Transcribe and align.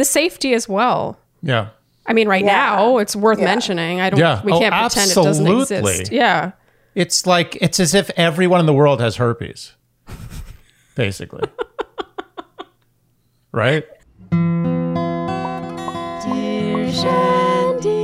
the 0.00 0.04
safety 0.06 0.54
as 0.54 0.66
well. 0.66 1.18
Yeah. 1.42 1.68
I 2.06 2.14
mean, 2.14 2.26
right 2.26 2.42
Yeah. 2.42 2.52
now 2.52 2.96
it's 2.98 3.14
worth 3.14 3.38
Yeah. 3.38 3.44
mentioning. 3.44 4.00
I 4.00 4.08
don't. 4.08 4.18
Yeah. 4.18 4.40
We 4.42 4.50
Oh, 4.52 4.58
can't 4.58 4.72
pretend 4.74 5.10
it 5.10 5.14
doesn't 5.14 5.46
exist. 5.46 6.10
Yeah. 6.10 6.52
It's 6.94 7.26
like 7.26 7.58
it's 7.60 7.78
as 7.78 7.94
if 7.94 8.10
everyone 8.16 8.60
in 8.60 8.66
the 8.66 8.72
world 8.72 8.98
has 9.02 9.16
herpes. 9.16 9.74
Basically. 10.96 11.42
right? 13.52 13.84
Dear 16.24 16.90
Shandy. 16.92 18.00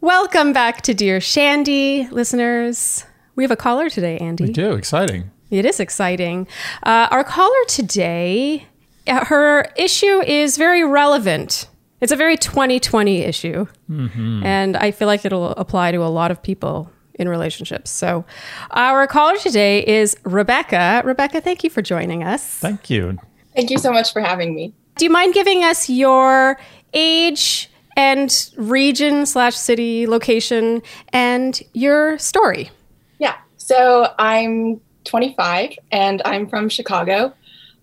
Welcome 0.00 0.54
back 0.54 0.80
to 0.82 0.94
Dear 0.94 1.20
Shandy, 1.20 2.08
listeners. 2.10 3.04
We 3.36 3.44
have 3.44 3.50
a 3.50 3.56
caller 3.56 3.90
today, 3.90 4.16
Andy. 4.18 4.44
We 4.46 4.52
do. 4.52 4.72
Exciting. 4.72 5.30
It 5.50 5.66
is 5.66 5.80
exciting. 5.80 6.46
Uh, 6.82 7.08
our 7.10 7.24
caller 7.24 7.64
today, 7.68 8.66
her 9.06 9.72
issue 9.76 10.22
is 10.22 10.56
very 10.56 10.84
relevant. 10.84 11.68
It's 12.00 12.12
a 12.12 12.16
very 12.16 12.36
2020 12.36 13.22
issue. 13.22 13.66
Mm-hmm. 13.90 14.44
And 14.44 14.76
I 14.76 14.90
feel 14.90 15.06
like 15.08 15.24
it'll 15.24 15.50
apply 15.52 15.92
to 15.92 15.98
a 15.98 16.08
lot 16.08 16.30
of 16.30 16.42
people 16.42 16.90
in 17.14 17.28
relationships. 17.28 17.90
So, 17.90 18.24
our 18.70 19.06
caller 19.06 19.36
today 19.36 19.84
is 19.86 20.16
Rebecca. 20.24 21.02
Rebecca, 21.04 21.40
thank 21.40 21.62
you 21.62 21.70
for 21.70 21.80
joining 21.80 22.24
us. 22.24 22.44
Thank 22.58 22.90
you. 22.90 23.18
Thank 23.54 23.70
you 23.70 23.78
so 23.78 23.92
much 23.92 24.12
for 24.12 24.20
having 24.20 24.54
me. 24.54 24.74
Do 24.96 25.04
you 25.04 25.10
mind 25.10 25.34
giving 25.34 25.62
us 25.62 25.88
your 25.88 26.58
age 26.92 27.70
and 27.96 28.50
region 28.56 29.26
slash 29.26 29.56
city 29.56 30.06
location 30.06 30.82
and 31.12 31.60
your 31.72 32.18
story? 32.18 32.70
Yeah. 33.18 33.36
So 33.56 34.12
I'm 34.18 34.80
25 35.04 35.78
and 35.92 36.20
I'm 36.24 36.48
from 36.48 36.68
Chicago. 36.68 37.32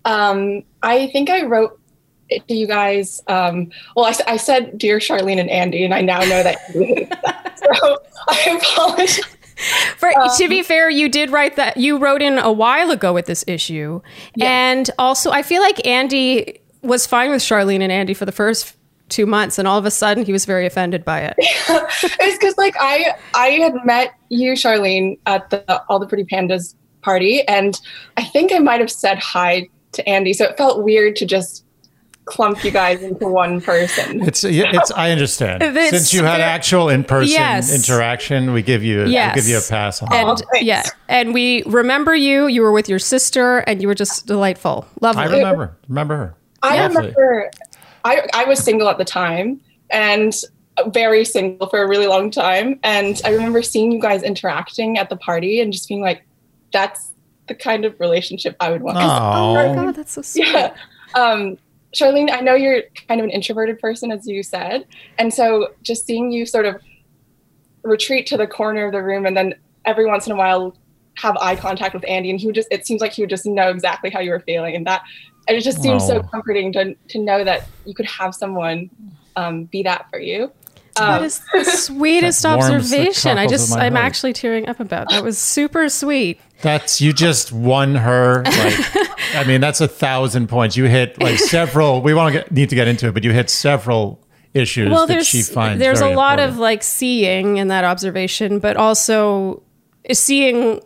Um, 0.04 0.62
I 0.82 1.08
think 1.08 1.30
I 1.30 1.44
wrote 1.44 1.78
it 2.28 2.46
to 2.48 2.54
you 2.54 2.66
guys. 2.66 3.20
Um, 3.28 3.70
well, 3.96 4.12
I 4.26 4.36
said, 4.36 4.78
Dear 4.78 4.98
Charlene 4.98 5.38
and 5.38 5.50
Andy, 5.50 5.84
and 5.84 5.94
I 5.94 6.00
now 6.00 6.20
know 6.20 6.42
that 6.42 6.58
you 6.74 6.84
hate 6.84 7.10
that. 7.22 7.58
So 7.58 7.98
I 8.28 8.58
apologize. 8.60 9.20
For, 9.96 10.10
to 10.38 10.48
be 10.48 10.62
fair, 10.62 10.90
you 10.90 11.08
did 11.08 11.30
write 11.30 11.56
that 11.56 11.76
you 11.76 11.98
wrote 11.98 12.22
in 12.22 12.38
a 12.38 12.50
while 12.50 12.90
ago 12.90 13.12
with 13.12 13.26
this 13.26 13.44
issue, 13.46 14.00
and 14.40 14.90
also 14.98 15.30
I 15.30 15.42
feel 15.42 15.62
like 15.62 15.86
Andy 15.86 16.60
was 16.82 17.06
fine 17.06 17.30
with 17.30 17.42
Charlene 17.42 17.80
and 17.80 17.92
Andy 17.92 18.14
for 18.14 18.24
the 18.24 18.32
first 18.32 18.76
two 19.08 19.26
months, 19.26 19.58
and 19.58 19.68
all 19.68 19.78
of 19.78 19.84
a 19.84 19.90
sudden 19.90 20.24
he 20.24 20.32
was 20.32 20.46
very 20.46 20.66
offended 20.66 21.04
by 21.04 21.20
it. 21.20 21.34
it's 21.38 22.38
because 22.38 22.56
like 22.58 22.74
I 22.80 23.14
I 23.34 23.48
had 23.48 23.74
met 23.84 24.14
you, 24.30 24.52
Charlene, 24.52 25.18
at 25.26 25.50
the 25.50 25.82
All 25.88 25.98
the 25.98 26.06
Pretty 26.06 26.24
Pandas 26.24 26.74
party, 27.02 27.46
and 27.46 27.78
I 28.16 28.24
think 28.24 28.52
I 28.52 28.58
might 28.58 28.80
have 28.80 28.90
said 28.90 29.18
hi 29.18 29.68
to 29.92 30.08
Andy, 30.08 30.32
so 30.32 30.44
it 30.44 30.56
felt 30.56 30.82
weird 30.82 31.16
to 31.16 31.26
just 31.26 31.64
clump 32.24 32.62
you 32.64 32.70
guys 32.70 33.02
into 33.02 33.26
one 33.26 33.60
person. 33.60 34.22
It's 34.26 34.44
it's 34.44 34.90
I 34.92 35.10
understand. 35.10 35.62
It's 35.66 35.90
Since 35.90 36.14
you 36.14 36.22
had 36.24 36.40
actual 36.40 36.88
in-person 36.88 37.32
Yes. 37.32 37.74
interaction, 37.74 38.52
we 38.52 38.62
give 38.62 38.84
you 38.84 39.06
Yes. 39.06 39.34
we 39.34 39.40
give 39.42 39.48
you 39.50 39.58
a 39.58 39.62
pass 39.62 40.02
on 40.02 40.08
that. 40.10 40.24
And 40.26 40.38
thanks. 40.52 40.64
yeah, 40.66 40.82
and 41.08 41.34
we 41.34 41.62
remember 41.66 42.14
you. 42.14 42.46
You 42.46 42.62
were 42.62 42.72
with 42.72 42.88
your 42.88 43.00
sister, 43.00 43.58
and 43.58 43.82
you 43.82 43.88
were 43.88 43.94
just 43.96 44.26
delightful, 44.26 44.86
lovely. 45.00 45.22
I 45.22 45.26
remember. 45.26 45.76
Remember 45.88 46.16
her. 46.16 46.34
I 46.62 46.78
Lovely. 46.78 46.96
remember 47.08 47.50
I, 48.04 48.28
I 48.34 48.44
was 48.44 48.60
single 48.60 48.88
at 48.88 48.98
the 48.98 49.04
time 49.04 49.60
and 49.90 50.32
very 50.88 51.24
single 51.24 51.68
for 51.68 51.82
a 51.82 51.88
really 51.88 52.06
long 52.06 52.30
time. 52.30 52.78
And 52.82 53.20
I 53.24 53.30
remember 53.30 53.62
seeing 53.62 53.92
you 53.92 54.00
guys 54.00 54.22
interacting 54.22 54.96
at 54.98 55.08
the 55.10 55.16
party 55.16 55.60
and 55.60 55.72
just 55.72 55.88
being 55.88 56.00
like, 56.00 56.22
that's 56.72 57.11
the 57.48 57.54
kind 57.54 57.84
of 57.84 57.98
relationship 58.00 58.56
I 58.60 58.70
would 58.70 58.82
want. 58.82 58.96
Oh 58.98 59.54
my 59.54 59.74
god, 59.74 59.94
that's 59.96 60.12
so 60.12 60.22
sweet. 60.22 60.46
yeah. 60.48 60.74
Um, 61.14 61.58
Charlene, 61.94 62.30
I 62.32 62.40
know 62.40 62.54
you're 62.54 62.82
kind 63.08 63.20
of 63.20 63.24
an 63.24 63.30
introverted 63.30 63.78
person, 63.78 64.10
as 64.10 64.26
you 64.26 64.42
said. 64.42 64.86
And 65.18 65.32
so 65.34 65.74
just 65.82 66.06
seeing 66.06 66.32
you 66.32 66.46
sort 66.46 66.64
of 66.64 66.76
retreat 67.82 68.26
to 68.28 68.36
the 68.36 68.46
corner 68.46 68.86
of 68.86 68.92
the 68.92 69.02
room 69.02 69.26
and 69.26 69.36
then 69.36 69.54
every 69.84 70.06
once 70.06 70.26
in 70.26 70.32
a 70.32 70.36
while 70.36 70.76
have 71.16 71.36
eye 71.38 71.56
contact 71.56 71.94
with 71.94 72.04
Andy 72.08 72.30
and 72.30 72.38
he 72.40 72.46
would 72.46 72.54
just 72.54 72.68
it 72.70 72.86
seems 72.86 73.00
like 73.00 73.12
he 73.12 73.22
would 73.22 73.28
just 73.28 73.44
know 73.44 73.68
exactly 73.70 74.08
how 74.08 74.20
you 74.20 74.30
were 74.30 74.40
feeling 74.40 74.74
and 74.76 74.86
that 74.86 75.02
and 75.48 75.56
it 75.56 75.60
just 75.62 75.82
seems 75.82 76.06
so 76.06 76.22
comforting 76.22 76.72
to 76.72 76.94
to 77.08 77.18
know 77.18 77.42
that 77.44 77.66
you 77.84 77.92
could 77.92 78.06
have 78.06 78.34
someone 78.34 78.88
um, 79.34 79.64
be 79.64 79.82
that 79.82 80.06
for 80.10 80.20
you. 80.20 80.52
That 80.96 81.18
Um, 81.20 81.24
is 81.24 81.40
the 81.52 81.64
sweetest 81.64 82.42
That 82.42 82.58
warms 82.58 82.90
the 82.90 82.98
observation. 82.98 83.38
I 83.38 83.46
just, 83.46 83.72
I'm 83.74 83.94
heart. 83.94 84.04
actually 84.04 84.32
tearing 84.34 84.68
up 84.68 84.78
about. 84.78 85.08
That 85.10 85.24
was 85.24 85.38
super 85.38 85.88
sweet. 85.88 86.38
That's 86.62 87.00
you 87.00 87.12
just 87.12 87.52
won 87.52 87.94
her. 87.94 88.42
Like, 88.44 89.10
I 89.34 89.44
mean, 89.46 89.60
that's 89.60 89.80
a 89.80 89.88
thousand 89.88 90.48
points. 90.48 90.76
You 90.76 90.84
hit 90.84 91.20
like 91.20 91.38
several. 91.38 92.02
We 92.02 92.14
won't 92.14 92.32
get, 92.32 92.50
need 92.52 92.68
to 92.70 92.74
get 92.74 92.88
into 92.88 93.08
it, 93.08 93.12
but 93.12 93.24
you 93.24 93.32
hit 93.32 93.50
several 93.50 94.20
issues 94.54 94.90
well 94.90 95.06
that 95.06 95.14
there's 95.14 95.26
she 95.26 95.40
finds. 95.40 95.80
there's 95.80 96.00
a 96.00 96.04
very 96.04 96.14
lot 96.14 96.38
of 96.38 96.58
like 96.58 96.82
seeing 96.82 97.56
in 97.56 97.68
that 97.68 97.84
observation 97.84 98.58
but 98.58 98.76
also 98.76 99.62
seeing 100.12 100.78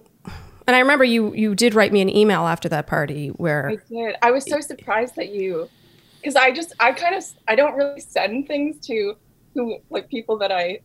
and 0.68 0.76
i 0.76 0.78
remember 0.78 1.02
you 1.02 1.34
you 1.34 1.52
did 1.52 1.74
write 1.74 1.92
me 1.92 2.00
an 2.00 2.08
email 2.08 2.46
after 2.46 2.68
that 2.68 2.86
party 2.86 3.28
where 3.30 3.70
I 3.70 3.76
where 3.88 4.10
did. 4.10 4.18
I 4.22 4.30
was 4.30 4.44
so 4.48 4.60
surprised 4.60 5.16
that 5.16 5.30
you, 5.30 5.68
because 6.20 6.36
I 6.36 6.52
just, 6.52 6.74
I 6.80 6.92
kind 6.92 7.14
of, 7.14 7.24
I 7.48 7.54
don't 7.54 7.74
really 7.74 8.00
send 8.00 8.46
things 8.46 8.78
to 8.86 9.14
who, 9.54 9.78
like 9.90 10.08
people 10.08 10.38
that 10.38 10.52
I 10.52 10.80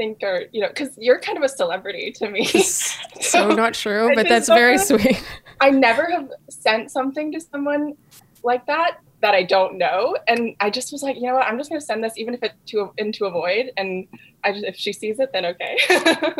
think 0.00 0.22
are, 0.22 0.44
you 0.50 0.62
know, 0.62 0.68
because 0.68 0.96
you're 0.96 1.20
kind 1.20 1.36
of 1.36 1.44
a 1.44 1.48
celebrity 1.48 2.10
to 2.12 2.30
me. 2.30 2.46
so 3.20 3.50
not 3.50 3.74
true 3.74 4.12
but 4.14 4.26
that's 4.26 4.48
very 4.48 4.78
sweet 4.78 5.22
I 5.60 5.70
never 5.70 6.10
have 6.10 6.30
sent 6.48 6.90
something 6.90 7.32
to 7.32 7.40
someone 7.40 7.96
like 8.42 8.64
that 8.66 9.00
that 9.20 9.34
I 9.34 9.42
don't 9.42 9.76
know, 9.76 10.16
and 10.26 10.56
I 10.60 10.70
just 10.70 10.92
was 10.92 11.02
like, 11.02 11.16
you 11.16 11.24
know 11.24 11.34
what, 11.34 11.46
I'm 11.46 11.58
just 11.58 11.68
gonna 11.68 11.82
send 11.82 12.02
this, 12.02 12.14
even 12.16 12.32
if 12.32 12.42
it's 12.42 12.54
to 12.68 12.90
into 12.96 13.26
a 13.26 13.30
void, 13.30 13.70
and 13.76 14.08
I 14.42 14.52
just, 14.52 14.64
if 14.64 14.76
she 14.76 14.94
sees 14.94 15.20
it, 15.20 15.30
then 15.34 15.44
okay. 15.44 15.76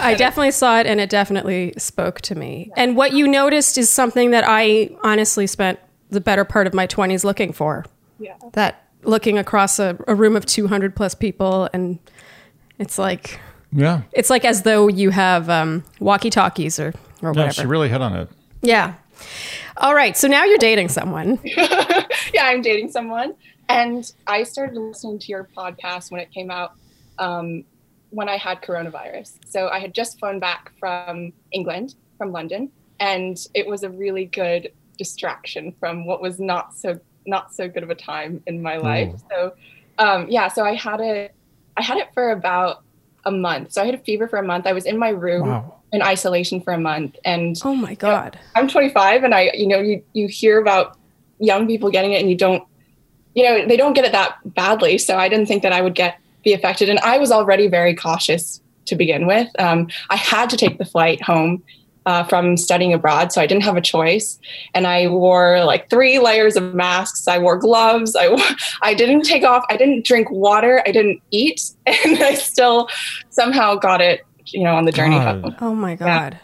i 0.00 0.14
definitely 0.14 0.50
saw 0.50 0.80
it 0.80 0.86
and 0.86 1.00
it 1.00 1.10
definitely 1.10 1.74
spoke 1.76 2.20
to 2.22 2.34
me 2.34 2.70
and 2.78 2.96
what 2.96 3.12
you 3.12 3.28
noticed 3.28 3.76
is 3.76 3.90
something 3.90 4.30
that 4.30 4.42
i 4.46 4.88
honestly 5.04 5.46
spent 5.46 5.78
the 6.08 6.20
better 6.20 6.46
part 6.46 6.66
of 6.66 6.72
my 6.72 6.86
20s 6.86 7.24
looking 7.24 7.52
for 7.52 7.84
yeah. 8.18 8.36
that 8.52 8.88
looking 9.02 9.36
across 9.36 9.78
a, 9.78 9.98
a 10.06 10.14
room 10.14 10.36
of 10.36 10.46
200 10.46 10.96
plus 10.96 11.14
people 11.14 11.68
and 11.72 11.98
it's 12.80 12.98
like 12.98 13.38
yeah. 13.72 14.02
it's 14.12 14.30
like 14.30 14.44
as 14.44 14.62
though 14.62 14.88
you 14.88 15.10
have 15.10 15.48
um, 15.48 15.84
walkie 16.00 16.30
talkies 16.30 16.80
or 16.80 16.88
or 17.22 17.28
Yeah, 17.28 17.28
whatever 17.28 17.52
she 17.52 17.66
really 17.66 17.88
hit 17.88 18.00
on 18.00 18.14
it. 18.16 18.28
Yeah. 18.62 18.94
All 19.76 19.94
right. 19.94 20.16
So 20.16 20.26
now 20.26 20.44
you're 20.44 20.58
dating 20.58 20.88
someone. 20.88 21.38
yeah, 21.44 22.06
I'm 22.42 22.62
dating 22.62 22.90
someone, 22.90 23.34
and 23.68 24.10
I 24.26 24.42
started 24.42 24.76
listening 24.76 25.18
to 25.20 25.26
your 25.26 25.48
podcast 25.56 26.10
when 26.10 26.20
it 26.20 26.32
came 26.32 26.50
out 26.50 26.72
um, 27.18 27.64
when 28.08 28.28
I 28.28 28.38
had 28.38 28.62
coronavirus. 28.62 29.38
So 29.46 29.68
I 29.68 29.78
had 29.78 29.94
just 29.94 30.18
flown 30.18 30.40
back 30.40 30.72
from 30.78 31.32
England, 31.52 31.94
from 32.16 32.32
London, 32.32 32.70
and 32.98 33.38
it 33.54 33.66
was 33.66 33.82
a 33.82 33.90
really 33.90 34.24
good 34.24 34.72
distraction 34.98 35.72
from 35.78 36.06
what 36.06 36.20
was 36.20 36.40
not 36.40 36.74
so 36.74 36.98
not 37.26 37.54
so 37.54 37.68
good 37.68 37.82
of 37.82 37.90
a 37.90 37.94
time 37.94 38.42
in 38.46 38.62
my 38.62 38.78
life. 38.78 39.14
So 39.30 39.52
um, 39.98 40.26
yeah, 40.30 40.48
so 40.48 40.64
I 40.64 40.74
had 40.74 41.00
it. 41.00 41.34
I 41.80 41.82
had 41.82 41.96
it 41.98 42.08
for 42.12 42.30
about 42.30 42.82
a 43.24 43.30
month. 43.30 43.72
So 43.72 43.82
I 43.82 43.86
had 43.86 43.94
a 43.94 43.98
fever 43.98 44.28
for 44.28 44.38
a 44.38 44.42
month. 44.42 44.66
I 44.66 44.72
was 44.74 44.84
in 44.84 44.98
my 44.98 45.08
room 45.08 45.48
Wow. 45.48 45.74
in 45.92 46.02
isolation 46.02 46.60
for 46.60 46.72
a 46.74 46.78
month, 46.78 47.16
and 47.24 47.56
Oh 47.64 47.74
my 47.74 47.94
God. 47.94 48.38
I'm 48.54 48.68
25 48.68 49.24
and 49.24 49.34
I, 49.34 49.50
you 49.54 49.66
know, 49.66 49.78
you, 49.80 50.02
you 50.12 50.28
hear 50.28 50.60
about 50.60 50.96
young 51.38 51.66
people 51.66 51.90
getting 51.90 52.12
it 52.12 52.20
and 52.20 52.28
you 52.30 52.36
don't, 52.36 52.62
you 53.34 53.44
know, 53.44 53.66
they 53.66 53.76
don't 53.78 53.94
get 53.94 54.04
it 54.04 54.12
that 54.12 54.36
badly. 54.44 54.98
So 54.98 55.16
I 55.16 55.28
didn't 55.30 55.46
think 55.46 55.62
that 55.62 55.72
I 55.72 55.80
would 55.80 55.94
get, 55.94 56.18
be 56.44 56.52
affected. 56.52 56.88
And 56.90 56.98
I 57.00 57.16
was 57.18 57.32
already 57.32 57.66
very 57.68 57.94
cautious 57.94 58.60
to 58.86 58.96
begin 58.96 59.26
with. 59.26 59.48
Um, 59.58 59.88
I 60.10 60.16
had 60.16 60.50
to 60.50 60.56
take 60.58 60.76
the 60.78 60.84
flight 60.84 61.22
home 61.22 61.62
uh, 62.06 62.24
from 62.24 62.56
studying 62.56 62.92
abroad. 62.94 63.32
So 63.32 63.40
I 63.40 63.46
didn't 63.46 63.62
have 63.64 63.76
a 63.76 63.80
choice. 63.80 64.38
And 64.74 64.86
I 64.86 65.08
wore 65.08 65.64
like 65.64 65.90
three 65.90 66.18
layers 66.18 66.56
of 66.56 66.74
masks. 66.74 67.28
I 67.28 67.38
wore 67.38 67.56
gloves. 67.58 68.16
I, 68.16 68.28
wore- 68.28 68.38
I 68.82 68.94
didn't 68.94 69.22
take 69.22 69.44
off. 69.44 69.64
I 69.70 69.76
didn't 69.76 70.04
drink 70.06 70.30
water. 70.30 70.82
I 70.86 70.92
didn't 70.92 71.20
eat. 71.30 71.70
And 71.86 72.18
I 72.22 72.34
still 72.34 72.88
somehow 73.30 73.74
got 73.74 74.00
it, 74.00 74.22
you 74.46 74.62
know, 74.64 74.74
on 74.76 74.84
the 74.84 74.92
journey 74.92 75.16
God. 75.18 75.42
home. 75.42 75.56
Oh 75.60 75.74
my 75.74 75.94
God. 75.96 76.38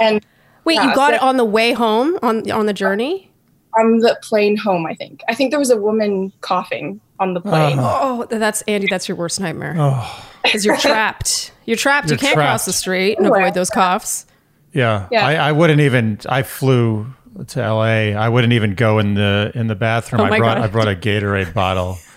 And 0.00 0.24
Wait, 0.64 0.76
Yeah, 0.76 0.88
you 0.88 0.94
got 0.94 1.10
so- 1.10 1.16
it 1.16 1.22
on 1.22 1.36
the 1.36 1.44
way 1.44 1.72
home 1.72 2.18
on 2.22 2.50
on 2.50 2.66
the 2.66 2.72
journey? 2.72 3.30
on 3.76 3.98
the 3.98 4.16
plane 4.22 4.56
home, 4.56 4.86
I 4.86 4.94
think. 4.94 5.20
I 5.28 5.34
think 5.34 5.50
there 5.50 5.58
was 5.58 5.70
a 5.70 5.76
woman 5.76 6.32
coughing 6.42 7.00
on 7.18 7.34
the 7.34 7.40
plane. 7.40 7.76
Oh, 7.80 8.24
that's 8.30 8.62
Andy. 8.62 8.86
That's 8.88 9.08
your 9.08 9.16
worst 9.16 9.40
nightmare 9.40 9.74
Oh, 9.76 10.24
because 10.44 10.64
you're 10.64 10.76
trapped. 10.76 11.50
You're 11.66 11.76
trapped. 11.76 12.08
You're 12.08 12.14
you 12.16 12.20
can't 12.20 12.36
cross 12.36 12.66
the 12.66 12.72
street 12.72 13.18
and 13.18 13.26
avoid 13.26 13.52
those 13.54 13.70
coughs. 13.70 14.26
Yeah. 14.74 15.08
Yeah. 15.10 15.26
I, 15.26 15.34
I 15.34 15.52
wouldn't 15.52 15.80
even. 15.80 16.18
I 16.28 16.42
flew 16.42 17.06
to 17.48 17.62
L.A. 17.62 18.14
I 18.14 18.28
wouldn't 18.28 18.52
even 18.52 18.74
go 18.74 18.98
in 18.98 19.14
the 19.14 19.50
in 19.54 19.66
the 19.66 19.74
bathroom. 19.74 20.20
Oh 20.20 20.24
I 20.24 20.30
my 20.30 20.38
brought 20.38 20.56
God. 20.56 20.64
I 20.64 20.66
brought 20.68 20.88
a 20.88 20.96
Gatorade 20.96 21.54
bottle. 21.54 21.98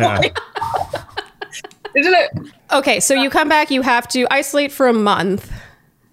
Yeah. 0.00 0.20
Isn't 1.94 2.14
it? 2.14 2.30
Okay, 2.72 3.00
so 3.00 3.12
you 3.14 3.28
come 3.28 3.48
back. 3.48 3.70
You 3.70 3.82
have 3.82 4.08
to 4.08 4.26
isolate 4.30 4.72
for 4.72 4.88
a 4.88 4.94
month. 4.94 5.52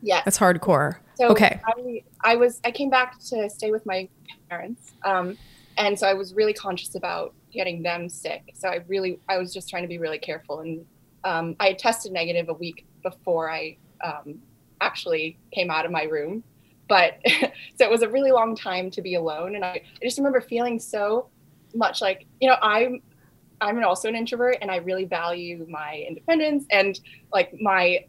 Yeah. 0.02 0.22
That's 0.26 0.38
hardcore. 0.38 0.98
So 1.16 1.30
okay. 1.30 1.62
I, 1.66 2.04
I 2.22 2.36
was 2.36 2.60
I 2.66 2.72
came 2.72 2.90
back 2.90 3.20
to 3.30 3.50
stay 3.50 3.72
with 3.72 3.86
my 3.86 4.10
parents, 4.50 4.92
um, 5.04 5.38
and 5.78 5.98
so 5.98 6.08
I 6.08 6.14
was 6.14 6.34
really 6.34 6.54
conscious 6.54 6.96
about 6.96 7.34
getting 7.52 7.82
them 7.82 8.10
sick. 8.10 8.54
So 8.54 8.70
I 8.70 8.84
really, 8.88 9.20
I 9.28 9.38
was 9.38 9.54
just 9.54 9.70
trying 9.70 9.84
to 9.84 9.88
be 9.88 9.98
really 9.98 10.20
careful. 10.20 10.60
And 10.60 10.86
um, 11.24 11.56
I 11.60 11.74
tested 11.74 12.12
negative 12.12 12.50
a 12.50 12.54
week 12.54 12.86
before 13.04 13.50
I 13.50 13.78
um, 14.04 14.40
actually 14.82 15.38
came 15.52 15.70
out 15.70 15.86
of 15.86 15.92
my 15.92 16.04
room. 16.04 16.44
But 16.88 17.20
so 17.28 17.86
it 17.86 17.90
was 17.90 18.02
a 18.02 18.10
really 18.10 18.32
long 18.32 18.56
time 18.56 18.90
to 18.92 19.02
be 19.02 19.16
alone. 19.16 19.56
And 19.56 19.64
I, 19.64 19.70
I 19.70 20.04
just 20.04 20.18
remember 20.18 20.42
feeling 20.42 20.80
so 20.80 21.28
much 21.74 22.02
like, 22.02 22.26
you 22.40 22.50
know, 22.50 22.56
I'm, 22.62 23.02
I'm 23.62 23.84
also 23.84 24.08
an 24.08 24.16
introvert 24.16 24.58
and 24.62 24.72
I 24.72 24.78
really 24.78 25.06
value 25.06 25.66
my 25.70 26.04
independence 26.08 26.66
and 26.72 27.00
like 27.32 27.54
my 27.60 28.06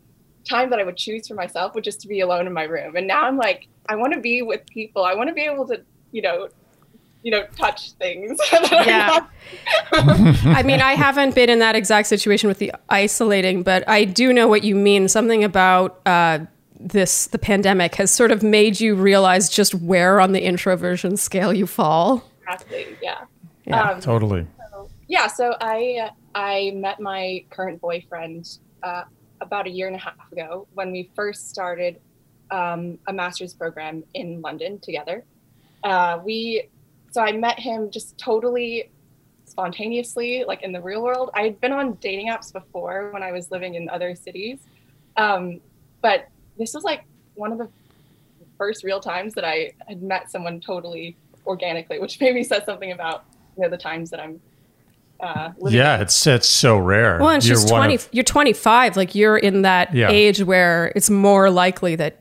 time 0.49 0.70
that 0.70 0.78
I 0.78 0.84
would 0.84 0.96
choose 0.96 1.28
for 1.28 1.34
myself 1.34 1.75
would 1.75 1.84
just 1.84 2.00
to 2.02 2.08
be 2.08 2.20
alone 2.20 2.46
in 2.46 2.52
my 2.52 2.64
room. 2.64 2.96
And 2.96 3.06
now 3.06 3.25
I'm 3.25 3.37
like, 3.37 3.69
I 3.88 3.96
want 3.96 4.14
to 4.14 4.20
be 4.20 4.43
with 4.43 4.66
people. 4.66 5.05
I 5.05 5.14
want 5.14 5.28
to 5.28 5.34
be 5.34 5.43
able 5.43 5.66
to, 5.69 5.82
you 6.12 6.23
know, 6.23 6.49
you 7.23 7.31
know, 7.31 7.46
touch 7.56 7.93
things. 7.93 8.38
yeah. 8.52 9.26
I 9.93 10.62
mean, 10.64 10.81
I 10.81 10.94
haven't 10.94 11.34
been 11.34 11.50
in 11.50 11.58
that 11.58 11.76
exact 11.76 12.08
situation 12.08 12.49
with 12.49 12.58
the 12.58 12.73
isolating, 12.88 13.62
but 13.62 13.87
I 13.88 14.05
do 14.05 14.32
know 14.32 14.49
what 14.49 14.64
you 14.64 14.75
mean. 14.75 15.08
Something 15.08 15.44
about 15.44 16.00
uh, 16.06 16.40
this, 16.80 17.26
the 17.26 17.38
pandemic, 17.38 17.94
has 17.96 18.10
sort 18.10 18.32
of 18.32 18.42
made 18.42 18.80
you 18.80 18.94
realize 18.94 19.48
just 19.48 19.74
where 19.74 20.20
on 20.20 20.32
the 20.32 20.42
introversion 20.42 21.16
scale 21.16 21.52
you 21.52 21.66
fall. 21.66 22.24
Exactly. 22.42 22.96
Yeah. 23.02 23.24
Yeah. 23.66 23.90
Um, 23.90 24.00
Totally. 24.00 24.46
so, 24.70 24.88
yeah. 25.08 25.26
So 25.26 25.54
I 25.60 26.10
I 26.34 26.72
met 26.74 27.00
my 27.00 27.44
current 27.50 27.80
boyfriend 27.80 28.58
uh, 28.82 29.04
about 29.40 29.66
a 29.66 29.70
year 29.70 29.86
and 29.86 29.96
a 29.96 29.98
half 29.98 30.32
ago 30.32 30.66
when 30.74 30.90
we 30.90 31.10
first 31.14 31.50
started 31.50 32.00
um, 32.50 32.98
a 33.06 33.12
master's 33.12 33.54
program 33.54 34.02
in 34.14 34.40
London 34.40 34.78
together. 34.80 35.24
Uh, 35.84 36.20
we 36.24 36.68
so 37.10 37.20
I 37.20 37.32
met 37.32 37.58
him 37.58 37.90
just 37.90 38.18
totally 38.18 38.90
spontaneously, 39.44 40.44
like 40.46 40.62
in 40.62 40.72
the 40.72 40.80
real 40.80 41.02
world. 41.02 41.30
I 41.34 41.42
had 41.42 41.60
been 41.60 41.72
on 41.72 41.94
dating 41.94 42.28
apps 42.28 42.52
before 42.52 43.10
when 43.12 43.22
I 43.22 43.32
was 43.32 43.50
living 43.50 43.74
in 43.74 43.88
other 43.88 44.14
cities, 44.14 44.60
um, 45.16 45.60
but 46.00 46.28
this 46.60 46.72
was 46.74 46.84
like 46.84 47.02
one 47.34 47.50
of 47.50 47.58
the 47.58 47.68
first 48.58 48.84
real 48.84 49.00
times 49.00 49.34
that 49.34 49.44
I 49.44 49.72
had 49.88 50.02
met 50.02 50.30
someone 50.30 50.60
totally 50.60 51.16
organically, 51.46 51.98
which 51.98 52.20
maybe 52.20 52.44
says 52.44 52.62
something 52.64 52.92
about 52.92 53.24
you 53.56 53.62
know 53.64 53.68
the 53.70 53.78
times 53.78 54.10
that 54.10 54.20
I'm. 54.20 54.40
Uh, 55.18 55.50
Yeah, 55.68 55.96
in. 55.96 56.02
it's 56.02 56.26
it's 56.26 56.48
so 56.48 56.78
rare. 56.78 57.18
Well, 57.18 57.28
and 57.30 57.42
she's 57.42 57.50
You're 57.64 57.72
one 57.72 57.80
twenty. 57.82 57.94
of- 57.96 58.08
you're 58.12 58.24
twenty 58.24 58.52
five. 58.54 58.96
Like 58.96 59.14
you're 59.14 59.36
in 59.36 59.62
that 59.62 59.94
Yeah. 59.94 60.08
age 60.10 60.42
where 60.42 60.92
it's 60.96 61.10
more 61.10 61.50
likely 61.50 61.94
that 61.96 62.20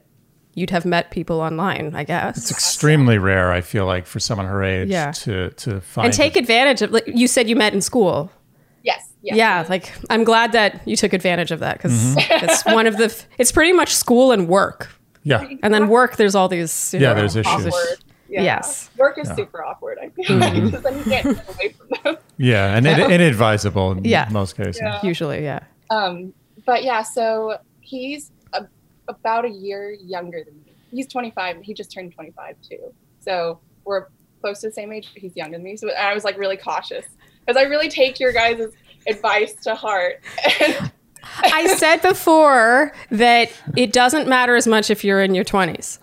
you'd 0.56 0.72
have 0.72 0.86
met 0.86 1.10
people 1.12 1.40
online. 1.40 1.94
I 1.96 2.04
guess. 2.04 2.38
it's 2.38 2.52
extremely 2.52 3.18
rare. 3.18 3.52
I 3.54 3.62
feel 3.62 3.86
like 3.86 4.06
for 4.06 4.20
someone 4.20 4.48
her 4.48 4.64
age 4.64 4.90
Yeah. 4.90 5.12
to 5.12 5.50
to 5.52 5.80
find 5.80 6.06
and 6.08 6.14
take 6.14 6.36
advantage 6.36 6.82
of. 6.82 6.92
Like 6.92 7.08
you 7.08 7.28
said, 7.28 7.48
you 7.48 7.56
met 7.56 7.74
in 7.74 7.80
school. 7.82 8.32
Yes. 9.22 9.36
yes. 9.36 9.38
Yeah, 9.38 9.66
like 9.70 9.94
I'm 10.10 10.24
glad 10.24 10.54
that 10.54 10.88
you 10.88 10.96
took 10.96 11.14
advantage 11.14 11.52
of 11.52 11.60
that 11.60 11.78
because 11.78 11.92
Mm-hmm. 12.16 12.46
it's 12.46 12.64
one 12.66 12.88
of 12.88 12.98
the. 12.98 13.14
It's 13.38 13.52
pretty 13.52 13.74
much 13.74 13.94
school 13.94 14.32
and 14.32 14.48
work, 14.48 14.90
Yeah, 15.24 15.46
and 15.62 15.74
then 15.74 15.88
work. 15.90 16.16
There's 16.16 16.36
all 16.36 16.48
these. 16.48 16.94
you 16.94 17.00
Yeah, 17.02 17.10
know, 17.10 17.16
there's 17.16 17.36
issues. 17.36 17.68
Awkward. 17.68 18.04
Yeah. 18.30 18.44
Yes. 18.44 18.90
Work 18.98 19.18
is 19.18 19.28
super 19.36 19.64
awkward. 19.64 19.98
I 20.02 20.10
feel 20.10 20.38
like 20.38 20.54
because 20.54 20.84
then 20.84 20.98
you 21.00 21.04
can't 21.04 21.26
get 21.36 21.50
away 21.56 21.70
from 21.74 21.88
them. 22.04 22.18
yeah, 22.38 22.76
and 22.78 22.86
it, 22.88 22.98
inadvisable 23.12 23.92
in 23.94 24.06
Yeah. 24.06 24.28
most 24.32 24.56
cases. 24.56 24.80
Yeah. 24.82 25.00
Usually, 25.04 25.44
yeah. 25.44 25.62
Um, 25.90 26.34
but 26.66 26.84
yeah, 26.84 27.02
so 27.02 27.58
he's 27.82 28.32
a, 28.54 28.68
about 29.08 29.46
a 29.46 29.50
year 29.50 29.92
younger 30.06 30.44
than 30.46 30.54
me. 30.64 30.74
He's 30.92 31.08
25. 31.08 31.64
He 31.64 31.74
just 31.74 31.92
turned 31.92 32.14
25 32.14 32.56
too. 32.70 32.94
So 33.20 33.60
we're 33.84 34.06
close 34.42 34.62
to 34.62 34.68
the 34.68 34.74
same 34.74 34.92
age, 34.94 35.10
but 35.12 35.22
he's 35.22 35.36
younger 35.36 35.58
than 35.58 35.64
me. 35.64 35.76
So 35.76 35.90
I 35.92 36.14
was 36.14 36.24
like 36.24 36.38
really 36.38 36.58
cautious 36.58 37.06
because 37.46 37.58
I 37.60 37.64
really 37.66 37.90
take 37.90 38.20
your 38.20 38.32
guys' 38.32 38.72
advice 39.10 39.54
to 39.64 39.76
heart. 39.76 40.22
I 41.42 41.68
said 41.78 42.02
before 42.02 42.92
that 43.12 43.52
it 43.76 43.94
doesn't 43.94 44.28
matter 44.28 44.56
as 44.56 44.68
much 44.68 44.90
if 44.90 45.04
you're 45.04 45.22
in 45.22 45.36
your 45.36 45.44
20s. 45.46 46.00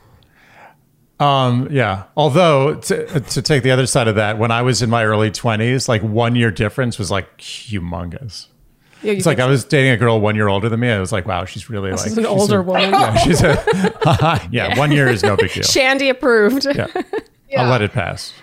Um, 1.19 1.69
yeah. 1.71 2.05
Although 2.17 2.75
to, 2.77 3.21
to 3.21 3.43
take 3.43 3.63
the 3.63 3.71
other 3.71 3.87
side 3.87 4.07
of 4.09 4.17
that, 4.17 4.39
when 4.39 4.51
I 4.51 4.63
was 4.63 4.83
in 4.83 4.91
my 4.91 5.05
early 5.05 5.31
twenties, 5.31 5.89
like 5.89 6.03
one 6.03 6.37
year 6.37 6.51
difference 6.51 6.99
was 6.99 7.11
like 7.11 7.39
humongous. 7.39 8.49
Yeah, 9.03 9.13
you 9.13 9.17
It's 9.19 9.27
like 9.27 9.39
think 9.39 9.47
I 9.47 9.51
was 9.51 9.65
dating 9.65 9.93
a 9.93 9.97
girl 9.97 10.21
one 10.21 10.37
year 10.37 10.49
older 10.49 10.69
than 10.69 10.81
me. 10.81 10.91
I 10.91 11.01
was 11.01 11.13
like, 11.13 11.27
wow, 11.27 11.47
she's 11.47 11.71
really 11.71 11.91
like 11.91 12.07
is 12.07 12.19
an 12.19 12.25
she's 12.25 12.27
older 12.27 12.61
a- 12.61 12.63
woman. 12.63 12.91
Yeah, 12.91 13.17
she's 13.17 13.43
a 13.43 14.49
yeah. 14.53 14.79
One 14.79 14.93
year 14.93 15.09
is 15.09 15.23
no 15.23 15.37
big 15.37 15.53
deal. 15.53 15.63
Shandy 15.63 16.11
approved. 16.11 16.67
Yeah, 16.67 16.87
yeah. 17.49 17.63
I'll 17.63 17.71
let 17.71 17.81
it 17.81 17.93
pass. 17.93 18.35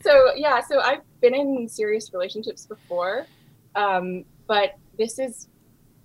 so 0.00 0.32
yeah, 0.36 0.60
so 0.60 0.80
I've 0.80 1.00
been 1.20 1.34
in 1.34 1.68
serious 1.68 2.12
relationships 2.12 2.66
before, 2.66 3.26
um, 3.74 4.24
but 4.46 4.72
this 4.98 5.18
is 5.18 5.48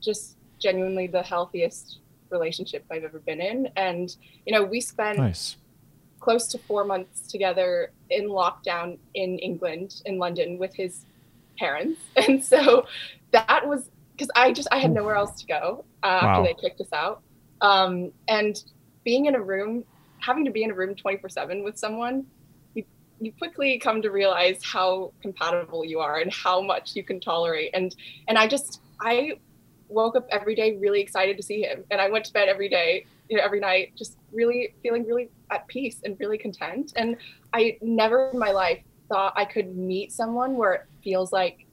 just 0.02 0.38
genuinely 0.62 1.08
the 1.08 1.22
healthiest 1.22 2.00
relationship 2.32 2.86
I've 2.92 3.04
ever 3.04 3.20
been 3.20 3.42
in. 3.42 3.70
And 3.76 4.14
you 4.46 4.54
know, 4.54 4.64
we 4.64 4.82
spent 4.82 5.18
Nice. 5.20 5.58
close 6.20 6.48
to 6.50 6.58
four 6.60 6.84
months 6.86 7.28
together 7.28 7.92
in 8.10 8.30
lockdown 8.30 8.98
in 9.14 9.40
England, 9.40 9.96
in 10.06 10.18
London, 10.18 10.58
with 10.58 10.74
his 10.76 11.06
parents. 11.58 12.00
And 12.28 12.44
so 12.44 12.86
that 13.32 13.68
was 13.68 13.90
because 14.18 14.32
I 14.36 14.52
just 14.52 14.68
I 14.72 14.80
had 14.80 14.92
nowhere 14.92 15.16
else 15.16 15.40
to 15.42 15.48
go 15.48 15.86
uh, 16.04 16.08
Wow. 16.08 16.30
after 16.30 16.44
they 16.44 16.56
kicked 16.62 16.82
us 16.82 16.92
out. 16.94 17.22
Um, 17.62 18.12
and 18.28 18.56
being 19.06 19.26
in 19.26 19.36
a 19.36 19.42
room, 19.42 19.84
having 20.22 20.46
to 20.46 20.52
be 20.52 20.64
in 20.64 20.72
a 20.72 20.74
room 20.74 20.96
24 20.96 21.30
7 21.30 21.64
with 21.64 21.78
someone, 21.78 22.26
you, 23.20 23.32
quickly 23.34 23.80
come 23.80 24.02
to 24.02 24.12
realize 24.12 24.64
how 24.64 25.12
compatible 25.22 25.84
you 25.86 26.00
are 26.00 26.20
and 26.20 26.32
how 26.32 26.62
much 26.62 26.96
you 26.96 27.04
can 27.04 27.20
tolerate. 27.20 27.72
And 27.74 27.96
and 28.28 28.38
I 28.38 28.48
just 28.48 28.82
I 29.02 29.40
woke 29.88 30.16
up 30.16 30.28
every 30.30 30.56
day 30.56 30.78
really 30.78 31.02
excited 31.02 31.38
to 31.38 31.44
see 31.44 31.62
him, 31.62 31.84
and 31.92 32.00
I 32.00 32.10
went 32.10 32.26
to 32.26 32.34
bed 32.34 32.48
every 32.48 32.70
day, 32.70 33.06
you 33.28 33.38
know, 33.38 33.44
every 33.44 33.60
night, 33.60 33.94
just 33.96 34.18
really 34.32 34.74
feeling 34.84 35.06
really 35.06 35.30
at 35.52 35.68
peace 35.68 35.98
and 36.04 36.16
really 36.20 36.38
content. 36.38 36.94
And 36.96 37.18
I 37.54 37.78
never 37.82 38.30
in 38.32 38.40
my 38.40 38.52
life 38.52 38.82
thought 39.10 39.34
I 39.36 39.46
could 39.46 39.76
meet 39.76 40.12
someone 40.12 40.56
where 40.56 40.74
it 40.74 40.82
feels 41.04 41.32
like, 41.32 41.66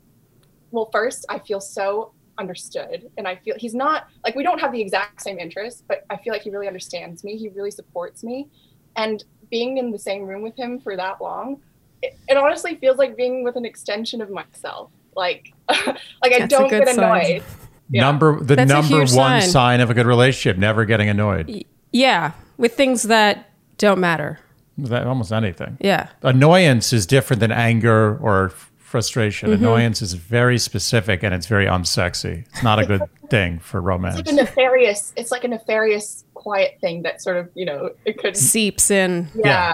well, 0.70 0.88
first 0.90 1.26
I 1.28 1.38
feel 1.38 1.60
so 1.60 2.12
understood, 2.38 3.10
and 3.16 3.28
I 3.28 3.36
feel 3.36 3.54
he's 3.58 3.74
not 3.74 4.08
like 4.24 4.34
we 4.34 4.42
don't 4.42 4.60
have 4.60 4.72
the 4.72 4.80
exact 4.80 5.22
same 5.22 5.38
interests, 5.38 5.82
but 5.86 6.04
I 6.10 6.16
feel 6.16 6.32
like 6.32 6.42
he 6.42 6.50
really 6.50 6.66
understands 6.66 7.24
me. 7.24 7.36
He 7.36 7.48
really 7.50 7.70
supports 7.70 8.24
me, 8.24 8.48
and 8.96 9.24
being 9.50 9.78
in 9.78 9.90
the 9.90 9.98
same 9.98 10.22
room 10.22 10.42
with 10.42 10.56
him 10.56 10.80
for 10.80 10.96
that 10.96 11.20
long, 11.20 11.60
it, 12.02 12.16
it 12.28 12.36
honestly 12.36 12.76
feels 12.76 12.98
like 12.98 13.16
being 13.16 13.44
with 13.44 13.56
an 13.56 13.64
extension 13.64 14.20
of 14.20 14.30
myself. 14.30 14.90
Like, 15.14 15.52
like 15.68 15.98
I 16.24 16.38
That's 16.40 16.44
a 16.44 16.48
don't 16.48 16.68
get 16.68 16.88
annoyed. 16.88 17.42
Yeah. 17.88 18.00
Number 18.02 18.40
the 18.40 18.56
That's 18.56 18.68
number 18.68 18.98
one 18.98 19.06
sign. 19.06 19.42
sign 19.42 19.80
of 19.80 19.90
a 19.90 19.94
good 19.94 20.06
relationship: 20.06 20.58
never 20.58 20.84
getting 20.84 21.08
annoyed. 21.08 21.64
Yeah, 21.92 22.32
with 22.56 22.74
things 22.74 23.04
that 23.04 23.50
don't 23.78 24.00
matter. 24.00 24.40
That 24.78 25.06
almost 25.06 25.32
anything. 25.32 25.78
Yeah. 25.80 26.08
Annoyance 26.22 26.92
is 26.92 27.06
different 27.06 27.40
than 27.40 27.52
anger 27.52 28.18
or 28.18 28.52
frustration. 28.76 29.50
Mm-hmm. 29.50 29.64
Annoyance 29.64 30.02
is 30.02 30.12
very 30.12 30.58
specific 30.58 31.22
and 31.22 31.34
it's 31.34 31.46
very 31.46 31.66
unsexy. 31.66 32.46
It's 32.46 32.62
not 32.62 32.78
a 32.78 32.86
good 32.86 33.02
thing 33.30 33.58
for 33.58 33.80
romance. 33.80 34.18
It's 34.18 34.30
like 34.30 34.40
a 34.40 34.44
nefarious. 34.44 35.12
It's 35.16 35.30
like 35.30 35.44
a 35.44 35.48
nefarious, 35.48 36.24
quiet 36.46 36.72
thing 36.82 36.96
that 37.02 37.16
sort 37.26 37.36
of 37.40 37.44
you 37.60 37.66
know 37.70 37.90
it 38.04 38.14
could 38.18 38.36
Seeps 38.36 38.90
in. 38.90 39.10
yeah 39.34 39.72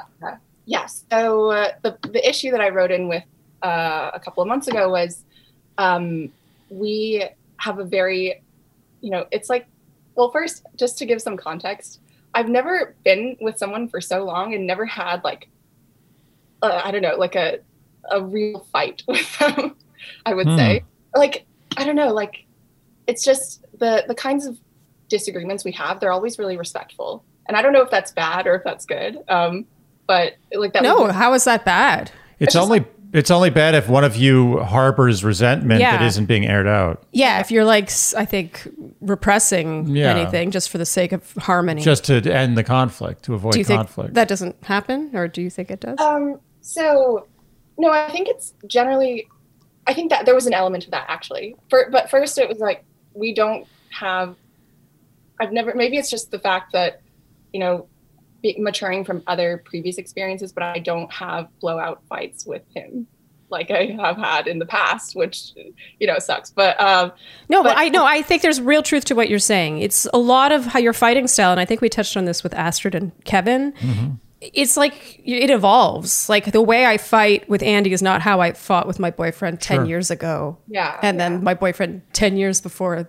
yes 0.64 1.05
so 1.12 1.50
uh, 1.50 1.69
the 1.85 1.91
the 2.17 2.23
issue 2.33 2.50
that 2.55 2.62
i 2.67 2.69
wrote 2.76 2.91
in 2.99 3.05
with 3.09 3.25
uh, 3.71 4.11
a 4.14 4.21
couple 4.25 4.43
of 4.43 4.49
months 4.52 4.69
ago 4.73 4.85
was 4.99 5.12
um, 5.79 6.05
we 6.71 7.25
have 7.64 7.79
a 7.79 7.85
very 7.99 8.23
you 9.05 9.11
know 9.11 9.23
it's 9.31 9.49
like 9.55 9.67
well 10.17 10.31
first 10.37 10.57
just 10.83 10.95
to 10.99 11.05
give 11.11 11.21
some 11.21 11.37
context 11.37 12.00
i've 12.37 12.49
never 12.59 12.75
been 13.05 13.37
with 13.47 13.57
someone 13.62 13.85
for 13.93 14.00
so 14.00 14.25
long 14.25 14.55
and 14.55 14.67
never 14.67 14.87
had 14.87 15.23
like 15.25 15.43
uh, 16.62 16.81
i 16.87 16.91
don't 16.91 17.02
know 17.02 17.17
like 17.17 17.37
a 17.37 17.59
a 18.11 18.19
real 18.37 18.61
fight 18.73 19.02
with 19.09 19.38
them 19.38 19.76
i 20.26 20.33
would 20.37 20.47
Hmm. 20.49 20.57
say 20.57 20.73
like 21.14 21.37
i 21.76 21.85
don't 21.85 21.97
know 22.02 22.12
like 22.23 22.35
it's 23.07 23.25
just 23.31 23.64
the 23.83 23.93
the 24.09 24.14
kinds 24.26 24.47
of 24.47 24.57
disagreements 25.12 25.64
we 25.64 25.71
have 25.73 26.00
they're 26.00 26.11
always 26.11 26.38
really 26.38 26.57
respectful 26.57 27.23
and 27.47 27.57
i 27.57 27.62
don't 27.62 27.73
know 27.75 27.83
if 27.83 27.90
that's 27.90 28.11
bad 28.12 28.47
or 28.49 28.54
if 28.57 28.64
that's 28.64 28.85
good 28.87 29.19
um 29.28 29.64
but 30.09 30.33
like 30.54 30.73
that 30.73 30.83
No, 30.83 31.02
was- 31.02 31.14
how 31.14 31.33
is 31.35 31.45
that 31.45 31.64
bad? 31.64 32.11
It's 32.40 32.54
just 32.54 32.64
only 32.64 32.85
it's 33.12 33.31
only 33.31 33.50
bad 33.50 33.75
if 33.75 33.88
one 33.88 34.04
of 34.04 34.16
you 34.16 34.59
harbors 34.61 35.23
resentment 35.23 35.81
Yeah. 35.81 35.97
that 35.99 36.04
isn't 36.07 36.26
being 36.26 36.47
aired 36.47 36.66
out. 36.66 37.04
Yeah, 37.12 37.40
if 37.40 37.50
you're 37.52 37.64
like, 37.66 37.90
I 38.16 38.25
think, 38.25 38.66
repressing 39.02 39.87
Yeah. 39.95 40.14
anything 40.16 40.50
just 40.50 40.71
for 40.71 40.78
the 40.78 40.87
sake 40.87 41.12
of 41.12 41.31
harmony. 41.35 41.83
Just 41.83 42.04
to 42.07 42.14
end 42.33 42.57
the 42.57 42.64
conflict, 42.64 43.23
to 43.25 43.35
avoid 43.35 43.52
do 43.52 43.59
you 43.59 43.64
think 43.64 43.78
conflict. 43.81 44.14
that 44.14 44.28
doesn't 44.28 44.57
happen, 44.64 45.11
or 45.14 45.28
do 45.28 45.42
you 45.42 45.50
think 45.50 45.71
it 45.71 45.81
does? 45.81 46.00
Um, 46.00 46.40
so 46.62 47.26
no, 47.78 47.90
I 47.90 48.11
think 48.11 48.28
it's 48.28 48.54
generally 48.66 49.28
I 49.87 49.95
think 49.95 50.11
that 50.11 50.25
there 50.26 50.35
was 50.35 50.47
an 50.47 50.54
element 50.54 50.85
of 50.87 50.90
that 50.92 51.07
actually. 51.09 51.54
For 51.71 51.88
but 51.92 52.09
first 52.11 52.38
it 52.38 52.49
was 52.49 52.59
like 52.59 52.83
we 53.14 53.35
don't 53.35 53.66
have 53.90 54.35
I've 55.41 55.53
never 55.53 55.75
maybe 55.75 55.97
it's 55.97 56.11
just 56.11 56.31
the 56.31 56.39
fact 56.39 56.73
that, 56.73 57.01
you 57.53 57.61
know, 57.61 57.89
be 58.43 58.57
maturing 58.59 59.05
from 59.05 59.23
other 59.27 59.62
previous 59.65 59.99
experiences, 59.99 60.53
but 60.53 60.62
I 60.62 60.79
don't 60.79 61.12
have 61.12 61.49
blowout 61.61 62.03
fights 62.09 62.45
with 62.45 62.62
him 62.75 63.07
like 63.53 63.71
I 63.71 63.97
have 64.01 64.17
had 64.17 64.49
in 64.49 64.59
the 64.59 64.67
past, 64.67 65.15
which 65.15 65.53
you 66.01 66.07
know 66.07 66.19
sucks. 66.19 66.51
But 66.51 66.81
um, 66.81 67.12
no, 67.49 67.62
but 67.62 67.77
I 67.77 67.89
know 67.91 68.05
I 68.05 68.23
think 68.23 68.43
there's 68.43 68.61
real 68.61 68.83
truth 68.83 69.05
to 69.07 69.15
what 69.15 69.29
you're 69.29 69.39
saying. 69.39 69.79
It's 69.79 70.09
a 70.12 70.19
lot 70.19 70.51
of 70.51 70.65
how 70.65 70.81
your 70.81 70.95
fighting 70.95 71.29
style, 71.29 71.53
and 71.53 71.61
I 71.61 71.65
think 71.65 71.81
we 71.81 71.89
touched 71.89 72.17
on 72.17 72.25
this 72.25 72.43
with 72.43 72.55
Astrid 72.55 72.97
and 72.97 73.12
Kevin. 73.25 73.73
Mm-hmm. 73.73 74.15
It's 74.41 74.77
like 74.77 75.21
it 75.25 75.51
evolves. 75.51 76.29
Like 76.29 76.51
the 76.51 76.62
way 76.62 76.87
I 76.87 76.97
fight 76.97 77.49
with 77.49 77.62
Andy 77.62 77.93
is 77.93 78.03
not 78.03 78.23
how 78.23 78.41
I 78.41 78.55
fought 78.55 78.89
with 78.89 78.99
my 78.99 79.12
boyfriend 79.12 79.61
ten 79.61 79.79
sure. 79.79 79.85
years 79.85 80.11
ago. 80.11 80.59
Yeah, 80.67 80.99
and 81.03 81.17
yeah. 81.19 81.29
then 81.29 81.45
my 81.45 81.55
boyfriend 81.55 82.03
ten 82.12 82.37
years 82.37 82.61
before 82.61 83.09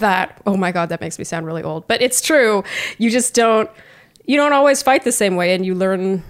that. 0.00 0.42
Oh 0.46 0.56
my 0.56 0.72
god, 0.72 0.88
that 0.90 1.00
makes 1.00 1.18
me 1.18 1.24
sound 1.24 1.46
really 1.46 1.62
old, 1.62 1.86
but 1.88 2.02
it's 2.02 2.20
true. 2.20 2.64
You 2.98 3.10
just 3.10 3.34
don't. 3.34 3.70
You 4.26 4.36
don't 4.36 4.52
always 4.52 4.82
fight 4.82 5.04
the 5.04 5.12
same 5.12 5.36
way, 5.36 5.54
and 5.54 5.64
you 5.64 5.74
learn 5.74 6.22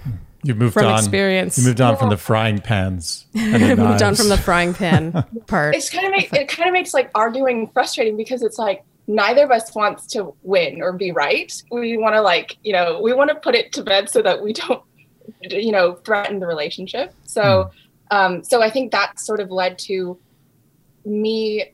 you 0.43 0.55
moved 0.55 0.75
from 0.75 0.87
on. 0.87 0.99
experience. 0.99 1.59
You 1.59 1.65
moved 1.65 1.81
on 1.81 1.97
from 1.97 2.09
the 2.09 2.17
frying 2.17 2.61
pans. 2.61 3.27
And 3.35 3.79
moved 3.79 4.03
on 4.03 4.15
from 4.15 4.29
the 4.29 4.39
frying 4.39 4.73
pan 4.73 5.13
part. 5.47 5.75
It's 5.75 5.91
kind 5.91 6.07
of 6.07 6.13
make, 6.13 6.33
it 6.33 6.49
kind 6.49 6.69
of 6.69 6.73
makes 6.73 6.95
like 6.95 7.11
arguing 7.15 7.69
frustrating 7.69 8.17
because 8.17 8.43
it's 8.43 8.59
like 8.59 8.85
neither 9.07 9.45
of 9.45 9.51
us 9.51 9.75
wants 9.75 10.07
to 10.09 10.35
win 10.43 10.81
or 10.81 10.93
be 10.93 11.13
right. 11.13 11.53
We 11.71 11.99
want 11.99 12.15
to 12.15 12.23
like 12.23 12.57
you 12.63 12.73
know 12.73 13.01
we 13.03 13.13
want 13.13 13.29
to 13.31 13.37
put 13.37 13.55
it 13.55 13.73
to 13.73 13.83
bed 13.83 14.09
so 14.09 14.23
that 14.23 14.43
we 14.43 14.53
don't 14.55 14.83
you 15.43 15.73
know 15.73 15.95
threaten 15.97 16.39
the 16.39 16.47
relationship. 16.47 17.13
So 17.25 17.71
hmm. 18.11 18.17
um, 18.17 18.45
so 18.45 18.63
I 18.63 18.71
think 18.71 18.93
that 18.93 19.21
sort 19.21 19.41
of 19.41 19.51
led 19.51 19.79
to 19.81 20.19
me 21.05 21.71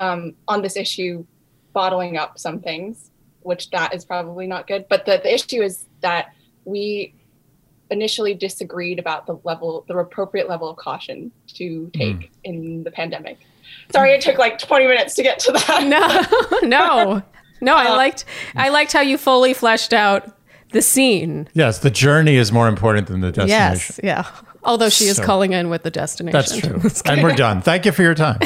um, 0.00 0.34
on 0.48 0.62
this 0.62 0.76
issue 0.76 1.24
bottling 1.72 2.16
up 2.16 2.38
some 2.38 2.60
things, 2.60 3.10
which 3.42 3.70
that 3.70 3.94
is 3.94 4.04
probably 4.04 4.46
not 4.46 4.66
good. 4.66 4.86
But 4.88 5.06
the, 5.06 5.20
the 5.22 5.32
issue 5.32 5.62
is 5.62 5.86
that 6.00 6.32
we 6.64 7.14
initially 7.90 8.34
disagreed 8.34 8.98
about 8.98 9.26
the 9.26 9.38
level, 9.44 9.84
the 9.88 9.96
appropriate 9.96 10.48
level 10.48 10.68
of 10.68 10.76
caution 10.76 11.32
to 11.54 11.90
take 11.92 12.16
mm. 12.16 12.30
in 12.44 12.84
the 12.84 12.90
pandemic. 12.90 13.38
Sorry, 13.90 14.12
it 14.12 14.20
took 14.20 14.38
like 14.38 14.58
20 14.58 14.86
minutes 14.86 15.14
to 15.14 15.22
get 15.22 15.38
to 15.40 15.52
that. 15.52 15.84
No, 16.60 16.60
no, 16.68 17.22
no. 17.60 17.76
I 17.76 17.86
uh, 17.86 17.96
liked, 17.96 18.24
I 18.54 18.68
liked 18.68 18.92
how 18.92 19.00
you 19.00 19.18
fully 19.18 19.54
fleshed 19.54 19.92
out 19.92 20.36
the 20.72 20.82
scene. 20.82 21.48
Yes, 21.54 21.80
the 21.80 21.90
journey 21.90 22.36
is 22.36 22.52
more 22.52 22.68
important 22.68 23.08
than 23.08 23.20
the 23.20 23.32
destination. 23.32 23.50
Yes, 23.52 24.00
yeah. 24.02 24.26
Although 24.62 24.90
she 24.90 25.06
is 25.06 25.18
calling 25.18 25.52
in 25.52 25.70
with 25.70 25.82
the 25.82 25.90
destination. 25.90 26.32
That's 26.32 26.56
true. 26.58 26.90
and 27.12 27.22
we're 27.22 27.34
done. 27.34 27.62
Thank 27.62 27.86
you 27.86 27.92
for 27.92 28.02
your 28.02 28.14
time. 28.14 28.38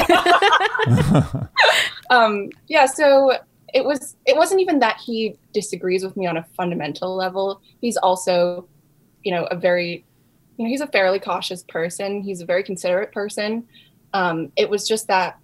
um, 2.09 2.49
yeah, 2.67 2.85
so 2.85 3.37
it 3.73 3.83
was 3.83 4.15
it 4.25 4.35
wasn't 4.35 4.61
even 4.61 4.79
that 4.79 4.97
he 4.97 5.35
disagrees 5.53 6.03
with 6.03 6.15
me 6.15 6.27
on 6.27 6.37
a 6.37 6.45
fundamental 6.55 7.15
level. 7.15 7.61
He's 7.81 7.97
also 7.97 8.67
you 9.25 9.31
know, 9.31 9.45
a 9.45 9.55
very, 9.57 10.05
you 10.55 10.63
know, 10.63 10.69
he's 10.69 10.79
a 10.79 10.87
fairly 10.87 11.19
cautious 11.19 11.63
person. 11.63 12.21
He's 12.21 12.39
a 12.39 12.45
very 12.45 12.63
considerate 12.63 13.11
person. 13.11 13.67
Um, 14.13 14.51
it 14.55 14.69
was 14.69 14.87
just 14.87 15.07
that 15.07 15.37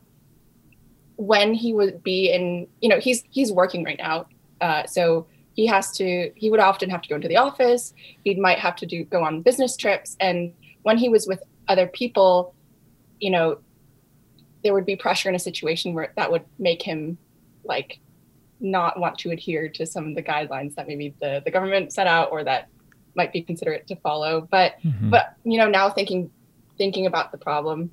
when 1.17 1.53
he 1.53 1.74
would 1.74 2.01
be 2.01 2.31
in, 2.31 2.67
you 2.79 2.88
know, 2.88 3.00
he's 3.00 3.24
he's 3.29 3.51
working 3.51 3.83
right 3.83 3.98
now, 3.98 4.27
uh, 4.62 4.86
so 4.86 5.27
he 5.55 5.65
has 5.65 5.91
to. 5.98 6.31
He 6.36 6.50
would 6.50 6.62
often 6.62 6.89
have 6.89 7.01
to 7.01 7.10
go 7.10 7.15
into 7.15 7.27
the 7.27 7.38
office. 7.38 7.93
He 8.24 8.36
might 8.36 8.60
have 8.60 8.77
to 8.77 8.86
do 8.86 9.03
go 9.03 9.24
on 9.24 9.41
business 9.41 9.75
trips, 9.75 10.15
and 10.21 10.53
when 10.83 10.98
he 10.98 11.10
was 11.10 11.27
with 11.27 11.43
other 11.67 11.88
people, 11.88 12.53
you 13.19 13.31
know, 13.31 13.57
there 14.63 14.74
would 14.74 14.86
be 14.86 14.96
pressure 14.96 15.30
in 15.30 15.36
a 15.36 15.39
situation 15.39 15.94
where 15.94 16.13
that 16.15 16.32
would 16.32 16.44
make 16.60 16.82
him 16.82 17.18
like 17.63 18.00
not 18.60 19.00
want 19.00 19.18
to 19.20 19.32
adhere 19.32 19.68
to 19.68 19.86
some 19.86 20.08
of 20.08 20.15
the 20.15 20.22
guidelines 20.22 20.75
that 20.75 20.88
maybe 20.88 21.15
the, 21.20 21.41
the 21.44 21.51
government 21.51 21.91
set 21.91 22.08
out 22.08 22.32
or 22.32 22.44
that 22.44 22.68
might 23.15 23.34
be 23.34 23.41
considerate 23.41 23.88
to 23.88 23.96
follow. 23.98 24.48
But 24.50 24.75
mm-hmm. 24.84 25.10
but 25.10 25.36
you 25.44 25.58
know 25.58 25.68
now 25.68 25.89
thinking 25.89 26.32
thinking 26.77 27.06
about 27.06 27.32
the 27.32 27.38
problem, 27.38 27.91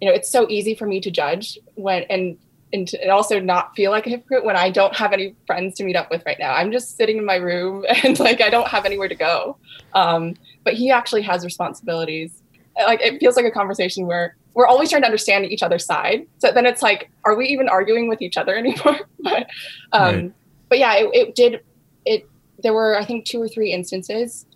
you 0.00 0.08
know 0.08 0.14
it's 0.14 0.30
so 0.30 0.48
easy 0.48 0.74
for 0.74 0.86
me 0.86 1.00
to 1.00 1.10
judge 1.10 1.58
when 1.74 2.04
and 2.04 2.38
and, 2.72 2.88
to, 2.88 3.00
and 3.00 3.10
also 3.10 3.38
not 3.38 3.74
feel 3.76 3.92
like 3.92 4.06
a 4.06 4.10
hypocrite 4.10 4.44
when 4.44 4.56
I 4.56 4.70
don't 4.70 4.94
have 4.96 5.12
any 5.12 5.36
friends 5.46 5.76
to 5.76 5.84
meet 5.84 5.94
up 5.94 6.10
with 6.10 6.24
right 6.26 6.38
now. 6.38 6.52
I'm 6.52 6.72
just 6.72 6.96
sitting 6.96 7.16
in 7.16 7.24
my 7.24 7.36
room 7.36 7.84
and 8.04 8.18
like 8.18 8.40
I 8.40 8.50
don't 8.50 8.68
have 8.68 8.84
anywhere 8.84 9.08
to 9.08 9.14
go. 9.14 9.56
Um, 9.94 10.34
but 10.64 10.74
he 10.74 10.90
actually 10.90 11.22
has 11.22 11.44
responsibilities. 11.44 12.42
Like 12.76 13.00
it 13.00 13.18
feels 13.20 13.36
like 13.36 13.46
a 13.46 13.50
conversation 13.50 14.06
where 14.06 14.36
we're 14.56 14.66
always 14.66 14.88
trying 14.88 15.02
to 15.02 15.06
understand 15.06 15.44
each 15.44 15.62
other's 15.62 15.84
side. 15.84 16.26
So 16.38 16.50
then 16.50 16.64
it's 16.64 16.80
like, 16.80 17.10
are 17.24 17.36
we 17.36 17.46
even 17.48 17.68
arguing 17.68 18.08
with 18.08 18.22
each 18.22 18.38
other 18.38 18.56
anymore? 18.58 19.00
but 19.20 19.46
um, 19.92 20.14
right. 20.14 20.32
but 20.70 20.78
yeah, 20.78 20.94
it, 20.94 21.10
it 21.12 21.34
did 21.36 21.60
it 22.04 22.28
there 22.62 22.72
were 22.72 22.98
I 22.98 23.04
think 23.04 23.26
two 23.26 23.40
or 23.40 23.48
three 23.48 23.72
instances 23.72 24.46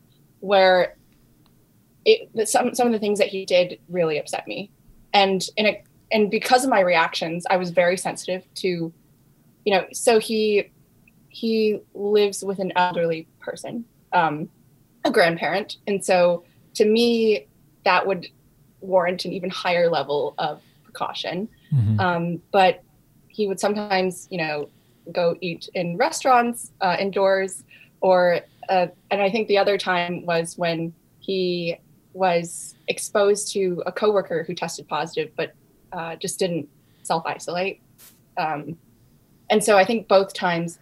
where 0.41 0.97
it 2.07 2.49
some 2.49 2.75
some 2.75 2.87
of 2.87 2.95
the 2.95 2.99
things 2.99 3.19
that 3.19 3.29
he 3.29 3.45
did 3.45 3.79
really 3.91 4.19
upset 4.19 4.49
me, 4.49 4.71
and 5.13 5.45
in 5.59 5.67
a, 5.67 5.85
and 6.11 6.31
because 6.31 6.65
of 6.65 6.71
my 6.71 6.81
reactions, 6.81 7.45
I 7.51 7.59
was 7.59 7.71
very 7.71 7.99
sensitive 7.99 8.43
to, 8.57 8.69
you 9.67 9.75
know. 9.75 9.85
So 9.93 10.19
he 10.19 10.71
he 11.29 11.79
lives 11.93 12.43
with 12.43 12.59
an 12.59 12.73
elderly 12.75 13.29
person, 13.39 13.85
um, 14.15 14.49
a 15.05 15.11
grandparent, 15.11 15.77
and 15.87 16.03
so 16.03 16.45
to 16.77 16.87
me 16.87 17.47
that 17.85 18.07
would 18.07 18.29
warrant 18.81 19.25
an 19.25 19.33
even 19.33 19.51
higher 19.51 19.89
level 19.89 20.35
of 20.39 20.63
precaution. 20.85 21.49
Mm-hmm. 21.73 22.01
Um, 22.01 22.43
but 22.53 22.83
he 23.29 23.47
would 23.47 23.61
sometimes, 23.61 24.27
you 24.31 24.39
know, 24.39 24.69
go 25.13 25.37
eat 25.41 25.69
in 25.75 25.97
restaurants 25.97 26.73
uh, 26.81 26.97
indoors 26.99 27.65
or 28.01 28.41
uh, 28.69 28.87
and 29.11 29.21
I 29.21 29.31
think 29.31 29.49
the 29.49 29.59
other 29.59 29.77
time 29.77 30.25
was 30.25 30.57
when 30.57 30.95
he 31.19 31.77
was 32.13 32.75
exposed 32.89 33.53
to 33.53 33.83
a 33.87 33.93
coworker 33.93 34.45
who 34.45 34.55
tested 34.55 34.89
positive, 34.89 35.33
but 35.37 35.55
uh, 35.93 36.17
just 36.17 36.39
didn't 36.39 36.69
self 37.03 37.25
isolate. 37.27 37.81
Um, 38.37 38.77
and 39.51 39.63
so 39.63 39.77
I 39.77 39.85
think 39.85 40.07
both 40.07 40.33
times, 40.33 40.79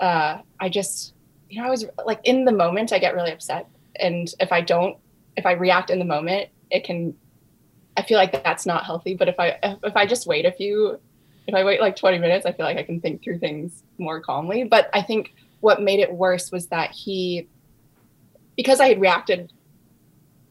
uh, 0.00 0.38
I 0.58 0.68
just, 0.68 1.12
you 1.50 1.60
know, 1.60 1.66
I 1.66 1.70
was 1.70 1.84
like 2.04 2.20
in 2.24 2.44
the 2.44 2.52
moment, 2.52 2.92
I 2.92 2.98
get 2.98 3.14
really 3.14 3.32
upset, 3.32 3.68
and 4.00 4.32
if 4.40 4.52
I 4.52 4.62
don't, 4.62 4.96
if 5.36 5.44
I 5.44 5.52
react 5.52 5.90
in 5.90 5.98
the 5.98 6.04
moment, 6.04 6.48
it 6.70 6.84
can. 6.84 7.14
I 7.96 8.02
feel 8.02 8.18
like 8.18 8.32
that's 8.32 8.66
not 8.66 8.84
healthy. 8.84 9.14
But 9.14 9.28
if 9.28 9.38
I 9.38 9.58
if 9.62 9.96
I 9.96 10.06
just 10.06 10.26
wait 10.26 10.44
a 10.44 10.52
few, 10.52 10.98
if 11.46 11.54
I 11.54 11.64
wait 11.64 11.80
like 11.80 11.96
20 11.96 12.18
minutes, 12.18 12.46
I 12.46 12.52
feel 12.52 12.66
like 12.66 12.76
I 12.76 12.82
can 12.82 13.00
think 13.00 13.22
through 13.22 13.38
things 13.38 13.82
more 13.98 14.20
calmly. 14.20 14.64
But 14.64 14.90
I 14.92 15.02
think 15.02 15.34
what 15.60 15.80
made 15.80 16.00
it 16.00 16.12
worse 16.12 16.52
was 16.52 16.66
that 16.68 16.90
he, 16.90 17.48
because 18.56 18.80
I 18.80 18.88
had 18.88 19.00
reacted 19.00 19.52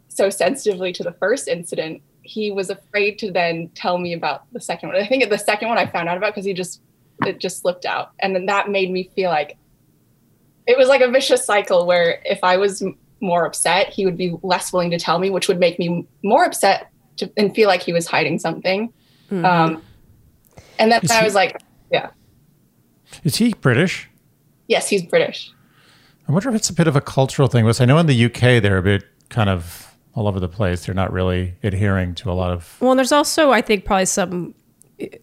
so 0.07 0.29
sensitively 0.29 0.93
to 0.93 1.03
the 1.03 1.11
first 1.13 1.47
incident, 1.47 2.01
he 2.21 2.51
was 2.51 2.69
afraid 2.69 3.19
to 3.19 3.31
then 3.31 3.69
tell 3.75 3.97
me 3.97 4.13
about 4.13 4.51
the 4.51 4.59
second 4.59 4.89
one. 4.89 4.97
I 4.97 5.05
think 5.05 5.29
the 5.29 5.37
second 5.37 5.69
one 5.69 5.77
I 5.77 5.85
found 5.85 6.09
out 6.09 6.17
about 6.17 6.33
because 6.33 6.45
he 6.45 6.53
just 6.53 6.81
it 7.25 7.39
just 7.39 7.59
slipped 7.59 7.85
out, 7.85 8.11
and 8.19 8.35
then 8.35 8.45
that 8.47 8.69
made 8.69 8.91
me 8.91 9.09
feel 9.15 9.29
like 9.29 9.57
it 10.67 10.77
was 10.77 10.87
like 10.87 11.01
a 11.01 11.09
vicious 11.09 11.45
cycle 11.45 11.85
where 11.85 12.21
if 12.25 12.43
I 12.43 12.57
was 12.57 12.83
more 13.21 13.45
upset, 13.45 13.89
he 13.89 14.05
would 14.05 14.17
be 14.17 14.35
less 14.43 14.71
willing 14.73 14.91
to 14.91 14.99
tell 14.99 15.19
me, 15.19 15.29
which 15.29 15.47
would 15.47 15.59
make 15.59 15.79
me 15.79 16.05
more 16.23 16.45
upset 16.45 16.89
to, 17.17 17.31
and 17.37 17.53
feel 17.55 17.67
like 17.67 17.81
he 17.81 17.93
was 17.93 18.07
hiding 18.07 18.39
something. 18.39 18.91
Mm-hmm. 19.31 19.45
Um, 19.45 19.81
and 20.79 20.91
then 20.91 21.01
I 21.09 21.23
was 21.23 21.35
like, 21.35 21.61
yeah. 21.91 22.09
Is 23.23 23.37
he 23.37 23.53
British? 23.53 24.09
Yes, 24.67 24.89
he's 24.89 25.03
British. 25.03 25.51
I 26.27 26.31
wonder 26.31 26.49
if 26.49 26.55
it's 26.55 26.69
a 26.69 26.73
bit 26.73 26.87
of 26.87 26.95
a 26.95 27.01
cultural 27.01 27.47
thing. 27.47 27.65
Because 27.65 27.81
I 27.81 27.85
know 27.85 27.97
in 27.99 28.07
the 28.07 28.25
UK 28.25 28.61
they're 28.61 28.77
a 28.77 28.83
bit 28.83 29.03
kind 29.29 29.49
of 29.49 29.95
all 30.13 30.27
over 30.27 30.39
the 30.39 30.47
place. 30.47 30.85
They're 30.85 30.95
not 30.95 31.11
really 31.11 31.55
adhering 31.63 32.15
to 32.15 32.31
a 32.31 32.33
lot 32.33 32.51
of. 32.51 32.77
Well, 32.79 32.95
there's 32.95 33.11
also, 33.11 33.51
I 33.51 33.61
think, 33.61 33.85
probably 33.85 34.05
some 34.05 34.55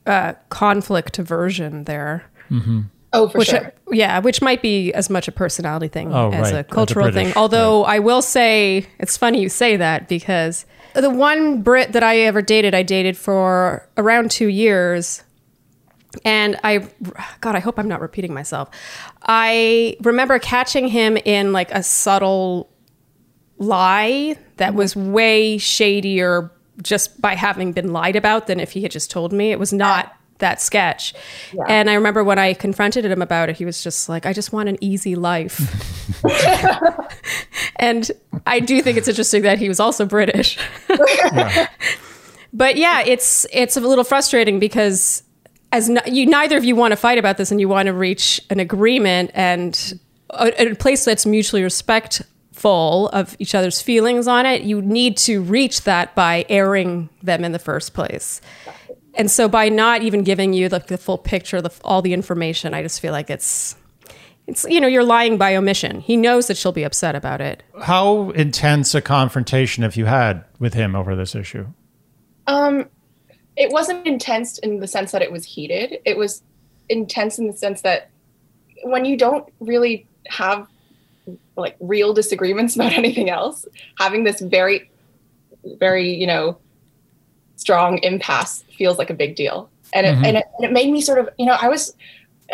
uh, 0.06 0.34
conflict 0.48 1.18
aversion 1.18 1.84
there. 1.84 2.24
Mm-hmm. 2.50 2.82
Oh, 3.12 3.28
for 3.28 3.38
which, 3.38 3.48
sure. 3.48 3.72
Yeah, 3.90 4.20
which 4.20 4.40
might 4.40 4.62
be 4.62 4.92
as 4.94 5.10
much 5.10 5.28
a 5.28 5.32
personality 5.32 5.88
thing 5.88 6.12
oh, 6.12 6.30
as 6.32 6.52
right. 6.52 6.60
a 6.60 6.64
cultural 6.64 7.10
British, 7.10 7.32
thing. 7.32 7.36
Although 7.36 7.84
right. 7.84 7.96
I 7.96 7.98
will 7.98 8.22
say, 8.22 8.86
it's 8.98 9.16
funny 9.16 9.40
you 9.40 9.48
say 9.48 9.76
that 9.76 10.08
because 10.08 10.64
the 10.94 11.10
one 11.10 11.62
Brit 11.62 11.92
that 11.92 12.02
I 12.02 12.20
ever 12.20 12.40
dated, 12.40 12.74
I 12.74 12.82
dated 12.82 13.16
for 13.16 13.88
around 13.96 14.30
two 14.30 14.48
years 14.48 15.22
and 16.24 16.58
I, 16.62 16.88
God, 17.40 17.54
I 17.54 17.60
hope 17.60 17.78
I'm 17.78 17.88
not 17.88 18.00
repeating 18.00 18.34
myself. 18.34 18.70
I 19.22 19.96
remember 20.02 20.38
catching 20.38 20.88
him 20.88 21.16
in 21.16 21.52
like 21.52 21.70
a 21.70 21.82
subtle 21.82 22.70
lie 23.58 24.36
that 24.56 24.74
was 24.74 24.96
way 24.96 25.58
shadier 25.58 26.50
just 26.82 27.20
by 27.20 27.34
having 27.34 27.72
been 27.72 27.92
lied 27.92 28.16
about 28.16 28.46
than 28.46 28.60
if 28.60 28.72
he 28.72 28.82
had 28.82 28.90
just 28.90 29.10
told 29.10 29.32
me. 29.32 29.52
It 29.52 29.58
was 29.58 29.72
not 29.72 30.12
ah. 30.12 30.16
That 30.42 30.60
sketch. 30.60 31.14
Yeah. 31.52 31.64
And 31.68 31.88
I 31.88 31.94
remember 31.94 32.22
when 32.22 32.38
I 32.38 32.52
confronted 32.52 33.06
him 33.06 33.22
about 33.22 33.48
it, 33.48 33.56
he 33.56 33.64
was 33.64 33.82
just 33.82 34.08
like, 34.08 34.26
I 34.26 34.34
just 34.34 34.52
want 34.52 34.68
an 34.68 34.76
easy 34.80 35.16
life. 35.16 35.58
and 37.76 38.10
I 38.46 38.60
do 38.60 38.82
think 38.82 38.98
it's 38.98 39.08
interesting 39.08 39.42
that 39.42 39.58
he 39.58 39.68
was 39.68 39.80
also 39.80 40.04
British. 40.04 40.58
yeah. 40.90 41.68
But 42.52 42.76
yeah, 42.76 43.00
it's 43.00 43.46
it's 43.50 43.76
a 43.76 43.80
little 43.80 44.04
frustrating 44.04 44.58
because 44.58 45.22
as 45.72 45.90
you 46.06 46.26
neither 46.26 46.58
of 46.58 46.64
you 46.64 46.76
want 46.76 46.92
to 46.92 46.96
fight 46.96 47.16
about 47.16 47.38
this 47.38 47.50
and 47.50 47.58
you 47.58 47.68
want 47.68 47.86
to 47.86 47.94
reach 47.94 48.40
an 48.50 48.60
agreement 48.60 49.30
and 49.32 49.98
a, 50.30 50.72
a 50.72 50.74
place 50.74 51.04
that's 51.06 51.24
mutually 51.24 51.62
respectful 51.62 53.08
of 53.08 53.34
each 53.38 53.54
other's 53.54 53.80
feelings 53.80 54.28
on 54.28 54.44
it, 54.44 54.62
you 54.62 54.82
need 54.82 55.16
to 55.16 55.40
reach 55.40 55.84
that 55.84 56.14
by 56.14 56.44
airing 56.50 57.08
them 57.22 57.42
in 57.42 57.52
the 57.52 57.58
first 57.58 57.94
place. 57.94 58.42
And 59.14 59.30
so 59.30 59.48
by 59.48 59.68
not 59.68 60.02
even 60.02 60.22
giving 60.22 60.52
you 60.52 60.68
the, 60.68 60.78
the 60.78 60.98
full 60.98 61.18
picture, 61.18 61.60
the, 61.60 61.72
all 61.84 62.02
the 62.02 62.14
information, 62.14 62.74
I 62.74 62.82
just 62.82 63.00
feel 63.00 63.12
like 63.12 63.30
it's 63.30 63.76
it's 64.46 64.64
you 64.64 64.80
know 64.80 64.88
you're 64.88 65.04
lying 65.04 65.38
by 65.38 65.54
omission. 65.54 66.00
He 66.00 66.16
knows 66.16 66.48
that 66.48 66.56
she'll 66.56 66.72
be 66.72 66.82
upset 66.82 67.14
about 67.14 67.40
it. 67.40 67.62
How 67.82 68.30
intense 68.30 68.94
a 68.94 69.00
confrontation 69.00 69.82
have 69.82 69.96
you 69.96 70.06
had 70.06 70.44
with 70.58 70.74
him 70.74 70.96
over 70.96 71.14
this 71.14 71.34
issue? 71.34 71.66
Um, 72.46 72.88
it 73.56 73.70
wasn't 73.70 74.06
intense 74.06 74.58
in 74.58 74.80
the 74.80 74.88
sense 74.88 75.12
that 75.12 75.22
it 75.22 75.30
was 75.30 75.44
heated. 75.44 75.98
It 76.04 76.16
was 76.16 76.42
intense 76.88 77.38
in 77.38 77.46
the 77.46 77.56
sense 77.56 77.82
that 77.82 78.10
when 78.82 79.04
you 79.04 79.16
don't 79.16 79.48
really 79.60 80.06
have 80.26 80.66
like 81.56 81.76
real 81.78 82.12
disagreements 82.12 82.74
about 82.74 82.92
anything 83.02 83.30
else, 83.30 83.64
having 83.98 84.24
this 84.24 84.40
very, 84.40 84.90
very 85.64 86.14
you 86.14 86.26
know 86.26 86.58
strong 87.56 87.98
impasse 87.98 88.64
feels 88.76 88.98
like 88.98 89.10
a 89.10 89.14
big 89.14 89.36
deal, 89.36 89.68
and 89.92 90.06
it, 90.06 90.14
and, 90.26 90.36
it 90.36 90.46
and 90.58 90.64
it 90.64 90.72
made 90.72 90.90
me 90.90 91.00
sort 91.00 91.18
of 91.18 91.28
you 91.38 91.46
know 91.46 91.56
I 91.60 91.68
was 91.68 91.94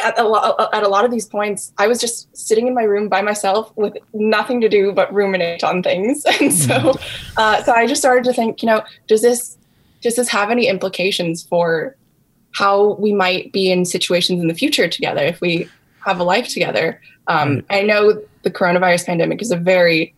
at 0.02 0.19
a, 0.19 0.25
lot, 0.25 0.75
at 0.75 0.83
a 0.83 0.88
lot 0.88 1.05
of 1.05 1.11
these 1.11 1.26
points, 1.26 1.73
I 1.78 1.87
was 1.87 2.00
just 2.00 2.35
sitting 2.37 2.67
in 2.67 2.75
my 2.75 2.83
room 2.83 3.09
by 3.09 3.23
myself 3.23 3.73
with 3.76 3.97
nothing 4.12 4.61
to 4.61 4.69
do 4.69 4.93
but 4.93 5.12
ruminate 5.12 5.64
on 5.64 5.83
things. 5.83 6.25
And 6.40 6.52
so, 6.52 6.95
uh, 7.37 7.62
so 7.64 7.73
I 7.73 7.87
just 7.87 8.00
started 8.00 8.25
to 8.25 8.33
think, 8.33 8.62
you 8.62 8.67
know, 8.67 8.83
does 9.07 9.23
this 9.23 9.57
does 10.00 10.14
this 10.14 10.28
have 10.28 10.50
any 10.50 10.69
implications 10.69 11.43
for 11.43 11.97
how 12.52 12.95
we 12.95 13.12
might 13.12 13.52
be 13.52 13.73
in 13.73 13.85
situations 13.85 14.40
in 14.40 14.47
the 14.47 14.55
future 14.55 14.88
together 14.88 15.23
if 15.23 15.40
we 15.40 15.69
have 16.05 16.21
a 16.21 16.25
life 16.25 16.49
together? 16.49 17.00
Um, 17.26 17.64
I 17.69 17.83
know 17.83 18.23
the 18.43 18.50
coronavirus 18.50 19.07
pandemic 19.07 19.43
is 19.43 19.50
a 19.50 19.57
very 19.57 20.14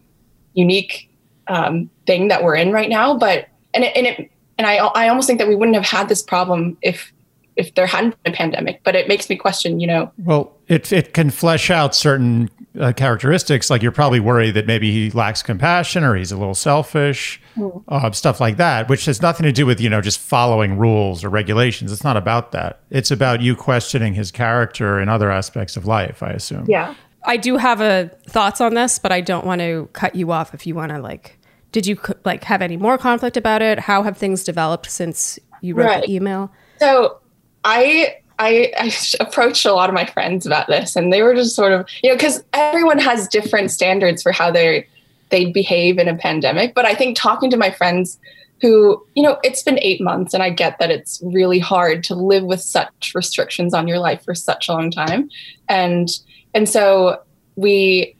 unique 0.53 1.09
um, 1.49 1.89
thing 2.07 2.29
that 2.29 2.45
we're 2.45 2.57
in 2.57 2.73
right 2.73 2.91
now, 2.91 3.17
but 3.17 3.49
and 3.73 3.85
it, 3.85 3.97
and 3.97 4.07
it 4.07 4.30
and 4.61 4.67
I 4.67 4.77
I 4.77 5.09
almost 5.09 5.27
think 5.27 5.39
that 5.39 5.49
we 5.49 5.57
wouldn't 5.57 5.75
have 5.75 5.87
had 5.87 6.09
this 6.11 6.23
problem 6.23 6.77
if 6.83 7.13
if 7.57 7.75
there 7.75 7.87
hadn't 7.87 8.23
been 8.23 8.33
a 8.35 8.37
pandemic. 8.37 8.81
But 8.85 8.95
it 8.95 9.09
makes 9.09 9.29
me 9.31 9.37
question, 9.37 9.81
you 9.81 9.87
know. 9.87 10.13
Well, 10.19 10.53
it 10.69 10.93
it 10.93 11.15
can 11.15 11.31
flesh 11.31 11.71
out 11.71 11.95
certain 11.95 12.51
uh, 12.79 12.93
characteristics. 12.93 13.71
Like 13.71 13.83
you're 13.83 13.91
probably 13.93 14.21
worried 14.21 14.53
that 14.55 14.67
maybe 14.67 14.93
he 14.93 15.11
lacks 15.11 15.43
compassion 15.43 16.05
or 16.05 16.15
he's 16.15 16.31
a 16.33 16.37
little 16.37 16.55
selfish, 16.55 17.41
Mm. 17.57 17.83
uh, 17.89 18.11
stuff 18.13 18.41
like 18.41 18.59
that, 18.59 18.89
which 18.89 19.07
has 19.07 19.21
nothing 19.21 19.45
to 19.45 19.53
do 19.53 19.67
with 19.67 19.81
you 19.81 19.89
know 19.91 20.01
just 20.03 20.21
following 20.21 20.77
rules 20.79 21.25
or 21.25 21.31
regulations. 21.31 21.91
It's 21.91 22.05
not 22.05 22.17
about 22.17 22.53
that. 22.53 22.81
It's 22.91 23.11
about 23.11 23.41
you 23.41 23.57
questioning 23.57 24.15
his 24.15 24.31
character 24.31 24.99
and 25.01 25.11
other 25.11 25.31
aspects 25.33 25.77
of 25.77 25.87
life. 25.87 26.23
I 26.23 26.31
assume. 26.31 26.67
Yeah. 26.69 26.95
I 27.25 27.37
do 27.37 27.57
have 27.59 27.81
a 27.83 28.09
thoughts 28.29 28.61
on 28.61 28.75
this, 28.75 28.99
but 28.99 29.13
I 29.13 29.21
don't 29.21 29.45
want 29.45 29.61
to 29.61 29.89
cut 29.93 30.15
you 30.15 30.31
off 30.33 30.55
if 30.55 30.67
you 30.67 30.75
want 30.75 30.91
to 30.93 30.99
like. 30.99 31.39
Did 31.73 31.87
you 31.87 31.99
like 32.25 32.45
have 32.45 32.63
any 32.63 32.77
more 32.77 32.99
conflict 32.99 33.37
about 33.37 33.63
it? 33.63 33.79
How 33.79 34.03
have 34.03 34.17
things 34.17 34.45
developed 34.45 34.91
since 34.91 35.39
you 35.61 35.75
wrote 35.75 35.87
Right. 35.87 36.05
the 36.05 36.15
email? 36.15 36.53
So 36.79 37.19
I 37.65 38.17
I, 38.39 38.73
I 38.79 38.93
approached 39.21 39.67
a 39.67 39.73
lot 39.73 39.91
of 39.91 39.95
my 39.95 40.07
friends 40.07 40.47
about 40.47 40.67
this, 40.67 40.97
and 40.97 41.13
they 41.13 41.23
were 41.23 41.35
just 41.35 41.55
sort 41.55 41.73
of 41.73 41.87
you 42.03 42.11
know 42.11 42.17
because 42.17 42.43
everyone 42.53 42.99
has 42.99 43.29
different 43.29 43.71
standards 43.71 44.23
for 44.23 44.33
how 44.33 44.51
they 44.51 44.87
they 45.29 45.53
behave 45.53 45.99
in 45.99 46.09
a 46.09 46.17
pandemic. 46.17 46.75
But 46.75 46.87
I 46.87 46.95
think 46.95 47.17
talking 47.17 47.51
to 47.51 47.57
my 47.57 47.71
friends 47.71 48.19
who 48.61 49.05
you 49.15 49.23
know 49.23 49.39
it's 49.43 49.63
been 49.63 49.79
eight 49.81 50.01
months, 50.01 50.35
and 50.35 50.43
I 50.43 50.51
get 50.51 50.79
that 50.81 50.91
it's 50.91 51.21
really 51.23 51.59
hard 51.59 52.03
to 52.05 52.15
live 52.15 52.45
with 52.45 52.61
such 52.63 53.13
restrictions 53.15 53.75
on 53.75 53.87
your 53.87 53.99
life 53.99 54.25
for 54.25 54.35
such 54.35 54.69
a 54.69 54.73
long 54.73 54.91
time, 54.91 55.29
and 55.69 56.09
and 56.55 56.69
so 56.69 57.23
we 57.57 58.17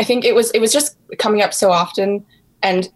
I 0.00 0.04
think 0.04 0.24
it 0.24 0.34
was 0.34 0.50
it 0.52 0.60
was 0.60 0.72
just 0.72 0.96
coming 1.18 1.42
up 1.42 1.52
so 1.52 1.70
often 1.70 2.24
and 2.66 2.88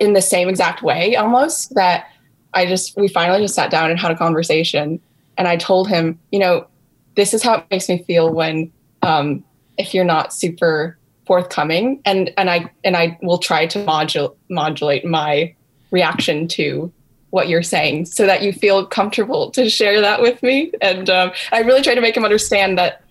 in 0.00 0.12
the 0.12 0.22
same 0.22 0.48
exact 0.48 0.82
way 0.82 1.16
almost 1.16 1.74
that 1.74 2.08
I 2.54 2.66
just 2.66 2.96
we 2.96 3.08
finally 3.08 3.40
just 3.40 3.54
sat 3.54 3.70
down 3.70 3.90
and 3.90 3.98
had 3.98 4.10
a 4.10 4.16
conversation. 4.16 5.00
And 5.38 5.46
I 5.46 5.56
told 5.56 5.88
him, 5.88 6.18
you 6.32 6.38
know, 6.38 6.66
this 7.14 7.34
is 7.34 7.42
how 7.42 7.58
it 7.58 7.66
makes 7.70 7.88
me 7.88 8.02
feel 8.02 8.32
when 8.32 8.72
um 9.02 9.44
if 9.78 9.94
you're 9.94 10.04
not 10.04 10.32
super 10.32 10.98
forthcoming. 11.26 12.00
And 12.04 12.32
and 12.36 12.50
I 12.50 12.70
and 12.84 12.96
I 12.96 13.18
will 13.22 13.38
try 13.38 13.66
to 13.66 13.84
modulate 13.84 14.36
modulate 14.48 15.04
my 15.04 15.54
reaction 15.90 16.48
to 16.48 16.92
what 17.30 17.48
you're 17.48 17.62
saying 17.62 18.06
so 18.06 18.26
that 18.26 18.42
you 18.42 18.52
feel 18.52 18.86
comfortable 18.86 19.50
to 19.50 19.68
share 19.68 20.00
that 20.00 20.22
with 20.22 20.42
me. 20.42 20.72
And 20.80 21.10
um, 21.10 21.32
I 21.52 21.60
really 21.60 21.82
try 21.82 21.94
to 21.94 22.00
make 22.00 22.16
him 22.16 22.24
understand 22.24 22.78
that 22.78 23.02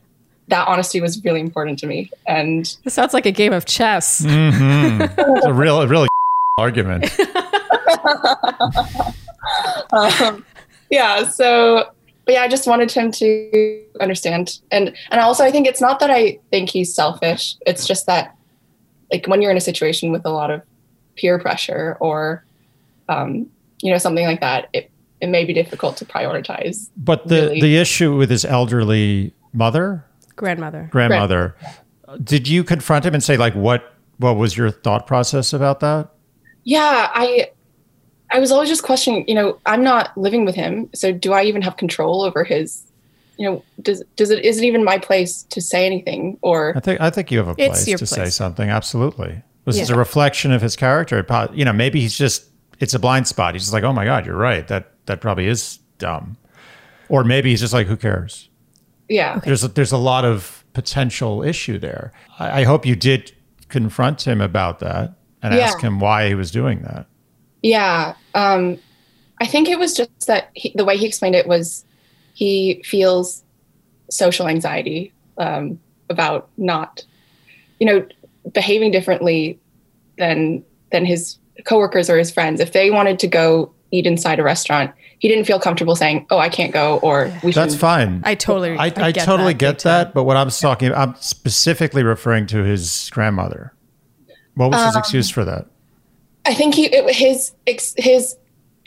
that 0.47 0.67
honesty 0.67 1.01
was 1.01 1.23
really 1.23 1.39
important 1.39 1.79
to 1.79 1.87
me 1.87 2.11
and 2.27 2.77
This 2.83 2.93
sounds 2.93 3.13
like 3.13 3.25
a 3.25 3.31
game 3.31 3.51
of 3.53 3.65
chess. 3.65 4.21
It's 4.25 5.45
a 5.45 5.53
real, 5.53 5.81
a 5.81 5.87
really 5.87 6.07
argument. 6.57 7.05
um, 9.91 10.45
yeah 10.89 11.23
so 11.27 11.89
but 12.25 12.33
yeah 12.33 12.41
i 12.41 12.47
just 12.47 12.67
wanted 12.67 12.91
him 12.91 13.11
to 13.11 13.81
understand 14.01 14.59
and 14.71 14.95
and 15.11 15.21
also 15.21 15.43
i 15.43 15.51
think 15.51 15.67
it's 15.67 15.81
not 15.81 15.99
that 15.99 16.09
i 16.09 16.37
think 16.51 16.69
he's 16.69 16.93
selfish 16.93 17.55
it's 17.65 17.85
just 17.87 18.05
that 18.07 18.35
like 19.11 19.25
when 19.27 19.41
you're 19.41 19.51
in 19.51 19.57
a 19.57 19.61
situation 19.61 20.11
with 20.11 20.25
a 20.25 20.29
lot 20.29 20.49
of 20.51 20.61
peer 21.15 21.37
pressure 21.39 21.97
or 21.99 22.43
um, 23.09 23.45
you 23.81 23.91
know 23.91 23.97
something 23.99 24.25
like 24.25 24.41
that 24.41 24.67
it, 24.73 24.89
it 25.21 25.27
may 25.27 25.45
be 25.45 25.53
difficult 25.53 25.95
to 25.97 26.05
prioritize 26.05 26.89
But 26.97 27.27
the 27.27 27.41
Really? 27.47 27.61
the 27.61 27.77
issue 27.77 28.15
with 28.17 28.29
his 28.31 28.43
elderly 28.45 29.31
mother, 29.53 30.03
Grandmother. 30.35 30.89
grandmother, 30.91 31.55
did 32.23 32.47
you 32.47 32.63
confront 32.63 33.05
him 33.05 33.13
and 33.13 33.23
say 33.23 33.37
like 33.37 33.53
what 33.53 33.93
what 34.17 34.35
was 34.37 34.55
your 34.57 34.71
thought 34.71 35.07
process 35.07 35.53
about 35.53 35.79
that? 35.79 36.09
yeah 36.67 37.11
i 37.13 37.49
i 38.31 38.39
was 38.39 38.51
always 38.51 38.67
just 38.67 38.81
questioning 38.81 39.23
you 39.27 39.35
know 39.35 39.59
i'm 39.67 39.83
not 39.83 40.17
living 40.17 40.45
with 40.45 40.55
him 40.55 40.89
so 40.95 41.11
do 41.11 41.31
i 41.31 41.43
even 41.43 41.61
have 41.61 41.77
control 41.77 42.23
over 42.23 42.43
his 42.43 42.83
you 43.37 43.45
know 43.45 43.63
does 43.81 44.03
does 44.15 44.31
it 44.31 44.43
is 44.43 44.57
it 44.57 44.63
even 44.63 44.83
my 44.83 44.97
place 44.97 45.43
to 45.43 45.61
say 45.61 45.85
anything 45.85 46.37
or 46.41 46.75
I 46.75 46.79
think 46.79 47.01
I 47.01 47.09
think 47.09 47.31
you 47.31 47.37
have 47.37 47.47
a 47.47 47.55
place 47.55 47.87
your 47.87 47.97
to 47.97 48.05
say 48.05 48.29
something. 48.29 48.69
Absolutely, 48.69 49.41
this 49.65 49.79
is 49.79 49.89
a 49.89 49.95
reflection 49.95 50.51
of 50.51 50.61
his 50.61 50.75
character. 50.75 51.25
You 51.53 51.65
know, 51.65 51.73
maybe 51.73 51.99
he's 51.99 52.17
just 52.17 52.45
it's 52.79 52.93
a 52.93 52.99
blind 52.99 53.27
spot. 53.27 53.53
He's 53.53 53.63
just 53.63 53.73
like, 53.73 53.83
oh 53.83 53.93
my 53.93 54.05
god, 54.05 54.25
you're 54.25 54.37
right. 54.37 54.67
That 54.67 54.91
that 55.05 55.21
probably 55.21 55.47
is 55.47 55.79
dumb. 55.97 56.37
Or 57.09 57.23
maybe 57.23 57.51
he's 57.51 57.59
just 57.59 57.73
like, 57.73 57.87
who 57.87 57.97
cares? 57.97 58.49
Yeah 59.09 59.39
There's 59.43 59.63
a, 59.63 59.67
there's 59.67 59.91
a 59.91 59.97
lot 59.97 60.25
of 60.25 60.63
potential 60.73 61.43
issue 61.43 61.77
there. 61.79 62.11
I, 62.39 62.61
I 62.61 62.63
hope 62.63 62.85
you 62.85 62.95
did 62.95 63.31
confront 63.69 64.25
him 64.27 64.41
about 64.41 64.79
that 64.79 65.13
and 65.41 65.53
Yeah. 65.53 65.61
ask 65.61 65.79
him 65.79 65.99
why 65.99 66.27
he 66.27 66.35
was 66.35 66.51
doing 66.51 66.81
that. 66.83 67.07
Yeah. 67.61 68.15
Um, 68.33 68.77
I 69.39 69.45
think 69.45 69.69
it 69.69 69.79
was 69.79 69.93
just 69.95 70.27
that 70.27 70.49
he, 70.53 70.71
the 70.75 70.85
way 70.85 70.97
he 70.97 71.05
explained 71.05 71.35
it 71.35 71.47
was 71.47 71.83
he 72.33 72.81
feels 72.85 73.43
social 74.09 74.47
anxiety 74.47 75.13
um, 75.37 75.79
about 76.09 76.49
not, 76.57 77.03
you 77.79 77.85
know, 77.85 78.05
behaving 78.53 78.91
differently 78.91 79.59
than 80.17 80.63
than 80.91 81.05
his 81.05 81.37
coworkers 81.65 82.09
or 82.09 82.17
his 82.17 82.31
friends. 82.31 82.59
If 82.59 82.71
they 82.73 82.91
wanted 82.91 83.17
to 83.19 83.27
go 83.27 83.71
eat 83.91 84.05
inside 84.05 84.39
a 84.39 84.43
restaurant, 84.43 84.91
he 85.19 85.27
didn't 85.27 85.45
feel 85.45 85.59
comfortable 85.59 85.95
saying, 85.95 86.25
"Oh, 86.29 86.37
I 86.37 86.49
can't 86.49 86.73
go," 86.73 86.97
or 86.97 87.25
"We 87.43 87.51
should." 87.51 87.61
That's 87.61 87.75
fine. 87.75 88.21
I 88.25 88.35
totally, 88.35 88.77
I, 88.77 88.85
I, 88.85 89.11
get 89.11 89.25
totally 89.25 89.53
that 89.53 89.59
get 89.59 89.79
that, 89.79 90.13
but 90.13 90.23
what 90.23 90.37
I'm 90.37 90.49
talking, 90.49 90.89
about, 90.89 91.09
I'm 91.09 91.15
specifically 91.21 92.03
referring 92.03 92.47
to 92.47 92.63
his 92.63 93.09
grandmother. 93.11 93.73
What 94.55 94.71
was 94.71 94.79
Um, 94.79 94.87
his 94.87 94.95
excuse 94.95 95.29
for 95.29 95.43
that? 95.45 95.65
I 96.45 96.53
think 96.53 96.75
he 96.75 96.85
it, 96.85 97.13
his 97.15 97.51
his 97.97 98.37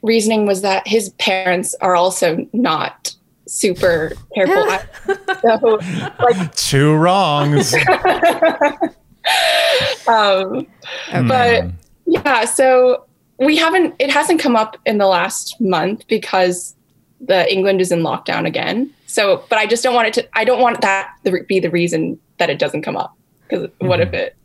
reasoning 0.03 0.47
was 0.47 0.63
that 0.63 0.87
his 0.87 1.11
parents 1.11 1.75
are 1.81 1.97
also 1.97 2.47
not 2.53 3.15
super 3.47 4.13
careful. 4.35 4.79
so, 5.43 5.81
like, 6.21 6.55
Two 6.55 6.95
wrongs. 6.95 7.75
um, 10.09 10.67
Hmm. 11.11 11.29
but 11.29 11.65
yeah, 12.07 12.45
so 12.45 13.05
we 13.39 13.57
haven't. 13.57 13.95
It 13.99 14.11
hasn't 14.11 14.41
come 14.41 14.57
up 14.57 14.77
in 14.85 14.99
the 14.99 15.07
last 15.07 15.61
month 15.61 16.07
because 16.09 16.75
the 17.21 17.51
England 17.53 17.81
is 17.81 17.93
in 17.93 18.01
lockdown 18.01 18.47
again. 18.47 18.93
So, 19.07 19.45
but 19.49 19.59
I 19.59 19.67
just 19.67 19.83
don't 19.83 19.95
want 19.95 20.09
it 20.09 20.15
to. 20.15 20.39
I 20.39 20.45
don't 20.45 20.61
want 20.61 20.81
that 20.83 21.13
to 21.25 21.45
be 21.45 21.61
the 21.61 21.71
reason 21.71 22.19
that 22.39 22.51
it 22.51 22.59
doesn't 22.59 22.83
come 22.83 22.97
up. 22.97 23.17
Because 23.49 23.71
what 23.79 24.01
if 24.01 24.09
mm-hmm. 24.09 24.17
it, 24.17 24.37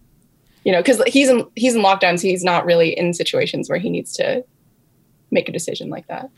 you 0.63 0.71
know, 0.71 0.79
because 0.79 1.01
he's 1.07 1.29
in 1.29 1.45
he's 1.55 1.75
in 1.75 1.81
lockdowns. 1.81 2.21
He's 2.21 2.43
not 2.43 2.65
really 2.65 2.97
in 2.97 3.13
situations 3.13 3.69
where 3.69 3.79
he 3.79 3.89
needs 3.89 4.13
to 4.13 4.45
make 5.31 5.49
a 5.49 5.51
decision 5.51 5.89
like 5.89 6.07
that. 6.07 6.29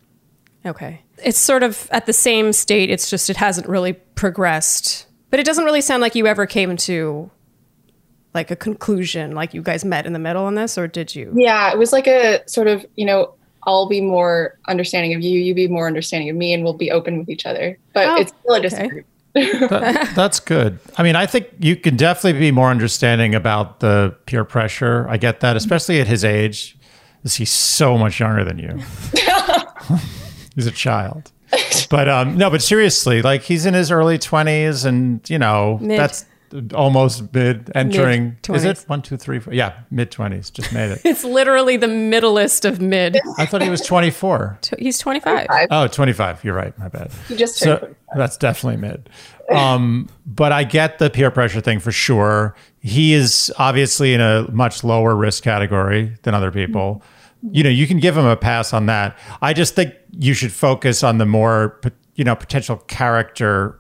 Okay. 0.66 1.02
It's 1.24 1.38
sort 1.38 1.62
of 1.62 1.88
at 1.92 2.06
the 2.06 2.14
same 2.14 2.52
state. 2.54 2.90
It's 2.90 3.10
just 3.10 3.30
it 3.30 3.38
hasn't 3.38 3.68
really 3.68 3.94
progressed. 3.94 5.06
But 5.30 5.40
it 5.40 5.46
doesn't 5.46 5.66
really 5.66 5.82
sound 5.82 6.02
like 6.02 6.16
you 6.16 6.28
ever 6.28 6.46
came 6.46 6.78
to 6.78 7.30
like 8.36 8.52
a 8.52 8.56
conclusion, 8.56 9.32
like 9.34 9.54
you 9.56 9.62
guys 9.64 9.84
met 9.84 10.06
in 10.06 10.14
the 10.14 10.20
middle 10.20 10.44
on 10.46 10.54
this, 10.56 10.78
or 10.78 10.88
did 10.88 11.16
you? 11.16 11.32
Yeah, 11.36 11.72
it 11.72 11.78
was 11.80 11.92
like 11.92 12.06
a 12.06 12.48
sort 12.48 12.68
of, 12.68 12.86
you 12.96 13.06
know, 13.06 13.34
I'll 13.64 13.88
be 13.88 14.02
more 14.02 14.60
understanding 14.68 15.16
of 15.16 15.22
you, 15.22 15.40
you 15.40 15.56
be 15.56 15.68
more 15.68 15.88
understanding 15.88 16.30
of 16.30 16.36
me, 16.36 16.54
and 16.54 16.64
we'll 16.64 16.74
be 16.74 16.92
open 16.92 17.18
with 17.18 17.30
each 17.30 17.46
other. 17.48 17.80
But 17.94 18.08
Oh, 18.08 18.16
it's 18.22 18.32
still 18.40 18.54
a 18.54 18.58
okay. 18.60 18.68
disagreement. 18.70 19.06
That- 19.34 20.12
that's 20.16 20.40
good. 20.40 20.78
I 20.98 21.04
mean, 21.04 21.16
I 21.16 21.26
think 21.26 21.48
you 21.60 21.76
can 21.76 21.96
definitely 21.98 22.40
be 22.40 22.52
more 22.52 22.70
understanding 22.70 23.34
about 23.34 23.80
the 23.80 24.16
peer 24.28 24.46
pressure. 24.46 25.08
I 25.10 25.18
get 25.18 25.40
that, 25.40 25.56
especially 25.58 26.00
at 26.00 26.08
his 26.08 26.24
age, 26.24 26.78
he's 27.24 27.52
so 27.52 27.98
much 27.98 28.20
younger 28.20 28.44
than 28.44 28.60
you. 28.60 28.80
he's 30.56 30.68
a 30.68 30.72
child. 30.72 31.32
But 31.90 32.10
um, 32.10 32.38
no, 32.38 32.50
but 32.50 32.62
seriously, 32.62 33.22
like 33.22 33.44
he's 33.44 33.66
in 33.66 33.74
his 33.74 33.92
early 33.92 34.18
twenties, 34.18 34.84
and 34.86 35.28
you 35.30 35.38
know 35.40 35.78
Mid. 35.82 36.00
that's 36.00 36.26
almost 36.74 37.34
mid 37.34 37.72
entering. 37.76 38.38
Is 38.50 38.64
it 38.66 38.84
one, 38.88 39.02
two, 39.02 39.18
three, 39.18 39.40
four? 39.40 39.54
Yeah, 39.54 39.80
mid 39.92 40.12
twenties. 40.12 40.50
Just 40.50 40.74
made 40.74 40.92
it. 40.92 41.02
It's 41.06 41.24
literally 41.24 41.78
the 41.78 41.88
middlest 41.88 42.66
of 42.66 42.82
mid. 42.82 43.20
I 43.38 43.46
thought 43.46 43.62
he 43.62 43.70
was 43.70 43.82
twenty 43.82 44.10
four. 44.12 44.60
He's 44.78 44.98
25. 44.98 45.48
Oh, 45.72 45.88
25. 45.88 46.44
You're 46.44 46.56
right. 46.56 46.78
My 46.78 46.88
bad. 46.90 47.12
You 47.30 47.36
just 47.36 47.62
turned 47.62 47.80
So 47.80 47.96
that's 48.16 48.38
definitely 48.38 48.78
mid. 48.78 49.10
Um, 49.52 50.10
but 50.26 50.52
I 50.52 50.64
get 50.64 51.00
the 51.00 51.10
peer 51.10 51.32
pressure 51.32 51.62
thing 51.62 51.80
for 51.80 51.92
sure. 51.92 52.56
He 52.80 53.14
is 53.14 53.54
obviously 53.58 54.14
in 54.14 54.22
a 54.22 54.50
much 54.52 54.84
lower 54.84 55.16
risk 55.16 55.44
category 55.44 56.18
than 56.24 56.34
other 56.34 56.52
people. 56.52 57.02
You 57.52 57.64
know, 57.64 57.70
you 57.70 57.86
can 57.86 58.00
give 58.00 58.18
him 58.18 58.26
a 58.26 58.36
pass 58.36 58.74
on 58.74 58.88
that. 58.88 59.18
I 59.42 59.54
just 59.54 59.76
think 59.76 59.94
you 60.12 60.34
should 60.34 60.52
focus 60.52 61.04
on 61.04 61.20
the 61.20 61.26
more, 61.26 61.80
you 62.16 62.24
know, 62.24 62.36
potential 62.36 62.78
character. 62.78 63.80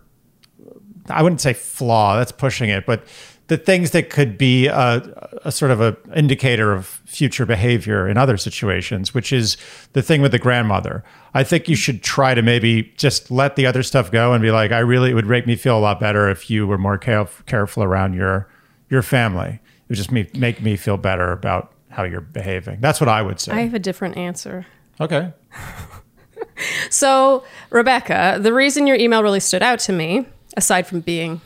I 1.09 1.21
wouldn't 1.23 1.41
say 1.41 1.53
flaw. 1.53 2.17
That's 2.17 2.31
pushing 2.31 2.69
it, 2.69 2.85
but 2.85 3.03
the 3.47 3.57
things 3.57 3.91
that 3.91 4.09
could 4.09 4.37
be 4.37 4.65
a, 4.67 5.29
a 5.43 5.51
sort 5.51 5.69
of 5.69 5.79
a 5.79 5.95
indicator 6.15 6.73
of 6.73 6.87
future 7.05 7.45
behavior 7.45 8.07
in 8.07 8.17
other 8.17 8.37
situations, 8.37 9.13
which 9.13 9.31
is 9.31 9.55
the 9.93 10.01
thing 10.01 10.21
with 10.21 10.31
the 10.31 10.39
grandmother. 10.39 11.03
I 11.35 11.43
think 11.43 11.69
you 11.69 11.75
should 11.75 12.01
try 12.01 12.33
to 12.33 12.41
maybe 12.41 12.91
just 12.97 13.29
let 13.29 13.55
the 13.55 13.67
other 13.67 13.83
stuff 13.83 14.11
go 14.11 14.33
and 14.33 14.41
be 14.41 14.49
like, 14.51 14.71
I 14.71 14.79
really 14.79 15.11
it 15.11 15.13
would 15.13 15.27
make 15.27 15.45
me 15.45 15.55
feel 15.55 15.77
a 15.77 15.79
lot 15.79 15.99
better 15.99 16.27
if 16.29 16.49
you 16.49 16.65
were 16.65 16.77
more 16.79 16.97
caref- 16.97 17.45
careful 17.45 17.83
around 17.83 18.13
your 18.13 18.49
your 18.89 19.03
family. 19.03 19.59
It 19.59 19.89
would 19.89 19.97
just 19.97 20.11
me, 20.11 20.27
make 20.33 20.61
me 20.61 20.75
feel 20.75 20.97
better 20.97 21.31
about 21.31 21.71
how 21.89 22.03
you're 22.03 22.21
behaving. 22.21 22.79
That's 22.81 22.99
what 22.99 23.09
I 23.09 23.21
would 23.21 23.39
say. 23.39 23.51
I 23.51 23.61
have 23.61 23.73
a 23.75 23.79
different 23.79 24.17
answer. 24.17 24.65
okay. 24.99 25.33
So, 26.89 27.43
Rebecca, 27.69 28.37
the 28.41 28.53
reason 28.53 28.87
your 28.87 28.95
email 28.95 29.21
really 29.23 29.41
stood 29.41 29.61
out 29.61 29.79
to 29.79 29.91
me, 29.93 30.25
aside 30.57 30.87
from 30.87 31.01
being 31.01 31.41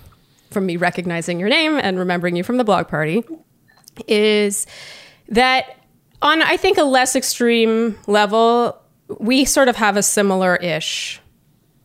from 0.52 0.66
me 0.66 0.78
recognizing 0.78 1.40
your 1.40 1.50
name 1.50 1.78
and 1.78 2.00
remembering 2.00 2.36
you 2.36 2.44
from 2.44 2.58
the 2.58 2.64
blog 2.64 2.88
party, 2.88 3.24
is 4.08 4.66
that 5.28 5.78
on 6.22 6.42
I 6.42 6.58
think 6.58 6.78
a 6.78 6.84
less 6.84 7.16
extreme 7.16 7.98
level, 8.08 8.80
we 9.20 9.46
sort 9.46 9.68
of 9.68 9.76
have 9.76 9.98
a 9.98 10.04
similar 10.04 10.56
ish. 10.58 11.22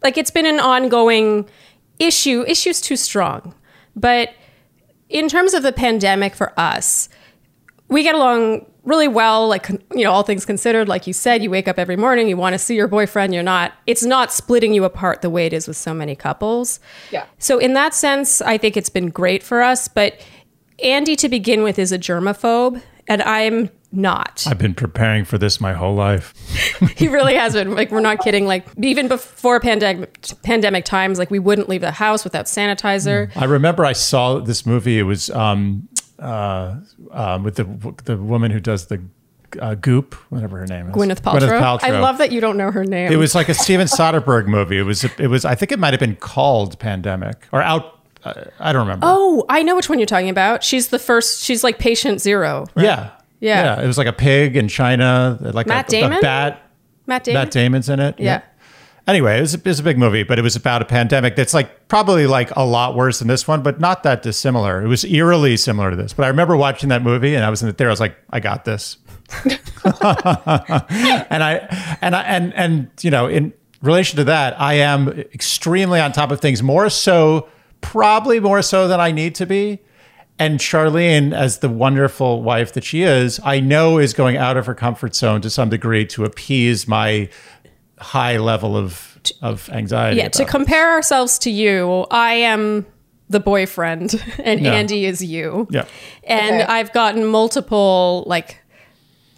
Like 0.03 0.19
it's 0.19 0.31
been 0.31 0.47
an 0.47 0.61
ongoing 0.61 1.49
issue. 1.99 2.45
Issue's 2.47 2.81
too 2.81 2.97
strong. 2.97 3.55
But 3.97 4.31
in 5.09 5.29
terms 5.29 5.55
of 5.55 5.63
the 5.63 5.73
pandemic 5.73 6.35
for 6.35 6.59
us, 6.59 7.09
we 7.89 8.03
get 8.03 8.15
along 8.15 8.67
really 8.85 9.09
well 9.09 9.49
like 9.49 9.69
you 9.69 10.05
know 10.05 10.13
all 10.13 10.23
things 10.23 10.45
considered 10.45 10.89
like 10.89 11.07
you 11.07 11.13
said 11.13 11.43
you 11.43 11.51
wake 11.51 11.67
up 11.69 11.79
every 11.79 11.97
morning 11.97 12.29
you 12.29 12.37
want 12.37 12.53
to 12.53 12.59
see 12.59 12.75
your 12.77 12.87
boyfriend 12.89 13.33
you're 13.33 13.43
not 13.43 13.73
it's 13.87 14.05
not 14.05 14.31
splitting 14.33 14.75
you 14.75 14.85
apart 14.85 15.23
the 15.23 15.31
way 15.31 15.47
it 15.47 15.53
is 15.53 15.67
with 15.67 15.77
so 15.77 15.95
many 15.95 16.15
couples 16.15 16.81
Yeah. 17.11 17.25
so 17.39 17.59
in 17.59 17.73
that 17.75 17.95
sense 17.95 18.43
i 18.43 18.59
think 18.59 18.77
it's 18.77 18.91
been 18.91 19.09
great 19.11 19.43
for 19.43 19.63
us 19.63 19.89
but 19.89 20.21
andy 20.83 21.17
to 21.17 21.29
begin 21.29 21.63
with 21.63 21.79
is 21.79 21.93
a 21.93 21.99
germaphobe 21.99 22.83
and 23.09 23.23
i'm 23.23 23.71
not 23.91 24.45
I've 24.49 24.59
been 24.59 24.75
preparing 24.75 25.25
for 25.25 25.39
this 25.39 25.61
my 25.61 25.73
whole 25.73 25.95
life. 25.95 26.35
he 26.97 27.07
really 27.07 27.37
has 27.37 27.53
been 27.53 27.77
like 27.77 27.93
we're 27.93 28.01
not 28.01 28.19
kidding 28.19 28.45
like 28.45 28.67
even 28.83 29.07
before 29.07 29.61
pandemic 29.61 30.21
pandemic 30.43 30.85
times 30.85 31.17
like 31.17 31.31
we 31.31 31.39
wouldn't 31.39 31.69
leave 31.69 31.81
the 31.81 31.93
house 31.93 32.25
without 32.25 32.47
sanitizer 32.47 33.31
I 33.37 33.45
remember 33.45 33.85
I 33.85 33.93
saw 33.93 34.41
this 34.41 34.67
movie. 34.67 34.99
It 34.99 35.05
was 35.05 35.31
um, 35.31 35.89
uh, 36.25 36.77
um, 37.13 37.43
with 37.45 37.57
the 37.57 37.65
the 38.05 38.17
woman 38.17 38.51
who 38.51 38.61
does 38.61 38.87
the 38.87 39.03
uh, 39.61 39.75
Goop, 39.75 40.15
whatever 40.31 40.59
her 40.59 40.67
name 40.67 40.89
is, 40.89 40.95
gwyneth 40.95 41.21
paltrow. 41.21 41.61
Paltrow. 41.61 41.85
i 41.85 42.01
love 42.01 42.19
that 42.19 42.33
you 42.33 42.41
don't 42.41 42.57
know 42.57 42.71
her 42.73 42.85
name 42.85 43.13
It 43.13 43.17
was 43.17 43.35
like 43.35 43.49
a 43.49 43.55
Steven 43.55 43.87
Soderbergh 43.87 44.47
movie. 44.47 44.79
It 44.79 44.83
was. 44.83 45.05
It 45.05 45.29
was. 45.29 45.45
I 45.45 45.55
think 45.55 45.71
it 45.71 45.79
might 45.79 45.93
have 45.93 46.01
been 46.01 46.17
called 46.17 46.79
Pandemic 46.79 47.47
or 47.53 47.63
Out. 47.63 48.01
Uh, 48.25 48.45
I 48.59 48.73
don't 48.73 48.87
remember. 48.87 49.05
oh 49.07 49.45
i 49.51 49.63
know 49.63 49.77
which 49.77 49.91
one 49.91 49.99
you're 49.99 50.07
talking 50.07 50.31
about 50.31 50.65
she's 50.65 50.89
the 50.89 50.99
first 50.99 51.43
she's 51.43 51.63
like 51.63 51.79
patient 51.79 52.23
zero 52.23 52.67
yeah. 52.75 53.11
Yeah. 53.39 53.83
It 53.83 53.87
was 53.87 53.99
like 53.99 54.07
a 54.07 54.15
pig 54.15 54.57
in 54.57 54.69
China, 54.69 55.37
like 55.43 55.67
Matt 55.67 55.93
a, 55.93 55.99
a 55.99 56.01
Damon? 56.01 56.21
bat. 56.23 56.63
matt 57.07 57.25
damon 57.25 57.43
Matt 57.43 57.51
Damon's 57.51 57.89
in 57.91 58.01
it. 58.01 58.15
Yeah. 58.19 58.41
Anyway, 59.07 59.37
it 59.37 59.43
was, 59.43 59.55
a, 59.55 59.59
it 59.59 59.67
was 59.67 59.81
a 59.81 59.83
big 59.83 59.99
movie, 59.99 60.23
but 60.23 60.39
it 60.39 60.43
was 60.43 60.57
about 60.57 60.81
a 60.81 60.85
pandemic 60.87 61.37
that's 61.37 61.53
like 61.53 61.89
probably 61.89 62.27
like 62.27 62.51
a 62.57 62.65
lot 62.65 62.97
worse 62.97 63.19
than 63.19 63.29
this 63.29 63.47
one, 63.47 63.63
but 63.63 63.79
not 63.79 64.03
that 64.03 64.23
dissimilar. 64.23 64.83
It 64.83 64.89
was 64.89 65.05
eerily 65.05 65.59
similar 65.59 65.91
to 65.91 65.97
this. 65.97 66.15
But 66.15 66.25
I 66.25 66.29
remember 66.29 66.57
watching 66.57 66.89
that 66.89 67.03
movie 67.03 67.35
and 67.35 67.45
I 67.45 67.51
was 67.51 67.63
in 67.63 67.69
the 67.69 67.75
theater. 67.75 67.91
I 67.91 67.93
was 67.93 68.01
like, 68.01 68.17
I 68.31 68.41
got 68.41 68.65
this. 68.65 68.97
and 69.45 69.53
I 71.43 71.99
and 72.01 72.17
I 72.17 72.23
and 72.23 72.55
and 72.55 72.91
you 73.03 73.11
know, 73.11 73.27
in 73.27 73.53
relation 73.83 74.17
to 74.17 74.25
that, 74.25 74.59
I 74.59 74.75
am 74.75 75.09
extremely 75.09 76.01
on 76.01 76.13
top 76.13 76.31
of 76.31 76.41
things, 76.41 76.63
more 76.63 76.89
so, 76.89 77.49
probably 77.83 78.41
more 78.41 78.63
so 78.63 78.89
than 78.89 79.01
I 79.01 79.13
need 79.13 79.35
to 79.37 79.47
be. 79.47 79.81
And 80.39 80.59
Charlene, 80.59 81.33
as 81.33 81.59
the 81.59 81.69
wonderful 81.69 82.43
wife 82.43 82.73
that 82.73 82.83
she 82.83 83.03
is, 83.03 83.39
I 83.45 83.61
know 83.61 83.99
is 83.99 84.13
going 84.13 84.37
out 84.37 84.57
of 84.57 84.67
her 84.67 84.75
comfort 84.75 85.15
zone 85.15 85.41
to 85.43 85.51
some 85.51 85.69
degree 85.69 86.05
to 86.07 86.25
appease 86.25 86.89
my 86.89 87.29
high 88.05 88.37
level 88.39 88.77
of 88.77 89.19
of 89.43 89.69
anxiety. 89.71 90.19
yeah 90.19 90.29
to 90.29 90.43
about 90.43 90.49
it. 90.49 90.57
compare 90.59 90.91
ourselves 90.93 91.39
to 91.39 91.51
you 91.51 92.07
i 92.11 92.33
am 92.35 92.85
the 93.31 93.41
boyfriend 93.41 94.15
and 94.45 94.61
Yeah. 94.61 94.73
andy 94.75 95.07
is 95.07 95.25
you 95.25 95.67
Yeah. 95.71 95.87
and 96.25 96.57
Okay. 96.63 96.73
i've 96.75 96.93
gotten 96.93 97.25
multiple 97.25 98.25
like 98.27 98.61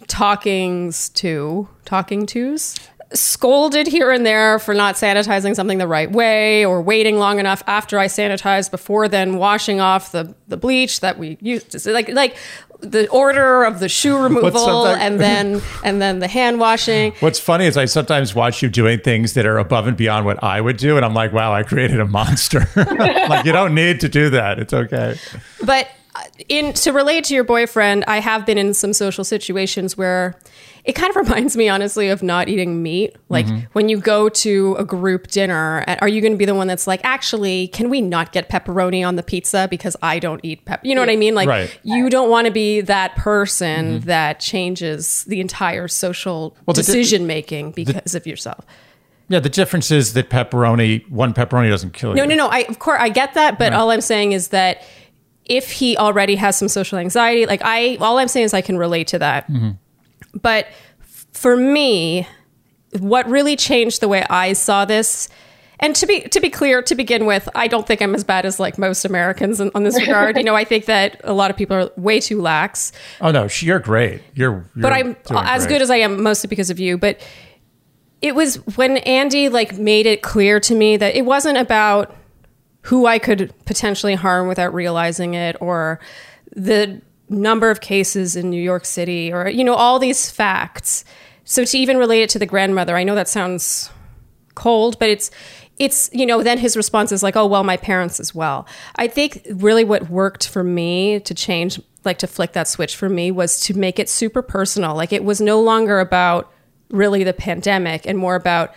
talkings 0.07 1.09
to 1.09 1.67
talking 1.85 2.25
tos 2.25 2.75
scolded 3.13 3.87
here 3.87 4.11
and 4.11 4.25
there 4.25 4.59
for 4.59 4.73
not 4.73 4.95
sanitizing 4.95 5.55
something 5.55 5.77
the 5.77 5.87
right 5.87 6.11
way 6.11 6.65
or 6.65 6.81
waiting 6.81 7.17
long 7.19 7.39
enough 7.39 7.63
after 7.65 7.97
I 7.97 8.07
sanitized 8.07 8.69
before 8.69 9.07
then 9.07 9.37
washing 9.37 9.79
off 9.79 10.11
the, 10.11 10.35
the 10.49 10.57
bleach 10.57 10.99
that 10.99 11.17
we 11.17 11.37
used 11.39 11.71
to 11.71 11.91
like 11.93 12.09
like 12.09 12.35
the 12.79 13.09
order 13.09 13.63
of 13.63 13.79
the 13.79 13.89
shoe 13.89 14.17
removal 14.17 14.85
and 14.85 15.19
then 15.19 15.61
and 15.83 16.01
then 16.01 16.19
the 16.19 16.27
hand 16.27 16.59
washing 16.59 17.11
What's 17.19 17.39
funny 17.39 17.65
is 17.65 17.75
I 17.77 17.85
sometimes 17.85 18.35
watch 18.35 18.61
you 18.61 18.69
doing 18.69 18.99
things 18.99 19.33
that 19.33 19.45
are 19.45 19.57
above 19.57 19.87
and 19.87 19.97
beyond 19.97 20.25
what 20.25 20.43
I 20.43 20.61
would 20.61 20.77
do, 20.77 20.95
and 20.95 21.05
I'm 21.05 21.13
like, 21.13 21.33
wow, 21.33 21.53
I 21.53 21.63
created 21.63 21.99
a 21.99 22.05
monster. 22.05 22.67
like 22.75 23.45
you 23.45 23.51
don't 23.51 23.73
need 23.73 23.99
to 24.01 24.09
do 24.09 24.29
that. 24.31 24.59
It's 24.59 24.73
okay. 24.73 25.17
But 25.63 25.89
uh, 26.15 26.23
in 26.47 26.73
to 26.73 26.91
relate 26.91 27.23
to 27.25 27.33
your 27.33 27.43
boyfriend, 27.43 28.03
I 28.07 28.19
have 28.19 28.45
been 28.45 28.57
in 28.57 28.73
some 28.73 28.93
social 28.93 29.23
situations 29.23 29.97
where 29.97 30.35
it 30.87 30.95
kind 30.95 31.09
of 31.09 31.15
reminds 31.17 31.57
me 31.57 31.67
honestly 31.67 32.07
of 32.07 32.23
not 32.23 32.47
eating 32.47 32.81
meat. 32.81 33.15
Like 33.27 33.45
mm-hmm. 33.45 33.65
when 33.73 33.89
you 33.89 33.99
go 33.99 34.29
to 34.29 34.75
a 34.79 34.85
group 34.85 35.27
dinner, 35.27 35.83
are 35.99 36.07
you 36.07 36.21
going 36.21 36.31
to 36.31 36.37
be 36.37 36.45
the 36.45 36.55
one 36.55 36.67
that's 36.67 36.87
like, 36.87 37.01
actually, 37.03 37.67
can 37.67 37.89
we 37.89 37.99
not 37.99 38.31
get 38.31 38.49
pepperoni 38.49 39.05
on 39.05 39.17
the 39.17 39.23
pizza 39.23 39.67
because 39.69 39.97
I 40.01 40.17
don't 40.17 40.39
eat 40.43 40.63
pep? 40.63 40.79
You 40.83 40.95
know 40.95 41.01
what 41.01 41.09
I 41.09 41.17
mean? 41.17 41.35
Like 41.35 41.49
Right. 41.49 41.77
you 41.83 42.09
don't 42.09 42.29
want 42.29 42.45
to 42.45 42.51
be 42.51 42.79
that 42.81 43.15
person 43.17 43.97
mm-hmm. 43.97 44.07
that 44.07 44.39
changes 44.39 45.25
the 45.25 45.41
entire 45.41 45.89
social 45.89 46.55
the 46.65 46.73
di- 46.73 46.77
decision 46.77 47.27
making 47.27 47.71
because 47.71 48.15
of 48.15 48.25
yourself. 48.25 48.65
Yeah, 49.29 49.39
the 49.39 49.49
difference 49.49 49.91
is 49.91 50.13
that 50.13 50.29
pepperoni, 50.29 51.09
one 51.09 51.33
pepperoni 51.33 51.69
doesn't 51.69 51.93
kill 51.93 52.11
you. 52.11 52.15
No, 52.15 52.23
no, 52.23 52.33
no. 52.33 52.47
I 52.47 52.59
of 52.59 52.79
course 52.79 52.99
I 53.01 53.09
get 53.09 53.33
that, 53.33 53.59
but 53.59 53.73
all 53.73 53.91
I'm 53.91 53.99
saying 53.99 54.31
is 54.31 54.49
that 54.49 54.83
if 55.43 55.69
he 55.69 55.97
already 55.97 56.35
has 56.35 56.57
some 56.57 56.69
social 56.69 56.97
anxiety, 56.97 57.45
like 57.45 57.61
I, 57.63 57.97
all 57.99 58.19
I'm 58.19 58.29
saying 58.29 58.45
is 58.45 58.53
I 58.53 58.61
can 58.61 58.77
relate 58.77 59.07
to 59.07 59.19
that. 59.19 59.49
Mm-hmm. 59.51 59.71
But 60.41 60.67
for 61.31 61.55
me, 61.55 62.27
what 62.99 63.27
really 63.29 63.55
changed 63.55 64.01
the 64.01 64.07
way 64.07 64.23
I 64.29 64.53
saw 64.53 64.85
this, 64.85 65.29
and 65.79 65.95
to 65.95 66.07
be 66.07 66.21
to 66.21 66.39
be 66.39 66.49
clear, 66.49 66.81
to 66.81 66.95
begin 66.95 67.25
with, 67.25 67.47
I 67.53 67.67
don't 67.67 67.85
think 67.85 68.01
I'm 68.01 68.15
as 68.15 68.23
bad 68.23 68.45
as 68.45 68.59
like 68.59 68.77
most 68.77 69.05
Americans 69.05 69.59
in, 69.59 69.69
on 69.75 69.83
this 69.83 69.99
regard. 69.99 70.37
you 70.37 70.43
know, 70.43 70.55
I 70.55 70.63
think 70.63 70.85
that 70.85 71.21
a 71.23 71.33
lot 71.33 71.51
of 71.51 71.57
people 71.57 71.77
are 71.77 71.91
way 71.97 72.19
too 72.19 72.41
lax 72.41 72.91
Oh 73.21 73.31
no, 73.31 73.47
you're 73.59 73.79
great. 73.79 74.21
You're, 74.33 74.51
you're 74.51 74.65
but 74.75 74.93
I'm 74.93 75.15
as 75.29 75.63
great. 75.65 75.75
good 75.75 75.81
as 75.83 75.91
I 75.91 75.97
am 75.97 76.23
mostly 76.23 76.47
because 76.47 76.69
of 76.69 76.79
you. 76.79 76.97
But 76.97 77.19
it 78.21 78.33
was 78.33 78.55
when 78.75 78.97
Andy 78.97 79.49
like 79.49 79.77
made 79.77 80.07
it 80.07 80.23
clear 80.23 80.59
to 80.61 80.73
me 80.73 80.97
that 80.97 81.15
it 81.15 81.25
wasn't 81.25 81.57
about 81.57 82.15
who 82.81 83.05
I 83.05 83.19
could 83.19 83.53
potentially 83.65 84.15
harm 84.15 84.47
without 84.47 84.73
realizing 84.73 85.35
it 85.35 85.57
or 85.59 85.99
the 86.55 87.01
number 87.29 87.69
of 87.69 87.81
cases 87.81 88.35
in 88.35 88.49
New 88.49 88.61
York 88.61 88.85
City 88.85 89.31
or 89.31 89.47
you 89.49 89.63
know 89.63 89.75
all 89.75 89.99
these 89.99 90.29
facts. 90.29 91.03
So 91.43 91.63
to 91.63 91.77
even 91.77 91.97
relate 91.97 92.23
it 92.23 92.29
to 92.31 92.39
the 92.39 92.45
grandmother, 92.45 92.95
I 92.97 93.03
know 93.03 93.15
that 93.15 93.29
sounds 93.29 93.89
cold, 94.55 94.99
but 94.99 95.09
it's 95.09 95.31
it's 95.77 96.09
you 96.11 96.25
know 96.25 96.41
then 96.41 96.57
his 96.57 96.75
response 96.75 97.11
is 97.11 97.21
like 97.21 97.35
oh 97.35 97.45
well 97.45 97.63
my 97.63 97.77
parents 97.77 98.19
as 98.19 98.33
well 98.33 98.67
i 98.95 99.07
think 99.07 99.45
really 99.53 99.83
what 99.83 100.09
worked 100.09 100.49
for 100.49 100.63
me 100.63 101.19
to 101.19 101.35
change 101.35 101.79
like 102.03 102.17
to 102.17 102.25
flick 102.25 102.53
that 102.53 102.67
switch 102.67 102.95
for 102.95 103.07
me 103.07 103.29
was 103.29 103.59
to 103.59 103.77
make 103.77 103.99
it 103.99 104.09
super 104.09 104.41
personal 104.41 104.95
like 104.95 105.13
it 105.13 105.23
was 105.23 105.39
no 105.39 105.61
longer 105.61 105.99
about 105.99 106.51
really 106.89 107.23
the 107.23 107.33
pandemic 107.33 108.07
and 108.07 108.17
more 108.17 108.33
about 108.33 108.73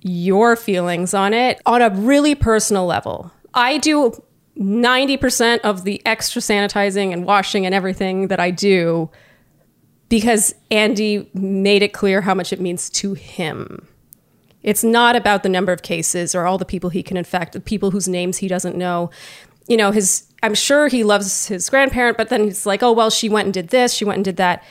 your 0.00 0.56
feelings 0.56 1.14
on 1.14 1.34
it 1.34 1.60
on 1.66 1.82
a 1.82 1.90
really 1.90 2.34
personal 2.34 2.86
level. 2.86 3.32
I 3.54 3.78
do 3.78 4.22
90% 4.58 5.60
of 5.60 5.84
the 5.84 6.02
extra 6.04 6.42
sanitizing 6.42 7.12
and 7.12 7.24
washing 7.24 7.64
and 7.64 7.74
everything 7.74 8.28
that 8.28 8.40
I 8.40 8.50
do 8.50 9.10
because 10.08 10.54
Andy 10.70 11.28
made 11.34 11.82
it 11.82 11.92
clear 11.92 12.22
how 12.22 12.34
much 12.34 12.52
it 12.52 12.60
means 12.60 12.90
to 12.90 13.14
him. 13.14 13.86
It's 14.62 14.82
not 14.82 15.16
about 15.16 15.42
the 15.42 15.48
number 15.48 15.72
of 15.72 15.82
cases 15.82 16.34
or 16.34 16.46
all 16.46 16.58
the 16.58 16.64
people 16.64 16.90
he 16.90 17.02
can 17.02 17.16
infect, 17.16 17.52
the 17.52 17.60
people 17.60 17.90
whose 17.90 18.08
names 18.08 18.38
he 18.38 18.48
doesn't 18.48 18.76
know. 18.76 19.10
You 19.68 19.76
know, 19.76 19.92
his 19.92 20.24
I'm 20.42 20.54
sure 20.54 20.88
he 20.88 21.04
loves 21.04 21.46
his 21.46 21.68
grandparent, 21.68 22.16
but 22.16 22.28
then 22.28 22.44
he's 22.44 22.66
like, 22.66 22.82
"Oh, 22.82 22.92
well, 22.92 23.10
she 23.10 23.28
went 23.28 23.46
and 23.46 23.54
did 23.54 23.68
this, 23.68 23.92
she 23.92 24.04
went 24.04 24.16
and 24.16 24.24
did 24.24 24.36
that." 24.36 24.64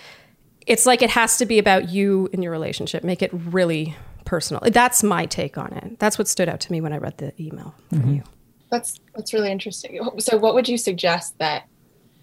It's 0.66 0.86
like 0.86 1.02
it 1.02 1.12
has 1.12 1.38
to 1.38 1.46
be 1.46 1.60
about 1.60 1.90
you 1.90 2.30
and 2.34 2.44
your 2.44 2.52
relationship. 2.52 3.04
Make 3.04 3.22
it 3.22 3.32
really 3.32 3.96
personal. 4.26 4.62
That's 4.66 5.04
my 5.04 5.26
take 5.26 5.58
on 5.58 5.72
it. 5.74 6.00
That's 6.00 6.18
what 6.18 6.28
stood 6.28 6.50
out 6.50 6.60
to 6.62 6.72
me 6.72 6.82
when 6.82 6.92
I 6.92 6.98
read 6.98 7.18
the 7.18 7.34
email 7.42 7.74
from 7.90 8.00
mm-hmm. 8.00 8.14
you. 8.16 8.24
That's 8.70 9.00
that's 9.16 9.34
really 9.34 9.52
interesting. 9.52 10.00
So 10.20 10.38
what 10.38 10.54
would 10.54 10.68
you 10.68 10.78
suggest 10.78 11.38
that 11.40 11.68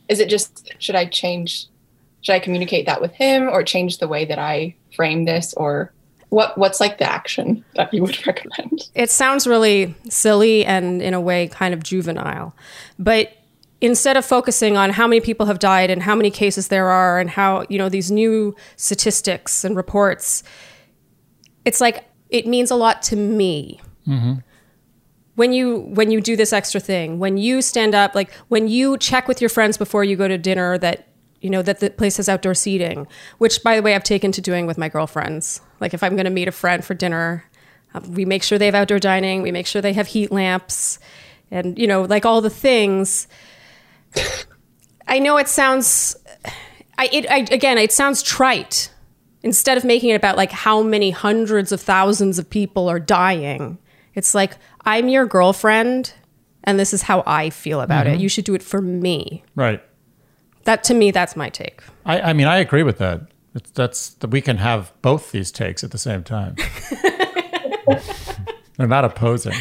is 0.09 0.21
it 0.21 0.29
just 0.29 0.73
should 0.79 0.95
I 0.95 1.07
change 1.07 1.67
should 2.21 2.35
I 2.35 2.39
communicate 2.39 2.87
that 2.87 3.01
with 3.01 3.13
him 3.13 3.49
or 3.49 3.63
change 3.63 3.99
the 3.99 4.09
way 4.09 4.25
that 4.25 4.39
I 4.39 4.75
frame 4.95 5.25
this 5.25 5.55
or 5.55 5.93
what 6.29 6.57
what's 6.59 6.81
like 6.81 6.99
the 6.99 7.11
action 7.11 7.65
that 7.77 7.93
you 7.95 8.03
would 8.03 8.27
recommend? 8.27 8.91
It 8.95 9.11
sounds 9.11 9.47
really 9.47 9.95
silly 10.09 10.65
and 10.65 11.01
in 11.01 11.15
a 11.15 11.21
way 11.21 11.49
kind 11.49 11.73
of 11.73 11.83
juvenile. 11.83 12.55
But 12.99 13.33
instead 13.81 14.17
of 14.17 14.25
focusing 14.25 14.77
on 14.77 14.91
how 14.91 15.07
many 15.07 15.21
people 15.21 15.47
have 15.47 15.59
died 15.59 15.91
and 15.91 16.03
how 16.03 16.15
many 16.15 16.31
cases 16.31 16.69
there 16.69 16.89
are 16.89 17.19
and 17.19 17.29
how, 17.29 17.67
you 17.69 17.77
know, 17.79 17.89
these 17.89 18.11
new 18.11 18.55
statistics 18.77 19.65
and 19.65 19.77
reports, 19.77 20.43
it's 21.65 21.81
like 21.81 22.05
it 22.31 22.47
means 22.47 22.71
a 22.71 22.77
lot 22.77 23.03
to 23.03 23.17
me. 23.17 23.81
Mm-hmm 24.07 24.41
when 25.35 25.53
you 25.53 25.81
when 25.81 26.11
you 26.11 26.21
do 26.21 26.37
this 26.37 26.53
extra 26.53 26.81
thing 26.81 27.19
when 27.19 27.37
you 27.37 27.61
stand 27.61 27.95
up 27.95 28.15
like 28.15 28.33
when 28.49 28.69
you 28.69 28.97
check 28.99 29.29
with 29.29 29.41
your 29.41 29.51
friends 29.51 29.77
before 29.77 30.05
you 30.05 30.17
go 30.17 30.29
to 30.29 30.39
dinner 30.39 30.79
that 30.79 31.09
you 31.41 31.51
know 31.51 31.63
that 31.63 31.81
the 31.81 31.91
place 31.91 32.17
has 32.17 32.29
outdoor 32.29 32.55
seating 32.55 33.07
which 33.39 33.63
by 33.63 33.77
the 33.77 33.83
way 33.83 33.95
i've 33.95 34.05
taken 34.05 34.33
to 34.33 34.41
doing 34.41 34.67
with 34.67 34.79
my 34.79 34.89
girlfriends. 34.89 35.61
Like 35.81 35.95
if 35.95 36.03
i'm 36.03 36.15
going 36.15 36.25
to 36.25 36.31
meet 36.31 36.49
a 36.49 36.53
friend 36.53 36.85
for 36.85 36.95
dinner 36.95 37.45
uh, 37.95 38.01
we 38.09 38.25
make 38.25 38.43
sure 38.43 38.59
they 38.59 38.67
have 38.67 38.75
outdoor 38.75 38.99
dining 38.99 39.43
we 39.43 39.53
make 39.53 39.67
sure 39.67 39.83
they 39.83 39.93
have 39.93 40.07
heat 40.07 40.33
lamps 40.33 40.99
and 41.51 41.79
you 41.79 41.87
know 41.87 42.03
like 42.03 42.25
all 42.25 42.41
the 42.41 42.51
things. 42.51 43.29
I 45.07 45.19
know 45.19 45.37
it 45.37 45.49
sounds 45.49 46.17
I, 46.97 47.09
it, 47.13 47.31
I 47.31 47.39
again 47.51 47.79
it 47.79 47.93
sounds 47.93 48.23
trite. 48.23 48.91
Instead 49.43 49.77
of 49.77 49.85
making 49.85 50.09
it 50.09 50.15
about 50.15 50.39
like 50.39 50.51
how 50.51 50.83
many 50.83 51.11
hundreds 51.11 51.71
of 51.71 51.81
thousands 51.81 52.39
of 52.39 52.49
people 52.49 52.89
are 52.89 52.99
dying 52.99 53.79
it's 54.15 54.35
like, 54.35 54.57
I'm 54.87 55.09
your 55.09 55.27
girlfriend, 55.27 56.13
and 56.65 56.79
this 56.79 56.93
is 56.93 57.03
how 57.03 57.23
I 57.27 57.51
feel 57.51 57.81
about 57.81 58.07
mm-hmm. 58.07 58.17
it. 58.17 58.21
You 58.21 58.29
should 58.29 58.45
do 58.45 58.55
it 58.55 58.63
for 58.63 58.81
me. 58.81 59.45
Right. 59.55 59.83
That 60.65 60.85
to 60.85 60.95
me, 60.95 61.11
that's 61.11 61.37
my 61.37 61.51
take. 61.51 61.83
I, 62.07 62.21
I 62.21 62.33
mean, 62.33 62.47
I 62.47 62.59
agree 62.59 62.83
with 62.83 62.99
that. 62.99 63.23
It's, 63.55 63.71
that's 63.71 64.11
that 64.15 64.29
we 64.29 64.41
can 64.41 64.57
have 64.59 64.93
both 65.03 65.31
these 65.33 65.53
takes 65.53 65.85
at 65.85 65.91
the 65.91 65.99
same 65.99 66.25
time. 66.25 66.57
They're 68.77 68.89
not 68.89 69.05
opposing. 69.05 69.55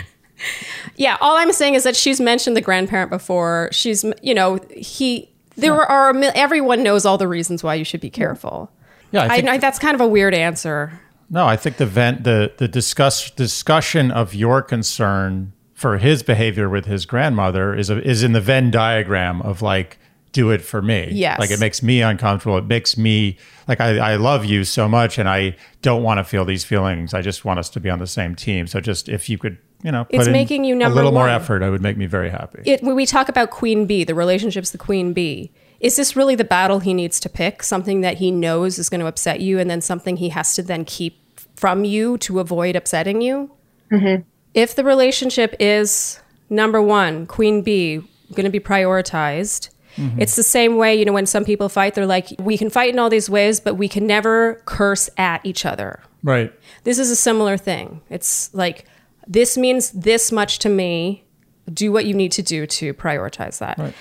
Yeah, 0.96 1.18
all 1.22 1.38
I'm 1.38 1.54
saying 1.54 1.76
is 1.76 1.84
that 1.84 1.96
she's 1.96 2.20
mentioned 2.20 2.58
the 2.58 2.62
grandparent 2.62 3.12
before. 3.12 3.70
She's, 3.72 4.04
you 4.22 4.34
know, 4.34 4.60
he. 4.76 5.30
There 5.56 5.76
yeah. 5.76 5.86
are 5.86 6.16
everyone 6.36 6.82
knows 6.82 7.06
all 7.06 7.20
the 7.20 7.28
reasons 7.28 7.64
why 7.64 7.76
you 7.76 7.84
should 7.84 8.02
be 8.02 8.10
careful. 8.10 8.72
Yeah, 9.12 9.28
I, 9.30 9.44
I, 9.48 9.58
that's 9.60 9.78
kind 9.78 9.94
of 9.94 10.02
a 10.02 10.08
weird 10.08 10.34
answer. 10.34 11.00
No, 11.30 11.46
I 11.46 11.56
think 11.56 11.78
the 11.78 11.86
vent 11.86 12.24
the 12.24 12.54
the 12.58 12.68
discuss 12.68 13.32
discussion 13.32 14.12
of 14.12 14.34
your 14.36 14.62
concern 14.62 15.54
for 15.74 15.98
his 15.98 16.24
behavior 16.24 16.70
with 16.70 16.86
his 16.86 17.06
grandmother 17.06 17.76
is 17.76 17.90
a, 17.90 18.02
is 18.02 18.24
in 18.24 18.32
the 18.32 18.42
Venn 18.42 18.72
diagram 18.72 19.42
of 19.42 19.62
like 19.62 20.00
do 20.32 20.50
it 20.50 20.62
for 20.62 20.82
me. 20.82 21.10
Yes. 21.12 21.40
Like 21.40 21.52
it 21.52 21.60
makes 21.60 21.84
me 21.84 22.02
uncomfortable. 22.02 22.58
It 22.58 22.66
makes 22.66 22.98
me 22.98 23.38
like 23.68 23.80
I, 23.80 24.14
I 24.14 24.16
love 24.16 24.46
you 24.46 24.64
so 24.64 24.90
much 24.90 25.18
and 25.18 25.30
I 25.30 25.56
don't 25.82 26.04
want 26.04 26.20
to 26.20 26.24
feel 26.24 26.46
these 26.46 26.64
feelings. 26.64 27.14
I 27.14 27.22
just 27.22 27.46
want 27.46 27.60
us 27.60 27.70
to 27.72 27.80
be 27.80 27.90
on 27.90 28.00
the 28.00 28.08
same 28.08 28.36
team. 28.36 28.68
So 28.68 28.80
just 28.80 29.10
if 29.10 29.30
you 29.30 29.38
could, 29.38 29.58
you 29.84 29.92
know, 29.92 30.08
it's 30.10 30.28
making 30.28 30.64
you 30.64 30.76
number 30.76 30.94
a 30.94 30.96
little 30.96 31.12
one. 31.12 31.26
more 31.26 31.30
effort, 31.30 31.62
I 31.62 31.70
would 31.70 31.82
make 31.82 31.98
me 31.98 32.06
very 32.06 32.30
happy. 32.30 32.62
It, 32.66 32.82
when 32.82 32.96
we 32.96 33.06
talk 33.06 33.30
about 33.30 33.52
queen 33.52 33.86
bee, 33.86 34.04
the 34.04 34.16
relationship's 34.16 34.72
the 34.72 34.78
queen 34.78 35.14
bee 35.14 35.52
is 35.84 35.98
this 35.98 36.16
really 36.16 36.34
the 36.34 36.46
battle 36.46 36.80
he 36.80 36.94
needs 36.94 37.20
to 37.20 37.30
pick? 37.30 37.62
Something 37.62 38.02
that 38.02 38.18
he 38.18 38.32
knows 38.32 38.80
is 38.80 38.90
going 38.90 39.02
to 39.02 39.08
upset 39.08 39.42
you, 39.42 39.60
and 39.60 39.70
then 39.70 39.82
something 39.82 40.16
he 40.16 40.30
has 40.30 40.56
to 40.56 40.64
then 40.64 40.86
keep 40.86 41.20
from 41.58 41.84
you 41.84 42.18
to 42.20 42.40
avoid 42.40 42.78
upsetting 42.78 43.22
you? 43.22 43.52
Mm-hmm. 43.92 44.24
If 44.54 44.76
the 44.76 44.84
relationship 44.86 45.56
is 45.60 46.22
number 46.50 46.82
one, 46.82 47.28
queen 47.28 47.62
bee, 47.62 47.98
going 48.34 48.46
to 48.46 48.50
be 48.50 48.62
prioritized. 48.62 49.70
Mm-hmm. 49.98 50.22
It's 50.22 50.38
the 50.38 50.44
same 50.44 50.78
way, 50.78 50.96
you 50.96 51.04
know, 51.04 51.14
when 51.14 51.26
some 51.26 51.44
people 51.44 51.68
fight, 51.68 51.96
they're 51.96 52.06
like, 52.06 52.30
we 52.40 52.58
can 52.58 52.70
fight 52.70 52.94
in 52.94 52.98
all 52.98 53.10
these 53.10 53.30
ways, 53.30 53.60
but 53.60 53.76
we 53.76 53.90
can 53.90 54.08
never 54.08 54.62
curse 54.66 55.10
at 55.18 55.46
each 55.46 55.66
other. 55.66 56.02
Right. 56.24 56.52
This 56.86 56.98
is 56.98 57.12
a 57.12 57.16
similar 57.16 57.58
thing. 57.58 58.02
It's 58.10 58.54
like, 58.54 58.86
this 59.28 59.58
means 59.58 59.92
this 59.92 60.32
much 60.32 60.60
to 60.60 60.70
me. 60.70 61.26
Do 61.72 61.92
what 61.92 62.06
you 62.06 62.14
need 62.14 62.32
to 62.34 62.42
do 62.42 62.66
to 62.68 62.94
prioritize 62.94 63.60
that. 63.60 63.78
Right 63.78 63.94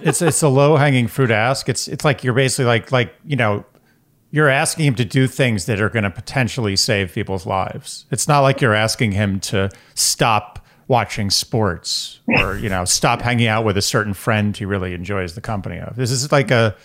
it's 0.00 0.22
it's 0.22 0.42
a 0.42 0.48
low 0.48 0.76
hanging 0.76 1.08
fruit 1.08 1.30
ask. 1.30 1.68
It's 1.68 1.88
it's 1.88 2.04
like 2.04 2.24
you're 2.24 2.34
basically 2.34 2.66
like 2.66 2.92
like 2.92 3.14
you 3.24 3.36
know 3.36 3.64
you're 4.30 4.48
asking 4.48 4.86
him 4.86 4.94
to 4.96 5.04
do 5.04 5.26
things 5.26 5.66
that 5.66 5.80
are 5.80 5.88
going 5.88 6.02
to 6.02 6.10
potentially 6.10 6.76
save 6.76 7.12
people's 7.12 7.46
lives. 7.46 8.04
It's 8.10 8.28
not 8.28 8.40
like 8.40 8.60
you're 8.60 8.74
asking 8.74 9.12
him 9.12 9.40
to 9.40 9.70
stop 9.94 10.64
watching 10.88 11.30
sports 11.30 12.20
or 12.28 12.56
you 12.56 12.68
know 12.68 12.84
stop 12.84 13.20
hanging 13.20 13.48
out 13.48 13.64
with 13.64 13.76
a 13.76 13.82
certain 13.82 14.14
friend 14.14 14.56
he 14.56 14.64
really 14.64 14.94
enjoys 14.94 15.34
the 15.34 15.40
company 15.40 15.78
of. 15.78 15.96
This 15.96 16.10
is 16.10 16.30
like 16.30 16.50
a 16.50 16.76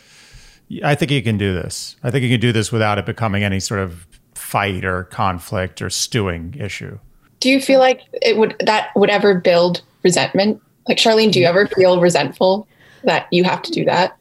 I 0.83 0.95
think 0.95 1.11
you 1.11 1.21
can 1.21 1.37
do 1.37 1.53
this. 1.53 1.97
I 2.03 2.11
think 2.11 2.23
you 2.23 2.29
can 2.29 2.39
do 2.39 2.51
this 2.51 2.71
without 2.71 2.97
it 2.97 3.05
becoming 3.05 3.43
any 3.43 3.59
sort 3.59 3.81
of 3.81 4.07
fight 4.35 4.85
or 4.85 5.03
conflict 5.05 5.81
or 5.81 5.89
stewing 5.89 6.55
issue. 6.57 6.97
Do 7.39 7.49
you 7.49 7.59
feel 7.59 7.79
like 7.79 8.01
it 8.13 8.37
would 8.37 8.55
that 8.61 8.89
would 8.95 9.09
ever 9.09 9.35
build 9.35 9.81
resentment? 10.03 10.61
Like 10.87 10.97
Charlene, 10.97 11.31
do 11.31 11.39
you 11.39 11.45
mm-hmm. 11.45 11.57
ever 11.57 11.67
feel 11.67 11.99
resentful 11.99 12.67
that 13.03 13.27
you 13.31 13.43
have 13.43 13.61
to 13.63 13.71
do 13.71 13.85
that? 13.85 14.17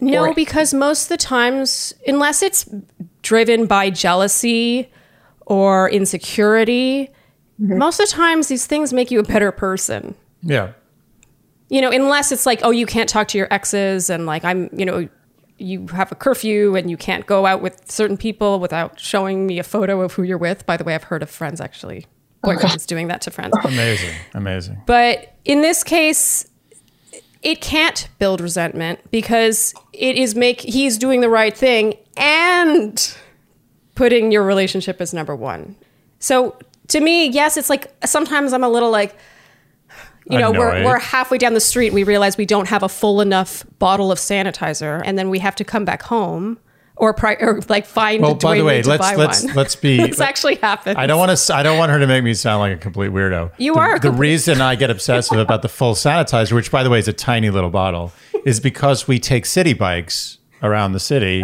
No, 0.00 0.26
or- 0.26 0.34
because 0.34 0.74
most 0.74 1.04
of 1.04 1.08
the 1.10 1.16
times, 1.16 1.94
unless 2.06 2.42
it's 2.42 2.68
driven 3.22 3.66
by 3.66 3.90
jealousy 3.90 4.90
or 5.46 5.88
insecurity, 5.90 7.10
mm-hmm. 7.60 7.78
most 7.78 8.00
of 8.00 8.08
the 8.08 8.12
times 8.12 8.48
these 8.48 8.66
things 8.66 8.92
make 8.92 9.10
you 9.10 9.20
a 9.20 9.24
better 9.24 9.52
person. 9.52 10.14
Yeah. 10.42 10.72
You 11.68 11.80
know, 11.80 11.90
unless 11.90 12.32
it's 12.32 12.44
like, 12.44 12.60
oh, 12.62 12.70
you 12.70 12.84
can't 12.84 13.08
talk 13.08 13.28
to 13.28 13.38
your 13.38 13.48
exes 13.50 14.10
and 14.10 14.26
like 14.26 14.44
I'm, 14.44 14.68
you 14.72 14.84
know, 14.84 15.08
you 15.58 15.86
have 15.88 16.10
a 16.10 16.14
curfew 16.14 16.74
and 16.74 16.90
you 16.90 16.96
can't 16.96 17.24
go 17.26 17.46
out 17.46 17.62
with 17.62 17.90
certain 17.90 18.16
people 18.16 18.58
without 18.58 18.98
showing 18.98 19.46
me 19.46 19.58
a 19.58 19.62
photo 19.62 20.02
of 20.02 20.12
who 20.14 20.22
you're 20.22 20.38
with. 20.38 20.66
By 20.66 20.76
the 20.76 20.84
way, 20.84 20.94
I've 20.94 21.04
heard 21.04 21.22
of 21.22 21.30
friends 21.30 21.60
actually 21.60 22.06
boyfriends 22.44 22.86
doing 22.86 23.08
that 23.08 23.20
to 23.22 23.30
friends. 23.30 23.54
Amazing, 23.64 24.14
amazing. 24.34 24.82
But 24.86 25.36
in 25.44 25.62
this 25.62 25.84
case, 25.84 26.46
it 27.42 27.60
can't 27.60 28.08
build 28.18 28.40
resentment 28.40 29.00
because 29.10 29.74
it 29.92 30.16
is 30.16 30.34
make 30.34 30.60
he's 30.60 30.96
doing 30.96 31.20
the 31.20 31.28
right 31.28 31.56
thing 31.56 31.94
and 32.16 33.16
putting 33.94 34.30
your 34.32 34.44
relationship 34.44 35.00
as 35.00 35.12
number 35.12 35.34
one. 35.34 35.76
So 36.18 36.56
to 36.88 37.00
me, 37.00 37.28
yes, 37.28 37.56
it's 37.56 37.68
like 37.68 37.92
sometimes 38.04 38.52
I'm 38.52 38.64
a 38.64 38.68
little 38.68 38.90
like, 38.90 39.16
you 40.26 40.38
know, 40.38 40.52
we're, 40.52 40.84
we're 40.84 40.98
halfway 41.00 41.36
down 41.36 41.54
the 41.54 41.60
street. 41.60 41.88
And 41.88 41.94
we 41.96 42.04
realize 42.04 42.36
we 42.36 42.46
don't 42.46 42.68
have 42.68 42.84
a 42.84 42.88
full 42.88 43.20
enough 43.20 43.64
bottle 43.80 44.12
of 44.12 44.18
sanitizer, 44.18 45.02
and 45.04 45.18
then 45.18 45.30
we 45.30 45.40
have 45.40 45.56
to 45.56 45.64
come 45.64 45.84
back 45.84 46.02
home 46.02 46.58
or, 47.02 47.12
pri- 47.12 47.36
or 47.40 47.60
like 47.68 47.84
find. 47.84 48.22
Well, 48.22 48.36
by 48.36 48.58
the 48.58 48.64
way, 48.64 48.80
let's 48.80 49.16
let's 49.16 49.44
one. 49.44 49.54
let's 49.54 49.74
be. 49.74 49.98
it's 50.00 50.20
actually 50.20 50.54
happened. 50.54 50.96
I 50.98 51.08
don't 51.08 51.18
want 51.18 51.36
to. 51.36 51.54
I 51.54 51.64
don't 51.64 51.76
want 51.76 51.90
her 51.90 51.98
to 51.98 52.06
make 52.06 52.22
me 52.22 52.32
sound 52.32 52.60
like 52.60 52.76
a 52.76 52.80
complete 52.80 53.10
weirdo. 53.10 53.50
You 53.58 53.74
the, 53.74 53.80
are. 53.80 53.98
The 53.98 54.12
reason 54.12 54.60
I 54.60 54.76
get 54.76 54.88
obsessive 54.88 55.36
about 55.46 55.62
the 55.62 55.68
full 55.68 55.94
sanitizer, 55.94 56.52
which 56.52 56.70
by 56.70 56.84
the 56.84 56.90
way 56.90 57.00
is 57.00 57.08
a 57.08 57.12
tiny 57.12 57.50
little 57.50 57.70
bottle, 57.70 58.12
is 58.44 58.60
because 58.60 59.08
we 59.08 59.18
take 59.18 59.44
Citi 59.44 59.76
Bikes 59.76 60.38
around 60.62 60.92
the 60.92 61.00
city. 61.00 61.42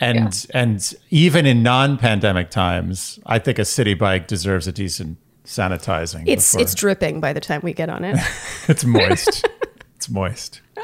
And 0.00 0.46
yeah. 0.50 0.60
and 0.60 0.94
even 1.10 1.46
in 1.46 1.62
non-pandemic 1.62 2.50
times, 2.50 3.20
I 3.26 3.38
think 3.38 3.60
a 3.60 3.62
Citi 3.62 3.96
Bike 3.96 4.26
deserves 4.26 4.66
a 4.66 4.72
decent 4.72 5.18
sanitizing. 5.44 6.24
It's 6.26 6.50
before. 6.50 6.62
it's 6.62 6.74
dripping 6.74 7.20
by 7.20 7.32
the 7.32 7.40
time 7.40 7.60
we 7.62 7.74
get 7.74 7.90
on 7.90 8.02
it. 8.02 8.18
it's 8.68 8.84
moist. 8.84 9.46
It's 10.00 10.08
moist. 10.08 10.62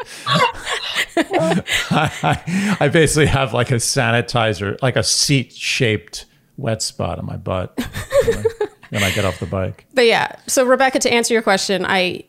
I, 1.16 2.76
I, 2.80 2.88
basically 2.88 3.24
have 3.24 3.54
like 3.54 3.70
a 3.70 3.76
sanitizer, 3.76 4.76
like 4.82 4.94
a 4.94 5.02
seat 5.02 5.54
shaped 5.54 6.26
wet 6.58 6.82
spot 6.82 7.18
on 7.18 7.24
my 7.24 7.38
butt 7.38 7.72
when 8.90 9.02
I 9.02 9.10
get 9.12 9.24
off 9.24 9.40
the 9.40 9.46
bike. 9.46 9.86
But 9.94 10.04
yeah, 10.04 10.36
so 10.46 10.66
Rebecca, 10.66 10.98
to 10.98 11.10
answer 11.10 11.32
your 11.32 11.42
question, 11.42 11.86
I 11.86 12.24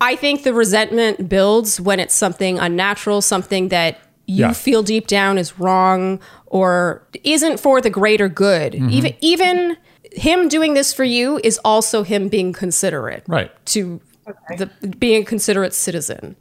I 0.00 0.16
think 0.16 0.42
the 0.42 0.52
resentment 0.52 1.28
builds 1.28 1.80
when 1.80 2.00
it's 2.00 2.16
something 2.16 2.58
unnatural, 2.58 3.22
something 3.22 3.68
that 3.68 4.00
you 4.26 4.46
yeah. 4.46 4.52
feel 4.52 4.82
deep 4.82 5.06
down 5.06 5.38
is 5.38 5.60
wrong 5.60 6.18
or 6.46 7.06
isn't 7.22 7.60
for 7.60 7.80
the 7.80 7.90
greater 7.90 8.28
good. 8.28 8.72
Mm-hmm. 8.72 8.90
Even 8.90 9.14
even 9.20 9.76
him 10.10 10.48
doing 10.48 10.74
this 10.74 10.92
for 10.92 11.04
you 11.04 11.38
is 11.44 11.60
also 11.64 12.02
him 12.02 12.26
being 12.28 12.52
considerate 12.52 13.22
Right. 13.28 13.52
to 13.66 14.00
the 14.56 14.66
being 14.98 15.22
a 15.22 15.24
considerate 15.24 15.74
citizen. 15.74 16.36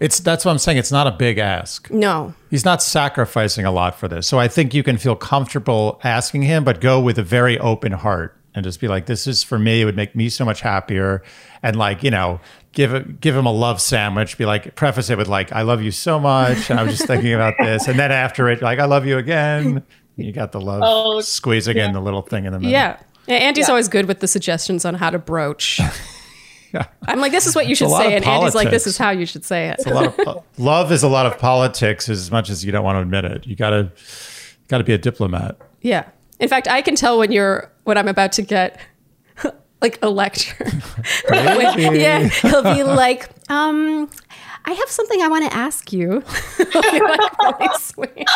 It's 0.00 0.18
that's 0.20 0.44
what 0.44 0.50
I'm 0.50 0.58
saying. 0.58 0.78
It's 0.78 0.92
not 0.92 1.06
a 1.06 1.12
big 1.12 1.38
ask. 1.38 1.90
No. 1.90 2.34
He's 2.50 2.64
not 2.64 2.82
sacrificing 2.82 3.64
a 3.64 3.70
lot 3.70 3.98
for 3.98 4.08
this. 4.08 4.26
So 4.26 4.38
I 4.38 4.48
think 4.48 4.74
you 4.74 4.82
can 4.82 4.98
feel 4.98 5.14
comfortable 5.16 6.00
asking 6.02 6.42
him, 6.42 6.64
but 6.64 6.80
go 6.80 7.00
with 7.00 7.18
a 7.18 7.22
very 7.22 7.58
open 7.58 7.92
heart 7.92 8.36
and 8.54 8.64
just 8.64 8.80
be 8.80 8.88
like, 8.88 9.06
this 9.06 9.26
is 9.26 9.42
for 9.42 9.58
me. 9.58 9.82
It 9.82 9.84
would 9.84 9.96
make 9.96 10.14
me 10.16 10.28
so 10.28 10.44
much 10.44 10.60
happier. 10.60 11.22
And 11.62 11.76
like, 11.76 12.02
you 12.02 12.10
know, 12.10 12.40
give 12.72 12.92
it, 12.92 13.20
give 13.20 13.36
him 13.36 13.46
a 13.46 13.52
love 13.52 13.80
sandwich. 13.80 14.36
Be 14.36 14.44
like, 14.44 14.74
preface 14.74 15.10
it 15.10 15.18
with 15.18 15.28
like, 15.28 15.52
I 15.52 15.62
love 15.62 15.80
you 15.82 15.90
so 15.92 16.18
much. 16.18 16.70
And 16.70 16.78
I 16.78 16.82
was 16.82 16.96
just 16.96 17.06
thinking 17.06 17.32
about 17.32 17.54
this. 17.60 17.86
And 17.86 17.98
then 17.98 18.10
after 18.12 18.48
it, 18.48 18.62
like, 18.62 18.78
I 18.80 18.84
love 18.86 19.06
you 19.06 19.16
again. 19.18 19.84
You 20.16 20.32
got 20.32 20.52
the 20.52 20.60
love 20.60 20.82
Oh, 20.84 21.20
squeezing 21.20 21.76
in 21.76 21.92
the 21.92 22.00
little 22.00 22.22
thing 22.22 22.44
in 22.44 22.52
the 22.52 22.58
middle. 22.58 22.72
Yeah. 22.72 22.98
Yeah, 23.26 23.36
Andy's 23.36 23.70
always 23.70 23.88
good 23.88 24.06
with 24.06 24.20
the 24.20 24.28
suggestions 24.28 24.84
on 24.84 24.94
how 24.96 25.08
to 25.10 25.18
broach. 25.18 25.80
Yeah. 26.74 26.86
I'm 27.06 27.20
like, 27.20 27.30
this 27.32 27.46
is 27.46 27.54
what 27.54 27.68
you 27.68 27.74
should 27.76 27.90
say. 27.90 28.14
And 28.16 28.24
Andy's 28.24 28.54
like, 28.54 28.70
this 28.70 28.86
is 28.88 28.98
how 28.98 29.10
you 29.10 29.26
should 29.26 29.44
say 29.44 29.68
it. 29.68 29.86
a 29.86 29.94
lot 29.94 30.18
of 30.18 30.44
love 30.58 30.90
is 30.90 31.02
a 31.04 31.08
lot 31.08 31.24
of 31.24 31.38
politics 31.38 32.08
as 32.08 32.30
much 32.32 32.50
as 32.50 32.64
you 32.64 32.72
don't 32.72 32.82
want 32.84 32.96
to 32.96 33.00
admit 33.00 33.24
it. 33.24 33.46
You 33.46 33.54
gotta 33.54 33.92
gotta 34.68 34.82
be 34.84 34.92
a 34.92 34.98
diplomat. 34.98 35.56
Yeah. 35.82 36.08
In 36.40 36.48
fact, 36.48 36.66
I 36.66 36.82
can 36.82 36.96
tell 36.96 37.16
when 37.18 37.30
you're 37.30 37.70
when 37.84 37.96
I'm 37.96 38.08
about 38.08 38.32
to 38.32 38.42
get 38.42 38.80
like 39.80 39.98
a 40.02 40.10
lecture. 40.10 40.64
When- 41.28 41.94
yeah, 41.96 42.24
he'll 42.28 42.62
be 42.62 42.82
like, 42.82 43.28
um, 43.50 44.10
I 44.64 44.72
have 44.72 44.88
something 44.88 45.20
I 45.22 45.28
want 45.28 45.44
to 45.50 45.56
ask 45.56 45.92
you. 45.92 46.22
Like 46.58 46.92
really 47.00 47.68
sweet. 47.78 48.26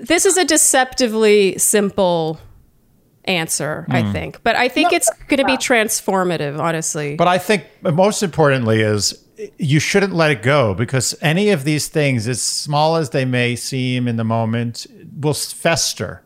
this 0.00 0.26
is 0.26 0.36
a 0.36 0.44
deceptively 0.44 1.56
simple 1.58 2.40
answer, 3.26 3.86
I 3.88 4.02
hmm. 4.02 4.12
think, 4.12 4.42
but 4.42 4.56
I 4.56 4.68
think 4.68 4.92
it's 4.92 5.10
going 5.28 5.38
to 5.38 5.44
be 5.44 5.56
transformative. 5.56 6.58
Honestly, 6.58 7.16
But 7.16 7.28
I 7.28 7.38
think 7.38 7.66
most 7.82 8.22
importantly 8.22 8.80
is 8.80 9.22
you 9.58 9.80
shouldn't 9.80 10.14
let 10.14 10.30
it 10.30 10.42
go 10.42 10.74
because 10.74 11.14
any 11.20 11.50
of 11.50 11.64
these 11.64 11.88
things, 11.88 12.26
as 12.28 12.42
small 12.42 12.96
as 12.96 13.10
they 13.10 13.24
may 13.24 13.56
seem 13.56 14.08
in 14.08 14.16
the 14.16 14.24
moment, 14.24 14.86
will 15.20 15.34
fester. 15.34 16.22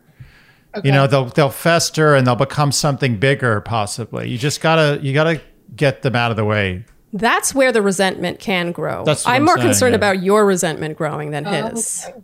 Okay. 0.75 0.87
You 0.87 0.93
know, 0.93 1.07
they'll 1.07 1.25
they'll 1.25 1.49
fester 1.49 2.15
and 2.15 2.25
they'll 2.25 2.35
become 2.35 2.71
something 2.71 3.17
bigger 3.17 3.59
possibly. 3.61 4.29
You 4.29 4.37
just 4.37 4.61
gotta 4.61 4.99
you 5.01 5.13
gotta 5.13 5.41
get 5.75 6.01
them 6.01 6.15
out 6.15 6.31
of 6.31 6.37
the 6.37 6.45
way. 6.45 6.85
that's 7.13 7.53
where 7.53 7.73
the 7.73 7.81
resentment 7.81 8.39
can 8.39 8.71
grow. 8.71 9.03
That's 9.03 9.25
I'm 9.25 9.35
I'm 9.35 9.43
more 9.43 9.57
saying, 9.57 9.67
concerned 9.67 9.93
yeah. 9.93 9.97
about 9.97 10.23
your 10.23 10.45
resentment 10.45 10.97
growing 10.97 11.31
than 11.31 11.45
oh, 11.45 11.69
his. 11.69 12.05
Okay. 12.07 12.21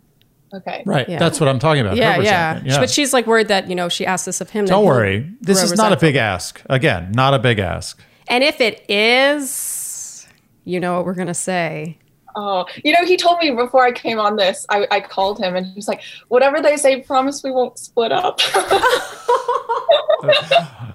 Okay. 0.52 0.82
Right. 0.86 1.08
Yeah. 1.08 1.18
That's 1.18 1.40
what 1.40 1.48
I'm 1.48 1.58
talking 1.58 1.82
about. 1.82 1.96
Yeah, 1.96 2.14
her 2.14 2.22
yeah, 2.22 2.52
resentment. 2.54 2.80
But 2.80 2.90
she's 2.90 3.12
like 3.12 3.26
worried 3.26 3.48
that 3.48 3.68
you 3.68 3.74
know 3.74 3.88
she 3.88 4.06
asked 4.06 4.26
this 4.26 4.40
of 4.40 4.50
him. 4.50 4.64
Don't 4.64 4.84
worry. 4.84 5.30
This 5.40 5.62
is 5.62 5.74
not 5.76 5.92
a 5.92 5.96
big 5.96 6.16
ask. 6.16 6.62
Again, 6.70 7.12
not 7.12 7.34
a 7.34 7.38
big 7.38 7.58
ask. 7.58 8.00
And 8.28 8.44
if 8.44 8.60
it 8.60 8.84
is, 8.90 10.26
you 10.64 10.80
know 10.80 10.96
what 10.96 11.06
we're 11.06 11.14
gonna 11.14 11.34
say. 11.34 11.98
Oh, 12.36 12.66
you 12.84 12.92
know, 12.92 13.04
he 13.04 13.16
told 13.16 13.38
me 13.40 13.50
before 13.50 13.84
I 13.84 13.90
came 13.90 14.20
on 14.20 14.36
this, 14.36 14.64
I, 14.68 14.86
I 14.92 15.00
called 15.00 15.40
him 15.40 15.56
and 15.56 15.66
he 15.66 15.74
was 15.74 15.88
like, 15.88 16.02
whatever 16.28 16.60
they 16.60 16.76
say, 16.76 17.00
promise 17.00 17.42
we 17.42 17.50
won't 17.50 17.78
split 17.78 18.12
up. 18.12 18.40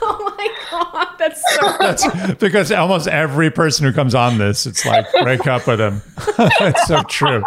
Oh 0.00 0.34
my 0.38 0.54
god, 0.70 1.08
that's 1.18 1.42
so. 1.54 1.76
That's 1.80 2.34
because 2.38 2.70
almost 2.72 3.08
every 3.08 3.50
person 3.50 3.84
who 3.84 3.92
comes 3.92 4.14
on 4.14 4.38
this, 4.38 4.66
it's 4.66 4.86
like 4.86 5.04
break 5.22 5.46
up 5.46 5.66
with 5.66 5.80
him. 5.80 6.00
it's 6.38 6.86
so 6.86 7.02
true. 7.02 7.42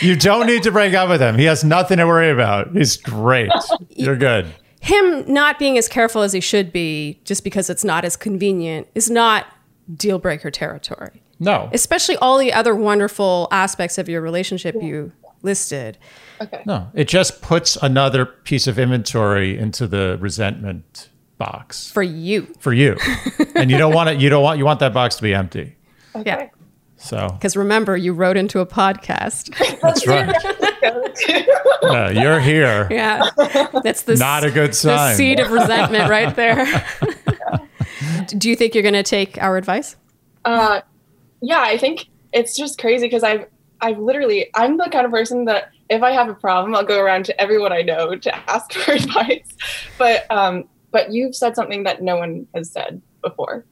You 0.00 0.16
don't 0.16 0.46
need 0.46 0.62
to 0.64 0.70
break 0.70 0.94
up 0.94 1.08
with 1.08 1.20
him. 1.20 1.36
He 1.38 1.44
has 1.44 1.64
nothing 1.64 1.96
to 1.98 2.06
worry 2.06 2.30
about. 2.30 2.72
He's 2.72 2.96
great. 2.98 3.50
You're 3.88 4.16
good. 4.16 4.46
him 4.80 5.24
not 5.32 5.58
being 5.58 5.78
as 5.78 5.88
careful 5.88 6.22
as 6.22 6.32
he 6.32 6.40
should 6.40 6.72
be, 6.72 7.20
just 7.24 7.42
because 7.42 7.70
it's 7.70 7.84
not 7.84 8.04
as 8.04 8.16
convenient, 8.16 8.86
is 8.94 9.10
not 9.10 9.46
deal 9.94 10.18
breaker 10.18 10.50
territory. 10.50 11.22
No, 11.40 11.68
Especially 11.72 12.16
all 12.16 12.38
the 12.38 12.52
other 12.52 12.74
wonderful 12.74 13.48
aspects 13.50 13.98
of 13.98 14.08
your 14.08 14.20
relationship 14.20 14.74
you 14.80 15.12
listed. 15.42 15.98
Okay. 16.40 16.62
no. 16.66 16.88
It 16.94 17.08
just 17.08 17.40
puts 17.42 17.76
another 17.76 18.26
piece 18.26 18.66
of 18.66 18.78
inventory 18.78 19.56
into 19.58 19.86
the 19.86 20.16
resentment 20.20 21.08
box 21.38 21.90
For 21.90 22.02
you, 22.02 22.52
for 22.60 22.72
you, 22.72 22.96
and 23.54 23.70
you 23.70 23.76
don't 23.78 23.92
want 23.94 24.08
it. 24.10 24.20
You 24.20 24.28
don't 24.28 24.42
want 24.42 24.58
you 24.58 24.64
want 24.64 24.80
that 24.80 24.94
box 24.94 25.16
to 25.16 25.22
be 25.22 25.34
empty. 25.34 25.76
yeah. 26.24 26.48
So 26.98 27.28
Because 27.28 27.56
remember, 27.58 27.94
you 27.96 28.14
wrote 28.14 28.38
into 28.38 28.60
a 28.60 28.66
podcast. 28.66 29.52
that's 29.82 30.06
right. 30.06 30.34
Yeah, 31.82 32.08
you're 32.10 32.40
here. 32.40 32.88
Yeah, 32.90 33.28
that's 33.82 34.02
the 34.02 34.16
Not 34.16 34.44
a 34.44 34.50
good 34.50 34.70
the 34.70 34.74
sign. 34.74 35.14
seed 35.16 35.38
of 35.40 35.50
resentment 35.50 36.08
right 36.08 36.34
there. 36.34 36.64
Do 38.28 38.48
you 38.48 38.56
think 38.56 38.74
you're 38.74 38.82
going 38.82 38.94
to 38.94 39.02
take 39.02 39.36
our 39.42 39.56
advice? 39.56 39.96
Uh, 40.44 40.80
yeah, 41.42 41.60
I 41.60 41.76
think 41.78 42.06
it's 42.32 42.56
just 42.56 42.78
crazy 42.78 43.06
because 43.06 43.22
I've 43.22 43.46
I've 43.80 43.98
literally 43.98 44.48
I'm 44.54 44.76
the 44.78 44.88
kind 44.90 45.04
of 45.04 45.12
person 45.12 45.44
that 45.46 45.70
if 45.88 46.02
I 46.02 46.12
have 46.12 46.28
a 46.28 46.34
problem, 46.34 46.74
I'll 46.74 46.84
go 46.84 47.00
around 47.00 47.24
to 47.26 47.40
everyone 47.40 47.72
I 47.72 47.82
know 47.82 48.16
to 48.16 48.50
ask 48.50 48.72
for 48.74 48.92
advice. 48.92 49.48
But 49.98 50.30
um, 50.30 50.68
but 50.90 51.12
you've 51.12 51.34
said 51.34 51.54
something 51.54 51.84
that 51.84 52.02
no 52.02 52.16
one 52.16 52.46
has 52.54 52.70
said 52.70 53.00
before. 53.22 53.64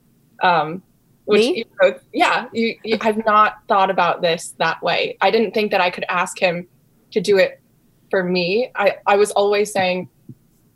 Um, 0.43 0.83
which 1.25 1.41
Me? 1.41 1.59
you 1.59 1.65
both, 1.81 2.03
yeah, 2.13 2.49
you, 2.53 2.77
you 2.85 2.99
I've 3.01 3.25
not 3.25 3.59
thought 3.67 3.89
about 3.91 4.21
this 4.21 4.55
that 4.59 4.83
way. 4.83 5.17
I 5.23 5.31
didn't 5.31 5.53
think 5.53 5.71
that 5.71 5.81
I 5.81 5.91
could 5.91 6.05
ask 6.09 6.39
him 6.39 6.69
to 7.13 7.21
do 7.21 7.39
it 7.39 7.63
for 8.11 8.23
me. 8.23 8.71
I 8.75 8.97
I 9.07 9.17
was 9.17 9.31
always 9.31 9.73
saying, 9.73 10.09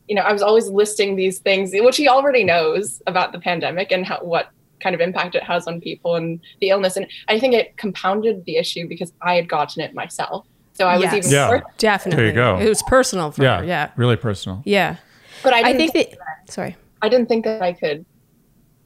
you 0.08 0.14
know, 0.14 0.22
I 0.22 0.32
was 0.32 0.42
always 0.42 0.68
listing 0.68 1.16
these 1.16 1.38
things, 1.38 1.72
which 1.74 1.98
he 1.98 2.08
already 2.08 2.44
knows 2.44 3.02
about 3.06 3.32
the 3.32 3.38
pandemic 3.38 3.92
and 3.92 4.06
how 4.06 4.20
what 4.20 4.48
kind 4.80 4.94
of 4.94 5.00
impact 5.00 5.34
it 5.34 5.42
has 5.42 5.66
on 5.66 5.80
people 5.80 6.14
and 6.14 6.40
the 6.60 6.70
illness. 6.70 6.96
And 6.96 7.06
I 7.28 7.38
think 7.38 7.52
it 7.54 7.76
compounded 7.76 8.44
the 8.44 8.56
issue 8.56 8.88
because 8.88 9.12
I 9.20 9.34
had 9.34 9.48
gotten 9.48 9.82
it 9.82 9.92
myself. 9.92 10.46
So 10.78 10.86
I 10.86 10.96
was 10.96 11.12
even 11.12 11.28
Yeah. 11.28 11.48
more, 11.48 11.62
Definitely. 11.76 12.16
There 12.24 12.26
you 12.28 12.34
go. 12.34 12.58
It 12.64 12.68
was 12.68 12.84
personal 12.84 13.32
for 13.32 13.42
Yeah, 13.42 13.58
her. 13.58 13.64
Yeah. 13.64 13.90
really 13.96 14.14
personal. 14.14 14.62
Yeah. 14.64 14.96
but 15.42 15.52
I, 15.52 15.58
I 15.70 15.72
didn't 15.72 15.90
think 15.90 16.10
that, 16.10 16.52
sorry. 16.52 16.76
I 17.02 17.08
didn't 17.08 17.26
think 17.26 17.44
that 17.46 17.60
I 17.60 17.72
could 17.72 18.06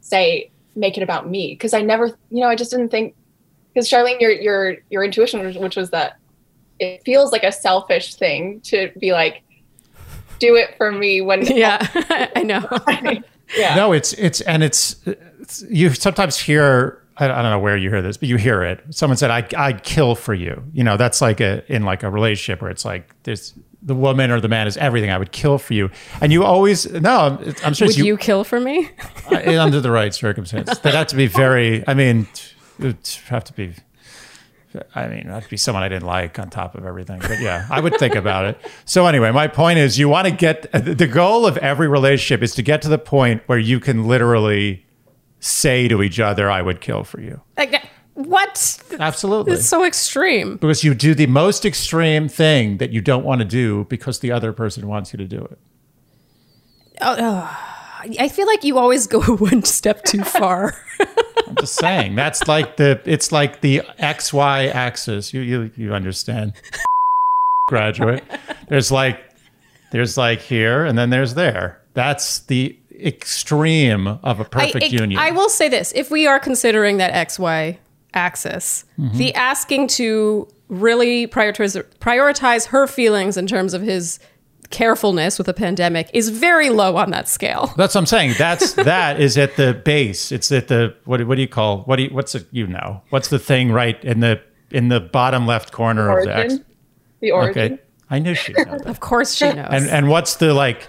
say 0.00 0.50
make 0.74 0.96
it 0.96 1.02
about 1.02 1.28
me 1.28 1.52
because 1.52 1.74
I 1.74 1.83
never, 1.83 2.07
you 2.31 2.40
know, 2.40 2.48
I 2.48 2.57
just 2.57 2.70
didn't 2.70 2.88
think 2.88 3.14
because 3.74 3.90
Charlene, 3.90 4.20
your 4.22 4.31
your 4.31 4.76
your 4.88 5.05
intuition, 5.05 5.55
which 5.61 5.76
was 5.76 5.90
that 5.90 6.14
it 6.78 7.02
feels 7.05 7.31
like 7.31 7.44
a 7.44 7.52
selfish 7.52 8.14
thing 8.14 8.62
to 8.64 8.90
be 8.98 9.12
like, 9.12 9.42
do 10.38 10.57
it 10.57 10.74
for 10.78 10.90
me 10.92 11.20
when 11.20 11.42
Yeah, 11.46 11.87
I 12.35 12.42
know. 12.42 12.66
yeah 13.57 13.74
No, 13.74 13.92
it's 13.92 14.14
it's 14.14 14.40
and 14.40 14.62
it's, 14.62 14.96
it's 15.07 15.62
you 15.68 15.90
sometimes 15.90 16.38
hear 16.38 17.01
I 17.30 17.42
don't 17.42 17.50
know 17.50 17.58
where 17.58 17.76
you 17.76 17.90
hear 17.90 18.02
this, 18.02 18.16
but 18.16 18.28
you 18.28 18.37
hear 18.37 18.62
it. 18.62 18.82
Someone 18.90 19.16
said, 19.16 19.30
"I 19.30 19.46
I'd 19.56 19.82
kill 19.85 20.14
for 20.14 20.35
you." 20.35 20.62
You 20.72 20.85
know, 20.85 20.96
that's 20.96 21.20
like 21.20 21.40
a 21.40 21.62
in 21.72 21.85
like 21.85 22.02
a 22.02 22.11
relationship 22.11 22.61
where 22.62 22.70
it's 22.70 22.85
like 22.85 23.14
there's 23.22 23.54
the 23.82 23.94
woman 23.94 24.30
or 24.30 24.40
the 24.40 24.48
man 24.48 24.66
is 24.66 24.76
everything. 24.76 25.11
I 25.11 25.18
would 25.18 25.32
kill 25.32 25.58
for 25.58 25.74
you, 25.74 25.90
and 26.20 26.32
you 26.32 26.44
always 26.44 26.90
no. 26.90 27.38
it's- 27.40 27.64
I'm 27.64 27.74
sure 27.74 27.88
Would 27.88 27.96
you, 27.96 28.04
you 28.04 28.16
kill 28.16 28.44
for 28.44 28.61
me? 28.61 28.90
I- 29.30 29.56
under 29.58 29.80
the 29.80 29.90
right 29.90 30.14
circumstances. 30.14 30.78
They'd 30.78 30.94
have 30.94 31.08
to 31.08 31.16
be 31.16 31.26
very. 31.26 31.85
I 31.87 31.94
mean, 31.94 32.26
it 32.78 33.20
have 33.28 33.44
to 33.44 33.52
be. 33.52 33.74
I 34.94 35.06
mean, 35.06 35.26
that'd 35.26 35.50
be 35.50 35.58
someone 35.58 35.82
I 35.82 35.88
didn't 35.90 36.06
like 36.06 36.38
on 36.38 36.48
top 36.48 36.74
of 36.74 36.87
everything. 36.87 37.20
But 37.20 37.40
yeah, 37.40 37.66
I 37.70 37.78
would 37.80 37.98
think 37.98 38.14
about 38.14 38.46
it. 38.46 38.58
So 38.87 39.06
anyway, 39.06 39.30
my 39.30 39.46
point 39.46 39.78
is, 39.78 39.98
you 39.98 40.08
want 40.08 40.26
to 40.28 40.32
get 40.35 40.72
the 40.72 41.06
goal 41.06 41.44
of 41.46 41.58
every 41.58 41.88
relationship 41.88 42.42
is 42.42 42.54
to 42.54 42.62
get 42.62 42.80
to 42.82 42.88
the 42.88 42.98
point 42.98 43.42
where 43.46 43.58
you 43.58 43.80
can 43.80 44.06
literally 44.08 44.87
say 45.42 45.88
to 45.88 46.02
each 46.02 46.18
other, 46.18 46.50
"I 46.50 46.62
would 46.62 46.81
kill 46.81 47.05
for 47.05 47.20
you." 47.20 47.40
Like, 47.59 47.83
what? 48.14 48.83
Absolutely. 48.98 49.55
It's 49.55 49.66
so 49.66 49.85
extreme. 49.85 50.57
because 50.57 50.85
you 50.85 50.94
do 50.94 51.14
the 51.14 51.26
most 51.26 51.64
extreme 51.64 52.28
thing 52.28 52.78
that 52.78 52.90
you 52.90 53.00
don't 53.00 53.24
want 53.24 53.40
to 53.40 53.44
do 53.46 53.85
because 53.88 54.20
the 54.20 54.33
other 54.33 54.52
person 54.52 54.87
wants 54.87 55.12
you 55.12 55.16
to 55.18 55.26
do 55.26 55.44
it. 55.44 55.59
Oh, 57.00 57.16
oh. 57.18 57.68
I 58.18 58.28
feel 58.28 58.46
like 58.46 58.64
you 58.64 58.78
always 58.78 59.07
go 59.07 59.20
one 59.37 59.62
step 59.62 60.05
too 60.05 60.24
far. 60.24 60.74
I'm 61.46 61.57
just 61.57 61.74
saying 61.74 62.14
that's 62.14 62.48
like 62.48 62.76
the 62.76 63.00
it's 63.05 63.31
like 63.31 63.60
the 63.60 63.83
X 63.98 64.33
Y 64.33 64.66
axis. 64.66 65.33
You 65.33 65.40
you 65.42 65.71
you 65.77 65.94
understand, 65.94 66.54
graduate. 67.69 68.25
There's 68.69 68.90
like 68.90 69.21
there's 69.92 70.16
like 70.16 70.40
here 70.40 70.85
and 70.85 70.98
then 70.98 71.10
there's 71.10 71.35
there. 71.35 71.81
That's 71.94 72.40
the 72.40 72.77
extreme 73.05 74.07
of 74.07 74.40
a 74.40 74.44
perfect 74.44 74.85
I, 74.85 74.88
union. 74.88 75.19
I 75.21 75.31
will 75.31 75.48
say 75.48 75.69
this: 75.69 75.92
if 75.94 76.11
we 76.11 76.27
are 76.27 76.38
considering 76.38 76.98
that 76.98 77.13
XY 77.29 77.79
axis, 78.15 78.85
Mm-hmm. 78.98 79.17
the 79.19 79.35
asking 79.35 79.88
to 79.88 80.48
really 80.69 81.27
prioritize 81.27 81.83
prioritize 81.98 82.67
her 82.67 82.87
feelings 82.87 83.37
in 83.37 83.46
terms 83.46 83.75
of 83.75 83.83
his 83.83 84.19
carefulness 84.71 85.37
with 85.38 85.46
a 85.48 85.53
pandemic 85.53 86.09
is 86.15 86.31
very 86.31 86.71
low 86.71 86.96
on 86.96 87.11
that 87.11 87.29
scale. 87.29 87.73
That's 87.77 87.94
what 87.94 88.00
I'm 88.03 88.07
saying. 88.07 88.35
That's 88.38 88.73
that 88.85 89.21
is 89.21 89.37
at 89.37 89.57
the 89.57 89.75
base. 89.85 90.33
It's 90.33 90.50
at 90.53 90.69
the 90.69 90.94
what? 91.05 91.27
What 91.27 91.35
do 91.37 91.42
you 91.42 91.48
call? 91.48 91.83
What 91.83 91.96
do 91.96 92.05
you, 92.05 92.11
what's 92.11 92.35
it? 92.35 92.46
You 92.50 92.67
know? 92.67 93.03
What's 93.11 93.29
the 93.29 93.38
thing 93.38 93.71
right 93.73 94.03
in 94.05 94.21
the 94.21 94.40
in 94.71 94.88
the 94.88 95.00
bottom 95.00 95.46
left 95.46 95.73
corner 95.73 96.19
of 96.19 96.25
the 96.25 96.35
X? 96.35 96.53
origin 96.55 96.65
the 97.21 97.31
origin 97.31 97.73
Okay, 97.75 97.83
I 98.11 98.19
knew 98.19 98.35
she. 98.35 98.53
Know 98.53 98.65
that. 98.65 98.87
Of 98.87 99.00
course, 99.00 99.35
she 99.35 99.53
knows. 99.53 99.69
And 99.71 99.88
and 99.88 100.09
what's 100.09 100.37
the 100.37 100.55
like? 100.55 100.88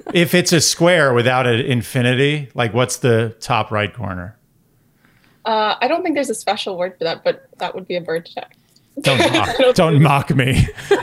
if 0.14 0.34
it's 0.34 0.52
a 0.52 0.60
square 0.60 1.12
without 1.14 1.46
an 1.46 1.60
infinity, 1.60 2.48
like 2.54 2.72
what's 2.74 2.98
the 2.98 3.34
top 3.40 3.70
right 3.70 3.92
corner? 3.92 4.36
Uh, 5.44 5.74
I 5.80 5.88
don't 5.88 6.02
think 6.02 6.14
there's 6.14 6.30
a 6.30 6.34
special 6.34 6.78
word 6.78 6.96
for 6.98 7.04
that, 7.04 7.24
but 7.24 7.48
that 7.58 7.74
would 7.74 7.86
be 7.88 7.96
a 7.96 8.00
vertex. 8.00 8.56
Don't 9.00 9.18
mock, 9.32 9.74
don't 9.74 10.02
mock 10.02 10.30
me. 10.34 10.66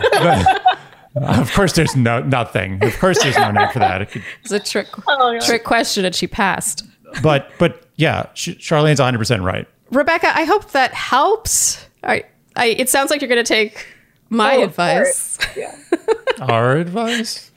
But, 1.12 1.24
of 1.40 1.52
course, 1.54 1.74
there's 1.74 1.96
no 1.96 2.20
nothing. 2.22 2.84
Of 2.84 2.98
course, 3.00 3.22
there's 3.24 3.36
no 3.36 3.50
name 3.50 3.68
for 3.74 3.80
that. 3.80 4.04
It 4.04 4.12
could, 4.12 4.24
It's 4.44 4.52
a 4.52 4.60
trick 4.60 4.88
Oh, 5.08 5.34
God. 5.40 5.42
trick 5.42 5.64
question, 5.64 6.06
and 6.06 6.14
she 6.14 6.28
passed. 6.28 6.86
but 7.24 7.50
but 7.58 7.88
yeah, 7.96 8.28
Sh- 8.36 8.50
Charlene's 8.60 9.00
100 9.00 9.18
percent 9.18 9.42
right. 9.42 9.68
Rebecca, 9.90 10.28
I 10.38 10.44
hope 10.44 10.70
that 10.72 10.94
helps. 10.94 11.84
I, 12.04 12.26
I, 12.56 12.68
it 12.68 12.90
sounds 12.90 13.10
like 13.10 13.22
you're 13.22 13.28
going 13.28 13.44
to 13.44 13.48
take 13.54 13.88
my 14.30 14.58
Oh, 14.58 14.64
advice. 14.64 15.38
Yeah. 15.56 15.76
Our 16.42 16.78
advice. 16.78 17.52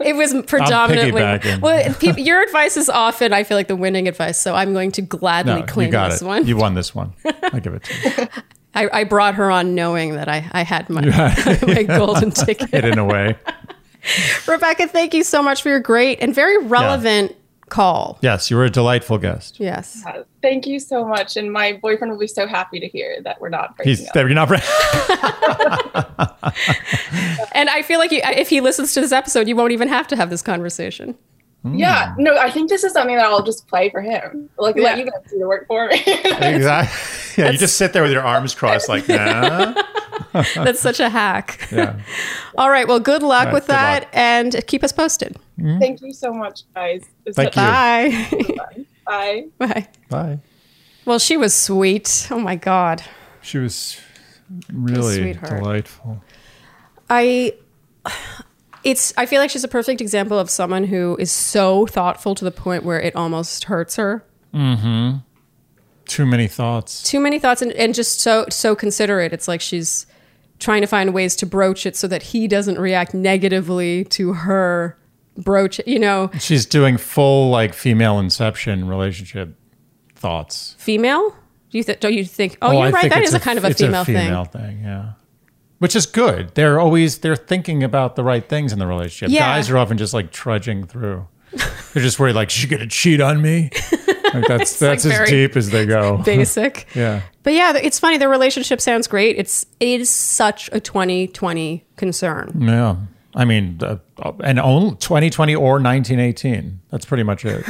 It 0.00 0.14
was 0.16 0.32
predominantly 0.46 1.20
piggybacking. 1.20 1.60
well. 1.60 1.94
Pe- 1.94 2.20
your 2.22 2.42
advice 2.42 2.76
is 2.76 2.88
often, 2.88 3.32
I 3.32 3.42
feel 3.44 3.56
like, 3.58 3.68
the 3.68 3.76
winning 3.76 4.08
advice. 4.08 4.40
So 4.40 4.54
I'm 4.54 4.72
going 4.72 4.90
to 4.92 5.02
gladly 5.02 5.60
No, 5.60 5.62
claim 5.66 5.86
you 5.86 5.92
got 5.92 6.10
this 6.12 6.22
it. 6.22 6.26
one. 6.26 6.46
You 6.46 6.56
won 6.56 6.74
this 6.74 6.94
one. 6.94 7.12
I 7.52 7.60
give 7.60 7.74
it 7.74 7.82
to 7.84 8.22
you. 8.22 8.28
I, 8.74 9.00
I 9.00 9.04
brought 9.04 9.34
her 9.34 9.50
on 9.50 9.74
knowing 9.74 10.14
that 10.14 10.28
I, 10.30 10.48
I 10.52 10.62
had 10.62 10.88
my, 10.88 11.02
my 11.66 11.82
golden 11.82 12.30
ticket. 12.30 12.70
Hid 12.70 12.86
in 12.86 12.98
a 12.98 13.04
way. 13.04 13.36
Rebecca, 14.48 14.88
thank 14.88 15.12
you 15.14 15.22
so 15.24 15.42
much 15.42 15.62
for 15.62 15.68
your 15.68 15.80
great 15.80 16.20
and 16.22 16.34
very 16.34 16.56
relevant 16.66 17.36
call. 17.72 18.18
Yes, 18.20 18.50
you 18.50 18.56
were 18.56 18.64
a 18.64 18.70
delightful 18.70 19.18
guest. 19.18 19.58
Yes. 19.58 20.04
Uh, 20.06 20.24
Thank 20.42 20.66
you 20.66 20.78
so 20.78 21.06
much. 21.06 21.36
And 21.36 21.52
my 21.52 21.72
boyfriend 21.72 22.12
will 22.12 22.18
be 22.20 22.26
so 22.26 22.46
happy 22.46 22.78
to 22.78 22.86
hear 22.86 23.20
that 23.22 23.40
we're 23.40 23.48
not 23.48 23.76
breaking 23.76 23.90
He's 23.90 24.06
up. 24.06 24.12
there. 24.14 24.28
You're 24.28 24.34
not. 24.34 24.50
And 27.54 27.68
I 27.68 27.82
feel 27.82 27.98
like 27.98 28.10
you, 28.10 28.20
if 28.24 28.48
he 28.48 28.60
listens 28.60 28.94
to 28.94 29.00
this 29.00 29.12
episode, 29.12 29.46
you 29.46 29.54
won't 29.54 29.72
even 29.72 29.88
have 29.88 30.08
to 30.08 30.16
have 30.16 30.30
this 30.30 30.42
conversation. 30.42 31.16
Yeah, 31.64 32.14
hmm. 32.14 32.22
no, 32.24 32.36
I 32.36 32.50
think 32.50 32.68
this 32.68 32.82
is 32.82 32.92
something 32.92 33.16
that 33.16 33.26
I'll 33.26 33.44
just 33.44 33.68
play 33.68 33.88
for 33.90 34.00
him. 34.00 34.50
Like, 34.58 34.74
Yeah. 34.76 34.82
let 34.82 34.98
you 34.98 35.04
guys 35.04 35.30
do 35.30 35.38
the 35.38 35.46
work 35.46 35.66
for 35.68 35.86
me. 35.88 36.02
exactly. 36.06 37.42
Yeah, 37.42 37.50
you 37.50 37.58
just 37.66 37.76
sit 37.76 37.92
there 37.92 38.02
with 38.02 38.10
your 38.12 38.22
arms 38.22 38.54
crossed, 38.54 38.88
like, 38.88 39.08
nah. 39.08 39.74
That's 40.54 40.80
such 40.80 40.98
a 40.98 41.08
hack. 41.08 41.68
Yeah. 41.70 42.00
All 42.58 42.70
right. 42.70 42.88
Well, 42.88 43.00
good 43.00 43.22
luck 43.22 43.46
right, 43.46 43.54
with 43.54 43.64
good 43.64 43.72
that 43.74 44.02
luck. 44.04 44.10
and 44.12 44.66
keep 44.66 44.82
us 44.82 44.92
posted. 44.92 45.36
Mm-hmm. 45.58 45.78
Thank 45.78 46.00
you 46.02 46.12
so 46.12 46.32
much, 46.32 46.62
guys. 46.74 47.04
It's 47.26 47.36
Thank 47.36 47.54
so 47.54 47.60
you. 47.60 48.56
Bye. 48.56 48.86
Bye. 49.06 49.46
Bye. 49.58 49.88
Bye. 50.08 50.38
Well, 51.04 51.18
she 51.18 51.36
was 51.36 51.54
sweet. 51.54 52.28
Oh 52.30 52.38
my 52.38 52.56
God. 52.56 53.02
She 53.40 53.58
was 53.58 54.00
really 54.72 55.16
sweetheart. 55.16 55.62
delightful. 55.62 56.22
I 57.10 57.54
it's 58.84 59.12
I 59.16 59.26
feel 59.26 59.40
like 59.40 59.50
she's 59.50 59.64
a 59.64 59.68
perfect 59.68 60.00
example 60.00 60.38
of 60.38 60.50
someone 60.50 60.84
who 60.84 61.16
is 61.18 61.30
so 61.30 61.86
thoughtful 61.86 62.34
to 62.34 62.44
the 62.44 62.50
point 62.50 62.84
where 62.84 63.00
it 63.00 63.14
almost 63.16 63.64
hurts 63.64 63.96
her. 63.96 64.24
Mm-hmm. 64.54 65.18
Too 66.06 66.26
many 66.26 66.48
thoughts. 66.48 67.02
Too 67.02 67.20
many 67.20 67.38
thoughts 67.38 67.62
and, 67.62 67.72
and 67.72 67.94
just 67.94 68.20
so 68.20 68.46
so 68.50 68.74
considerate. 68.74 69.32
It's 69.32 69.48
like 69.48 69.60
she's 69.60 70.06
trying 70.58 70.80
to 70.80 70.86
find 70.86 71.12
ways 71.14 71.34
to 71.36 71.46
broach 71.46 71.86
it 71.86 71.96
so 71.96 72.06
that 72.08 72.22
he 72.22 72.46
doesn't 72.46 72.78
react 72.78 73.14
negatively 73.14 74.04
to 74.04 74.32
her 74.34 74.96
broach 75.36 75.80
you 75.86 75.98
know, 75.98 76.30
She's 76.38 76.66
doing 76.66 76.96
full 76.98 77.50
like 77.50 77.72
female 77.74 78.18
inception 78.18 78.86
relationship 78.88 79.56
thoughts. 80.14 80.74
female? 80.78 81.30
Do 81.70 81.78
you 81.78 81.84
th- 81.84 82.00
don't 82.00 82.12
you 82.12 82.24
think 82.24 82.58
Oh, 82.60 82.68
I 82.68 82.84
you're 82.84 82.92
right. 82.92 83.10
That 83.10 83.22
is 83.22 83.30
is 83.30 83.34
a, 83.34 83.40
kind 83.40 83.58
of 83.58 83.64
a 83.64 83.68
it's 83.68 83.80
female, 83.80 84.04
female 84.04 84.44
thing. 84.44 84.82
Yeah. 84.84 85.12
Which 85.82 85.96
is 85.96 86.06
good. 86.06 86.54
They're 86.54 86.78
always 86.78 87.18
they're 87.18 87.34
thinking 87.34 87.82
about 87.82 88.14
the 88.14 88.22
right 88.22 88.48
things 88.48 88.72
in 88.72 88.78
the 88.78 88.86
relationship. 88.86 89.34
Yeah. 89.34 89.40
Guys 89.40 89.68
are 89.68 89.76
often 89.76 89.98
just 89.98 90.14
like 90.14 90.30
trudging 90.30 90.86
through. 90.86 91.26
They're 91.92 92.04
just 92.04 92.20
worried 92.20 92.36
like 92.36 92.50
she's 92.50 92.70
gonna 92.70 92.86
cheat 92.86 93.20
on 93.20 93.42
me. 93.42 93.70
Like 94.32 94.46
that's 94.46 94.78
that's 94.78 95.04
like 95.04 95.20
as 95.20 95.28
deep 95.28 95.56
as 95.58 95.68
they 95.68 95.84
go. 95.84 96.16
Basic. 96.24 96.86
yeah. 96.94 97.20
But 97.42 97.52
yeah, 97.52 97.76
it's 97.76 97.98
funny. 97.98 98.16
Their 98.16 98.30
relationship 98.30 98.80
sounds 98.80 99.06
great. 99.06 99.36
It's 99.36 99.66
it 99.78 100.00
is 100.00 100.08
such 100.08 100.70
a 100.72 100.80
2020 100.80 101.84
concern. 101.96 102.50
Yeah. 102.58 102.96
I 103.34 103.44
mean, 103.44 103.78
uh, 103.82 103.98
and 104.42 104.58
only 104.58 104.96
2020 104.96 105.54
or 105.54 105.72
1918. 105.82 106.80
That's 106.90 107.04
pretty 107.04 107.24
much 107.24 107.44
it. 107.44 107.62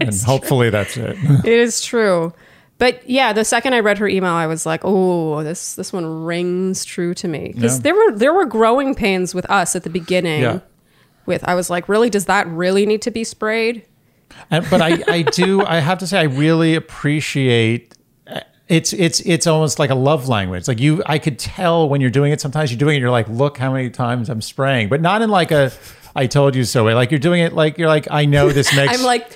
and 0.00 0.20
hopefully 0.22 0.70
that's 0.70 0.96
it. 0.96 1.16
It 1.44 1.46
is 1.46 1.80
true. 1.80 2.32
But 2.78 3.08
yeah, 3.08 3.32
the 3.32 3.44
second 3.44 3.74
I 3.74 3.80
read 3.80 3.98
her 3.98 4.08
email, 4.08 4.32
I 4.32 4.46
was 4.46 4.66
like, 4.66 4.80
"Oh, 4.84 5.42
this 5.44 5.74
this 5.74 5.92
one 5.92 6.24
rings 6.24 6.84
true 6.84 7.14
to 7.14 7.28
me." 7.28 7.52
Because 7.54 7.76
Yeah. 7.76 7.82
there 7.82 7.94
were 7.94 8.12
there 8.18 8.34
were 8.34 8.46
growing 8.46 8.94
pains 8.94 9.34
with 9.34 9.48
us 9.50 9.76
at 9.76 9.84
the 9.84 9.90
beginning. 9.90 10.42
Yeah. 10.42 10.58
With 11.26 11.42
I 11.48 11.54
was 11.54 11.70
like, 11.70 11.88
"Really? 11.88 12.10
Does 12.10 12.24
that 12.26 12.46
really 12.48 12.84
need 12.84 13.00
to 13.02 13.10
be 13.10 13.22
sprayed?" 13.24 13.86
And, 14.50 14.66
but 14.68 14.82
I, 14.82 15.02
I 15.06 15.22
do, 15.22 15.64
I 15.64 15.78
have 15.78 15.98
to 15.98 16.06
say, 16.08 16.18
I 16.18 16.24
really 16.24 16.74
appreciate. 16.74 17.94
It's 18.66 18.92
it's 18.92 19.20
it's 19.20 19.46
almost 19.46 19.78
like 19.78 19.90
a 19.90 19.94
love 19.94 20.26
language. 20.28 20.66
Like 20.66 20.80
you, 20.80 21.02
I 21.06 21.18
could 21.18 21.38
tell 21.38 21.88
when 21.88 22.00
you're 22.00 22.10
doing 22.10 22.32
it. 22.32 22.40
Sometimes 22.40 22.70
you're 22.72 22.78
doing 22.78 22.96
it. 22.96 23.00
You're 23.00 23.10
like, 23.10 23.28
look 23.28 23.58
how 23.58 23.72
many 23.72 23.90
times 23.90 24.28
I'm 24.30 24.40
spraying, 24.40 24.88
but 24.88 25.00
not 25.00 25.22
in 25.22 25.30
like 25.30 25.50
a. 25.52 25.70
I 26.16 26.26
told 26.26 26.54
you 26.56 26.64
so 26.64 26.84
way. 26.84 26.94
Like 26.94 27.10
you're 27.10 27.20
doing 27.20 27.42
it 27.42 27.52
like 27.52 27.76
you're 27.78 27.88
like 27.88 28.08
I 28.10 28.24
know 28.24 28.50
this 28.50 28.74
makes. 28.74 28.98
I'm 28.98 29.04
like, 29.04 29.30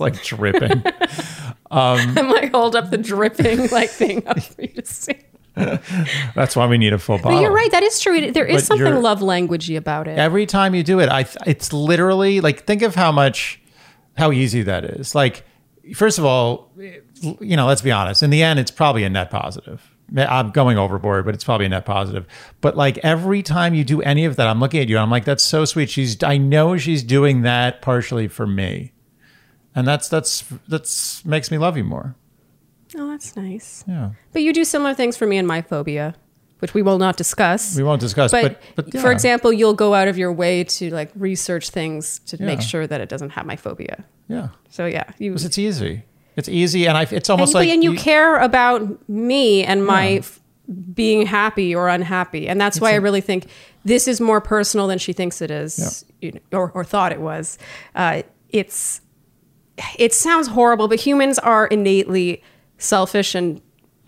it's 0.00 0.16
like 0.16 0.22
dripping. 0.22 0.82
I'm 1.70 2.16
um, 2.18 2.30
like, 2.30 2.52
hold 2.52 2.76
up 2.76 2.90
the 2.90 2.98
dripping 2.98 3.68
like 3.68 3.90
thing 3.90 4.26
up 4.26 4.42
for 4.42 4.62
you 4.62 4.68
to 4.68 4.86
see. 4.86 5.18
That's 6.34 6.54
why 6.54 6.66
we 6.66 6.78
need 6.78 6.92
a 6.92 6.98
full 6.98 7.18
bottle. 7.18 7.32
But 7.32 7.42
you're 7.42 7.52
right. 7.52 7.70
That 7.72 7.82
is 7.82 7.98
true. 8.00 8.30
There 8.30 8.46
is 8.46 8.62
But 8.62 8.66
something 8.66 9.02
love 9.02 9.20
languagey 9.20 9.76
about 9.76 10.08
it. 10.08 10.18
every 10.18 10.46
time 10.46 10.74
you 10.74 10.82
do 10.82 11.00
it 11.00 11.08
i 11.08 11.26
it's 11.46 11.72
literally 11.72 12.40
like 12.40 12.64
think 12.64 12.82
of 12.82 12.94
how 12.94 13.12
much 13.12 13.60
how 14.16 14.32
easy 14.32 14.62
that 14.62 14.84
is 14.84 15.14
like 15.14 15.44
first 15.94 16.18
of 16.18 16.24
all 16.24 16.70
you 17.40 17.56
know 17.56 17.66
let's 17.66 17.82
be 17.82 17.90
honest 17.90 18.22
in 18.22 18.30
the 18.30 18.42
end 18.42 18.58
it's 18.58 18.70
probably 18.70 19.04
a 19.04 19.10
net 19.10 19.30
positive 19.30 19.90
i'm 20.16 20.50
going 20.50 20.78
overboard 20.78 21.24
but 21.24 21.34
it's 21.34 21.44
probably 21.44 21.66
a 21.66 21.68
net 21.68 21.84
positive 21.84 22.26
but 22.60 22.76
like 22.76 22.98
every 22.98 23.42
time 23.42 23.74
you 23.74 23.84
do 23.84 24.00
any 24.02 24.24
of 24.24 24.36
that 24.36 24.46
i'm 24.46 24.60
looking 24.60 24.80
at 24.80 24.88
you 24.88 24.96
and 24.96 25.02
i'm 25.02 25.10
like 25.10 25.24
that's 25.24 25.44
so 25.44 25.64
sweet 25.64 25.88
she's 25.88 26.22
i 26.22 26.36
know 26.36 26.76
she's 26.76 27.02
doing 27.02 27.42
that 27.42 27.82
partially 27.82 28.28
for 28.28 28.46
me 28.46 28.92
and 29.78 29.86
that's 29.86 30.08
that's 30.08 30.44
that's 30.68 31.24
makes 31.24 31.50
me 31.52 31.58
love 31.58 31.76
you 31.76 31.84
more 31.84 32.14
oh, 32.98 33.08
that's 33.12 33.36
nice. 33.36 33.84
yeah 33.86 34.10
But 34.32 34.42
you 34.42 34.52
do 34.52 34.64
similar 34.64 34.94
things 34.94 35.16
for 35.16 35.26
me 35.26 35.36
and 35.38 35.46
my 35.46 35.60
phobia, 35.62 36.14
which 36.60 36.72
we 36.74 36.82
will 36.82 36.98
not 36.98 37.16
discuss. 37.16 37.76
we 37.76 37.82
won't 37.82 38.00
discuss 38.00 38.30
but, 38.32 38.60
but 38.76 38.90
but, 38.90 39.00
for 39.00 39.10
example, 39.12 39.52
you'll 39.52 39.74
go 39.86 39.94
out 39.94 40.08
of 40.08 40.16
your 40.18 40.32
way 40.32 40.64
to 40.64 40.90
like 40.90 41.10
research 41.14 41.70
things 41.70 42.18
to 42.30 42.42
make 42.42 42.60
sure 42.60 42.86
that 42.86 43.00
it 43.00 43.08
doesn't 43.08 43.30
have 43.36 43.46
my 43.46 43.56
phobia. 43.56 44.04
yeah 44.28 44.48
So 44.70 44.86
yeah, 44.86 45.04
you 45.18 45.32
'Cause 45.32 45.44
it's 45.44 45.58
easy 45.58 46.02
it's 46.36 46.48
easy 46.48 46.86
and 46.88 46.96
i 46.96 47.02
it's 47.18 47.30
almost 47.30 47.50
and, 47.54 47.60
like 47.66 47.68
and 47.74 47.82
you, 47.84 47.94
care 47.94 48.36
about 48.50 48.80
me 49.08 49.64
and 49.64 49.84
my 49.84 50.08
Yeah. 50.08 50.18
f- 50.20 50.40
being 50.94 51.26
happy 51.26 51.74
or 51.74 51.88
unhappy, 51.88 52.46
and 52.50 52.60
that's 52.60 52.78
why 52.80 52.90
I 52.92 52.96
really 53.06 53.22
think 53.22 53.46
this 53.86 54.06
is 54.06 54.20
more 54.20 54.40
personal 54.54 54.86
than 54.86 54.98
she 54.98 55.12
thinks 55.14 55.40
it 55.40 55.50
is, 55.50 56.04
you 56.20 56.30
know, 56.32 56.40
or, 56.60 56.70
or 56.74 56.84
thought 56.84 57.10
it 57.10 57.22
was. 57.22 57.56
Uh, 57.94 58.20
it's 58.50 59.00
it 59.98 60.12
sounds 60.14 60.48
horrible, 60.48 60.88
but 60.88 61.00
humans 61.00 61.38
are 61.38 61.66
innately 61.66 62.42
selfish 62.78 63.34
and 63.34 63.60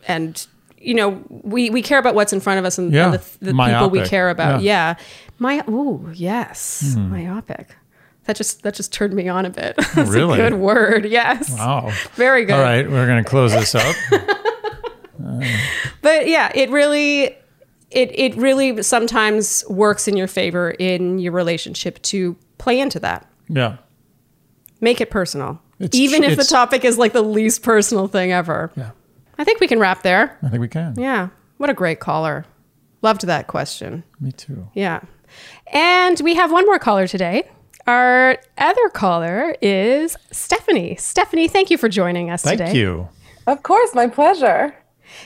and 0.09 0.47
you 0.79 0.95
know 0.95 1.23
we 1.29 1.71
we 1.71 1.83
care 1.83 1.99
about 1.99 2.15
what's 2.15 2.33
in 2.33 2.41
front 2.41 2.59
of 2.59 2.65
us 2.65 2.79
and, 2.79 2.93
Yeah. 2.93 3.07
and 3.07 3.15
the, 3.15 3.53
the 3.53 3.53
people 3.53 3.91
we 3.91 4.03
care 4.07 4.31
about. 4.31 4.63
Yeah. 4.63 4.97
Yeah, 4.99 5.05
my 5.39 5.65
ooh 5.69 6.11
yes, 6.15 6.95
hmm. 6.95 7.11
myopic. 7.11 7.77
That 8.25 8.37
just 8.37 8.63
that 8.63 8.75
just 8.75 8.93
turned 8.93 9.15
me 9.15 9.29
on 9.29 9.45
a 9.47 9.51
bit. 9.51 9.77
That's 9.95 9.97
oh, 9.97 10.05
Really? 10.13 10.39
a 10.41 10.51
good 10.51 10.59
word. 10.59 11.05
Yes. 11.07 11.55
oh 11.59 11.91
Very 12.15 12.45
good. 12.45 12.55
All 12.55 12.63
right, 12.63 12.89
we're 12.89 13.07
going 13.07 13.23
to 13.25 13.29
close 13.29 13.53
this 13.53 13.75
up. 13.75 13.97
Uh. 15.23 15.41
But 16.01 16.29
yeah, 16.29 16.51
it 16.55 16.71
really 16.71 17.25
it 17.91 18.11
it 18.19 18.35
really 18.37 18.83
sometimes 18.83 19.63
works 19.69 20.09
in 20.09 20.17
your 20.17 20.27
favor 20.27 20.71
in 20.71 21.19
your 21.19 21.33
relationship 21.33 22.01
to 22.03 22.37
play 22.57 22.81
into 22.81 22.99
that. 23.01 23.31
yeah. 23.49 23.77
Make 24.81 25.01
it 25.01 25.11
personal. 25.11 25.61
It's 25.79 25.97
Even 25.97 26.23
tr- 26.23 26.31
if 26.31 26.37
the 26.37 26.45
topic 26.45 26.85
is 26.85 26.99
like 26.99 27.13
the 27.13 27.23
least 27.23 27.63
personal 27.63 28.07
thing 28.07 28.33
ever. 28.33 28.71
Yeah. 28.77 28.91
I 29.39 29.45
think 29.45 29.61
we 29.61 29.67
can 29.67 29.79
wrap 29.79 30.03
there. 30.03 30.39
I 30.43 30.49
think 30.49 30.61
we 30.61 30.69
can. 30.69 30.95
Yeah. 30.99 31.29
What 31.57 31.71
a 31.71 31.75
great 31.75 32.01
caller. 32.01 32.45
Loved 33.03 33.27
that 33.27 33.47
question. 33.47 34.05
Me 34.21 34.33
too. 34.33 34.69
Yeah. 34.75 35.01
And 35.73 36.21
we 36.21 36.35
have 36.35 36.53
one 36.53 36.67
more 36.67 36.79
caller 36.79 37.07
today. 37.07 37.49
Our 37.87 38.37
other 38.59 38.89
caller 38.91 39.57
is 39.63 40.17
Stephanie. 40.31 40.97
Stephanie, 40.97 41.49
thank 41.49 41.71
you 41.71 41.79
for 41.79 41.89
joining 41.89 42.31
us 42.31 42.43
Thank 42.43 42.59
today. 42.59 42.67
Thank 42.67 42.77
you. 42.79 43.09
Of 43.47 43.63
course, 43.63 43.95
my 43.95 44.07
pleasure. 44.07 44.75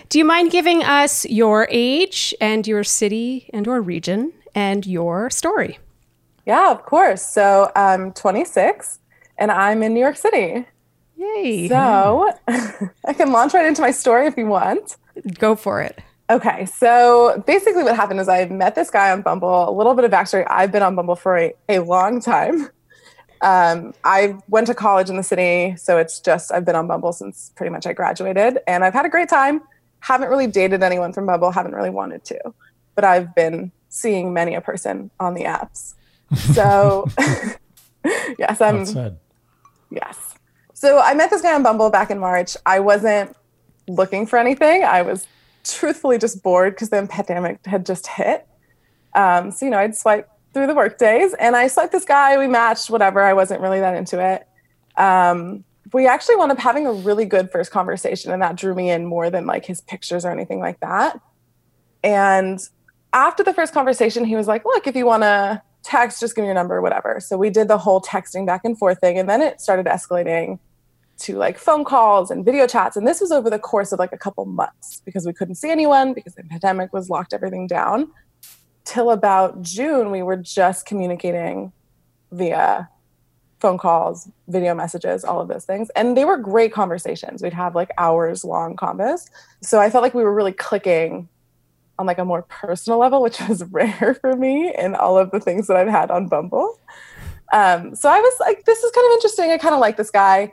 Do 0.08 0.18
you 0.18 0.24
mind 0.24 0.50
giving 0.50 0.82
us 0.82 1.24
your 1.26 1.66
age 1.70 2.34
and 2.40 2.66
your 2.66 2.84
city 2.84 3.50
and 3.52 3.66
or 3.66 3.82
region 3.82 4.32
and 4.54 4.86
your 4.86 5.30
story? 5.30 5.78
Yeah, 6.46 6.70
of 6.70 6.84
course. 6.84 7.22
So 7.26 7.70
I'm 7.74 8.12
26 8.12 9.00
and 9.38 9.50
I'm 9.50 9.82
in 9.82 9.94
New 9.94 10.00
York 10.00 10.16
City. 10.16 10.66
Yay. 11.16 11.68
So 11.68 12.32
I 12.48 13.12
can 13.12 13.32
launch 13.32 13.54
right 13.54 13.66
into 13.66 13.82
my 13.82 13.90
story 13.90 14.26
if 14.26 14.36
you 14.36 14.46
want. 14.46 14.96
Go 15.38 15.54
for 15.54 15.80
it. 15.80 16.00
Okay, 16.30 16.64
so 16.66 17.42
basically 17.46 17.82
what 17.82 17.96
happened 17.96 18.18
is 18.18 18.28
I 18.28 18.46
met 18.46 18.74
this 18.74 18.90
guy 18.90 19.10
on 19.12 19.22
Bumble. 19.22 19.68
A 19.68 19.70
little 19.70 19.94
bit 19.94 20.04
of 20.04 20.10
backstory. 20.10 20.46
I've 20.48 20.72
been 20.72 20.82
on 20.82 20.94
Bumble 20.94 21.16
for 21.16 21.36
a, 21.36 21.54
a 21.68 21.80
long 21.80 22.20
time. 22.20 22.68
Um, 23.42 23.92
I 24.04 24.36
went 24.48 24.68
to 24.68 24.74
college 24.74 25.10
in 25.10 25.16
the 25.16 25.22
city, 25.22 25.76
so 25.76 25.98
it's 25.98 26.18
just 26.18 26.50
I've 26.50 26.64
been 26.64 26.76
on 26.76 26.86
Bumble 26.86 27.12
since 27.12 27.52
pretty 27.56 27.70
much 27.70 27.86
I 27.86 27.92
graduated, 27.92 28.58
and 28.66 28.82
I've 28.82 28.94
had 28.94 29.04
a 29.04 29.10
great 29.10 29.28
time. 29.28 29.60
Haven't 30.00 30.30
really 30.30 30.46
dated 30.46 30.82
anyone 30.82 31.12
from 31.12 31.26
Bumble, 31.26 31.50
haven't 31.50 31.74
really 31.74 31.90
wanted 31.90 32.24
to, 32.24 32.38
but 32.94 33.04
I've 33.04 33.34
been 33.34 33.70
seeing 33.90 34.32
many 34.32 34.54
a 34.54 34.62
person 34.62 35.10
on 35.20 35.34
the 35.34 35.44
apps. 35.44 35.92
So, 36.54 37.06
yes, 38.38 38.62
I'm. 38.62 38.86
Yes. 39.94 40.34
So 40.72 40.98
I 40.98 41.14
met 41.14 41.30
this 41.30 41.40
guy 41.40 41.54
on 41.54 41.62
Bumble 41.62 41.90
back 41.90 42.10
in 42.10 42.18
March. 42.18 42.56
I 42.66 42.80
wasn't 42.80 43.36
looking 43.86 44.26
for 44.26 44.38
anything. 44.38 44.82
I 44.82 45.02
was 45.02 45.26
truthfully 45.62 46.18
just 46.18 46.42
bored 46.42 46.74
because 46.74 46.90
the 46.90 47.06
pandemic 47.08 47.64
had 47.64 47.86
just 47.86 48.06
hit. 48.06 48.46
Um, 49.14 49.50
so, 49.50 49.64
you 49.64 49.70
know, 49.70 49.78
I'd 49.78 49.94
swipe 49.94 50.28
through 50.52 50.66
the 50.66 50.74
work 50.74 50.98
days 50.98 51.34
and 51.34 51.54
I 51.56 51.68
swiped 51.68 51.92
this 51.92 52.04
guy. 52.04 52.36
We 52.38 52.48
matched, 52.48 52.90
whatever. 52.90 53.22
I 53.22 53.32
wasn't 53.32 53.60
really 53.60 53.80
that 53.80 53.94
into 53.96 54.20
it. 54.20 54.46
Um, 55.00 55.64
we 55.92 56.06
actually 56.06 56.36
wound 56.36 56.50
up 56.50 56.58
having 56.58 56.86
a 56.86 56.92
really 56.92 57.24
good 57.24 57.50
first 57.50 57.70
conversation 57.70 58.32
and 58.32 58.42
that 58.42 58.56
drew 58.56 58.74
me 58.74 58.90
in 58.90 59.06
more 59.06 59.30
than 59.30 59.46
like 59.46 59.64
his 59.64 59.80
pictures 59.80 60.24
or 60.24 60.32
anything 60.32 60.58
like 60.58 60.80
that. 60.80 61.20
And 62.02 62.60
after 63.12 63.44
the 63.44 63.54
first 63.54 63.72
conversation, 63.72 64.24
he 64.24 64.34
was 64.34 64.48
like, 64.48 64.64
look, 64.64 64.86
if 64.86 64.96
you 64.96 65.06
want 65.06 65.22
to 65.22 65.62
text, 65.84 66.18
just 66.18 66.34
give 66.34 66.42
me 66.42 66.46
your 66.46 66.54
number, 66.54 66.82
whatever. 66.82 67.20
So 67.20 67.36
we 67.36 67.50
did 67.50 67.68
the 67.68 67.78
whole 67.78 68.00
texting 68.00 68.46
back 68.46 68.62
and 68.64 68.76
forth 68.76 68.98
thing. 69.00 69.18
And 69.18 69.28
then 69.28 69.42
it 69.42 69.60
started 69.60 69.86
escalating 69.86 70.58
to 71.18 71.36
like 71.36 71.58
phone 71.58 71.84
calls 71.84 72.30
and 72.30 72.44
video 72.44 72.66
chats. 72.66 72.96
And 72.96 73.06
this 73.06 73.20
was 73.20 73.30
over 73.30 73.48
the 73.48 73.58
course 73.58 73.92
of 73.92 73.98
like 73.98 74.12
a 74.12 74.18
couple 74.18 74.44
months 74.46 75.00
because 75.04 75.26
we 75.26 75.32
couldn't 75.32 75.54
see 75.54 75.70
anyone 75.70 76.12
because 76.12 76.34
the 76.34 76.42
pandemic 76.42 76.92
was 76.92 77.08
locked 77.08 77.32
everything 77.32 77.66
down. 77.66 78.10
Till 78.84 79.10
about 79.10 79.62
June, 79.62 80.10
we 80.10 80.22
were 80.22 80.36
just 80.36 80.86
communicating 80.86 81.72
via 82.32 82.88
phone 83.60 83.78
calls, 83.78 84.28
video 84.48 84.74
messages, 84.74 85.24
all 85.24 85.40
of 85.40 85.48
those 85.48 85.64
things. 85.64 85.88
And 85.96 86.16
they 86.16 86.24
were 86.24 86.36
great 86.36 86.72
conversations. 86.72 87.42
We'd 87.42 87.54
have 87.54 87.74
like 87.74 87.90
hours 87.96 88.44
long 88.44 88.76
combos. 88.76 89.30
So 89.62 89.80
I 89.80 89.88
felt 89.88 90.02
like 90.02 90.14
we 90.14 90.24
were 90.24 90.34
really 90.34 90.52
clicking 90.52 91.28
on 91.98 92.06
like 92.06 92.18
a 92.18 92.24
more 92.24 92.42
personal 92.42 92.98
level, 92.98 93.22
which 93.22 93.40
was 93.48 93.62
rare 93.70 94.16
for 94.20 94.36
me 94.36 94.74
in 94.76 94.94
all 94.94 95.18
of 95.18 95.30
the 95.30 95.40
things 95.40 95.66
that 95.66 95.76
I've 95.76 95.88
had 95.88 96.10
on 96.10 96.28
Bumble. 96.28 96.78
Um, 97.52 97.94
so 97.94 98.08
I 98.08 98.18
was 98.18 98.34
like, 98.40 98.64
this 98.64 98.82
is 98.82 98.90
kind 98.90 99.06
of 99.06 99.12
interesting. 99.14 99.50
I 99.50 99.58
kind 99.58 99.74
of 99.74 99.80
like 99.80 99.96
this 99.96 100.10
guy. 100.10 100.52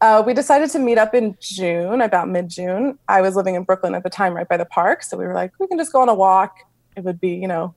Uh, 0.00 0.22
we 0.24 0.32
decided 0.32 0.70
to 0.70 0.78
meet 0.78 0.96
up 0.96 1.14
in 1.14 1.36
June, 1.40 2.00
about 2.00 2.28
mid 2.28 2.48
June. 2.48 2.98
I 3.08 3.20
was 3.20 3.34
living 3.34 3.56
in 3.56 3.64
Brooklyn 3.64 3.94
at 3.94 4.04
the 4.04 4.10
time, 4.10 4.32
right 4.32 4.48
by 4.48 4.56
the 4.56 4.64
park. 4.64 5.02
So 5.02 5.16
we 5.16 5.26
were 5.26 5.34
like, 5.34 5.52
we 5.58 5.66
can 5.66 5.76
just 5.76 5.92
go 5.92 6.00
on 6.00 6.08
a 6.08 6.14
walk. 6.14 6.56
It 6.96 7.04
would 7.04 7.20
be, 7.20 7.30
you 7.30 7.48
know, 7.48 7.74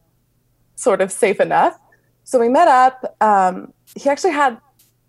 sort 0.76 1.01
of 1.01 1.12
safe 1.12 1.39
enough. 1.39 1.78
So 2.24 2.39
we 2.39 2.47
met 2.47 2.68
up. 2.68 3.18
Um, 3.22 3.74
he 3.95 4.09
actually 4.09 4.34
had 4.34 4.59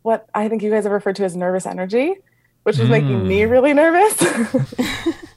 what 0.03 0.29
I 0.35 0.49
think 0.49 0.63
you 0.63 0.71
guys 0.71 0.85
have 0.85 0.93
referred 0.93 1.17
to 1.17 1.25
as 1.25 1.37
nervous 1.37 1.67
energy, 1.67 2.17
which 2.63 2.79
was 2.79 2.89
making 2.89 3.27
me 3.27 3.45
really 3.45 3.75
nervous. 3.75 4.23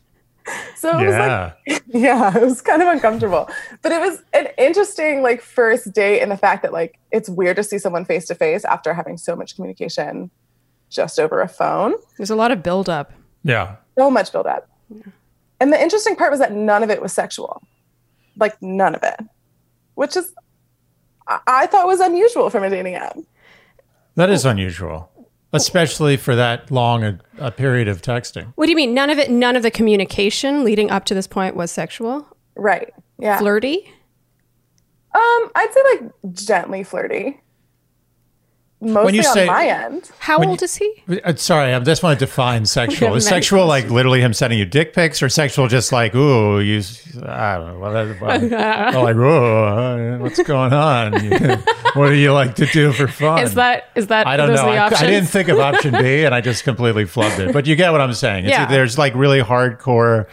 so 0.76 0.98
it 1.00 1.06
was 1.06 1.16
like 1.16 1.56
Yeah. 1.66 1.80
yeah, 1.88 2.38
it 2.38 2.43
was 2.43 2.62
kind 2.62 2.82
of 2.82 2.88
uncomfortable. 2.88 3.50
But 3.82 3.91
it 3.91 4.00
was 4.00 4.22
an 4.34 4.48
interesting 4.58 5.22
like 5.22 5.41
first 5.41 5.93
date 5.93 6.22
in 6.22 6.30
the 6.30 6.38
fact 6.38 6.62
that 6.64 6.74
like 6.74 7.00
it's 7.12 7.30
weird 7.30 7.56
to 7.58 7.64
see 7.64 7.78
someone 7.78 8.06
face 8.06 8.26
to 8.28 8.36
face 8.36 8.66
after 8.66 8.93
having 8.93 9.18
so 9.18 9.36
much 9.36 9.56
communication 9.56 10.30
just 10.89 11.20
over 11.20 11.41
a 11.41 11.48
phone. 11.48 11.93
There's 12.18 12.30
a 12.30 12.36
lot 12.36 12.52
of 12.52 12.64
buildup. 12.64 13.12
Yeah. 13.43 13.76
So 13.98 14.10
much 14.12 14.32
build 14.32 14.48
up. 14.48 14.70
And 15.60 15.72
the 15.72 15.82
interesting 15.82 16.16
part 16.16 16.32
was 16.32 16.39
that 16.39 16.52
none 16.52 16.84
of 16.84 16.89
it 16.89 17.02
was 17.02 17.14
sexual. 17.14 17.62
Like 18.38 18.62
none 18.62 18.96
of 18.96 19.04
it. 19.04 19.20
Which 19.96 20.16
is 20.16 20.34
I, 21.28 21.39
I 21.48 21.66
thought 21.68 21.88
was 21.88 22.00
unusual 22.00 22.50
from 22.50 22.64
a 22.64 22.70
dating 22.70 22.96
app. 22.96 23.18
That 24.16 24.30
is 24.30 24.46
unusual, 24.46 25.10
especially 25.54 26.18
for 26.18 26.36
that 26.36 26.70
long 26.72 27.04
a, 27.04 27.20
a 27.38 27.52
period 27.52 27.88
of 27.88 28.02
texting. 28.02 28.52
What 28.56 28.66
do 28.66 28.72
you 28.72 28.76
mean? 28.76 28.93
None 28.93 29.10
of 29.10 29.18
it, 29.18 29.30
none 29.32 29.56
of 29.56 29.64
the 29.64 29.72
communication 29.72 30.64
leading 30.64 30.91
up 30.91 31.06
to 31.06 31.14
this 31.14 31.28
point 31.28 31.56
was 31.56 31.72
sexual? 31.72 32.28
Right. 32.56 32.93
Yeah. 33.20 33.39
Flirty? 33.39 33.91
Um, 35.14 35.52
I'd 35.56 35.72
say 35.72 35.82
like 36.02 36.34
gently 36.34 36.84
flirty. 36.84 37.41
Mostly 38.93 39.13
you 39.17 39.27
on 39.27 39.33
say- 39.33 39.45
my 39.47 39.65
end. 39.67 40.11
How 40.19 40.38
old 40.38 40.61
you- 40.61 40.65
is 40.65 40.75
he? 40.75 40.93
Uh, 41.23 41.36
Sorry, 41.36 41.73
I 41.73 41.79
just 41.79 42.03
want 42.03 42.19
to 42.19 42.25
define 42.25 42.65
sexual. 42.79 43.15
Is 43.15 43.25
many 43.25 43.36
sexual 43.36 43.65
like 43.65 43.89
literally 43.89 44.21
him 44.21 44.33
sending 44.33 44.59
you 44.59 44.65
dick 44.65 44.93
pics, 44.93 45.21
or 45.23 45.29
sexual 45.29 45.67
just 45.67 45.91
like 45.91 46.13
ooh, 46.15 46.59
you? 46.59 46.81
I 47.25 47.55
don't 47.57 47.67
know. 47.67 47.79
Well, 47.79 47.93
that- 47.93 48.93
like 48.95 49.15
ooh, 49.15 49.25
uh, 49.27 50.17
what's 50.19 50.41
going 50.43 50.73
on? 50.73 51.13
what 51.93 52.09
do 52.09 52.13
you 52.15 52.31
like 52.33 52.55
to 52.55 52.65
do 52.67 52.91
for 52.93 53.07
fun? 53.07 53.39
Is 53.43 53.55
that 53.55 53.89
is 53.95 54.07
that 54.07 54.27
I 54.27 54.38
don't 54.38 54.53
know. 54.53 54.67
I, 54.67 54.86
I 54.88 54.89
didn't 55.05 55.29
think 55.29 55.47
of 55.49 55.59
option 55.59 55.93
B, 55.93 56.23
and 56.25 56.33
I 56.36 56.41
just 56.41 56.63
completely 56.63 57.05
flubbed 57.05 57.39
it. 57.39 57.53
But 57.53 57.65
you 57.67 57.75
get 57.75 57.91
what 57.91 58.01
I'm 58.01 58.13
saying. 58.13 58.45
It's 58.45 58.51
Yeah. 58.51 58.65
there's 58.67 58.97
like 58.97 59.15
really 59.15 59.41
hardcore 59.41 60.27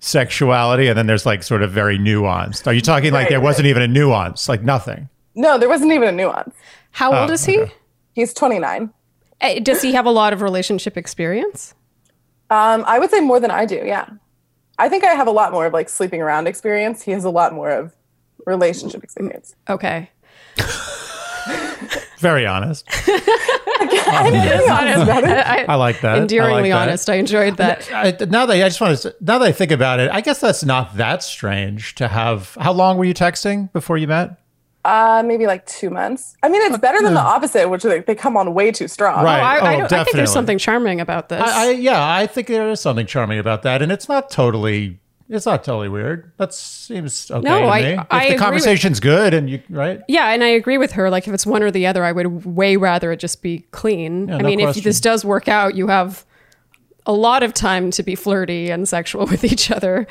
sexuality, 0.00 0.88
and 0.88 0.98
then 0.98 1.06
there's 1.06 1.24
like 1.26 1.42
sort 1.42 1.62
of 1.62 1.70
very 1.70 1.98
nuanced. 1.98 2.66
Are 2.66 2.72
you 2.72 2.80
talking 2.80 3.12
like 3.12 3.28
there 3.28 3.38
right. 3.38 3.44
wasn't 3.44 3.66
even 3.68 3.82
a 3.82 3.88
nuance, 3.88 4.48
like 4.48 4.62
nothing? 4.62 5.08
No, 5.34 5.58
there 5.58 5.68
wasn't 5.68 5.92
even 5.92 6.08
a 6.08 6.12
nuance. 6.12 6.54
How 6.90 7.14
old 7.18 7.30
Oh, 7.30 7.32
is 7.32 7.44
he? 7.44 7.64
Okay. 8.14 8.20
He's 8.20 8.34
29. 8.34 8.90
Eh, 9.40 9.60
Does 9.60 9.82
he 9.82 9.92
have 9.92 10.06
a 10.06 10.10
lot 10.10 10.32
of 10.32 10.42
relationship 10.42 10.96
experience? 10.96 11.74
Um, 12.50 12.84
I 12.86 12.98
would 12.98 13.10
say 13.10 13.20
more 13.20 13.40
than 13.40 13.50
I 13.50 13.64
do. 13.64 13.82
Yeah, 13.84 14.08
I 14.78 14.88
think 14.88 15.04
I 15.04 15.12
have 15.12 15.26
a 15.26 15.30
lot 15.32 15.52
more 15.52 15.66
of 15.66 15.72
like 15.72 15.88
sleeping 15.88 16.20
around 16.20 16.46
experience. 16.46 17.02
He 17.02 17.12
has 17.12 17.24
a 17.24 17.30
lot 17.30 17.52
more 17.54 17.70
of 17.70 17.94
relationship 18.46 19.02
experience. 19.02 19.54
Okay. 19.68 20.10
Very 22.18 22.46
honest. 22.46 22.86
I'm 23.08 24.32
being 24.32 24.70
honest 24.70 25.02
about. 25.02 25.24
I, 25.24 25.64
I 25.68 25.74
like 25.74 26.00
that. 26.02 26.16
I 26.16 26.18
endearingly 26.20 26.70
like 26.70 26.70
that. 26.70 26.88
honest. 26.88 27.10
I 27.10 27.14
enjoyed 27.14 27.56
that. 27.56 27.90
I, 27.92 28.10
now 28.26 28.46
that 28.46 28.54
I 28.54 28.68
just 28.68 28.80
want 28.80 28.98
to, 28.98 29.16
now 29.20 29.38
that 29.38 29.48
I 29.48 29.52
think 29.52 29.72
about 29.72 29.98
it, 29.98 30.10
I 30.10 30.20
guess 30.20 30.40
that's 30.40 30.64
not 30.64 30.96
that 30.98 31.22
strange 31.24 31.96
to 31.96 32.06
have. 32.06 32.56
How 32.60 32.72
long 32.72 32.96
were 32.96 33.04
you 33.04 33.14
texting 33.14 33.72
before 33.72 33.98
you 33.98 34.06
met? 34.06 34.38
Uh, 34.84 35.22
maybe 35.24 35.46
like 35.46 35.64
two 35.66 35.90
months. 35.90 36.36
I 36.42 36.48
mean, 36.48 36.60
it's 36.62 36.76
better 36.78 37.00
than 37.00 37.14
the 37.14 37.20
opposite, 37.20 37.68
which 37.68 37.84
they, 37.84 38.00
they 38.00 38.16
come 38.16 38.36
on 38.36 38.52
way 38.52 38.72
too 38.72 38.88
strong. 38.88 39.22
Right. 39.24 39.38
Oh, 39.38 39.42
I, 39.42 39.54
I, 39.54 39.56
Oh, 39.56 39.60
don't- 39.60 39.64
I 39.64 39.76
think 39.76 39.88
definitely. 39.90 40.16
there's 40.18 40.32
something 40.32 40.58
charming 40.58 41.00
about 41.00 41.28
this. 41.28 41.40
I, 41.40 41.68
I 41.68 41.70
yeah, 41.70 42.12
I 42.14 42.26
think 42.26 42.48
there 42.48 42.68
is 42.68 42.80
something 42.80 43.06
charming 43.06 43.38
about 43.38 43.62
that, 43.62 43.80
and 43.80 43.92
it's 43.92 44.08
not 44.08 44.28
totally. 44.30 44.98
It's 45.28 45.46
not 45.46 45.62
totally 45.64 45.88
weird. 45.88 46.30
That 46.36 46.52
seems 46.52 47.30
okay 47.30 47.48
No, 47.48 47.60
to 47.60 47.64
I- 47.66 47.82
me. 47.82 47.86
I 47.86 47.92
if 47.92 47.96
agree 48.10 48.26
the 48.28 48.32
with- 48.34 48.40
conversation's 48.42 48.98
good 49.00 49.32
and 49.34 49.48
you 49.48 49.62
right, 49.70 50.00
yeah, 50.08 50.30
and 50.30 50.42
I 50.42 50.48
agree 50.48 50.78
with 50.78 50.92
her. 50.92 51.10
Like, 51.10 51.28
if 51.28 51.32
it's 51.32 51.46
one 51.46 51.62
or 51.62 51.70
the 51.70 51.86
other, 51.86 52.04
I 52.04 52.10
would 52.10 52.44
way 52.44 52.76
rather 52.76 53.12
it 53.12 53.18
just 53.20 53.40
be 53.40 53.60
clean. 53.70 54.26
Yeah, 54.28 54.34
I 54.34 54.38
no 54.38 54.44
mean, 54.48 54.58
if 54.60 54.64
question. 54.66 54.82
this 54.82 55.00
does 55.00 55.24
work 55.24 55.46
out, 55.46 55.76
you 55.76 55.86
have 55.86 56.26
a 57.06 57.12
lot 57.12 57.44
of 57.44 57.54
time 57.54 57.92
to 57.92 58.02
be 58.02 58.14
flirty 58.16 58.68
and 58.70 58.88
sexual 58.88 59.26
with 59.30 59.44
each 59.44 59.70
other. 59.70 60.08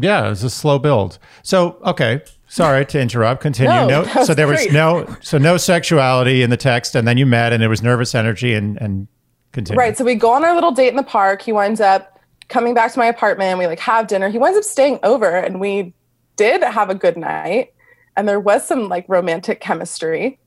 yeah, 0.00 0.30
it's 0.30 0.44
a 0.44 0.50
slow 0.50 0.78
build. 0.78 1.18
So 1.42 1.78
okay, 1.84 2.22
sorry 2.48 2.84
to 2.86 3.00
interrupt. 3.00 3.40
Continue. 3.42 3.70
No, 3.72 4.02
No, 4.02 4.24
so 4.24 4.34
there 4.34 4.46
was 4.46 4.66
no, 4.72 5.06
so 5.20 5.38
no 5.38 5.56
sexuality 5.56 6.42
in 6.42 6.50
the 6.50 6.56
text, 6.56 6.94
and 6.94 7.06
then 7.06 7.16
you 7.18 7.26
met, 7.26 7.52
and 7.52 7.62
there 7.62 7.68
was 7.68 7.82
nervous 7.82 8.14
energy, 8.14 8.54
and 8.54 8.76
and 8.80 9.08
continue. 9.52 9.78
Right. 9.78 9.96
So 9.96 10.04
we 10.04 10.14
go 10.14 10.32
on 10.32 10.44
our 10.44 10.54
little 10.54 10.72
date 10.72 10.88
in 10.88 10.96
the 10.96 11.02
park. 11.02 11.42
He 11.42 11.52
winds 11.52 11.80
up 11.80 12.20
coming 12.48 12.74
back 12.74 12.92
to 12.92 12.98
my 12.98 13.06
apartment. 13.06 13.58
We 13.58 13.66
like 13.66 13.80
have 13.80 14.06
dinner. 14.06 14.28
He 14.28 14.38
winds 14.38 14.58
up 14.58 14.64
staying 14.64 14.98
over, 15.02 15.30
and 15.36 15.60
we 15.60 15.94
did 16.36 16.62
have 16.62 16.90
a 16.90 16.94
good 16.94 17.16
night. 17.16 17.72
And 18.16 18.28
there 18.28 18.38
was 18.40 18.64
some 18.66 18.88
like 18.88 19.04
romantic 19.08 19.60
chemistry. 19.60 20.38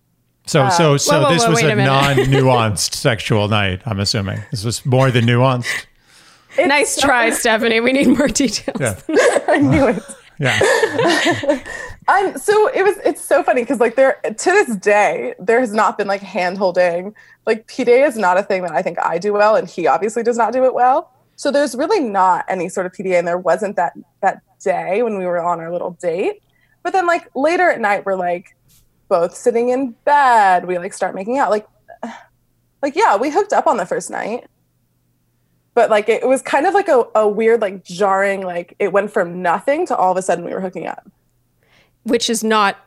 So 0.45 0.70
so 0.70 0.93
uh, 0.93 0.98
so 0.98 1.12
Whoa, 1.14 1.24
whoa, 1.24 1.34
this 1.34 1.43
whoa, 1.43 1.50
was 1.50 1.62
wait 1.62 1.70
a, 1.70 1.74
a 1.74 1.76
minute. 1.76 1.89
non-nuanced 2.32 2.93
sexual 2.95 3.50
night. 3.50 3.82
I'm 3.86 4.00
assuming 4.00 4.39
this 4.52 4.64
was 4.64 4.86
more 4.86 5.12
than 5.12 5.26
nuanced. 5.26 5.86
It's 6.58 6.68
Nice 6.68 6.95
so- 6.95 7.02
try, 7.02 7.30
Stephanie. 7.32 7.82
We 7.82 7.91
need 7.91 8.08
more 8.08 8.28
details. 8.30 8.80
Yeah, 8.80 8.98
I 9.48 9.58
knew 9.60 9.88
it. 9.89 10.02
Yeah. 10.39 11.63
Um, 12.07 12.38
so 12.38 12.67
it 12.69 12.83
was 12.83 12.95
it's 13.03 13.21
so 13.21 13.43
funny 13.43 13.63
because 13.63 13.81
like 13.81 13.95
there 13.95 14.19
to 14.23 14.51
this 14.51 14.77
day 14.77 15.33
there 15.39 15.59
has 15.59 15.73
not 15.73 15.97
been 15.97 16.07
like 16.07 16.21
hand 16.21 16.57
holding 16.57 17.13
like 17.45 17.67
PDA 17.67 18.07
is 18.07 18.17
not 18.17 18.38
a 18.38 18.43
thing 18.43 18.61
that 18.61 18.71
I 18.71 18.81
think 18.81 18.97
I 18.99 19.17
do 19.17 19.33
well 19.33 19.57
and 19.57 19.67
he 19.67 19.88
obviously 19.88 20.23
does 20.23 20.38
not 20.38 20.53
do 20.53 20.63
it 20.63 20.73
well. 20.73 21.11
So 21.35 21.51
there's 21.51 21.75
really 21.75 21.99
not 21.99 22.45
any 22.47 22.69
sort 22.69 22.85
of 22.85 22.93
PDA 22.93 23.19
and 23.19 23.27
there 23.27 23.38
wasn't 23.38 23.75
that 23.75 23.93
that 24.21 24.41
day 24.63 25.03
when 25.03 25.17
we 25.17 25.25
were 25.25 25.43
on 25.43 25.59
our 25.59 25.69
little 25.69 25.91
date. 26.01 26.41
But 26.81 26.93
then 26.93 27.05
like 27.07 27.29
later 27.35 27.69
at 27.69 27.81
night 27.81 28.05
we're 28.05 28.15
like 28.15 28.55
both 29.09 29.35
sitting 29.35 29.69
in 29.69 29.91
bed. 30.05 30.65
We 30.65 30.77
like 30.77 30.93
start 30.93 31.13
making 31.13 31.38
out. 31.39 31.49
Like 31.49 31.67
like 32.81 32.95
yeah 32.95 33.17
we 33.17 33.31
hooked 33.31 33.51
up 33.51 33.67
on 33.67 33.75
the 33.75 33.85
first 33.85 34.09
night 34.09 34.47
but 35.78 35.91
like 35.91 36.09
it 36.09 36.28
was 36.28 36.41
kind 36.41 36.65
of 36.65 36.73
like 36.73 36.88
a, 36.88 37.03
a 37.13 37.28
weird 37.28 37.61
like 37.61 37.84
jarring 37.84 38.41
like 38.41 38.75
it 38.80 38.91
went 38.91 39.11
from 39.11 39.43
nothing 39.43 39.86
to 39.86 39.95
all 39.95 40.11
of 40.11 40.17
a 40.17 40.21
sudden 40.23 40.43
we 40.43 40.51
were 40.51 40.59
hooking 40.61 40.88
up 40.88 41.07
Which 42.03 42.30
is 42.30 42.43
not, 42.43 42.78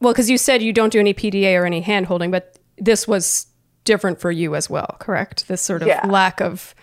well, 0.00 0.12
because 0.12 0.28
you 0.28 0.36
said 0.38 0.60
you 0.62 0.72
don't 0.72 0.90
do 0.92 0.98
any 0.98 1.14
PDA 1.14 1.58
or 1.60 1.64
any 1.66 1.80
hand 1.82 2.06
holding, 2.06 2.30
but 2.32 2.58
this 2.78 3.06
was 3.06 3.46
different 3.84 4.18
for 4.20 4.30
you 4.32 4.54
as 4.56 4.68
well, 4.68 4.96
correct? 4.98 5.46
This 5.46 5.62
sort 5.62 5.82
of 5.82 5.88
Yeah. 5.88 6.06
lack 6.06 6.40
of 6.40 6.74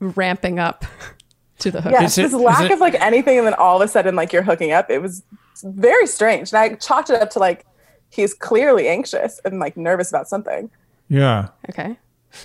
ramping 0.00 0.58
up 0.58 0.84
to 1.58 1.70
the 1.70 1.80
hook. 1.80 1.92
Yeah, 1.92 2.04
Is 2.04 2.16
it- 2.18 2.22
this 2.22 2.32
is 2.32 2.38
lack 2.40 2.62
it- 2.70 2.72
of 2.72 2.80
like 2.80 2.94
anything, 3.00 3.38
and 3.38 3.46
then 3.46 3.54
all 3.54 3.80
of 3.82 3.86
a 3.86 3.88
sudden, 3.90 4.16
like 4.16 4.32
you're 4.32 4.42
hooking 4.42 4.72
up. 4.72 4.90
It 4.90 5.00
was 5.02 5.22
very 5.62 6.06
strange, 6.06 6.52
and 6.52 6.58
I 6.58 6.74
chalked 6.76 7.10
it 7.10 7.20
up 7.20 7.30
to 7.30 7.38
like 7.38 7.66
he's 8.08 8.34
clearly 8.34 8.88
anxious 8.88 9.40
and 9.44 9.58
like 9.58 9.76
nervous 9.76 10.08
about 10.10 10.28
something. 10.28 10.70
Yeah. 11.08 11.48
Okay. 11.70 11.98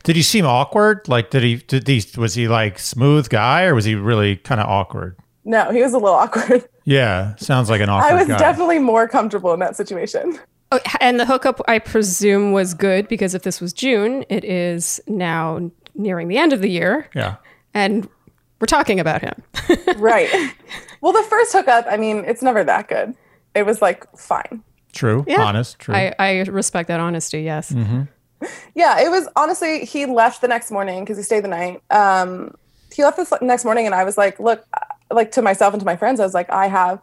Did 0.03 0.15
he 0.15 0.21
seem 0.21 0.45
awkward? 0.45 1.07
Like, 1.07 1.29
did 1.29 1.43
he? 1.43 1.55
Did 1.55 1.88
he? 1.88 2.03
Was 2.17 2.33
he 2.35 2.47
like 2.47 2.79
smooth 2.79 3.29
guy, 3.29 3.63
or 3.63 3.75
was 3.75 3.85
he 3.85 3.95
really 3.95 4.35
kind 4.38 4.59
of 4.61 4.67
awkward? 4.67 5.17
No, 5.45 5.71
he 5.71 5.81
was 5.81 5.93
a 5.93 5.97
little 5.97 6.15
awkward. 6.17 6.67
Yeah, 6.83 7.35
sounds 7.35 7.69
like 7.69 7.81
an 7.81 7.89
awkward 7.89 8.11
I 8.11 8.15
was 8.15 8.27
guy. 8.27 8.38
definitely 8.38 8.79
more 8.79 9.07
comfortable 9.07 9.53
in 9.53 9.59
that 9.59 9.75
situation. 9.75 10.39
Oh, 10.71 10.79
and 10.99 11.19
the 11.19 11.25
hookup, 11.25 11.61
I 11.67 11.79
presume, 11.79 12.51
was 12.51 12.73
good 12.73 13.07
because 13.07 13.33
if 13.33 13.43
this 13.43 13.61
was 13.61 13.71
June, 13.71 14.25
it 14.27 14.43
is 14.43 14.99
now 15.07 15.71
nearing 15.95 16.27
the 16.27 16.38
end 16.38 16.51
of 16.51 16.61
the 16.61 16.69
year, 16.69 17.09
yeah. 17.15 17.38
and 17.73 18.07
we're 18.59 18.65
talking 18.67 18.99
about 18.99 19.21
him. 19.21 19.41
Right. 19.97 20.29
well, 21.01 21.13
the 21.13 21.23
first 21.23 21.53
hookup, 21.53 21.85
I 21.89 21.97
mean, 21.97 22.23
it's 22.25 22.41
never 22.41 22.63
that 22.63 22.88
good. 22.88 23.15
It 23.55 23.65
was 23.65 23.81
like 23.81 24.05
fine. 24.17 24.63
True. 24.93 25.25
Yeah. 25.27 25.41
Honest. 25.41 25.79
True. 25.79 25.95
I, 25.95 26.13
I 26.19 26.39
respect 26.41 26.88
that 26.89 26.99
honesty. 26.99 27.41
Yes. 27.41 27.71
Mm-hmm. 27.71 28.03
Yeah, 28.75 28.99
it 28.99 29.09
was 29.09 29.27
honestly, 29.35 29.85
he 29.85 30.05
left 30.05 30.41
the 30.41 30.47
next 30.47 30.71
morning 30.71 31.03
because 31.03 31.17
he 31.17 31.23
stayed 31.23 31.43
the 31.43 31.47
night. 31.47 31.81
Um, 31.89 32.55
he 32.93 33.03
left 33.03 33.17
the 33.17 33.38
next 33.41 33.65
morning, 33.65 33.85
and 33.85 33.95
I 33.95 34.03
was 34.03 34.17
like, 34.17 34.39
look, 34.39 34.63
uh, 34.73 34.79
like 35.11 35.31
to 35.31 35.41
myself 35.41 35.73
and 35.73 35.81
to 35.81 35.85
my 35.85 35.95
friends, 35.95 36.19
I 36.19 36.23
was 36.23 36.33
like, 36.33 36.49
I 36.49 36.67
have 36.67 37.01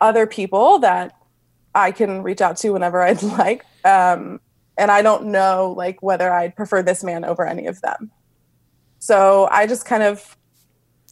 other 0.00 0.26
people 0.26 0.78
that 0.80 1.14
I 1.74 1.92
can 1.92 2.22
reach 2.22 2.40
out 2.40 2.56
to 2.58 2.70
whenever 2.70 3.02
I'd 3.02 3.22
like. 3.22 3.64
Um, 3.84 4.40
and 4.76 4.90
I 4.90 5.02
don't 5.02 5.26
know 5.26 5.74
like 5.76 6.02
whether 6.02 6.30
I'd 6.30 6.54
prefer 6.54 6.82
this 6.82 7.02
man 7.02 7.24
over 7.24 7.44
any 7.46 7.66
of 7.66 7.80
them. 7.80 8.10
So 9.00 9.48
I 9.50 9.66
just 9.66 9.84
kind 9.84 10.02
of 10.02 10.36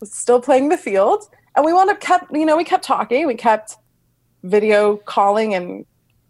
was 0.00 0.12
still 0.12 0.40
playing 0.40 0.68
the 0.68 0.76
field. 0.76 1.28
And 1.54 1.64
we 1.64 1.72
wound 1.72 1.90
up 1.90 2.00
kept, 2.00 2.32
you 2.32 2.44
know, 2.44 2.56
we 2.56 2.64
kept 2.64 2.84
talking, 2.84 3.26
we 3.26 3.34
kept 3.34 3.76
video 4.42 4.96
calling 4.96 5.54
and 5.54 5.86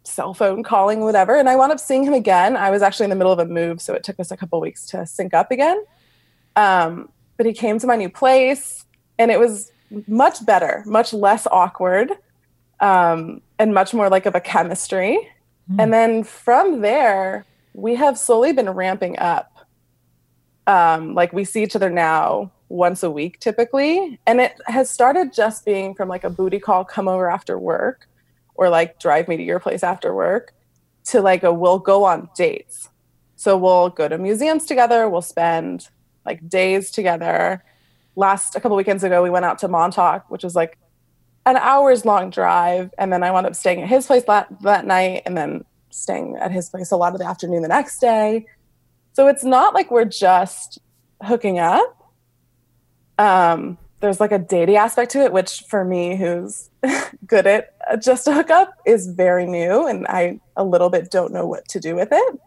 cell 0.07 0.35
phone 0.35 0.63
calling, 0.63 1.01
whatever. 1.01 1.37
And 1.37 1.49
I 1.49 1.57
wound 1.57 1.73
up 1.73 1.81
seeing 1.81 2.05
him 2.05 2.15
again. 2.15 2.57
I 2.57 2.71
was 2.71 2.83
actually 2.83 3.05
in 3.05 3.11
the 3.11 3.17
middle 3.17 3.33
of 3.33 3.39
a 3.39 3.47
move, 3.47 3.81
so 3.81 3.95
it 3.95 4.05
took 4.05 4.19
us 4.21 4.31
a 4.31 4.37
couple 4.37 4.61
weeks 4.61 4.87
to 4.87 5.07
sync 5.07 5.35
up 5.35 5.51
again. 5.51 5.85
Um, 6.55 7.11
but 7.37 7.47
he 7.47 7.53
came 7.53 7.79
to 7.79 7.87
my 7.87 7.97
new 7.97 8.09
place, 8.09 8.85
and 9.19 9.31
it 9.31 9.39
was 9.39 9.71
much 10.07 10.45
better, 10.45 10.83
much 10.87 11.13
less 11.13 11.47
awkward, 11.51 12.11
um, 12.81 13.43
and 13.59 13.75
much 13.75 13.93
more 13.93 14.09
like 14.09 14.27
of 14.27 14.35
a 14.35 14.41
chemistry. 14.41 15.29
And 15.79 15.93
then 15.93 16.23
from 16.23 16.81
there, 16.81 17.45
we 17.75 17.97
have 17.97 18.19
slowly 18.19 18.53
been 18.53 18.71
ramping 18.71 19.19
up. 19.19 19.53
Um, 20.69 21.15
like 21.15 21.33
we 21.33 21.45
see 21.45 21.63
each 21.63 21.77
other 21.77 21.91
now 21.91 22.51
once 22.69 23.03
a 23.03 23.11
week 23.11 23.39
typically, 23.39 24.19
and 24.27 24.41
it 24.41 24.61
has 24.67 24.91
started 24.91 25.33
just 25.33 25.65
being 25.65 25.95
from 25.95 26.09
like 26.09 26.25
a 26.25 26.31
booty 26.31 26.59
call, 26.59 26.85
come 26.85 27.07
over 27.09 27.31
after 27.31 27.59
work, 27.59 28.09
or 28.57 28.69
like 28.69 28.99
drive 28.99 29.29
me 29.29 29.37
to 29.37 29.43
your 29.43 29.61
place 29.61 29.83
after 29.83 30.15
work, 30.15 30.55
to 31.05 31.21
like 31.21 31.43
a 31.43 31.53
we'll 31.53 31.79
go 31.79 32.05
on 32.05 32.29
dates. 32.37 32.89
So 33.37 33.57
we'll 33.57 33.91
go 33.91 34.09
to 34.09 34.19
museums 34.19 34.65
together. 34.65 35.09
We'll 35.09 35.23
spend 35.23 35.89
like 36.25 36.49
days 36.49 36.91
together. 36.91 37.63
Last 38.17 38.57
a 38.57 38.61
couple 38.61 38.77
weekends 38.77 39.05
ago, 39.05 39.23
we 39.23 39.31
went 39.31 39.45
out 39.45 39.59
to 39.61 39.69
Montauk, 39.69 40.31
which 40.31 40.43
was 40.43 40.57
like 40.57 40.79
an 41.45 41.57
hours 41.57 42.05
long 42.05 42.31
drive, 42.31 42.93
and 42.99 43.13
then 43.13 43.23
I 43.23 43.31
wound 43.31 43.47
up 43.47 43.55
staying 43.55 43.83
at 43.83 43.89
his 43.89 44.07
place 44.07 44.25
that 44.25 44.49
that 44.63 44.87
night, 44.87 45.23
and 45.27 45.37
then 45.37 45.65
staying 45.91 46.37
at 46.37 46.51
his 46.51 46.69
place 46.69 46.91
a 46.91 46.97
lot 46.97 47.13
of 47.13 47.21
the 47.21 47.27
afternoon 47.27 47.63
the 47.63 47.69
next 47.69 48.01
day. 48.01 48.47
So 49.13 49.29
it's 49.29 49.45
not 49.45 49.75
like 49.75 49.91
we're 49.91 50.05
just 50.05 50.79
hooking 51.23 51.59
up. 51.59 52.13
Um, 53.19 53.79
there's 54.07 54.21
like 54.21 54.33
a 54.33 54.39
dating 54.39 54.77
aspect 54.77 55.11
to 55.13 55.23
it, 55.23 55.33
which 55.33 55.65
for 55.69 55.85
me, 55.85 56.17
who's 56.17 56.71
good 57.27 57.47
at 57.47 57.75
uh, 57.91 57.97
just 57.97 58.29
a 58.29 58.33
hookup, 58.33 58.73
is 58.87 59.09
very 59.09 59.47
new, 59.47 59.87
and 59.87 60.07
I 60.07 60.41
a 60.57 60.65
little 60.65 60.91
bit 60.91 61.11
don't 61.11 61.33
know 61.33 61.45
what 61.45 61.67
to 61.69 61.81
do 61.81 61.97
with 61.97 62.11
it. 62.13 62.41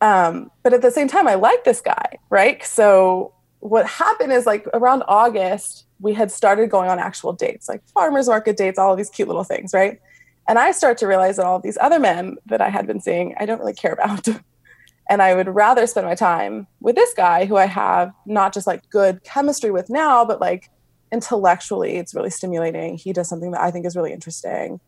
Um, 0.00 0.50
but 0.62 0.72
at 0.72 0.80
the 0.80 0.90
same 0.90 1.06
time, 1.06 1.28
I 1.28 1.34
like 1.34 1.64
this 1.64 1.82
guy, 1.82 2.18
right? 2.30 2.64
So 2.64 3.34
what 3.60 3.86
happened 3.86 4.32
is 4.32 4.46
like 4.46 4.66
around 4.72 5.02
August, 5.08 5.84
we 6.00 6.14
had 6.14 6.30
started 6.30 6.70
going 6.70 6.88
on 6.88 6.98
actual 6.98 7.34
dates, 7.34 7.68
like 7.68 7.82
farmers 7.88 8.28
market 8.28 8.56
dates, 8.56 8.78
all 8.78 8.92
of 8.92 8.96
these 8.96 9.10
cute 9.10 9.28
little 9.28 9.44
things, 9.44 9.74
right? 9.74 10.00
And 10.48 10.58
I 10.58 10.72
start 10.72 10.96
to 10.98 11.06
realize 11.06 11.36
that 11.36 11.44
all 11.44 11.56
of 11.56 11.62
these 11.62 11.76
other 11.80 11.98
men 11.98 12.36
that 12.46 12.62
I 12.62 12.70
had 12.70 12.86
been 12.86 13.00
seeing, 13.00 13.34
I 13.38 13.44
don't 13.44 13.58
really 13.58 13.74
care 13.74 13.92
about. 13.92 14.26
and 15.10 15.20
I 15.20 15.34
would 15.34 15.48
rather 15.48 15.86
spend 15.86 16.06
my 16.06 16.14
time 16.14 16.66
with 16.80 16.94
this 16.94 17.12
guy 17.14 17.44
who 17.44 17.56
I 17.56 17.66
have 17.66 18.12
not 18.24 18.54
just 18.54 18.66
like 18.66 18.88
good 18.90 19.22
chemistry 19.24 19.70
with 19.70 19.90
now, 19.90 20.24
but 20.24 20.40
like 20.40 20.70
intellectually, 21.12 21.96
it's 21.96 22.14
really 22.14 22.30
stimulating. 22.30 22.96
He 22.96 23.12
does 23.12 23.28
something 23.28 23.52
that 23.52 23.60
I 23.60 23.70
think 23.70 23.86
is 23.86 23.96
really 23.96 24.12
interesting. 24.12 24.80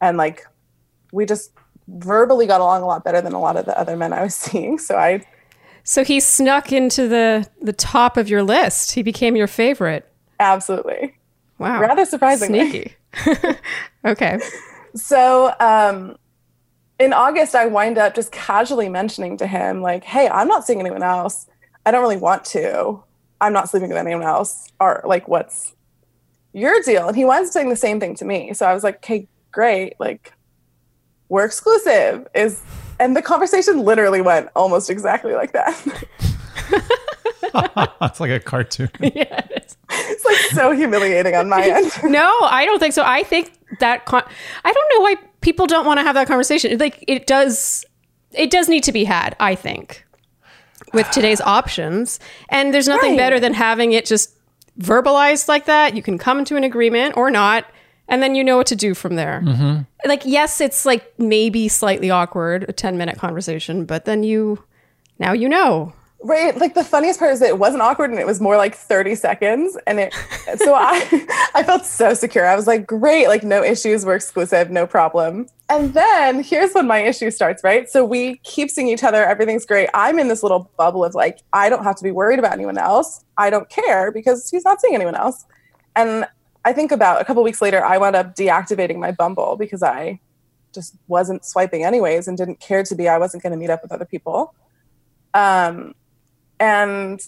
And 0.00 0.16
like 0.16 0.46
we 1.12 1.26
just 1.26 1.52
verbally 1.88 2.46
got 2.46 2.60
along 2.60 2.82
a 2.82 2.86
lot 2.86 3.04
better 3.04 3.20
than 3.20 3.32
a 3.32 3.40
lot 3.40 3.56
of 3.56 3.66
the 3.66 3.78
other 3.78 3.96
men 3.96 4.12
I 4.12 4.22
was 4.22 4.34
seeing. 4.46 4.78
So 4.78 4.96
I 4.96 5.24
So 5.84 6.04
he 6.04 6.20
snuck 6.20 6.72
into 6.72 7.08
the 7.08 7.48
the 7.60 7.72
top 7.72 8.16
of 8.16 8.28
your 8.28 8.42
list. 8.42 8.92
He 8.92 9.02
became 9.02 9.36
your 9.36 9.48
favorite. 9.48 10.10
absolutely 10.38 11.16
Wow. 11.58 11.80
rather 11.80 12.06
surprisingly. 12.06 12.70
Sneaky. 12.70 12.94
okay. 14.04 14.38
So 14.94 15.54
um, 15.60 16.16
in 16.98 17.12
August, 17.12 17.54
I 17.54 17.66
wind 17.66 17.98
up 17.98 18.14
just 18.14 18.32
casually 18.32 18.88
mentioning 18.88 19.36
to 19.38 19.46
him, 19.46 19.82
like, 19.82 20.02
hey, 20.04 20.28
I'm 20.28 20.48
not 20.48 20.66
seeing 20.66 20.80
anyone 20.80 21.02
else. 21.02 21.46
I 21.84 21.90
don't 21.90 22.02
really 22.02 22.16
want 22.16 22.44
to. 22.46 23.02
I'm 23.40 23.52
not 23.52 23.68
sleeping 23.68 23.88
with 23.88 23.98
anyone 23.98 24.24
else. 24.24 24.70
Or 24.80 25.02
like, 25.04 25.28
what's 25.28 25.74
your 26.52 26.80
deal? 26.82 27.08
And 27.08 27.16
he 27.16 27.24
winds 27.24 27.50
up 27.50 27.52
saying 27.52 27.68
the 27.68 27.76
same 27.76 28.00
thing 28.00 28.14
to 28.16 28.24
me. 28.24 28.52
So 28.54 28.66
I 28.66 28.74
was 28.74 28.84
like, 28.84 28.96
okay, 28.96 29.28
great. 29.52 29.94
Like, 29.98 30.32
we're 31.28 31.44
exclusive. 31.44 32.26
Is 32.34 32.62
and 32.98 33.16
the 33.16 33.22
conversation 33.22 33.80
literally 33.80 34.20
went 34.20 34.50
almost 34.54 34.90
exactly 34.90 35.32
like 35.32 35.52
that. 35.52 35.74
it's 38.02 38.20
like 38.20 38.30
a 38.30 38.40
cartoon. 38.40 38.90
yeah, 39.00 39.46
it 39.50 39.64
is. 39.64 39.76
it's 39.90 40.24
like 40.24 40.36
so 40.52 40.72
humiliating 40.72 41.34
on 41.34 41.48
my 41.48 41.62
end. 41.62 41.90
No, 42.10 42.38
I 42.42 42.64
don't 42.66 42.78
think 42.78 42.92
so. 42.92 43.02
I 43.04 43.22
think 43.22 43.52
that 43.78 44.04
con- 44.04 44.28
I 44.64 44.72
don't 44.72 44.92
know 44.94 45.00
why 45.00 45.16
people 45.40 45.66
don't 45.66 45.86
want 45.86 45.98
to 45.98 46.04
have 46.04 46.14
that 46.14 46.28
conversation. 46.28 46.76
Like 46.78 47.02
it 47.08 47.26
does 47.26 47.84
it 48.32 48.50
does 48.50 48.68
need 48.68 48.84
to 48.84 48.92
be 48.92 49.04
had, 49.04 49.34
I 49.40 49.54
think. 49.54 50.04
With 50.92 51.10
today's 51.10 51.40
options, 51.40 52.18
and 52.48 52.74
there's 52.74 52.88
nothing 52.88 53.10
Right. 53.12 53.18
better 53.18 53.38
than 53.40 53.54
having 53.54 53.92
it 53.92 54.06
just 54.06 54.30
verbalized 54.78 55.46
like 55.48 55.66
that. 55.66 55.94
You 55.94 56.02
can 56.02 56.18
come 56.18 56.44
to 56.46 56.56
an 56.56 56.64
agreement 56.64 57.16
or 57.16 57.30
not, 57.30 57.66
and 58.08 58.22
then 58.22 58.34
you 58.34 58.42
know 58.42 58.56
what 58.56 58.66
to 58.68 58.76
do 58.76 58.94
from 58.94 59.14
there. 59.14 59.42
Mm-hmm. 59.44 59.82
Like 60.08 60.22
yes, 60.24 60.60
it's 60.60 60.84
like 60.84 61.12
maybe 61.18 61.68
slightly 61.68 62.10
awkward, 62.10 62.64
a 62.68 62.72
10 62.72 62.96
minute 62.98 63.18
conversation, 63.18 63.84
but 63.84 64.04
then 64.04 64.22
you 64.22 64.64
now 65.18 65.32
you 65.32 65.48
know. 65.48 65.92
Right. 66.22 66.54
Like 66.56 66.74
the 66.74 66.84
funniest 66.84 67.18
part 67.18 67.32
is 67.32 67.40
that 67.40 67.48
it 67.48 67.58
wasn't 67.58 67.82
awkward 67.82 68.10
and 68.10 68.18
it 68.18 68.26
was 68.26 68.42
more 68.42 68.58
like 68.58 68.74
30 68.74 69.14
seconds. 69.14 69.78
And 69.86 69.98
it, 70.00 70.14
so 70.58 70.74
I, 70.74 71.50
I 71.54 71.62
felt 71.62 71.86
so 71.86 72.12
secure. 72.12 72.46
I 72.46 72.54
was 72.56 72.66
like, 72.66 72.86
great, 72.86 73.28
like 73.28 73.42
no 73.42 73.64
issues, 73.64 74.04
we're 74.04 74.16
exclusive, 74.16 74.70
no 74.70 74.86
problem. 74.86 75.46
And 75.70 75.94
then 75.94 76.42
here's 76.42 76.72
when 76.72 76.88
my 76.88 76.98
issue 76.98 77.30
starts, 77.30 77.62
right? 77.62 77.88
So 77.88 78.04
we 78.04 78.38
keep 78.38 78.70
seeing 78.70 78.88
each 78.88 79.04
other, 79.04 79.24
everything's 79.24 79.64
great. 79.64 79.88
I'm 79.94 80.18
in 80.18 80.26
this 80.26 80.42
little 80.42 80.68
bubble 80.76 81.04
of 81.04 81.14
like, 81.14 81.38
I 81.52 81.70
don't 81.70 81.84
have 81.84 81.94
to 81.96 82.02
be 82.02 82.10
worried 82.10 82.40
about 82.40 82.52
anyone 82.52 82.76
else. 82.76 83.24
I 83.38 83.50
don't 83.50 83.70
care 83.70 84.10
because 84.10 84.50
he's 84.50 84.64
not 84.64 84.80
seeing 84.80 84.96
anyone 84.96 85.14
else. 85.14 85.46
And 85.94 86.26
I 86.64 86.72
think 86.72 86.90
about 86.90 87.20
a 87.20 87.24
couple 87.24 87.44
weeks 87.44 87.62
later, 87.62 87.84
I 87.84 87.98
wound 87.98 88.16
up 88.16 88.34
deactivating 88.34 88.98
my 88.98 89.12
Bumble 89.12 89.56
because 89.56 89.80
I 89.80 90.18
just 90.74 90.96
wasn't 91.06 91.44
swiping 91.44 91.84
anyways 91.84 92.26
and 92.26 92.36
didn't 92.36 92.58
care 92.58 92.82
to 92.82 92.94
be. 92.96 93.08
I 93.08 93.18
wasn't 93.18 93.44
going 93.44 93.52
to 93.52 93.56
meet 93.56 93.70
up 93.70 93.80
with 93.80 93.92
other 93.92 94.04
people. 94.04 94.52
Um, 95.34 95.94
and 96.58 97.20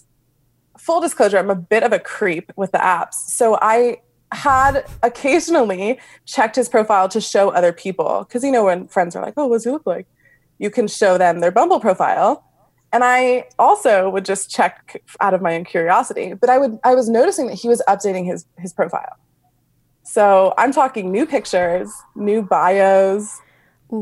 full 0.77 0.99
disclosure, 0.99 1.37
I'm 1.37 1.49
a 1.49 1.55
bit 1.55 1.83
of 1.83 1.93
a 1.93 1.99
creep 1.99 2.51
with 2.57 2.73
the 2.73 2.79
apps. 2.79 3.13
So 3.13 3.57
I 3.61 4.01
had 4.33 4.85
occasionally 5.01 5.99
checked 6.25 6.55
his 6.55 6.69
profile 6.69 7.07
to 7.09 7.21
show 7.21 7.49
other 7.49 7.71
people 7.71 8.25
because 8.27 8.43
you 8.43 8.51
know 8.51 8.65
when 8.65 8.87
friends 8.87 9.15
are 9.15 9.23
like, 9.23 9.33
"Oh, 9.37 9.47
what 9.47 9.57
does 9.57 9.63
he 9.65 9.71
look 9.71 9.85
like?" 9.85 10.07
You 10.59 10.69
can 10.69 10.87
show 10.87 11.17
them 11.17 11.39
their 11.39 11.51
Bumble 11.51 11.79
profile. 11.79 12.43
And 12.91 13.03
I 13.03 13.45
also 13.57 14.09
would 14.11 14.23
just 14.23 14.51
check 14.51 15.01
out 15.19 15.33
of 15.33 15.41
my 15.41 15.55
own 15.55 15.63
curiosity, 15.65 16.35
but 16.35 16.49
I 16.49 16.57
would 16.59 16.79
I 16.83 16.93
was 16.93 17.09
noticing 17.09 17.47
that 17.47 17.55
he 17.55 17.67
was 17.67 17.81
updating 17.87 18.25
his 18.25 18.45
his 18.59 18.71
profile. 18.71 19.17
So 20.03 20.53
I'm 20.57 20.71
talking 20.71 21.11
new 21.11 21.25
pictures, 21.25 21.91
new 22.15 22.41
bios, 22.43 23.41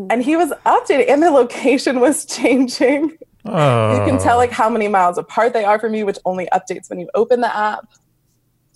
and 0.10 0.22
he 0.22 0.36
was 0.36 0.52
updating, 0.66 1.10
and 1.10 1.22
the 1.22 1.32
location 1.32 2.00
was 2.00 2.26
changing. 2.38 3.18
Oh, 3.46 3.94
You 3.94 4.06
can 4.06 4.20
tell 4.20 4.36
oh. 4.36 4.40
like 4.40 4.52
how 4.52 4.70
many 4.70 4.88
miles 4.88 5.18
apart 5.18 5.54
they 5.54 5.64
are 5.64 5.80
from 5.80 5.94
you, 5.94 6.06
which 6.06 6.20
only 6.26 6.48
updates 6.54 6.90
when 6.90 7.00
you 7.00 7.10
open 7.16 7.42
the 7.42 7.56
app. 7.56 7.88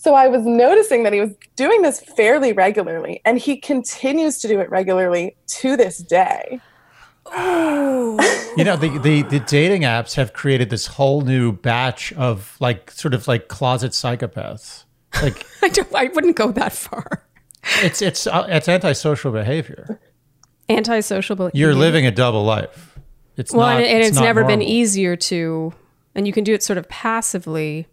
So 0.06 0.14
I 0.14 0.28
was 0.28 0.46
noticing 0.46 1.02
that 1.02 1.14
he 1.14 1.20
was 1.20 1.32
doing 1.56 1.82
this 1.82 2.00
fairly 2.00 2.54
regularly, 2.54 3.22
and 3.26 3.40
he 3.40 3.58
continues 3.58 4.38
to 4.38 4.48
do 4.48 4.60
it 4.60 4.70
regularly 4.70 5.36
to 5.48 5.76
this 5.76 5.98
day. 5.98 6.62
you 7.36 8.64
know 8.64 8.76
the, 8.76 9.00
the 9.02 9.24
the 9.24 9.40
dating 9.48 9.82
apps 9.82 10.14
have 10.14 10.32
created 10.32 10.70
this 10.70 10.86
whole 10.86 11.22
new 11.22 11.52
batch 11.52 12.14
of 12.14 12.56
like 12.60 12.92
sort 12.92 13.16
of 13.16 13.28
like 13.28 13.48
closet 13.48 13.94
psychopaths. 13.94 14.84
Like 15.24 15.44
I 15.64 15.70
don't. 15.70 15.96
I 15.96 16.12
wouldn't 16.14 16.36
go 16.36 16.52
that 16.52 16.74
far. 16.74 17.26
it's 17.82 18.04
it's 18.04 18.28
uh, 18.28 18.46
it's 18.48 18.70
antisocial 18.70 19.32
behavior. 19.32 20.00
Antisocial. 20.70 21.36
behavior. 21.36 21.60
You're 21.60 21.74
living 21.74 22.06
a 22.06 22.12
double 22.12 22.44
life. 22.44 23.00
It's 23.38 23.52
Well, 23.52 23.66
not, 23.66 23.78
and, 23.78 23.86
and 23.88 24.04
it's, 24.04 24.18
not 24.18 24.24
never 24.24 24.44
been 24.44 24.62
easier 24.62 25.16
to, 25.16 25.74
and 26.14 26.28
you 26.28 26.32
can 26.32 26.44
do 26.44 26.54
it 26.54 26.62
sort 26.62 26.78
of 26.78 26.88
passively. 26.90 27.88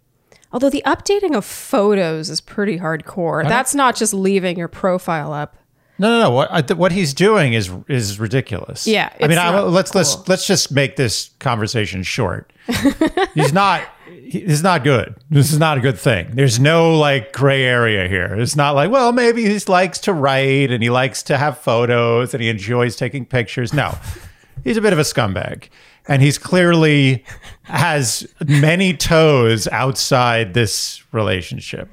Although 0.52 0.70
the 0.70 0.82
updating 0.84 1.34
of 1.34 1.44
photos 1.44 2.28
is 2.28 2.40
pretty 2.40 2.78
hardcore. 2.78 3.46
That's 3.48 3.74
not 3.74 3.96
just 3.96 4.12
leaving 4.12 4.58
your 4.58 4.68
profile 4.68 5.32
up. 5.32 5.56
No, 5.98 6.10
no, 6.10 6.20
no. 6.24 6.30
What 6.30 6.48
I, 6.50 6.62
th- 6.62 6.78
what 6.78 6.90
he's 6.92 7.14
doing 7.14 7.52
is 7.52 7.70
is 7.88 8.18
ridiculous. 8.18 8.86
Yeah, 8.86 9.12
I 9.20 9.28
mean, 9.28 9.38
I, 9.38 9.60
let's 9.60 9.92
cool. 9.92 10.00
let's 10.00 10.28
let's 10.28 10.46
just 10.46 10.72
make 10.72 10.96
this 10.96 11.30
conversation 11.38 12.02
short. 12.02 12.52
he's 13.34 13.52
not. 13.52 13.82
He's 14.24 14.62
not 14.62 14.82
good. 14.82 15.14
This 15.30 15.52
is 15.52 15.58
not 15.58 15.78
a 15.78 15.80
good 15.80 15.98
thing. 15.98 16.30
There's 16.32 16.58
no 16.58 16.98
like 16.98 17.32
gray 17.32 17.62
area 17.64 18.08
here. 18.08 18.34
It's 18.38 18.56
not 18.56 18.74
like, 18.74 18.90
well, 18.90 19.12
maybe 19.12 19.44
he 19.44 19.58
likes 19.68 19.98
to 20.00 20.12
write 20.12 20.70
and 20.70 20.82
he 20.82 20.90
likes 20.90 21.22
to 21.24 21.36
have 21.36 21.58
photos 21.58 22.32
and 22.32 22.42
he 22.42 22.48
enjoys 22.48 22.96
taking 22.96 23.26
pictures. 23.26 23.72
No, 23.74 23.96
he's 24.64 24.76
a 24.76 24.80
bit 24.80 24.92
of 24.92 24.98
a 24.98 25.02
scumbag. 25.02 25.68
And 26.08 26.20
he's 26.20 26.36
clearly 26.36 27.24
has 27.64 28.26
many 28.46 28.94
toes 28.96 29.68
outside 29.68 30.54
this 30.54 31.02
relationship. 31.12 31.88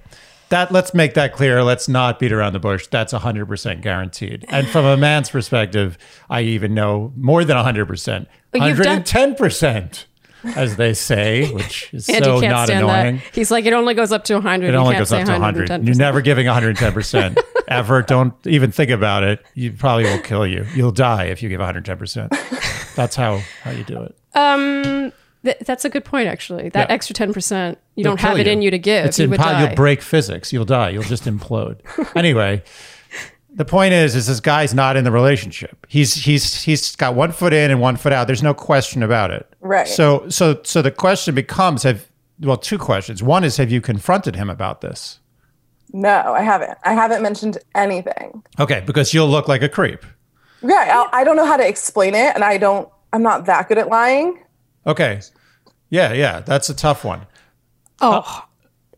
That 0.50 0.72
let's 0.72 0.96
make 0.96 1.14
that 1.14 1.34
clear. 1.34 1.64
Let's 1.64 1.88
not 1.88 2.18
beat 2.18 2.32
around 2.32 2.54
the 2.54 2.60
bush. 2.60 2.88
That's 2.88 3.14
100% 3.14 3.82
guaranteed. 3.82 4.46
And 4.50 4.68
from 4.68 4.84
a 4.86 4.98
man's 4.98 5.30
perspective, 5.30 5.96
I 6.28 6.42
even 6.42 6.74
know 6.74 7.14
more 7.16 7.44
than 7.44 7.56
100%. 7.56 8.26
But 8.52 8.62
you've 8.64 8.80
done- 8.80 9.04
110%, 9.04 10.06
as 10.56 10.76
they 10.78 10.96
say, 10.96 11.52
which 11.52 11.94
is 11.94 12.10
Andy 12.10 12.24
so 12.24 12.40
stand 12.40 12.70
annoying. 12.72 13.18
that. 13.18 13.24
He's 13.32 13.52
like, 13.52 13.66
it 13.66 13.74
only 13.74 13.94
goes 13.94 14.12
up 14.12 14.24
to 14.24 14.34
100. 14.36 14.70
It 14.70 14.76
only 14.76 14.96
goes 14.96 15.12
up 15.12 15.24
to 15.26 15.32
100. 15.34 15.70
110%. 15.70 15.86
You're 15.86 15.96
never 15.96 16.22
giving 16.22 16.48
110% 16.48 17.38
ever. 17.68 18.02
Don't 18.02 18.34
even 18.48 18.72
think 18.72 18.90
about 18.90 19.22
it. 19.24 19.46
You 19.54 19.72
probably 19.74 20.06
will 20.06 20.22
kill 20.22 20.48
you. 20.48 20.66
You'll 20.74 20.92
die 20.92 21.26
if 21.26 21.44
you 21.44 21.50
give 21.50 21.62
110%. 21.62 22.96
That's 22.96 23.16
how, 23.16 23.40
how 23.62 23.70
you 23.70 23.84
do 23.84 24.02
it. 24.02 24.16
Um, 24.34 25.12
th- 25.44 25.58
that's 25.66 25.86
a 25.86 25.90
good 25.90 26.06
point, 26.06 26.28
actually. 26.28 26.70
That 26.70 26.90
Yeah. 26.90 26.94
extra 26.94 27.14
10%, 27.14 27.78
you 27.96 28.04
They'll 28.04 28.12
don't 28.12 28.20
have 28.22 28.32
kill 28.32 28.40
it 28.42 28.48
in 28.48 28.62
you 28.62 28.72
to 28.72 28.80
give. 28.80 29.06
It's 29.06 29.20
you 29.20 29.30
would 29.30 29.40
impo- 29.40 29.44
die. 29.44 29.66
You'll 29.66 29.76
break 29.76 30.02
physics. 30.02 30.52
You'll 30.54 30.66
die. 30.66 30.90
You'll 30.90 31.04
just 31.04 31.26
implode. 31.26 31.78
anyway, 32.16 32.64
the 33.54 33.66
point 33.66 33.94
is, 33.94 34.16
is 34.16 34.28
this 34.28 34.40
guy's 34.40 34.74
not 34.74 34.96
in 34.98 35.04
the 35.04 35.12
relationship. 35.12 35.86
He's 35.90 36.14
he's 36.14 36.64
he's 36.64 36.96
got 36.96 37.16
one 37.16 37.32
foot 37.32 37.54
in 37.54 37.72
and 37.72 37.82
one 37.82 37.96
foot 37.98 38.14
out. 38.14 38.28
There's 38.28 38.44
no 38.44 38.54
question 38.54 39.02
about 39.04 39.32
it. 39.32 39.52
Right. 39.62 39.88
So 39.88 40.30
so 40.30 40.60
so 40.64 40.82
the 40.82 40.92
question 40.92 41.34
becomes: 41.36 41.84
Have 41.84 42.06
well, 42.40 42.58
two 42.58 42.78
questions. 42.78 43.22
One 43.24 43.44
is, 43.44 43.58
have 43.58 43.72
you 43.72 43.82
confronted 43.82 44.36
him 44.36 44.50
about 44.50 44.82
this? 44.82 45.20
No, 45.92 46.34
I 46.34 46.42
haven't. 46.42 46.78
I 46.84 46.94
haven't 46.94 47.24
mentioned 47.24 47.58
anything. 47.76 48.44
Okay, 48.60 48.84
because 48.86 49.14
you'll 49.14 49.28
look 49.30 49.48
like 49.48 49.64
a 49.64 49.70
creep. 49.70 50.06
Yeah, 50.62 51.06
I, 51.12 51.22
I 51.22 51.24
don't 51.24 51.36
know 51.36 51.46
how 51.46 51.58
to 51.58 51.68
explain 51.68 52.14
it, 52.14 52.36
and 52.36 52.44
I 52.44 52.58
don't. 52.58 52.88
I'm 53.12 53.24
not 53.24 53.46
that 53.46 53.68
good 53.68 53.80
at 53.80 53.90
lying. 53.90 54.40
Okay. 54.88 55.22
Yeah, 55.90 56.14
yeah, 56.14 56.42
that's 56.42 56.70
a 56.70 56.74
tough 56.76 57.04
one. 57.04 57.26
oh, 58.02 58.46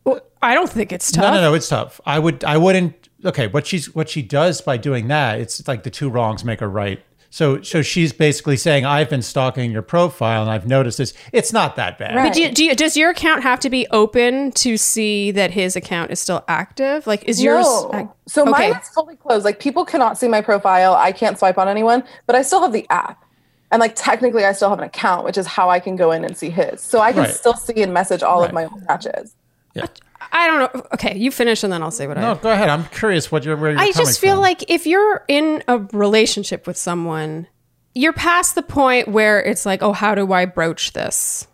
well, 0.03 0.19
I 0.41 0.53
don't 0.53 0.69
think 0.69 0.91
it's 0.91 1.11
tough. 1.11 1.23
No, 1.23 1.33
no, 1.35 1.41
no, 1.41 1.53
it's 1.53 1.69
tough. 1.69 2.01
I 2.05 2.19
would, 2.19 2.43
I 2.43 2.57
wouldn't. 2.57 3.09
Okay, 3.23 3.47
what 3.47 3.67
she's 3.67 3.93
what 3.93 4.09
she 4.09 4.21
does 4.21 4.61
by 4.61 4.77
doing 4.77 5.07
that, 5.09 5.39
it's 5.39 5.67
like 5.67 5.83
the 5.83 5.89
two 5.91 6.09
wrongs 6.09 6.43
make 6.43 6.59
a 6.61 6.67
right. 6.67 7.01
So, 7.33 7.61
so 7.61 7.81
she's 7.81 8.11
basically 8.11 8.57
saying, 8.57 8.83
I've 8.85 9.09
been 9.09 9.21
stalking 9.21 9.71
your 9.71 9.83
profile 9.83 10.41
and 10.41 10.51
I've 10.51 10.67
noticed 10.67 10.97
this. 10.97 11.13
It's 11.31 11.53
not 11.53 11.77
that 11.77 11.97
bad. 11.97 12.13
Right. 12.13 12.25
But 12.27 12.33
do 12.33 12.41
you, 12.41 12.51
do 12.51 12.65
you, 12.65 12.75
does 12.75 12.97
your 12.97 13.11
account 13.11 13.43
have 13.43 13.61
to 13.61 13.69
be 13.69 13.87
open 13.91 14.51
to 14.53 14.75
see 14.75 15.31
that 15.31 15.49
his 15.51 15.77
account 15.77 16.11
is 16.11 16.19
still 16.19 16.43
active? 16.49 17.07
Like, 17.07 17.23
is 17.23 17.41
yours? 17.41 17.65
No. 17.65 18.13
So 18.27 18.43
mine 18.43 18.71
Okay. 18.71 18.79
is 18.81 18.89
fully 18.89 19.15
closed. 19.15 19.45
Like 19.45 19.61
people 19.61 19.85
cannot 19.85 20.17
see 20.17 20.27
my 20.27 20.41
profile. 20.41 20.93
I 20.93 21.13
can't 21.13 21.39
swipe 21.39 21.57
on 21.57 21.69
anyone, 21.69 22.03
but 22.27 22.35
I 22.35 22.41
still 22.41 22.61
have 22.63 22.73
the 22.73 22.85
app. 22.89 23.23
And 23.71 23.79
like 23.79 23.93
technically 23.95 24.43
I 24.45 24.51
still 24.51 24.69
have 24.69 24.79
an 24.79 24.83
account, 24.85 25.23
which 25.25 25.37
is 25.37 25.47
how 25.47 25.69
I 25.69 25.79
can 25.79 25.95
go 25.95 26.11
in 26.11 26.23
and 26.25 26.35
see 26.37 26.49
his. 26.49 26.81
So 26.81 26.99
I 26.99 27.11
can 27.13 27.23
Right. 27.23 27.33
still 27.33 27.53
see 27.55 27.81
and 27.81 27.93
message 27.93 28.21
all 28.23 28.41
Right. 28.41 28.49
of 28.49 28.53
my 28.53 28.65
old 28.65 28.83
matches. 28.87 29.33
Yeah. 29.73 29.85
I 30.33 30.47
don't 30.47 30.59
know. 30.75 30.85
Okay, 30.93 31.17
you 31.17 31.31
finish 31.31 31.63
and 31.63 31.71
then 31.73 31.81
I'll 31.81 31.89
say 31.91 32.05
what 32.07 32.17
I. 32.17 32.21
No, 32.21 32.35
go 32.35 32.51
ahead. 32.51 32.69
I'm 32.69 32.83
curious 32.85 33.31
what 33.31 33.43
you're. 33.43 33.55
Where 33.57 33.71
you're 33.71 33.79
I 33.79 33.91
coming 33.91 34.05
just 34.07 34.19
feel 34.19 34.35
from. 34.35 34.41
like 34.41 34.69
if 34.69 34.85
you're 34.85 35.23
in 35.27 35.63
a 35.67 35.79
relationship 35.93 36.67
with 36.67 36.77
someone, 36.77 37.47
you're 37.95 38.13
past 38.13 38.55
the 38.55 38.61
point 38.61 39.07
where 39.07 39.41
it's 39.41 39.65
like, 39.65 39.81
oh, 39.81 39.93
how 39.93 40.13
do 40.15 40.31
I 40.31 40.45
broach 40.45 40.93
this? 40.93 41.47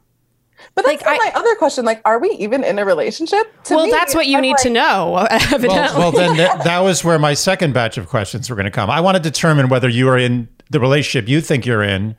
But 0.75 0.85
that's 0.85 1.01
Like, 1.03 1.07
I- 1.07 1.17
my 1.17 1.31
other 1.39 1.55
question. 1.55 1.85
Like, 1.85 2.01
are 2.05 2.19
we 2.19 2.29
even 2.31 2.63
in 2.63 2.77
a 2.77 2.85
relationship? 2.85 3.51
To 3.65 3.75
well, 3.75 3.85
me, 3.85 3.91
that's 3.91 4.13
what 4.13 4.27
you 4.27 4.35
I'm 4.37 4.41
need 4.41 4.51
like, 4.51 4.61
to 4.63 4.69
know. 4.69 5.27
Evidently. 5.29 5.69
Well, 5.97 5.97
well 5.97 6.11
then 6.11 6.37
that, 6.37 6.63
that 6.65 6.79
was 6.79 7.03
where 7.03 7.17
my 7.17 7.33
second 7.35 7.73
batch 7.73 7.97
of 7.97 8.07
questions 8.09 8.49
were 8.49 8.55
going 8.55 8.65
to 8.65 8.71
come. 8.71 8.89
I 8.89 9.01
want 9.01 9.15
to 9.17 9.23
determine 9.23 9.69
whether 9.69 9.87
you 9.89 10.09
are 10.09 10.17
in 10.17 10.49
the 10.69 10.79
relationship 10.79 11.29
you 11.29 11.41
think 11.41 11.65
you're 11.65 11.83
in. 11.83 12.15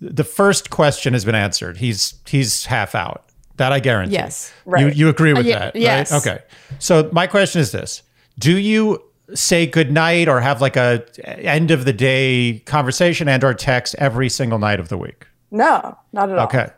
The 0.00 0.24
first 0.24 0.70
question 0.70 1.12
has 1.12 1.24
been 1.24 1.34
answered. 1.34 1.78
He's 1.78 2.14
he's 2.26 2.66
half 2.66 2.94
out. 2.94 3.24
That 3.56 3.72
I 3.72 3.80
guarantee. 3.80 4.12
Yes. 4.14 4.52
You 4.66 4.72
Right. 4.72 4.94
you 4.96 5.08
agree 5.08 5.32
with 5.32 5.46
Uh, 5.46 5.48
ye- 5.48 5.52
that? 5.54 5.76
yes. 5.76 6.12
Right? 6.12 6.18
Okay. 6.26 6.38
So 6.78 7.08
my 7.12 7.26
question 7.26 7.60
is 7.60 7.72
this: 7.72 8.02
Do 8.38 8.56
you 8.56 9.02
say 9.34 9.66
goodnight 9.66 10.28
or 10.28 10.40
have 10.40 10.60
like 10.60 10.76
a 10.76 11.02
end 11.26 11.70
of 11.72 11.84
the 11.84 11.92
day 11.92 12.62
conversation 12.66 13.28
and 13.28 13.42
or 13.44 13.52
text 13.54 13.94
every 13.98 14.28
single 14.28 14.58
night 14.60 14.78
of 14.80 14.88
the 14.88 14.96
week? 14.96 15.26
No, 15.50 15.98
not 16.12 16.30
at 16.30 16.38
all. 16.38 16.44
Okay. 16.46 16.68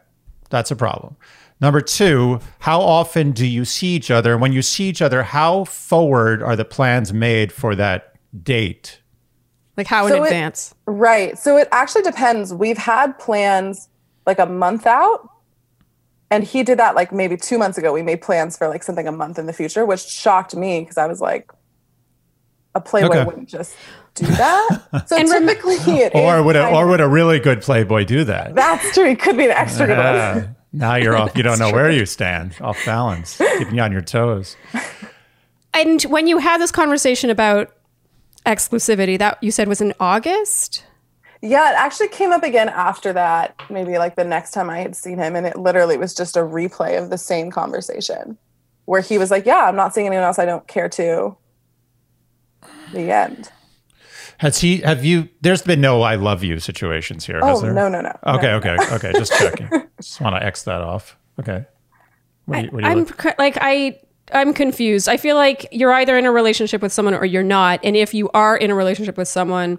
That's 0.48 0.70
a 0.70 0.76
problem. 0.76 1.16
Number 1.60 1.82
two, 1.82 2.40
how 2.60 2.80
often 2.80 3.32
do 3.32 3.46
you 3.46 3.66
see 3.66 3.88
each 3.88 4.10
other? 4.10 4.32
And 4.32 4.40
when 4.40 4.52
you 4.52 4.62
see 4.62 4.88
each 4.88 5.02
other, 5.02 5.22
how 5.22 5.64
forward 5.64 6.42
are 6.42 6.56
the 6.56 6.64
plans 6.64 7.12
made 7.12 7.52
for 7.52 7.74
that 7.76 8.14
date? 8.42 8.99
Like 9.76 9.86
how 9.86 10.06
in 10.06 10.14
it- 10.14 10.22
advance? 10.22 10.74
Right. 10.86 11.38
So 11.38 11.56
it 11.56 11.68
actually 11.72 12.02
depends. 12.02 12.52
We've 12.52 12.78
had 12.78 13.18
plans 13.18 13.88
like 14.26 14.38
a 14.38 14.46
month 14.46 14.86
out. 14.86 15.28
And 16.32 16.44
he 16.44 16.62
did 16.62 16.78
that 16.78 16.94
like 16.94 17.10
maybe 17.12 17.36
two 17.36 17.58
months 17.58 17.76
ago. 17.76 17.92
We 17.92 18.02
made 18.02 18.22
plans 18.22 18.56
for 18.56 18.68
like 18.68 18.82
something 18.84 19.08
a 19.08 19.12
month 19.12 19.38
in 19.38 19.46
the 19.46 19.52
future, 19.52 19.84
which 19.84 20.00
shocked 20.02 20.54
me 20.54 20.80
because 20.80 20.96
I 20.96 21.06
was 21.06 21.20
like, 21.20 21.50
a 22.74 22.80
Playboy 22.80 23.08
Okay. 23.08 23.24
wouldn't 23.24 23.48
just 23.48 23.74
do 24.14 24.26
that. 24.26 24.82
So 25.08 25.16
And 25.16 25.28
rem- 25.28 25.46
typically 25.48 25.74
it 25.88 26.14
Or 26.14 26.38
is 26.38 26.44
would 26.44 26.54
a 26.56 26.68
or 26.68 26.86
would 26.86 27.00
a 27.00 27.08
really 27.08 27.40
good 27.40 27.62
Playboy 27.62 28.04
do 28.04 28.22
that? 28.24 28.54
that's 28.54 28.94
true. 28.94 29.06
He 29.08 29.16
could 29.16 29.36
be 29.36 29.46
an 29.46 29.50
extra 29.50 29.86
good 29.88 29.98
one. 29.98 30.56
now 30.72 30.94
you're 30.94 31.16
off. 31.16 31.36
You 31.36 31.42
don't 31.42 31.58
know 31.58 31.72
where 31.72 31.90
you 31.90 32.06
stand. 32.06 32.54
Off 32.60 32.78
balance, 32.86 33.36
keeping 33.58 33.74
you 33.74 33.82
on 33.82 33.90
your 33.90 34.02
toes. 34.02 34.56
And 35.72 36.02
when 36.02 36.26
you 36.26 36.38
had 36.38 36.60
this 36.60 36.72
conversation 36.72 37.30
about 37.30 37.72
exclusivity, 38.47 39.18
that 39.18 39.43
you 39.43 39.51
said 39.51 39.68
was 39.68 39.80
in 39.80 39.95
August. 40.01 40.84
Yeah, 41.43 41.70
it 41.70 41.74
actually 41.76 42.09
came 42.09 42.32
up 42.32 42.43
again 42.43 42.68
after 42.68 43.12
that, 43.14 43.55
maybe 43.70 43.97
like 43.97 44.14
the 44.16 44.24
next 44.24 44.51
time 44.51 44.68
I 44.68 44.80
had 44.80 44.95
seen 44.95 45.18
him. 45.18 45.34
And 45.36 45.47
it 45.47 45.57
literally 45.57 45.97
was 45.97 46.14
just 46.14 46.36
a 46.36 46.41
replay 46.41 47.03
of 47.03 47.09
the 47.11 47.16
same 47.18 47.51
conversation 47.51 48.36
where 48.84 49.01
he 49.01 49.16
was 49.16 49.30
like, 49.30 49.47
Yeah, 49.47 49.64
I'm 49.66 49.76
not 49.76 49.95
seeing 49.95 50.07
anyone 50.07 50.24
else 50.24 50.38
I 50.38 50.45
don't 50.45 50.66
care 50.66 50.88
to. 50.91 51.36
The 52.93 53.11
end. 53.12 53.51
Has 54.38 54.59
he? 54.61 54.78
Have 54.78 55.05
you? 55.05 55.28
There's 55.43 55.62
been 55.62 55.80
no 55.80 56.03
"I 56.03 56.14
love 56.16 56.43
you" 56.43 56.59
situations 56.61 57.24
here. 57.26 57.41
has 57.45 57.59
Oh, 57.59 57.61
there? 57.61 57.72
no, 57.74 57.88
no, 57.88 58.01
no. 58.01 58.18
Okay, 58.26 58.47
No. 58.49 58.57
okay, 58.57 58.76
okay. 58.93 59.12
Just 59.12 59.32
checking. 59.32 59.68
just 60.01 60.20
want 60.20 60.34
to 60.36 60.43
X 60.45 60.62
that 60.64 60.80
off. 60.80 61.16
Okay. 61.38 61.64
What 62.47 62.57
do 62.57 62.62
you, 62.64 62.70
what 62.70 62.80
do 62.80 62.86
you 62.86 62.93
I'm 62.93 62.99
look- 63.05 63.38
like 63.38 63.59
I 63.61 64.01
I'm 64.32 64.52
confused. 64.54 65.08
I 65.08 65.16
feel 65.16 65.36
like 65.36 65.66
you're 65.72 65.92
either 65.92 66.16
in 66.16 66.24
a 66.26 66.32
relationship 66.32 66.82
with 66.82 66.92
someone 66.92 67.14
or 67.14 67.24
you're 67.24 67.42
not. 67.42 67.80
And 67.84 67.96
if 67.96 68.14
you 68.14 68.30
are 68.34 68.56
in 68.56 68.70
a 68.70 68.74
relationship 68.74 69.16
with 69.16 69.28
someone, 69.28 69.78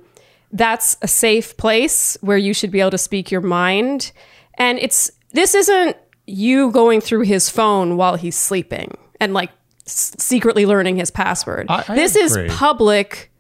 that's 0.52 0.98
a 1.02 1.08
safe 1.08 1.56
place 1.58 2.18
where 2.22 2.38
you 2.38 2.54
should 2.54 2.72
be 2.72 2.80
able 2.82 2.92
to 2.92 2.98
speak 2.98 3.32
your 3.32 3.42
mind. 3.42 4.12
And 4.56 4.78
it's 4.80 5.10
this 5.32 5.56
isn't 5.56 5.96
you 6.28 6.72
going 6.72 7.02
through 7.02 7.22
his 7.22 7.50
phone 7.50 7.98
while 7.98 8.16
he's 8.16 8.36
sleeping 8.38 8.98
and 9.20 9.34
like 9.34 9.50
s- 9.88 10.14
secretly 10.20 10.66
learning 10.66 10.98
his 10.98 11.10
password. 11.12 11.68
I- 11.70 11.86
I 11.88 11.96
this 11.96 12.16
agree. 12.16 12.48
is 12.48 12.54
public. 12.56 13.31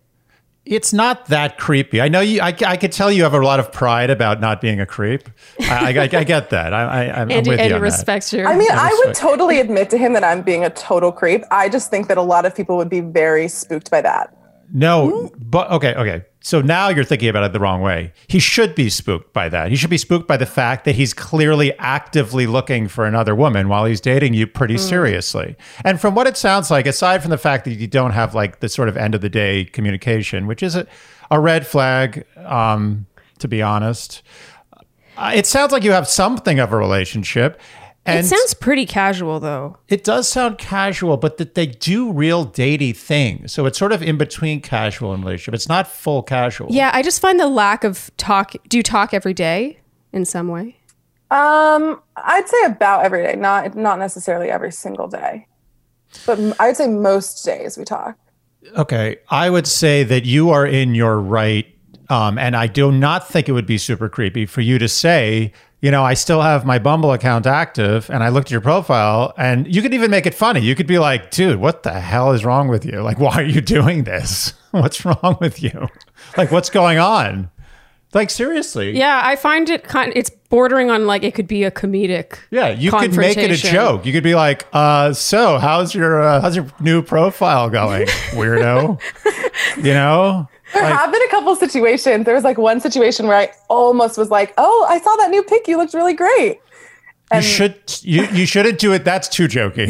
It's 0.63 0.93
not 0.93 1.25
that 1.27 1.57
creepy. 1.57 2.01
I 2.01 2.07
know 2.07 2.19
you. 2.19 2.39
I, 2.39 2.55
I 2.65 2.77
could 2.77 2.91
tell 2.91 3.11
you 3.11 3.23
have 3.23 3.33
a 3.33 3.39
lot 3.39 3.59
of 3.59 3.71
pride 3.71 4.11
about 4.11 4.39
not 4.39 4.61
being 4.61 4.79
a 4.79 4.85
creep. 4.85 5.27
I, 5.59 5.97
I, 5.97 6.03
I 6.03 6.23
get 6.23 6.51
that. 6.51 6.71
I, 6.71 6.83
I, 6.83 7.21
I'm 7.21 7.31
Andy, 7.31 7.49
with 7.49 7.59
you 7.59 7.63
Andy 7.63 7.73
on 7.73 7.79
that. 7.79 7.81
respects 7.81 8.31
your. 8.31 8.47
I 8.47 8.55
mean, 8.55 8.69
I 8.71 9.03
would 9.03 9.15
totally 9.15 9.59
admit 9.59 9.89
to 9.89 9.97
him 9.97 10.13
that 10.13 10.23
I'm 10.23 10.43
being 10.43 10.63
a 10.63 10.69
total 10.69 11.11
creep. 11.11 11.43
I 11.49 11.67
just 11.67 11.89
think 11.89 12.07
that 12.09 12.17
a 12.19 12.21
lot 12.21 12.45
of 12.45 12.55
people 12.55 12.77
would 12.77 12.89
be 12.89 12.99
very 12.99 13.47
spooked 13.47 13.89
by 13.89 14.01
that. 14.01 14.35
No, 14.73 15.31
but 15.37 15.69
okay, 15.71 15.93
okay. 15.95 16.25
So 16.43 16.61
now 16.61 16.89
you're 16.89 17.03
thinking 17.03 17.29
about 17.29 17.43
it 17.43 17.53
the 17.53 17.59
wrong 17.59 17.81
way. 17.81 18.13
He 18.27 18.39
should 18.39 18.73
be 18.73 18.89
spooked 18.89 19.31
by 19.31 19.47
that. 19.49 19.69
He 19.69 19.75
should 19.75 19.89
be 19.89 19.97
spooked 19.97 20.27
by 20.27 20.37
the 20.37 20.45
fact 20.45 20.85
that 20.85 20.95
he's 20.95 21.13
clearly 21.13 21.77
actively 21.77 22.47
looking 22.47 22.87
for 22.87 23.05
another 23.05 23.35
woman 23.35 23.69
while 23.69 23.85
he's 23.85 24.01
dating 24.01 24.33
you 24.33 24.47
pretty 24.47 24.77
seriously. 24.77 25.55
And 25.83 26.01
from 26.01 26.15
what 26.15 26.25
it 26.25 26.37
sounds 26.37 26.71
like, 26.71 26.87
aside 26.87 27.21
from 27.21 27.29
the 27.29 27.37
fact 27.37 27.65
that 27.65 27.73
you 27.73 27.85
don't 27.85 28.11
have 28.11 28.33
like 28.33 28.59
the 28.59 28.69
sort 28.69 28.89
of 28.89 28.97
end 28.97 29.13
of 29.13 29.21
the 29.21 29.29
day 29.29 29.65
communication, 29.65 30.47
which 30.47 30.63
is 30.63 30.75
a, 30.75 30.87
a 31.29 31.39
red 31.39 31.67
flag, 31.67 32.25
um, 32.37 33.05
to 33.39 33.47
be 33.47 33.61
honest, 33.61 34.23
uh, 35.17 35.31
it 35.35 35.45
sounds 35.45 35.71
like 35.71 35.83
you 35.83 35.91
have 35.91 36.07
something 36.07 36.59
of 36.59 36.71
a 36.71 36.77
relationship. 36.77 37.59
And 38.05 38.19
it 38.19 38.25
sounds 38.25 38.55
pretty 38.55 38.87
casual, 38.87 39.39
though. 39.39 39.77
it 39.87 40.03
does 40.03 40.27
sound 40.27 40.57
casual, 40.57 41.17
but 41.17 41.37
that 41.37 41.53
they 41.53 41.67
do 41.67 42.11
real 42.11 42.47
datey 42.47 42.95
things. 42.95 43.53
So 43.53 43.67
it's 43.67 43.77
sort 43.77 43.91
of 43.91 44.01
in 44.01 44.17
between 44.17 44.59
casual 44.59 45.13
and 45.13 45.23
relationship. 45.23 45.53
It's 45.53 45.69
not 45.69 45.87
full 45.87 46.23
casual. 46.23 46.67
Yeah, 46.71 46.89
I 46.93 47.03
just 47.03 47.21
find 47.21 47.39
the 47.39 47.47
lack 47.47 47.83
of 47.83 48.09
talk. 48.17 48.55
Do 48.67 48.77
you 48.77 48.83
talk 48.83 49.13
every 49.13 49.35
day 49.35 49.79
in 50.11 50.25
some 50.25 50.47
way? 50.47 50.77
Um, 51.29 52.01
I'd 52.17 52.47
say 52.49 52.63
about 52.65 53.05
every 53.05 53.23
day, 53.23 53.35
not 53.35 53.75
not 53.75 53.99
necessarily 53.99 54.49
every 54.49 54.71
single 54.71 55.07
day, 55.07 55.47
but 56.25 56.39
I'd 56.59 56.75
say 56.77 56.87
most 56.87 57.45
days 57.45 57.77
we 57.77 57.85
talk. 57.85 58.17
Okay. 58.75 59.17
I 59.29 59.49
would 59.49 59.67
say 59.67 60.03
that 60.03 60.25
you 60.25 60.49
are 60.49 60.65
in 60.65 60.95
your 60.95 61.19
right. 61.19 61.67
Um, 62.09 62.37
and 62.37 62.55
I 62.55 62.67
do 62.67 62.91
not 62.91 63.27
think 63.29 63.47
it 63.47 63.53
would 63.53 63.65
be 63.65 63.77
super 63.77 64.09
creepy 64.09 64.45
for 64.45 64.59
you 64.61 64.77
to 64.79 64.89
say, 64.89 65.53
you 65.81 65.89
know, 65.89 66.03
I 66.03 66.13
still 66.13 66.41
have 66.41 66.63
my 66.63 66.77
Bumble 66.77 67.11
account 67.11 67.47
active 67.47 68.09
and 68.11 68.23
I 68.23 68.29
looked 68.29 68.47
at 68.47 68.51
your 68.51 68.61
profile 68.61 69.33
and 69.37 69.73
you 69.73 69.81
could 69.81 69.93
even 69.93 70.11
make 70.11 70.27
it 70.27 70.35
funny. 70.35 70.61
You 70.61 70.75
could 70.75 70.85
be 70.87 70.99
like, 70.99 71.31
dude, 71.31 71.59
what 71.59 71.81
the 71.81 71.99
hell 71.99 72.31
is 72.31 72.45
wrong 72.45 72.67
with 72.67 72.85
you? 72.85 73.01
Like, 73.01 73.19
why 73.25 73.33
are 73.35 73.43
you 73.43 73.61
doing 73.61 74.03
this? 74.03 74.53
What's 74.71 75.03
wrong 75.03 75.37
with 75.41 75.61
you? 75.61 75.87
Like, 76.37 76.49
what's 76.49 76.69
going 76.69 76.97
on? 76.97 77.51
Like, 78.13 78.29
seriously. 78.29 78.97
Yeah, 78.97 79.21
I 79.21 79.35
find 79.35 79.69
it 79.69 79.83
kind. 79.83 80.13
It's 80.15 80.29
bordering 80.29 80.89
on 80.89 81.07
like 81.07 81.23
it 81.23 81.33
could 81.33 81.47
be 81.47 81.65
a 81.65 81.71
comedic. 81.71 82.37
Yeah, 82.51 82.69
you 82.69 82.89
could 82.91 83.17
make 83.17 83.37
it 83.37 83.51
a 83.51 83.57
joke. 83.57 84.05
You 84.05 84.13
could 84.13 84.23
be 84.23 84.35
like, 84.35 84.65
uh, 84.71 85.11
"So, 85.11 85.57
how's 85.57 85.93
your 85.93 86.21
uh, 86.21 86.39
how's 86.39 86.55
your 86.55 86.67
new 86.79 87.01
profile 87.01 87.69
going, 87.69 88.05
weirdo?" 88.31 89.01
you 89.77 89.93
know, 89.93 90.47
There 90.73 90.83
Like- 90.83 90.93
have 90.93 91.11
been 91.11 91.21
a 91.23 91.27
couple 91.29 91.55
situations. 91.55 92.25
There 92.25 92.35
was 92.35 92.43
like 92.43 92.57
one 92.57 92.79
situation 92.79 93.27
where 93.27 93.37
I 93.37 93.51
almost 93.69 94.17
was 94.17 94.29
like, 94.29 94.53
"Oh, 94.57 94.85
I 94.89 94.99
saw 94.99 95.15
that 95.17 95.29
new 95.29 95.43
pic. 95.43 95.67
You 95.67 95.77
looked 95.77 95.93
really 95.93 96.13
great." 96.13 96.59
you 97.33 97.41
should 97.41 97.75
you 98.01 98.25
you 98.33 98.45
shouldn't 98.45 98.77
do 98.77 98.91
it. 98.91 99.05
That's 99.05 99.29
too 99.29 99.47
jokey. 99.47 99.87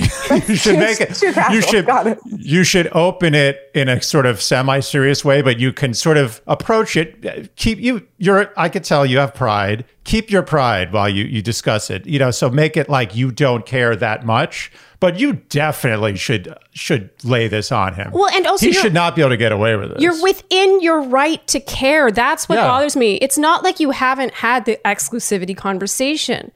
you 0.49 0.55
should 0.55 0.77
make 0.77 1.01
it. 1.01 1.19
You 1.51 1.61
should 1.61 1.85
it. 1.89 2.19
you 2.37 2.63
should 2.63 2.87
open 2.93 3.33
it 3.33 3.57
in 3.73 3.89
a 3.89 3.99
sort 4.01 4.27
of 4.27 4.39
semi-serious 4.41 5.25
way, 5.25 5.41
but 5.41 5.59
you 5.59 5.73
can 5.73 5.93
sort 5.95 6.17
of 6.17 6.39
approach 6.45 6.95
it. 6.95 7.55
Keep 7.55 7.79
you 7.79 8.05
you're. 8.19 8.51
I 8.57 8.69
could 8.69 8.83
tell 8.83 9.05
you 9.05 9.17
have 9.17 9.33
pride. 9.33 9.85
Keep 10.03 10.29
your 10.29 10.43
pride 10.43 10.93
while 10.93 11.09
you 11.09 11.23
you 11.25 11.41
discuss 11.41 11.89
it. 11.89 12.05
You 12.05 12.19
know, 12.19 12.29
so 12.31 12.49
make 12.49 12.77
it 12.77 12.89
like 12.89 13.15
you 13.15 13.31
don't 13.31 13.65
care 13.65 13.95
that 13.95 14.23
much. 14.25 14.71
But 15.01 15.19
you 15.19 15.33
definitely 15.33 16.15
should 16.15 16.55
should 16.73 17.09
lay 17.25 17.47
this 17.49 17.71
on 17.71 17.95
him. 17.95 18.11
Well, 18.13 18.29
and 18.29 18.45
also 18.47 18.67
he 18.67 18.71
should 18.71 18.93
not 18.93 19.15
be 19.15 19.21
able 19.23 19.31
to 19.31 19.37
get 19.37 19.51
away 19.51 19.75
with 19.75 19.89
this. 19.89 20.01
You're 20.01 20.21
within 20.21 20.79
your 20.79 21.01
right 21.01 21.45
to 21.47 21.59
care. 21.59 22.11
That's 22.11 22.47
what 22.47 22.55
Yeah. 22.59 22.67
bothers 22.67 22.95
me. 22.95 23.15
It's 23.15 23.37
not 23.37 23.63
like 23.63 23.79
you 23.79 23.91
haven't 23.91 24.35
had 24.35 24.65
the 24.65 24.79
exclusivity 24.85 25.57
conversation. 25.57 26.51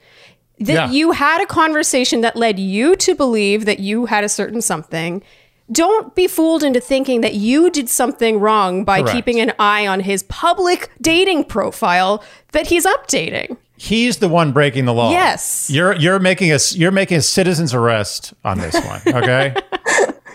That 0.60 0.72
Yeah. 0.72 0.90
you 0.90 1.10
had 1.10 1.42
a 1.42 1.46
conversation 1.46 2.20
that 2.22 2.36
led 2.36 2.58
you 2.58 2.94
to 2.96 3.14
believe 3.16 3.64
that 3.66 3.80
you 3.80 4.06
had 4.06 4.22
a 4.24 4.28
certain 4.28 4.62
something. 4.62 5.22
Don't 5.70 6.14
be 6.14 6.28
fooled 6.28 6.62
into 6.62 6.78
thinking 6.80 7.22
that 7.22 7.34
you 7.34 7.68
did 7.68 7.88
something 7.88 8.38
wrong 8.38 8.84
by 8.84 9.00
Correct. 9.02 9.16
keeping 9.16 9.40
an 9.40 9.52
eye 9.58 9.86
on 9.88 10.00
his 10.00 10.22
public 10.22 10.88
dating 11.00 11.44
profile 11.44 12.22
that 12.52 12.68
he's 12.68 12.86
updating. 12.86 13.56
He's 13.76 14.18
the 14.18 14.28
one 14.28 14.52
breaking 14.52 14.86
the 14.86 14.94
law. 14.94 15.10
Yes. 15.10 15.70
You're 15.70 15.94
you're 15.94 16.18
making 16.18 16.52
a 16.52 16.58
you're 16.72 16.92
making 16.92 17.18
a 17.18 17.22
citizen's 17.22 17.74
arrest 17.74 18.34
on 18.44 18.58
this 18.58 18.74
one. 18.74 19.00
Okay. 19.06 19.54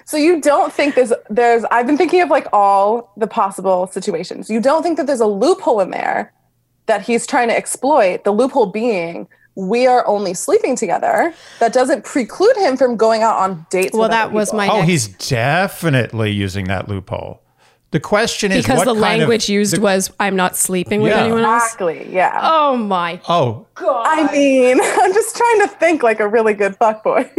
So 0.03 0.17
you 0.17 0.41
don't 0.41 0.73
think 0.73 0.95
there's 0.95 1.13
there's 1.29 1.63
I've 1.71 1.87
been 1.87 1.95
thinking 1.95 2.21
of 2.21 2.27
like 2.27 2.45
all 2.51 3.13
the 3.15 3.27
possible 3.27 3.87
situations. 3.87 4.49
You 4.49 4.59
don't 4.59 4.83
think 4.83 4.97
that 4.97 5.07
there's 5.07 5.21
a 5.21 5.25
loophole 5.25 5.79
in 5.79 5.91
there 5.91 6.33
that 6.87 7.01
he's 7.01 7.25
trying 7.25 7.47
to 7.47 7.55
exploit, 7.55 8.25
the 8.25 8.31
loophole 8.31 8.65
being 8.65 9.29
we 9.55 9.87
are 9.87 10.05
only 10.07 10.33
sleeping 10.33 10.75
together. 10.75 11.33
That 11.59 11.71
doesn't 11.71 12.03
preclude 12.03 12.57
him 12.57 12.75
from 12.75 12.97
going 12.97 13.21
out 13.21 13.37
on 13.37 13.65
dates. 13.69 13.93
Well, 13.93 14.03
with 14.03 14.11
that 14.11 14.25
other 14.25 14.33
was 14.33 14.49
people. 14.49 14.57
my 14.57 14.67
oh, 14.67 14.75
next 14.79 14.89
he's 14.89 15.07
definitely 15.29 16.31
using 16.31 16.65
that 16.65 16.89
loophole. 16.89 17.41
The 17.91 17.99
question 17.99 18.51
is 18.53 18.63
because 18.65 18.77
what 18.77 18.85
the 18.85 18.93
kind 18.93 19.21
of- 19.21 19.27
language 19.27 19.49
used 19.49 19.75
the- 19.75 19.81
was 19.81 20.11
I'm 20.19 20.35
not 20.35 20.55
sleeping 20.55 21.01
with 21.01 21.11
Yeah. 21.11 21.23
anyone 21.23 21.43
else. 21.43 21.63
Exactly. 21.65 22.07
Yeah. 22.11 22.39
Oh 22.41 22.77
my 22.77 23.19
Oh, 23.27 23.65
God. 23.75 24.05
I 24.07 24.31
mean, 24.31 24.79
I'm 25.01 25.13
just 25.13 25.35
trying 25.35 25.59
to 25.61 25.67
think 25.67 26.01
like 26.01 26.19
a 26.21 26.27
really 26.27 26.53
good 26.53 26.77
fuckboy. 26.79 27.29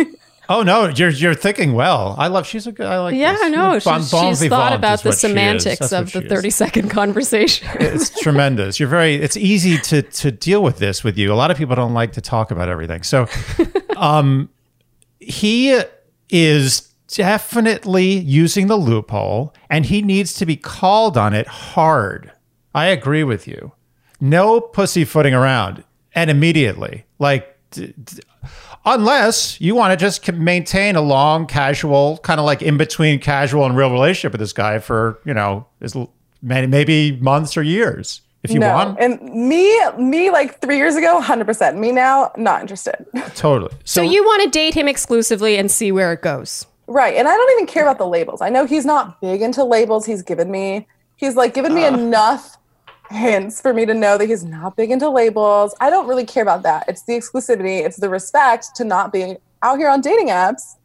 oh 0.51 0.63
no, 0.63 0.89
you're 0.89 1.09
you're 1.09 1.35
thinking 1.35 1.73
well. 1.73 2.15
I 2.19 2.27
love. 2.29 2.47
She's 2.47 2.67
a 2.67 2.73
good. 2.73 2.85
I 2.87 2.99
like. 3.01 3.15
Yeah, 3.15 3.33
this. 3.33 3.43
I 3.45 3.49
know. 3.49 3.81
Bon- 3.83 4.01
She's, 4.03 4.11
bon 4.11 4.35
she's 4.35 4.47
thought 4.49 4.75
about 4.75 5.03
the 5.03 5.09
what 5.09 5.13
she 5.19 5.27
is. 5.27 5.31
semantics 5.33 5.91
of 5.93 6.13
the 6.13 6.21
she 6.21 6.27
is. 6.27 6.33
30 6.33 6.51
second 6.51 6.89
conversation. 6.91 7.67
it's 7.81 8.11
tremendous. 8.21 8.79
You're 8.79 8.91
very. 8.91 9.15
It's 9.15 9.39
easy 9.39 9.79
to 9.79 10.03
to 10.03 10.31
deal 10.31 10.63
with 10.63 10.79
this 10.79 11.03
with 11.03 11.17
you. 11.17 11.33
A 11.33 11.35
lot 11.35 11.51
of 11.51 11.57
people 11.57 11.77
don't 11.77 11.95
like 11.95 12.13
to 12.13 12.21
talk 12.21 12.51
about 12.51 12.69
everything. 12.69 13.05
So, 13.05 13.27
um, 13.97 14.51
he 15.19 15.81
is 16.29 16.92
definitely 17.17 18.19
using 18.19 18.67
the 18.67 18.77
loophole, 18.77 19.55
and 19.71 19.87
he 19.87 20.03
needs 20.03 20.33
to 20.35 20.47
be 20.47 20.57
called 20.57 21.17
on 21.17 21.35
it 21.35 21.47
hard. 21.47 22.33
I 22.75 22.87
agree 22.87 23.25
with 23.25 23.47
you. 23.47 23.73
No 24.21 24.61
pussyfooting 24.61 25.35
around, 25.35 25.85
and 26.15 26.31
immediately, 26.31 27.05
like. 27.19 27.49
D- 27.71 27.95
d- 28.03 28.23
Unless 28.85 29.61
you 29.61 29.77
want 29.77 29.93
to 29.93 29.97
just 29.97 30.31
maintain 30.33 30.97
a 30.97 31.01
long, 31.01 31.47
casual, 31.47 32.19
kind 32.25 32.41
of 32.41 32.47
like 32.47 32.63
in 32.63 32.77
between 32.77 33.21
casual 33.21 33.65
and 33.65 33.77
real 33.77 33.93
relationship 33.93 34.33
with 34.33 34.41
this 34.41 34.53
guy 34.53 34.81
for, 34.81 35.21
you 35.25 35.33
know, 35.33 35.67
as 35.81 35.95
l- 35.95 36.13
may- 36.43 36.67
maybe 36.67 37.13
months 37.21 37.57
or 37.57 37.63
years. 37.63 38.23
If 38.43 38.51
you 38.51 38.59
no. 38.59 38.75
want, 38.75 38.99
And 38.99 39.23
me, 39.23 39.73
me 39.99 40.31
like 40.31 40.61
three 40.61 40.79
years 40.79 40.97
ago, 40.97 41.21
100%. 41.23 41.77
Me 41.77 41.93
now, 41.93 42.33
not 42.37 42.61
interested. 42.61 43.07
totally. 43.37 43.73
so 43.85 44.03
you 44.03 44.25
want 44.25 44.43
to 44.43 44.51
date 44.51 44.75
him 44.75 44.89
exclusively 44.89 45.57
and 45.57 45.71
see 45.71 45.93
where 45.93 46.13
it 46.13 46.21
goes. 46.23 46.67
Right. 46.87 47.15
And 47.17 47.29
I 47.29 47.37
don't 47.37 47.51
even 47.53 47.67
care 47.67 47.83
about 47.85 47.99
the 47.99 48.07
labels. 48.07 48.41
I 48.43 48.49
know 48.49 48.67
he's 48.67 48.85
not 48.85 49.21
big 49.21 49.41
into 49.43 49.65
labels. 49.65 50.05
He's 50.07 50.23
given 50.23 50.51
me, 50.51 50.87
he's 51.17 51.37
like 51.37 51.55
given 51.55 51.75
me 51.75 51.85
enough 51.87 52.57
hints 53.11 53.61
for 53.61 53.73
me 53.75 53.85
to 53.87 53.95
know 53.95 54.17
that 54.19 54.27
he's 54.29 54.45
not 54.45 54.77
big 54.77 54.91
into 54.91 55.09
labels. 55.09 55.75
I 55.81 55.91
don't 55.91 56.07
really 56.09 56.25
care 56.27 56.43
about 56.43 56.63
that. 56.65 56.85
It's 56.89 57.03
the 57.03 57.13
exclusivity, 57.13 57.85
it's 57.85 57.99
the 57.99 58.09
respect 58.09 58.75
to 58.77 58.85
not 58.85 59.13
being 59.13 59.37
out 59.63 59.79
here 59.79 59.89
on 59.89 60.01
dating 60.01 60.29
apps. 60.29 60.77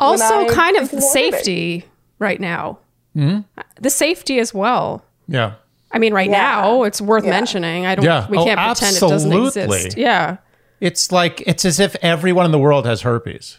Also, 0.00 0.48
kind 0.48 0.76
of 0.76 0.88
think 0.90 1.02
we're 1.02 1.08
safety 1.10 1.84
right 2.18 2.40
now. 2.40 2.78
Hmm? 3.14 3.40
The 3.80 3.90
safety 3.90 4.38
as 4.38 4.52
well. 4.54 5.04
yeah. 5.26 5.54
I 5.90 5.98
mean, 5.98 6.12
right 6.12 6.28
Yeah. 6.28 6.38
now 6.38 6.82
it's 6.82 7.00
worth 7.00 7.24
Yeah. 7.24 7.30
mentioning. 7.30 7.86
I 7.86 7.94
don't. 7.94 8.04
Yeah. 8.04 8.26
We 8.28 8.36
Oh, 8.36 8.44
can't 8.44 8.60
pretend 8.60 8.96
it 8.96 9.00
doesn't 9.00 9.32
exist. 9.32 9.96
Yeah. 9.96 10.36
It's 10.80 11.10
like, 11.10 11.40
it's 11.46 11.64
as 11.64 11.80
if 11.80 11.96
everyone 12.02 12.44
in 12.44 12.52
the 12.52 12.58
world 12.58 12.84
has 12.84 13.00
herpes, 13.02 13.56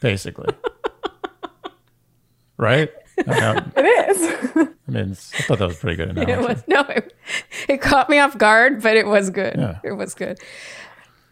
basically. 0.00 0.54
right? 2.56 2.90
It 3.26 4.10
is. 4.10 4.68
I 4.88 4.90
mean, 4.90 5.10
I 5.10 5.14
thought 5.14 5.58
that 5.58 5.66
was 5.66 5.78
pretty 5.78 5.96
good. 5.96 6.10
Enough. 6.10 6.28
It 6.28 6.40
was 6.40 6.62
no. 6.66 6.80
It, 6.82 7.16
it 7.68 7.80
caught 7.80 8.08
me 8.08 8.18
off 8.18 8.38
guard, 8.38 8.82
but 8.82 8.96
it 8.96 9.06
was 9.06 9.30
good. 9.30 9.56
Yeah. 9.56 9.78
It 9.82 9.92
was 9.92 10.14
good. 10.14 10.38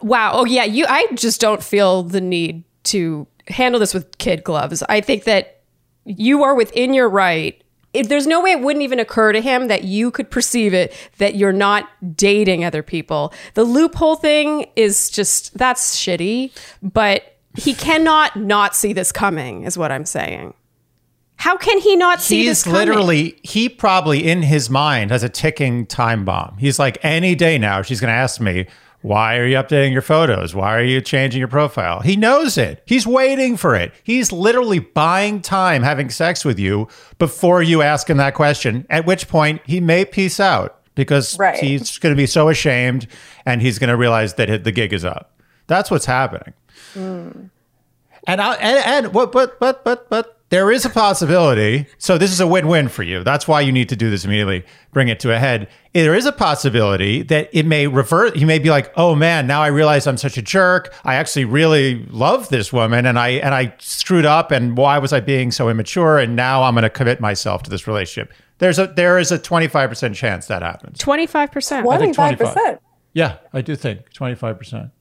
Wow. 0.01 0.31
Oh 0.33 0.45
yeah. 0.45 0.63
You. 0.63 0.85
I 0.87 1.07
just 1.13 1.39
don't 1.41 1.63
feel 1.63 2.03
the 2.03 2.21
need 2.21 2.63
to 2.85 3.27
handle 3.47 3.79
this 3.79 3.93
with 3.93 4.17
kid 4.17 4.43
gloves. 4.43 4.83
I 4.89 5.01
think 5.01 5.23
that 5.23 5.61
you 6.05 6.43
are 6.43 6.55
within 6.55 6.93
your 6.93 7.09
right. 7.09 7.61
If 7.93 8.09
there's 8.09 8.27
no 8.27 8.41
way 8.41 8.51
it 8.51 8.61
wouldn't 8.61 8.83
even 8.83 8.99
occur 8.99 9.31
to 9.31 9.41
him 9.41 9.69
that 9.69 9.83
you 9.85 10.11
could 10.11 10.29
perceive 10.29 10.73
it 10.73 10.93
that 11.17 11.35
you're 11.35 11.53
not 11.53 11.89
dating 12.15 12.63
other 12.63 12.83
people. 12.83 13.33
The 13.55 13.63
loophole 13.63 14.17
thing 14.17 14.67
is 14.75 15.09
just 15.09 15.57
that's 15.57 15.95
shitty, 15.95 16.51
but 16.83 17.36
he 17.57 17.73
cannot 17.73 18.35
not 18.35 18.75
see 18.75 18.93
this 18.93 19.11
coming 19.11 19.63
is 19.63 19.77
what 19.77 19.91
I'm 19.91 20.05
saying. 20.05 20.53
How 21.37 21.55
can 21.57 21.79
he 21.79 21.95
not 21.95 22.19
see 22.21 22.45
this 22.47 22.63
coming? 22.63 22.79
He's 22.79 22.87
literally, 22.87 23.39
he 23.43 23.69
probably 23.69 24.27
in 24.27 24.41
his 24.41 24.69
mind 24.69 25.11
has 25.11 25.21
a 25.23 25.29
ticking 25.29 25.85
time 25.85 26.25
bomb. 26.25 26.57
He's 26.57 26.79
like, 26.79 26.97
any 27.03 27.35
day 27.35 27.57
now, 27.59 27.81
she's 27.83 27.99
going 27.99 28.09
to 28.11 28.17
ask 28.17 28.41
me, 28.41 28.65
why 29.01 29.37
are 29.37 29.45
you 29.45 29.55
updating 29.57 29.93
your 29.93 30.01
photos? 30.01 30.55
Why 30.55 30.75
are 30.75 30.83
you 30.83 30.99
changing 30.99 31.37
your 31.37 31.47
profile? 31.47 31.99
He 32.01 32.15
knows 32.15 32.57
it. 32.57 32.81
He's 32.87 33.05
waiting 33.05 33.55
for 33.55 33.75
it. 33.75 33.93
He's 34.03 34.31
literally 34.31 34.79
buying 34.79 35.41
time 35.41 35.83
having 35.83 36.09
sex 36.09 36.43
with 36.43 36.57
you 36.57 36.87
before 37.19 37.61
you 37.61 37.83
ask 37.83 38.09
him 38.09 38.17
that 38.17 38.33
question, 38.33 38.87
at 38.89 39.05
which 39.05 39.27
point 39.27 39.61
he 39.65 39.79
may 39.79 40.03
peace 40.05 40.39
out 40.39 40.79
because 40.95 41.37
Right. 41.37 41.59
he's 41.59 41.99
going 41.99 42.13
to 42.13 42.17
be 42.17 42.25
so 42.25 42.49
ashamed 42.49 43.07
and 43.45 43.61
he's 43.61 43.77
going 43.77 43.89
to 43.91 43.95
realize 43.97 44.33
that 44.33 44.63
the 44.63 44.71
gig 44.71 44.91
is 44.91 45.05
up. 45.05 45.39
That's 45.67 45.91
what's 45.91 46.05
happening. 46.07 46.55
Mm. 46.97 47.49
And 48.25 48.41
I, 48.41 48.55
and, 48.55 49.05
and 49.05 49.13
what 49.13 49.31
but 49.31 49.59
but 49.59 49.83
but 49.85 50.09
but 50.09 50.37
there 50.49 50.71
is 50.71 50.85
a 50.85 50.89
possibility. 50.89 51.87
So 51.97 52.17
this 52.17 52.31
is 52.31 52.39
a 52.39 52.47
win-win 52.47 52.87
for 52.87 53.03
you. 53.03 53.23
That's 53.23 53.47
why 53.47 53.61
you 53.61 53.71
need 53.71 53.89
to 53.89 53.95
do 53.95 54.09
this 54.09 54.23
immediately. 54.23 54.65
Bring 54.93 55.09
it 55.09 55.19
to 55.21 55.33
a 55.33 55.37
head. 55.37 55.67
There 55.93 56.15
is 56.15 56.25
a 56.25 56.31
possibility 56.31 57.21
that 57.23 57.49
it 57.51 57.65
may 57.65 57.87
revert. 57.87 58.37
You 58.37 58.45
may 58.45 58.59
be 58.59 58.69
like, 58.69 58.91
"Oh 58.95 59.13
man, 59.13 59.45
now 59.45 59.61
I 59.61 59.67
realize 59.67 60.07
I'm 60.07 60.17
such 60.17 60.37
a 60.37 60.41
jerk. 60.41 60.93
I 61.03 61.15
actually 61.15 61.45
really 61.45 62.05
love 62.09 62.49
this 62.49 62.71
woman, 62.71 63.05
and 63.05 63.19
I 63.19 63.29
and 63.29 63.53
I 63.53 63.75
screwed 63.79 64.25
up. 64.25 64.51
And 64.51 64.77
why 64.77 64.97
was 64.99 65.11
I 65.11 65.19
being 65.19 65.51
so 65.51 65.69
immature? 65.69 66.17
And 66.17 66.35
now 66.35 66.63
I'm 66.63 66.73
going 66.73 66.83
to 66.83 66.89
commit 66.89 67.19
myself 67.19 67.63
to 67.63 67.69
this 67.69 67.87
relationship." 67.87 68.33
There's 68.59 68.79
a 68.79 68.87
there 68.87 69.19
is 69.19 69.31
a 69.31 69.37
25 69.37 69.89
percent 69.89 70.15
chance 70.15 70.47
that 70.47 70.61
happens. 70.61 70.97
Twenty 70.97 71.27
five 71.27 71.51
percent. 71.51 71.85
25%. 71.85 72.15
25. 72.15 72.79
Yeah, 73.13 73.37
I 73.53 73.61
do 73.61 73.75
think 73.75 74.11
25 74.13 74.57
percent. 74.57 74.91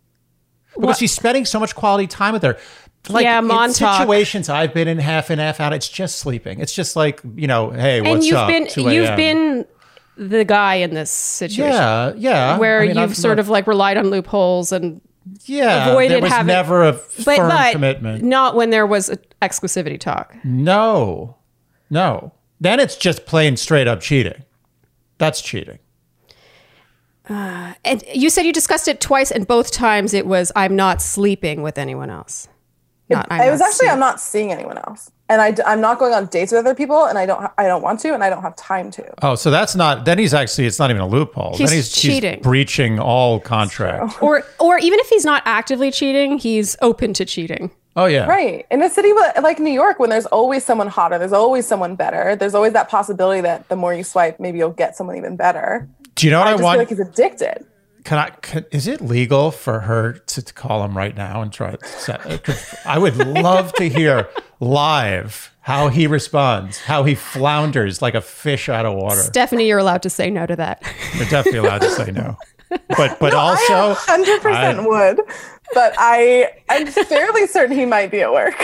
Because 0.80 0.98
he's 0.98 1.12
spending 1.14 1.44
so 1.44 1.58
much 1.60 1.74
quality 1.74 2.06
time 2.06 2.32
with 2.32 2.42
her. 2.42 2.56
Like 3.08 3.24
Yeah, 3.24 3.38
in 3.38 3.46
Montauk. 3.46 3.98
situations 4.00 4.48
I've 4.48 4.74
been 4.74 4.88
in 4.88 4.98
half 4.98 5.30
in, 5.30 5.38
half 5.38 5.60
out. 5.60 5.72
It's 5.72 5.88
just 5.88 6.18
sleeping. 6.18 6.58
It's 6.60 6.72
just 6.74 6.96
like 6.96 7.20
you 7.36 7.46
know, 7.46 7.70
hey, 7.70 8.00
what's 8.00 8.12
and 8.14 8.24
you've 8.24 8.36
up? 8.36 8.48
been 8.48 8.92
you've 8.92 9.16
been 9.16 9.64
the 10.16 10.44
guy 10.44 10.76
in 10.76 10.94
this 10.94 11.10
situation. 11.10 11.72
yeah, 11.72 12.12
yeah. 12.16 12.58
Where 12.58 12.78
I 12.80 12.86
mean, 12.88 12.96
you've 12.96 13.10
I've 13.10 13.16
sort 13.16 13.36
not- 13.36 13.40
of 13.40 13.48
like 13.48 13.66
relied 13.66 13.96
on 13.96 14.10
loopholes 14.10 14.72
and 14.72 15.00
yeah, 15.44 15.88
avoided 15.90 16.10
there 16.12 16.20
was 16.22 16.32
having- 16.32 16.46
never 16.48 16.84
a 16.84 16.92
but, 16.92 17.02
firm 17.36 17.48
but 17.48 17.72
commitment. 17.72 18.24
not 18.24 18.54
when 18.56 18.70
there 18.70 18.86
was 18.86 19.10
exclusivity 19.42 20.00
talk. 20.00 20.34
No, 20.44 21.36
no. 21.90 22.32
Then 22.60 22.80
it's 22.80 22.96
just 22.96 23.26
plain 23.26 23.56
straight 23.56 23.86
up 23.86 24.00
cheating. 24.00 24.42
That's 25.18 25.40
cheating. 25.42 25.78
Uh, 27.28 27.74
and 27.84 28.02
you 28.14 28.30
said 28.30 28.42
you 28.46 28.52
discussed 28.52 28.88
it 28.88 29.00
twice, 29.00 29.30
and 29.30 29.46
both 29.46 29.70
times 29.72 30.14
it 30.14 30.26
was 30.26 30.52
I'm 30.54 30.76
not 30.76 31.02
sleeping 31.02 31.62
with 31.62 31.78
anyone 31.78 32.10
else. 32.10 32.48
Not, 33.08 33.26
I'm 33.30 33.40
it 33.48 33.50
was 33.52 33.60
actually 33.60 33.74
seeing- 33.74 33.92
I'm 33.92 34.00
not 34.00 34.20
seeing 34.20 34.52
anyone 34.52 34.78
else, 34.78 35.12
and 35.28 35.40
I, 35.40 35.54
I'm 35.64 35.80
not 35.80 35.98
going 36.00 36.12
on 36.12 36.26
dates 36.26 36.50
with 36.50 36.58
other 36.58 36.74
people, 36.74 37.04
and 37.04 37.16
I 37.16 37.24
don't 37.24 37.50
I 37.56 37.68
don't 37.68 37.82
want 37.82 38.00
to, 38.00 38.12
and 38.14 38.24
I 38.24 38.30
don't 38.30 38.42
have 38.42 38.56
time 38.56 38.90
to. 38.92 39.14
Oh, 39.24 39.36
so 39.36 39.50
that's 39.50 39.76
not. 39.76 40.04
Then 40.04 40.18
he's 40.18 40.34
actually. 40.34 40.66
It's 40.66 40.78
not 40.80 40.90
even 40.90 41.02
a 41.02 41.06
loophole. 41.06 41.56
He's 41.56 41.68
then 41.70 41.76
he's 41.76 41.92
cheating. 41.92 42.40
breaching 42.42 42.98
all 42.98 43.38
contract. 43.38 44.20
or 44.22 44.42
or 44.58 44.78
even 44.78 44.98
if 44.98 45.08
he's 45.08 45.24
not 45.24 45.42
actively 45.46 45.92
cheating, 45.92 46.38
he's 46.38 46.76
open 46.82 47.12
to 47.14 47.24
cheating. 47.24 47.70
Oh 47.94 48.04
yeah. 48.06 48.26
Right. 48.26 48.66
In 48.70 48.82
a 48.82 48.90
city 48.90 49.12
like 49.40 49.58
New 49.58 49.70
York, 49.72 49.98
when 49.98 50.10
there's 50.10 50.26
always 50.26 50.64
someone 50.64 50.86
hotter, 50.88 51.16
there's 51.18 51.32
always 51.32 51.66
someone 51.66 51.96
better. 51.96 52.36
There's 52.36 52.54
always 52.54 52.74
that 52.74 52.90
possibility 52.90 53.40
that 53.40 53.68
the 53.70 53.76
more 53.76 53.94
you 53.94 54.04
swipe, 54.04 54.38
maybe 54.38 54.58
you'll 54.58 54.70
get 54.70 54.96
someone 54.96 55.16
even 55.16 55.34
better. 55.36 55.88
Do 56.16 56.26
you 56.26 56.32
know 56.32 56.40
what 56.40 56.48
I 56.48 56.50
I, 56.50 56.54
just 56.54 56.62
want? 56.64 56.74
feel 56.76 56.80
like 56.80 56.88
he's 56.88 57.00
addicted. 57.00 57.66
Can 58.04 58.18
I? 58.18 58.30
Can, 58.30 58.64
is 58.70 58.86
it 58.86 59.00
legal 59.00 59.50
for 59.50 59.80
her 59.80 60.12
to, 60.14 60.42
to 60.42 60.52
call 60.54 60.84
him 60.84 60.96
right 60.96 61.16
now 61.16 61.42
and 61.42 61.52
try? 61.52 61.72
To 61.76 61.86
set, 61.86 62.42
'cause 62.44 62.74
I 62.84 62.98
would 62.98 63.16
love 63.16 63.72
to 63.74 63.88
hear 63.88 64.28
live 64.60 65.52
how 65.60 65.88
he 65.88 66.06
responds, 66.06 66.78
how 66.78 67.02
he 67.02 67.14
flounders 67.16 68.00
like 68.00 68.14
a 68.14 68.20
fish 68.20 68.68
out 68.68 68.86
of 68.86 68.94
water. 68.94 69.20
Stephanie, 69.22 69.66
you're 69.66 69.78
allowed 69.80 70.02
to 70.02 70.10
say 70.10 70.30
no 70.30 70.46
to 70.46 70.54
that. 70.56 70.82
You're 71.16 71.28
definitely 71.28 71.58
allowed 71.60 71.80
to 71.82 71.90
say 71.90 72.10
no. 72.12 72.36
But 72.96 73.20
but 73.20 73.32
also, 73.32 73.94
Hundred 73.94 74.40
percent 74.42 74.88
would, 74.88 75.20
but 75.72 75.94
I 75.98 76.50
I'm 76.68 76.86
fairly 76.88 77.46
certain 77.46 77.76
he 77.76 77.86
might 77.86 78.10
be 78.10 78.22
at 78.22 78.32
work. 78.32 78.60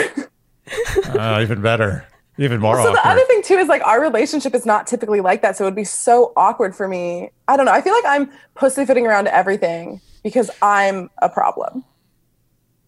uh, 1.09 1.38
even 1.40 1.61
better, 1.62 2.05
even 2.39 2.61
more 2.61 2.76
So 2.76 2.93
the 2.93 3.07
other 3.07 3.24
thing 3.26 3.43
too 3.43 3.55
is 3.59 3.68
like 3.68 3.83
our 3.87 4.01
relationship 4.01 4.55
is 4.55 4.64
not 4.66 4.87
typically 4.87 5.20
like 5.20 5.43
that, 5.43 5.57
so 5.57 5.64
it 5.64 5.66
would 5.66 5.74
be 5.76 5.85
so 5.85 6.33
awkward 6.37 6.74
for 6.74 6.89
me. 6.89 7.30
I 7.49 7.57
don't 7.57 7.66
know. 7.66 7.72
I 7.72 7.80
feel 7.80 7.93
like 7.95 8.05
I'm 8.07 8.30
pussyfooting 8.55 9.07
around 9.07 9.28
everything 9.28 10.01
because 10.22 10.51
I'm 10.62 11.11
a 11.20 11.28
problem. 11.28 11.85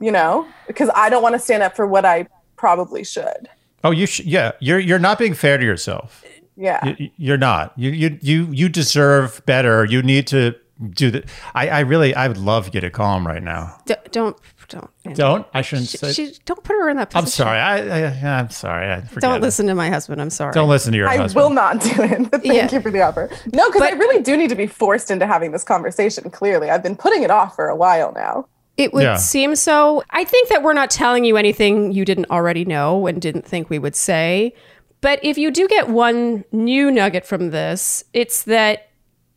You 0.00 0.10
know, 0.10 0.46
because 0.66 0.90
I 0.94 1.08
don't 1.08 1.22
want 1.22 1.34
to 1.34 1.38
stand 1.38 1.62
up 1.62 1.76
for 1.76 1.86
what 1.86 2.04
I 2.04 2.26
probably 2.56 3.04
should. 3.04 3.48
oh, 3.84 3.90
you 3.90 4.06
should. 4.06 4.26
Yeah, 4.26 4.52
you're 4.60 4.78
you're 4.80 4.98
not 4.98 5.18
being 5.18 5.34
fair 5.34 5.56
to 5.56 5.64
yourself. 5.64 6.24
Yeah. 6.56 6.80
Y- 6.84 7.10
You're 7.16 7.38
not. 7.38 7.72
You 7.76 7.90
you 7.90 8.18
you 8.20 8.48
you 8.50 8.68
deserve 8.68 9.40
better. 9.46 9.84
You 9.84 10.02
need 10.02 10.26
to 10.28 10.54
do 10.90 11.10
that. 11.12 11.24
I 11.54 11.68
I 11.68 11.80
really 11.80 12.14
I 12.14 12.28
would 12.28 12.36
love 12.38 12.74
you 12.74 12.80
to 12.80 12.90
call 12.90 13.16
him 13.16 13.26
right 13.26 13.42
now. 13.42 13.78
D- 13.86 13.94
don't 14.10 14.36
don't 14.74 15.16
Don't. 15.16 15.46
I 15.54 15.62
shouldn't 15.62 15.88
She, 15.88 15.98
say. 15.98 16.12
she- 16.12 16.34
don't 16.44 16.62
put 16.62 16.74
her 16.74 16.88
in 16.88 16.96
that 16.96 17.10
position. 17.10 17.24
I'm 17.24 17.30
sorry. 17.30 17.58
I, 17.58 17.98
I 18.08 18.38
I'm 18.40 18.50
sorry. 18.50 18.92
I 18.92 19.00
forget 19.02 19.20
Don't 19.22 19.36
it. 19.36 19.42
listen 19.42 19.66
to 19.68 19.74
my 19.74 19.88
husband. 19.88 20.20
I'm 20.20 20.30
sorry. 20.30 20.52
Don't 20.52 20.68
listen 20.68 20.92
to 20.92 20.98
your 20.98 21.06
husband. 21.08 21.20
I 21.20 21.24
husband. 21.24 21.42
will 21.44 21.50
not 21.50 21.80
do 21.80 22.02
it. 22.24 22.30
But 22.30 22.42
thank 22.42 22.54
Yeah. 22.54 22.68
you 22.72 22.80
for 22.80 22.90
the 22.90 23.00
offer. 23.02 23.30
No, 23.52 23.68
because 23.70 23.82
I 23.82 23.90
really 23.90 24.22
do 24.22 24.36
need 24.36 24.48
to 24.50 24.54
be 24.56 24.66
forced 24.66 25.10
into 25.10 25.26
having 25.26 25.52
this 25.52 25.64
conversation. 25.64 26.28
Clearly, 26.30 26.70
I've 26.70 26.82
been 26.82 26.96
putting 26.96 27.22
it 27.22 27.30
off 27.30 27.54
for 27.56 27.68
a 27.68 27.76
while 27.76 28.12
now. 28.12 28.46
It 28.76 28.92
would 28.92 29.04
Yeah. 29.04 29.16
seem 29.16 29.54
so. 29.54 30.02
I 30.10 30.24
think 30.24 30.48
that 30.48 30.62
we're 30.64 30.72
not 30.72 30.90
telling 30.90 31.24
you 31.24 31.36
anything 31.36 31.92
you 31.92 32.04
didn't 32.04 32.30
already 32.30 32.64
know 32.64 33.06
and 33.06 33.22
didn't 33.22 33.46
think 33.46 33.70
we 33.70 33.78
would 33.78 33.94
say. 33.94 34.52
But 35.00 35.20
if 35.22 35.38
you 35.38 35.50
do 35.50 35.68
get 35.68 35.88
one 35.88 36.44
new 36.50 36.90
nugget 36.90 37.24
from 37.26 37.50
this, 37.50 38.02
it's 38.12 38.42
that 38.44 38.88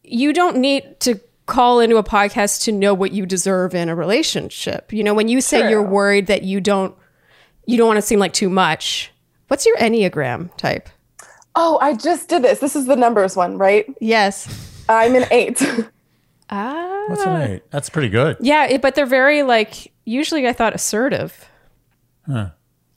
you 0.03 0.33
don't 0.33 0.57
need 0.57 0.99
to 1.01 1.19
call 1.47 1.79
into 1.79 1.97
a 1.97 2.03
podcast 2.03 2.63
to 2.65 2.71
know 2.71 2.93
what 2.93 3.11
you 3.11 3.25
deserve 3.25 3.73
in 3.73 3.89
a 3.89 3.95
relationship. 3.95 4.93
You 4.93 5.03
know, 5.03 5.13
when 5.15 5.27
you 5.27 5.41
say 5.41 5.61
True. 5.61 5.69
you're 5.71 5.83
worried 5.83 6.27
that 6.27 6.43
you 6.43 6.61
don't 6.61 6.95
you 7.65 7.77
don't 7.77 7.87
want 7.87 7.97
to 7.97 8.01
seem 8.03 8.19
like 8.19 8.33
too 8.33 8.49
much. 8.49 9.11
What's 9.47 9.65
your 9.65 9.77
Enneagram 9.77 10.55
type? 10.57 10.89
Oh, 11.55 11.79
I 11.81 11.95
just 11.95 12.29
did 12.29 12.43
this. 12.43 12.59
This 12.59 12.75
is 12.75 12.85
the 12.85 12.95
numbers 12.95 13.35
one, 13.35 13.57
right? 13.57 13.85
Yes. 13.99 14.83
I'm 14.87 15.15
an 15.15 15.25
eight. 15.31 15.61
Ah. 16.49 17.03
What's 17.07 17.25
an 17.25 17.41
eight? 17.41 17.63
That's 17.71 17.89
pretty 17.89 18.07
good. 18.07 18.37
Yeah, 18.39 18.67
it, 18.67 18.81
but 18.81 18.95
they're 18.95 19.05
very 19.05 19.43
like 19.43 19.91
usually 20.05 20.47
I 20.47 20.53
thought 20.53 20.73
assertive. 20.73 21.43
Huh. 22.25 22.51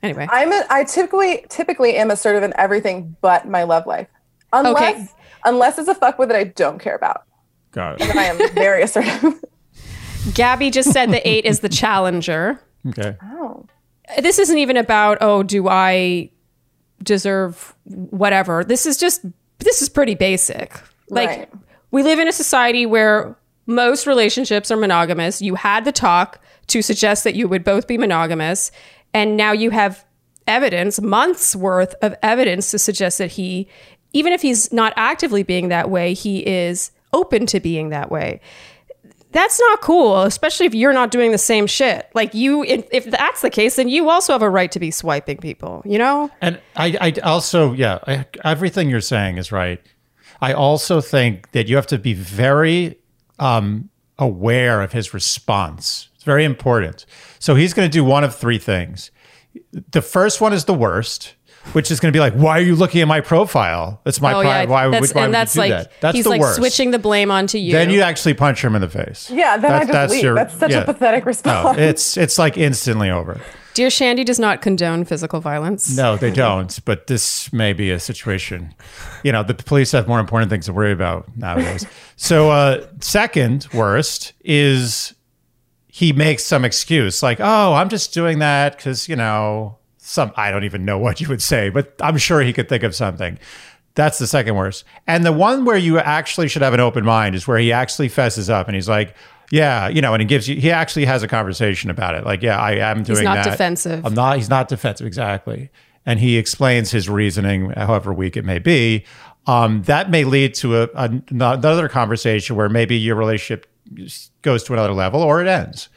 Anyway. 0.05 0.29
I'm 0.31 0.53
a, 0.53 0.65
I 0.71 0.85
typically 0.85 1.45
typically 1.49 1.97
am 1.97 2.13
assertive 2.13 2.45
in 2.45 2.53
everything 2.57 3.17
but 3.21 3.49
my 3.49 3.65
love 3.65 3.87
life. 3.89 4.07
Unless 4.53 4.95
Okay. 4.95 5.09
unless 5.45 5.79
it's 5.79 5.89
a 5.89 5.97
fuck 5.97 6.17
with 6.19 6.29
that 6.29 6.39
I 6.39 6.45
don't 6.45 6.79
care 6.79 6.95
about. 6.95 7.25
Got 7.73 8.01
it. 8.01 8.15
I 8.17 8.25
am 8.25 8.55
very 8.55 8.83
assertive. 8.83 9.43
Gabby 10.35 10.71
just 10.71 10.93
said 10.93 11.11
the 11.11 11.27
eight 11.29 11.45
is 11.45 11.61
the 11.61 11.69
challenger. 11.69 12.61
Okay. 12.89 13.17
oh. 13.23 13.67
This 14.21 14.39
isn't 14.39 14.59
even 14.59 14.77
about, 14.77 15.19
oh, 15.21 15.43
do 15.43 15.69
I 15.69 16.31
deserve 17.03 17.75
whatever. 17.85 18.65
This 18.65 18.85
is 18.87 18.97
just, 18.97 19.25
this 19.59 19.83
is 19.83 19.89
pretty 19.89 20.15
basic. 20.15 20.81
Like, 21.09 21.29
Right. 21.29 21.49
we 21.91 22.03
live 22.03 22.19
in 22.19 22.27
a 22.29 22.33
society 22.33 22.87
where 22.87 23.37
most 23.67 24.07
relationships 24.07 24.71
are 24.71 24.77
monogamous. 24.77 25.41
You 25.41 25.55
had 25.55 25.85
the 25.85 25.93
talk 25.93 26.41
to 26.69 26.83
suggest 26.83 27.25
that 27.25 27.35
you 27.35 27.47
would 27.49 27.63
both 27.65 27.87
be 27.87 27.97
monogamous. 27.99 28.73
And 29.15 29.37
now 29.37 29.53
you 29.53 29.71
have 29.71 30.05
evidence, 30.47 31.01
months 31.01 31.55
worth 31.55 31.95
of 32.03 32.15
evidence 32.23 32.71
to 32.73 32.79
suggest 32.79 33.19
that 33.19 33.31
he, 33.33 33.69
even 34.13 34.33
if 34.33 34.43
he's 34.43 34.73
not 34.73 34.93
actively 34.97 35.43
being 35.45 35.69
that 35.69 35.89
way, 35.89 36.15
he 36.15 36.45
is 36.47 36.91
open 37.13 37.47
to 37.47 37.61
being 37.61 37.91
that 37.91 38.11
way 38.11 38.41
that's 39.33 39.61
not 39.61 39.81
cool, 39.81 40.23
especially 40.23 40.67
if 40.67 40.75
you're 40.75 40.93
not 40.93 41.11
doing 41.11 41.31
the 41.31 41.39
same 41.39 41.67
shit. 41.67 42.09
Like 42.15 42.35
you, 42.35 42.65
if, 42.65 43.05
that's 43.11 43.43
the 43.43 43.51
case, 43.51 43.77
then 43.77 43.89
you 43.89 44.11
also 44.11 44.33
have 44.33 44.43
a 44.43 44.51
right 44.51 44.71
to 44.73 44.81
be 44.81 44.91
swiping 44.91 45.39
people. 45.39 45.83
You 45.85 45.99
know? 45.99 46.31
And 46.41 46.61
I, 46.77 46.97
I 47.01 47.11
also, 47.23 47.73
yeah, 47.73 47.99
I, 48.07 48.27
everything 48.45 48.91
you're 48.91 49.01
saying 49.01 49.39
is 49.39 49.53
right. 49.53 49.81
I 50.41 50.53
also 50.53 51.01
think 51.01 51.53
that 51.53 51.69
you 51.69 51.77
have 51.77 51.87
to 51.89 51.99
be 51.99 52.15
very 52.15 52.99
um, 53.39 53.91
aware 54.19 54.83
of 54.83 54.93
his 54.93 55.15
response. 55.15 56.09
It's 56.15 56.25
very 56.25 56.45
important. 56.45 57.07
So 57.39 57.55
he's 57.55 57.73
going 57.73 57.89
to 57.89 57.93
do 57.93 58.05
one 58.05 58.25
of 58.25 58.35
three 58.35 58.59
things. 58.59 59.11
The 59.73 60.03
first 60.03 60.41
one 60.41 60.53
is 60.53 60.65
the 60.65 60.75
worst, 60.75 61.35
which 61.73 61.91
is 61.91 62.01
going 62.01 62.13
to 62.13 62.17
be 62.17 62.21
like, 62.21 62.33
"Why 62.35 62.59
are 62.59 62.63
you 62.63 62.75
looking 62.75 63.01
at 63.01 63.09
my 63.09 63.21
profile? 63.21 64.01
That's 64.05 64.21
my 64.21 64.33
Oh 64.33 64.41
private. 64.43 64.69
yeah, 64.69 64.71
why 64.71 64.89
that's, 64.89 65.15
why 65.15 65.23
and 65.23 65.31
would 65.31 65.35
that's 65.35 65.55
you 65.57 65.63
do 65.63 65.69
like 65.69 65.85
that? 65.85 66.01
That's 66.01 66.15
he's 66.17 66.25
the 66.25 66.31
like 66.31 66.41
worst. 66.41 66.57
switching 66.57 66.91
the 66.91 66.99
blame 66.99 67.31
onto 67.31 67.59
you. 67.59 67.73
Then 67.73 67.91
you 67.91 68.03
actually 68.03 68.35
punch 68.35 68.65
him 68.65 68.75
in 68.75 68.81
the 68.81 68.89
face. 68.89 69.31
Yeah, 69.31 69.57
then 69.57 69.73
I 69.73 69.85
just 69.85 70.13
leave. 70.13 70.35
That's 70.35 70.55
such 70.55 70.73
a 70.73 70.85
pathetic 70.85 71.27
response. 71.27 71.77
No, 71.77 71.83
it's 71.83 72.17
it's 72.17 72.39
like 72.39 72.57
instantly 72.59 73.11
over. 73.11 73.41
Dear 73.73 73.89
Shandy 73.89 74.25
does 74.25 74.41
not 74.41 74.63
condone 74.63 75.05
physical 75.05 75.41
violence. 75.41 75.97
No, 75.97 76.17
they 76.17 76.33
don't. 76.33 76.77
But 76.85 77.07
this 77.07 77.53
may 77.53 77.73
be 77.73 77.91
a 77.93 78.01
situation. 78.01 78.75
You 79.23 79.31
know, 79.31 79.45
the 79.45 79.55
police 79.55 79.93
have 79.93 80.09
more 80.09 80.19
important 80.19 80.51
things 80.51 80.67
to 80.67 80.73
worry 80.73 80.91
about 80.93 81.29
nowadays. 81.37 81.87
so, 82.17 82.51
uh, 82.51 82.87
second 83.01 83.69
worst 83.73 84.33
is 84.45 85.15
he 85.87 86.13
makes 86.13 86.43
some 86.45 86.65
excuse 86.65 87.23
like, 87.23 87.39
"Oh, 87.41 87.75
I'm 87.75 87.89
just 87.89 88.13
doing 88.13 88.41
that 88.41 88.77
because 88.77 89.09
you 89.09 89.15
know 89.15 89.79
some." 90.11 90.33
I 90.37 90.51
don't 90.51 90.65
even 90.65 90.85
know 90.85 90.99
what 90.99 91.21
you 91.21 91.29
would 91.29 91.43
say, 91.43 91.69
but 91.71 91.95
I'm 92.01 92.19
sure 92.19 92.41
he 92.41 92.53
could 92.53 92.69
think 92.69 92.83
of 92.83 92.95
something. 92.95 93.39
That's 93.95 94.19
the 94.19 94.27
second 94.27 94.55
worst. 94.55 94.85
And 95.07 95.25
the 95.25 95.33
one 95.33 95.65
where 95.65 95.77
you 95.77 95.99
actually 95.99 96.49
should 96.49 96.63
have 96.63 96.75
an 96.75 96.81
open 96.81 97.05
mind 97.05 97.35
is 97.35 97.47
where 97.47 97.59
he 97.59 97.73
actually 97.73 98.09
fesses 98.09 98.49
up 98.49 98.69
and 98.69 98.75
he's 98.75 98.89
like, 98.89 99.15
"Yeah, 99.51 99.89
you 99.89 100.01
know," 100.01 100.15
and 100.15 100.21
he 100.21 100.27
gives 100.27 100.49
you. 100.49 100.57
He 100.57 100.71
actually 100.71 101.07
has 101.07 101.23
a 101.23 101.29
conversation 101.29 101.91
about 101.91 102.15
it. 102.15 102.25
Like, 102.25 102.43
"Yeah, 102.43 102.59
I 102.59 102.73
am 102.77 103.03
doing 103.03 103.19
He's 103.19 103.25
not 103.25 103.45
that. 103.45 103.51
defensive. 103.51 104.07
I'm 104.07 104.15
not. 104.15 104.37
He's 104.37 104.51
not 104.51 104.69
defensive 104.69 105.07
exactly." 105.07 105.71
And 106.07 106.19
he 106.19 106.39
explains 106.39 106.91
his 106.93 107.09
reasoning, 107.09 107.71
however 107.71 108.13
weak 108.15 108.37
it 108.37 108.45
may 108.45 108.59
be. 108.59 109.05
Um, 109.47 109.83
that 109.83 110.11
may 110.11 110.25
lead 110.25 110.55
to 110.55 110.83
a, 110.83 110.89
a, 110.95 111.11
another 111.31 111.89
conversation 111.89 112.57
where 112.57 112.69
maybe 112.69 112.97
your 112.97 113.17
relationship 113.17 113.67
goes 114.43 114.63
to 114.65 114.73
another 114.73 114.93
level 114.93 115.21
or 115.21 115.43
it 115.43 115.49
ends. 115.49 115.89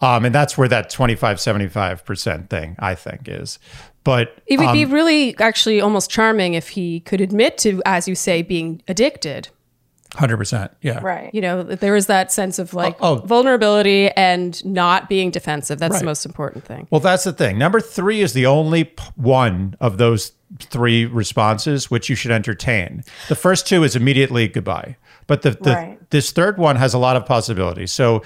Um, 0.00 0.24
and 0.24 0.34
that's 0.34 0.56
where 0.56 0.68
that 0.68 0.88
25, 0.90 1.36
75% 1.36 2.48
thing, 2.48 2.76
I 2.78 2.94
think, 2.94 3.28
is. 3.28 3.58
But 4.02 4.34
It 4.46 4.58
would 4.58 4.72
be 4.72 4.84
um, 4.84 4.92
really 4.92 5.36
actually 5.38 5.80
almost 5.80 6.10
charming 6.10 6.54
if 6.54 6.70
he 6.70 7.00
could 7.00 7.20
admit 7.20 7.58
to, 7.58 7.82
as 7.84 8.08
you 8.08 8.14
say, 8.14 8.40
being 8.42 8.82
addicted. 8.88 9.48
100%. 10.12 10.70
Yeah. 10.82 10.98
right. 11.02 11.32
You 11.34 11.40
know, 11.40 11.62
that 11.62 11.80
there 11.80 11.94
is 11.94 12.06
that 12.06 12.32
sense 12.32 12.58
of 12.58 12.74
like 12.74 12.96
Oh, 13.00 13.20
oh. 13.22 13.26
vulnerability 13.26 14.10
and 14.12 14.62
not 14.64 15.08
being 15.08 15.30
defensive. 15.30 15.78
That's 15.78 15.92
Right. 15.92 16.00
the 16.00 16.06
most 16.06 16.26
important 16.26 16.64
thing. 16.64 16.88
Well, 16.90 17.00
that's 17.00 17.24
the 17.24 17.32
thing. 17.32 17.58
Number 17.58 17.80
three 17.80 18.20
is 18.20 18.32
the 18.32 18.46
only 18.46 18.92
one 19.14 19.76
of 19.80 19.98
those 19.98 20.32
three 20.58 21.04
responses, 21.06 21.90
which 21.92 22.08
you 22.08 22.16
should 22.16 22.32
entertain. 22.32 23.04
The 23.28 23.36
first 23.36 23.68
two 23.68 23.84
is 23.84 23.94
immediately 23.94 24.48
goodbye. 24.48 24.96
But 25.30 25.42
the, 25.42 25.50
the 25.52 25.70
Right. 25.74 26.10
this 26.10 26.32
third 26.32 26.58
one 26.58 26.74
has 26.74 26.92
a 26.92 26.98
lot 26.98 27.14
of 27.14 27.24
possibilities. 27.24 27.92
So 27.92 28.22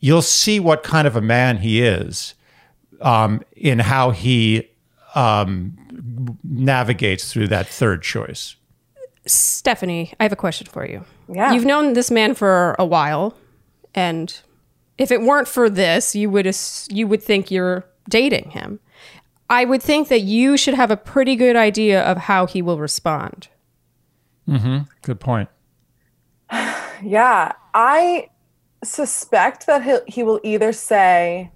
you'll 0.00 0.22
see 0.22 0.58
what 0.58 0.82
kind 0.82 1.06
of 1.06 1.14
a 1.14 1.20
man 1.20 1.58
he 1.58 1.82
is 1.82 2.34
um, 3.00 3.42
in 3.54 3.78
how 3.78 4.10
he 4.10 4.68
um, 5.14 5.78
navigates 6.42 7.32
through 7.32 7.46
that 7.48 7.68
third 7.68 8.02
choice. 8.02 8.56
Stephanie, 9.24 10.12
I 10.18 10.24
have 10.24 10.32
a 10.32 10.36
question 10.36 10.66
for 10.66 10.84
you. 10.84 11.04
Yeah. 11.32 11.52
You've 11.52 11.64
known 11.64 11.92
this 11.92 12.10
man 12.10 12.34
for 12.34 12.74
a 12.76 12.84
while, 12.84 13.34
and 13.94 14.36
if 14.96 15.12
it 15.12 15.22
weren't 15.22 15.46
for 15.46 15.70
this, 15.70 16.16
you 16.16 16.28
would 16.30 16.46
ass- 16.48 16.88
you 16.90 17.06
would 17.06 17.22
think 17.22 17.52
you're 17.52 17.84
dating 18.08 18.50
him. 18.50 18.80
I 19.48 19.64
would 19.64 19.82
think 19.82 20.08
that 20.08 20.22
you 20.22 20.56
should 20.56 20.74
have 20.74 20.90
a 20.90 20.96
pretty 20.96 21.36
good 21.36 21.54
idea 21.54 22.02
of 22.02 22.16
how 22.18 22.46
he 22.46 22.62
will 22.62 22.78
respond. 22.80 23.46
Mm-hmm. 24.48 24.78
Good 25.02 25.20
point. 25.20 25.48
Yeah, 27.02 27.52
I 27.74 28.28
suspect 28.84 29.66
that 29.66 29.82
he 29.82 29.96
he 30.06 30.22
will 30.22 30.40
either 30.42 30.72
say, 30.72 31.50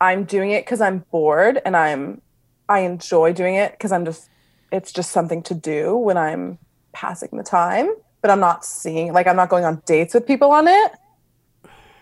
"I'm 0.00 0.24
doing 0.24 0.50
it 0.50 0.64
because 0.64 0.80
I'm 0.80 1.04
bored 1.10 1.60
and 1.64 1.76
I'm 1.76 2.20
I 2.68 2.80
enjoy 2.80 3.32
doing 3.32 3.54
it 3.56 3.72
because 3.72 3.92
I'm 3.92 4.04
just 4.04 4.28
it's 4.72 4.92
just 4.92 5.10
something 5.10 5.42
to 5.44 5.54
do 5.54 5.96
when 5.96 6.16
I'm 6.16 6.58
passing 6.92 7.30
the 7.32 7.42
time, 7.44 7.92
but 8.22 8.30
I'm 8.30 8.40
not 8.40 8.64
seeing 8.64 9.12
like 9.12 9.26
I'm 9.26 9.36
not 9.36 9.48
going 9.48 9.64
on 9.64 9.82
dates 9.86 10.14
with 10.14 10.26
people 10.26 10.50
on 10.52 10.68
it." 10.68 10.92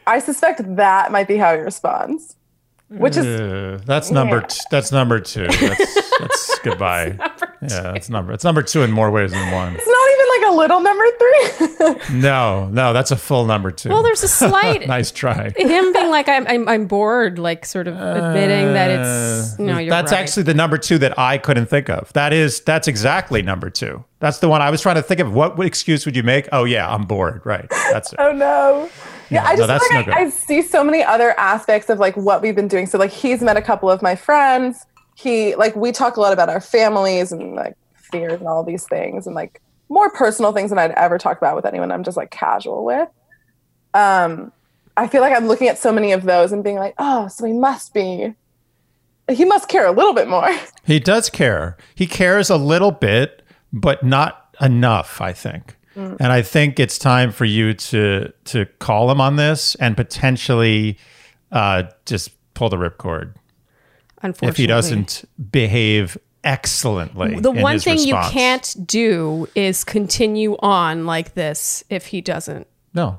I 0.06 0.20
suspect 0.20 0.62
that 0.76 1.12
might 1.12 1.28
be 1.28 1.36
how 1.36 1.54
he 1.54 1.60
responds, 1.60 2.36
which 2.88 3.16
is 3.18 3.82
that's 3.82 4.10
number 4.10 4.36
Yeah. 4.38 4.46
t- 4.46 4.60
that's 4.70 4.90
number 4.90 5.20
two. 5.20 5.46
That's, 5.46 6.18
that's 6.18 6.58
goodbye. 6.64 7.18
Yeah, 7.60 7.92
that's 7.92 8.08
number. 8.08 8.32
It's 8.32 8.44
number 8.44 8.62
two 8.62 8.82
in 8.82 8.90
more 8.90 9.10
ways 9.10 9.32
than 9.32 9.52
one. 9.52 9.74
it's 9.76 9.86
not 9.86 10.07
a 10.48 10.56
little 10.56 10.80
number 10.80 11.04
three. 11.18 11.94
No, 12.18 12.68
no, 12.68 12.92
that's 12.92 13.10
a 13.10 13.16
full 13.16 13.44
number 13.46 13.70
two. 13.70 13.88
Well, 13.88 14.02
there's 14.02 14.22
a 14.22 14.28
slight 14.28 14.86
nice 14.88 15.10
try. 15.10 15.50
him 15.56 15.92
being 15.92 16.10
like 16.10 16.28
I'm, 16.28 16.46
I'm 16.48 16.68
I'm 16.68 16.86
bored, 16.86 17.38
like 17.38 17.64
sort 17.64 17.86
of 17.88 17.94
admitting 17.94 18.72
that 18.74 18.90
it's 18.90 19.58
no, 19.58 19.78
you're 19.78 19.92
Uh, 19.92 19.96
that's 20.02 20.12
right. 20.12 20.20
actually 20.20 20.42
the 20.44 20.54
number 20.54 20.78
two 20.78 20.98
that 20.98 21.18
I 21.18 21.38
couldn't 21.38 21.66
think 21.66 21.88
of. 21.88 22.12
That 22.14 22.32
is 22.32 22.60
that's 22.60 22.88
exactly 22.88 23.42
number 23.42 23.70
two. 23.70 24.04
That's 24.20 24.38
the 24.38 24.48
one 24.48 24.60
I 24.62 24.70
was 24.70 24.80
trying 24.82 24.96
to 24.96 25.02
think 25.02 25.20
of. 25.20 25.32
What, 25.32 25.58
excuse 25.60 26.04
would 26.06 26.16
you 26.16 26.22
make? 26.24 26.48
Oh 26.52 26.64
yeah, 26.64 26.92
I'm 26.92 27.02
bored. 27.04 27.42
Right. 27.44 27.68
That's 27.92 28.12
it. 28.12 28.18
Oh 28.22 28.32
no. 28.32 28.88
Yeah, 29.30 29.44
I 29.44 29.52
no, 29.52 29.56
just 29.58 29.68
that's 29.68 29.86
feel 29.88 29.96
like 29.98 30.06
no 30.08 30.12
I. 30.14 30.16
I 30.20 30.30
see 30.30 30.62
so 30.62 30.82
many 30.82 31.02
other 31.02 31.38
aspects 31.38 31.90
of 31.90 31.98
like 31.98 32.16
what 32.16 32.40
we've 32.42 32.56
been 32.56 32.68
doing. 32.68 32.86
So 32.86 32.98
like 32.98 33.10
he's 33.10 33.42
met 33.42 33.56
a 33.56 33.62
couple 33.62 33.90
of 33.90 34.00
my 34.02 34.16
friends. 34.16 34.86
He 35.14 35.54
like 35.56 35.76
we 35.76 35.92
talk 35.92 36.16
a 36.16 36.20
lot 36.20 36.32
about 36.32 36.48
our 36.48 36.60
families 36.60 37.30
and 37.32 37.54
like 37.54 37.74
fears 37.94 38.38
and 38.40 38.48
all 38.48 38.64
these 38.64 38.84
things 38.84 39.26
and 39.26 39.34
like 39.34 39.60
more 39.88 40.10
personal 40.10 40.52
things 40.52 40.70
than 40.70 40.78
I'd 40.78 40.92
ever 40.92 41.18
talk 41.18 41.38
about 41.38 41.56
with 41.56 41.64
anyone 41.64 41.90
I'm 41.90 42.04
just 42.04 42.16
like 42.16 42.30
casual 42.30 42.84
with. 42.84 43.08
Um 43.94 44.52
I 44.96 45.06
feel 45.06 45.20
like 45.20 45.34
I'm 45.34 45.46
looking 45.46 45.68
at 45.68 45.78
so 45.78 45.92
many 45.92 46.10
of 46.10 46.24
those 46.24 46.50
and 46.50 46.64
being 46.64 46.76
like, 46.76 46.94
oh, 46.98 47.28
so 47.28 47.46
he 47.46 47.52
must 47.52 47.94
be 47.94 48.34
he 49.30 49.44
must 49.44 49.68
care 49.68 49.86
a 49.86 49.92
little 49.92 50.14
bit 50.14 50.28
more. 50.28 50.50
He 50.84 50.98
does 50.98 51.28
care. 51.28 51.76
He 51.94 52.06
cares 52.06 52.48
a 52.48 52.56
little 52.56 52.92
bit, 52.92 53.42
but 53.74 54.02
not 54.02 54.56
enough, 54.58 55.20
I 55.20 55.34
think. 55.34 55.76
Mm. 55.94 56.16
And 56.18 56.32
I 56.32 56.40
think 56.40 56.80
it's 56.80 56.98
time 56.98 57.30
for 57.30 57.44
you 57.44 57.74
to 57.74 58.32
to 58.44 58.64
call 58.78 59.10
him 59.10 59.20
on 59.20 59.36
this 59.36 59.74
and 59.74 59.96
potentially 59.96 60.96
uh, 61.52 61.84
just 62.06 62.30
pull 62.54 62.70
the 62.70 62.78
ripcord 62.78 63.34
Unfortunately, 64.22 64.48
if 64.48 64.56
he 64.56 64.66
doesn't 64.66 65.24
behave 65.50 66.16
excellently. 66.48 67.38
The 67.40 67.50
one 67.50 67.78
thing 67.78 67.98
you 67.98 68.14
can't 68.30 68.74
do 68.86 69.48
is 69.54 69.84
continue 69.84 70.56
on 70.60 71.04
like 71.06 71.34
this 71.34 71.84
if 71.90 72.06
he 72.06 72.20
doesn't 72.20 72.66
no, 72.94 73.18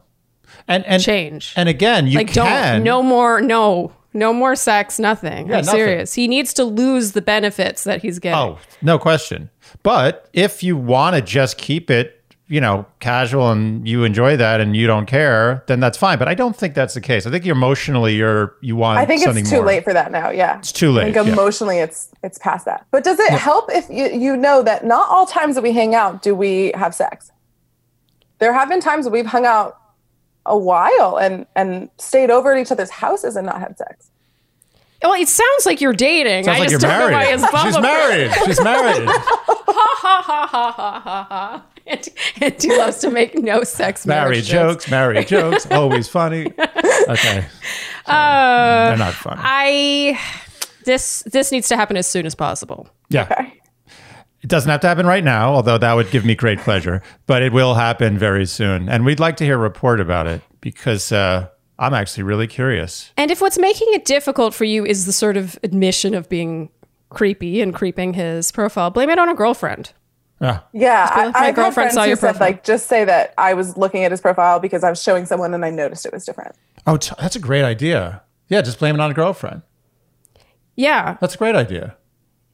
and 0.67 0.83
and 0.85 1.01
change. 1.01 1.53
and 1.55 1.69
again, 1.69 2.07
you 2.07 2.17
like 2.17 2.33
can 2.33 2.75
don't 2.75 2.83
no 2.83 3.03
more 3.03 3.39
no 3.39 3.93
no 4.13 4.33
more 4.33 4.55
sex 4.55 4.97
nothing 4.99 5.47
Yeah, 5.47 5.59
i'm 5.59 5.65
nothing. 5.65 5.79
serious 5.79 6.13
he 6.15 6.27
needs 6.27 6.53
to 6.55 6.63
lose 6.63 7.11
the 7.11 7.21
benefits 7.21 7.83
that 7.83 8.01
he's 8.01 8.17
getting 8.19 8.39
Oh, 8.39 8.57
no 8.81 8.97
question. 8.97 9.49
But 9.83 10.27
if 10.33 10.63
you 10.63 10.75
want 10.75 11.15
to 11.15 11.21
just 11.21 11.59
keep 11.59 11.91
it, 11.91 12.18
you 12.49 12.59
know, 12.59 12.85
casual 12.99 13.51
and 13.51 13.87
you 13.87 14.03
enjoy 14.03 14.35
that 14.35 14.59
and 14.59 14.75
you 14.75 14.87
don't 14.87 15.05
care, 15.05 15.63
then 15.67 15.79
that's 15.79 15.97
fine. 15.97 16.17
But 16.17 16.27
I 16.27 16.33
don't 16.33 16.55
think 16.55 16.73
that's 16.73 16.95
the 16.95 17.01
case. 17.01 17.27
I 17.27 17.29
think 17.31 17.45
emotionally 17.45 18.15
you're 18.15 18.55
you 18.61 18.75
want 18.75 18.97
I 18.99 19.05
think 19.05 19.21
something 19.21 19.41
it's 19.41 19.51
too 19.51 19.57
more. 19.57 19.65
late 19.67 19.83
for 19.83 19.93
that 19.93 20.11
now. 20.11 20.31
Yeah, 20.31 20.57
it's 20.57 20.71
too 20.71 20.89
late, 20.91 21.03
I 21.09 21.13
think 21.13 21.27
yeah. 21.27 21.33
emotionally, 21.33 21.77
it's 21.77 22.09
it's 22.23 22.39
past 22.39 22.65
that. 22.65 22.85
But 22.91 23.03
does 23.03 23.19
it 23.19 23.29
help 23.31 23.69
if 23.71 23.87
you 23.89 24.07
you 24.07 24.35
know 24.35 24.63
that 24.63 24.83
not 24.83 25.07
all 25.09 25.25
times 25.27 25.55
that 25.55 25.61
we 25.61 25.71
hang 25.71 25.93
out 25.93 26.21
do 26.23 26.33
we 26.33 26.71
have 26.75 26.95
sex? 26.95 27.31
There 28.39 28.51
have 28.53 28.67
been 28.67 28.81
times 28.81 29.05
that 29.05 29.11
we've 29.11 29.25
hung 29.27 29.45
out 29.45 29.77
a 30.45 30.57
while 30.57 31.17
and 31.21 31.45
and 31.55 31.89
stayed 31.99 32.31
over 32.31 32.53
at 32.53 32.59
each 32.59 32.71
other's 32.71 32.89
houses 32.89 33.35
and 33.35 33.45
not 33.45 33.59
had 33.59 33.77
sex. 33.77 34.09
well 35.03 35.13
it 35.13 35.27
sounds 35.27 35.65
like 35.67 35.79
you're 35.81 35.93
dating 35.93 36.45
Sounds 36.45 36.55
i 36.55 36.59
like 36.61 36.69
just 36.69 36.81
you're 36.81 36.89
don't 36.91 37.11
know 37.11 37.17
why 37.17 37.25
married. 37.25 37.39
his 37.39 37.51
Bumble 37.51 37.71
She's 37.73 37.81
married. 37.81 38.31
She's 38.45 38.63
married. 38.63 39.07
ha 39.07 39.23
ha 40.01 40.21
ha 40.25 40.45
ha 40.47 40.71
ha 40.71 40.71
ha 40.71 41.27
ha 41.29 41.65
and, 41.89 42.07
and 42.41 42.61
he 42.61 42.77
loves 42.77 42.97
to 42.99 43.09
make 43.11 43.35
no 43.35 43.63
sex 43.63 44.05
married 44.07 44.19
marriage 44.29 44.47
jokes. 44.47 44.83
jokes, 44.85 44.91
married 44.91 45.27
jokes, 45.27 45.67
always 45.71 46.07
funny. 46.07 46.51
Okay. 47.09 47.45
Uh, 48.05 48.89
They're 48.89 48.97
not 48.97 49.13
funny. 49.13 49.41
i 49.43 50.19
this 50.85 51.23
this 51.23 51.51
needs 51.51 51.67
to 51.69 51.75
happen 51.75 51.97
as 51.97 52.05
soon 52.07 52.25
as 52.27 52.35
possible 52.35 52.87
yeah. 53.09 53.23
Okay. 53.31 53.53
It 54.41 54.47
doesn't 54.49 54.69
have 54.69 54.79
to 54.81 54.87
happen 54.87 55.05
right 55.07 55.23
now, 55.23 55.53
although 55.53 55.77
that 55.79 55.93
would 55.93 56.11
give 56.11 56.23
me 56.23 56.33
great 56.35 56.59
pleasure. 56.59 57.01
But 57.25 57.41
it 57.41 57.51
will 57.51 57.73
happen 57.73 58.17
very 58.17 58.45
soon, 58.45 58.87
and 58.87 59.03
we'd 59.05 59.19
like 59.19 59.35
to 59.37 59.43
hear 59.43 59.55
a 59.55 59.57
report 59.57 59.99
about 59.99 60.27
it 60.27 60.41
because 60.61 61.11
uh, 61.11 61.47
I'm 61.79 61.93
actually 61.93 62.23
really 62.23 62.47
curious. 62.47 63.11
and 63.17 63.31
if 63.31 63.41
what's 63.41 63.57
making 63.57 63.87
it 63.93 64.05
difficult 64.05 64.53
for 64.53 64.63
you 64.65 64.85
is 64.85 65.05
the 65.05 65.11
sort 65.13 65.35
of 65.37 65.57
admission 65.63 66.13
of 66.13 66.29
being 66.29 66.69
creepy 67.09 67.59
and 67.61 67.73
creeping 67.73 68.13
his 68.13 68.51
profile 68.51 68.91
blame 68.91 69.09
it 69.09 69.17
on 69.17 69.27
a 69.29 69.33
girlfriend 69.35 69.91
Yeah. 70.41 70.59
Yeah, 70.73 71.09
be 71.13 71.15
like, 71.15 71.19
I, 71.19 71.23
my 71.23 71.27
I've 71.27 71.35
had 71.47 71.55
girlfriend 71.55 71.73
friends 71.73 71.93
saw 71.95 72.01
who 72.03 72.07
your 72.07 72.15
said 72.17 72.31
profile. 72.31 72.47
like 72.47 72.63
just 72.63 72.87
say 72.87 73.03
that 73.05 73.33
I 73.37 73.53
was 73.53 73.75
looking 73.77 74.03
at 74.05 74.11
his 74.11 74.21
profile 74.21 74.59
because 74.59 74.83
I 74.83 74.89
was 74.89 75.01
showing 75.03 75.25
someone 75.25 75.53
and 75.53 75.65
I 75.65 75.69
noticed 75.69 76.05
it 76.05 76.13
was 76.13 76.23
different. 76.25 76.55
Oh, 76.87 76.97
t- 76.97 77.13
that's 77.19 77.35
a 77.35 77.39
great 77.39 77.63
idea. 77.63 78.21
Yeah, 78.47 78.61
just 78.61 78.79
blame 78.79 78.95
it 78.95 79.01
on 79.01 79.11
a 79.11 79.13
girlfriend. 79.13 79.61
yeah 80.75 81.17
That's 81.21 81.35
a 81.35 81.37
great 81.37 81.55
idea. 81.55 81.95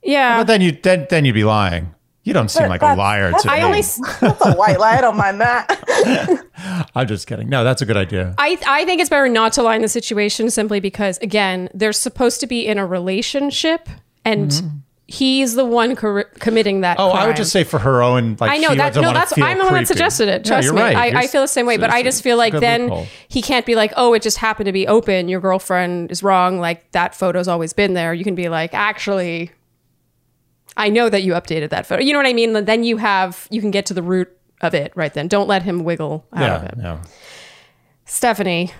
yeah 0.03 0.37
But 0.39 0.47
then 0.47 0.61
you 0.61 0.71
then 0.71 1.07
then 1.09 1.25
you'd 1.25 1.33
be 1.33 1.43
lying. 1.43 1.93
You 2.23 2.33
don't 2.33 2.49
seem 2.49 2.63
But 2.63 2.69
like 2.69 2.81
a 2.81 2.95
liar 2.95 3.25
that's- 3.25 3.43
to 3.43 3.51
I 3.51 3.57
me. 3.57 3.63
only 3.63 3.81
That's 3.81 4.45
a 4.45 4.53
white 4.55 4.79
lie. 4.79 4.97
I 4.97 5.01
don't 5.01 5.15
mind 5.15 5.39
that. 5.41 6.43
I'm 6.95 7.07
just 7.07 7.27
kidding. 7.27 7.49
No, 7.49 7.63
that's 7.63 7.83
a 7.83 7.85
good 7.85 7.97
idea. 7.97 8.33
I, 8.39 8.57
I 8.65 8.83
think 8.85 8.99
it's 8.99 9.11
better 9.11 9.29
not 9.29 9.53
to 9.53 9.61
lie 9.61 9.75
in 9.75 9.83
the 9.83 9.87
situation 9.87 10.49
simply 10.49 10.79
because, 10.79 11.19
again, 11.19 11.69
they're 11.75 11.93
supposed 11.93 12.39
to 12.39 12.47
be 12.47 12.65
in 12.65 12.79
a 12.79 12.85
relationship 12.87 13.87
and 14.23 14.49
mm-hmm. 14.49 14.67
He's 15.07 15.53
the 15.55 15.65
one 15.65 15.95
cor- 15.95 16.23
committing 16.39 16.81
that. 16.81 16.97
Oh, 16.99 17.11
I 17.11 17.27
would 17.27 17.35
just 17.35 17.51
say 17.51 17.63
for 17.63 17.79
her 17.79 18.01
own 18.01 18.37
like 18.39 18.51
I 18.51 18.57
know 18.57 18.73
that. 18.73 18.95
No, 18.95 19.13
that's. 19.13 19.37
I'm 19.37 19.57
the 19.57 19.65
one 19.65 19.73
that 19.75 19.87
suggested 19.87 20.27
it. 20.27 20.41
Yeah, 20.45 20.49
Trust 20.53 20.65
you're 20.65 20.73
me. 20.73 20.81
right. 20.81 20.95
I, 20.95 21.21
I 21.21 21.27
feel 21.27 21.41
the 21.41 21.47
same 21.47 21.65
way, 21.65 21.77
but 21.77 21.89
I 21.89 22.03
just 22.03 22.23
feel 22.23 22.37
like 22.37 22.53
then 22.53 22.83
loophole. 22.83 23.07
he 23.27 23.41
can't 23.41 23.65
be 23.65 23.75
like, 23.75 23.93
oh, 23.95 24.13
it 24.13 24.21
just 24.21 24.37
happened 24.37 24.65
to 24.67 24.71
be 24.73 24.87
open. 24.87 25.27
Your 25.29 25.39
girlfriend 25.41 26.11
is 26.11 26.23
wrong. 26.23 26.59
Like 26.59 26.91
that 26.91 27.13
photo's 27.15 27.47
always 27.47 27.73
been 27.73 27.93
there. 27.93 28.13
You 28.13 28.23
can 28.23 28.35
be 28.35 28.49
like, 28.49 28.73
actually, 28.73 29.51
I 30.77 30.89
know 30.89 31.09
that 31.09 31.23
you 31.23 31.33
updated 31.33 31.69
that 31.69 31.85
photo. 31.85 32.01
You 32.03 32.13
know 32.13 32.19
what 32.19 32.27
I 32.27 32.33
mean? 32.33 32.65
Then 32.65 32.83
you 32.83 32.97
have 32.97 33.47
you 33.51 33.61
can 33.61 33.71
get 33.71 33.85
to 33.87 33.93
the 33.93 34.03
root 34.03 34.29
of 34.61 34.73
it 34.73 34.91
right 34.95 35.13
then. 35.13 35.27
Don't 35.27 35.47
let 35.47 35.61
him 35.63 35.83
wiggle 35.83 36.25
out 36.33 36.49
of 36.49 36.63
it. 36.63 36.73
yeah, 36.79 37.03
Stephanie, 38.05 38.71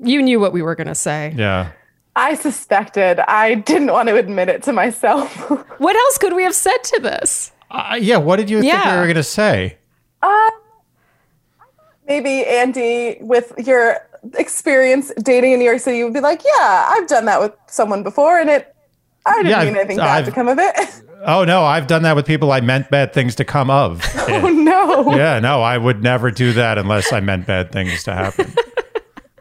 you 0.00 0.22
knew 0.22 0.38
what 0.40 0.52
we 0.52 0.62
were 0.62 0.74
going 0.74 0.86
to 0.88 0.94
say. 0.94 1.34
yeah. 1.36 1.72
I 2.18 2.34
suspected. 2.34 3.20
I 3.20 3.54
didn't 3.54 3.92
want 3.92 4.08
to 4.08 4.16
admit 4.16 4.48
it 4.48 4.62
to 4.64 4.72
myself. 4.72 5.30
What 5.78 5.94
else 5.94 6.18
could 6.18 6.34
we 6.34 6.42
have 6.42 6.56
said 6.56 6.78
to 6.82 7.00
this? 7.00 7.52
Uh, 7.70 7.96
yeah. 8.00 8.16
What 8.16 8.36
did 8.36 8.50
you 8.50 8.60
think 8.60 8.84
we 8.84 8.90
were 8.90 9.04
going 9.04 9.14
to 9.14 9.22
say? 9.22 9.78
Uh, 10.20 10.50
maybe 12.08 12.44
Andy, 12.44 13.18
with 13.20 13.52
your 13.64 13.98
experience 14.34 15.12
dating 15.22 15.52
in 15.52 15.60
New 15.60 15.64
York 15.64 15.78
City, 15.78 15.98
you 15.98 16.04
would 16.04 16.14
be 16.14 16.20
like, 16.20 16.42
"Yeah, 16.44 16.86
I've 16.90 17.06
done 17.06 17.26
that 17.26 17.40
with 17.40 17.52
someone 17.68 18.02
before, 18.02 18.40
and 18.40 18.50
it, 18.50 18.74
I 19.24 19.34
didn't 19.36 19.50
Yeah, 19.50 19.64
mean 19.64 19.76
anything 19.76 19.98
bad 19.98 20.18
I've- 20.18 20.26
to 20.30 20.34
come 20.34 20.48
of 20.48 20.58
it." 20.58 20.74
Oh 21.26 21.44
no, 21.44 21.64
I've 21.64 21.88
done 21.88 22.02
that 22.02 22.14
with 22.14 22.26
people 22.26 22.52
I 22.52 22.60
meant 22.60 22.90
bad 22.90 23.12
things 23.12 23.34
to 23.36 23.44
come 23.44 23.70
of. 23.70 24.04
oh 24.28 24.48
no! 24.50 25.16
yeah, 25.16 25.40
no, 25.40 25.60
I 25.62 25.76
would 25.76 26.00
never 26.00 26.30
do 26.30 26.52
that 26.52 26.78
unless 26.78 27.12
I 27.12 27.18
meant 27.18 27.44
bad 27.44 27.72
things 27.72 28.04
to 28.04 28.14
happen. 28.14 28.54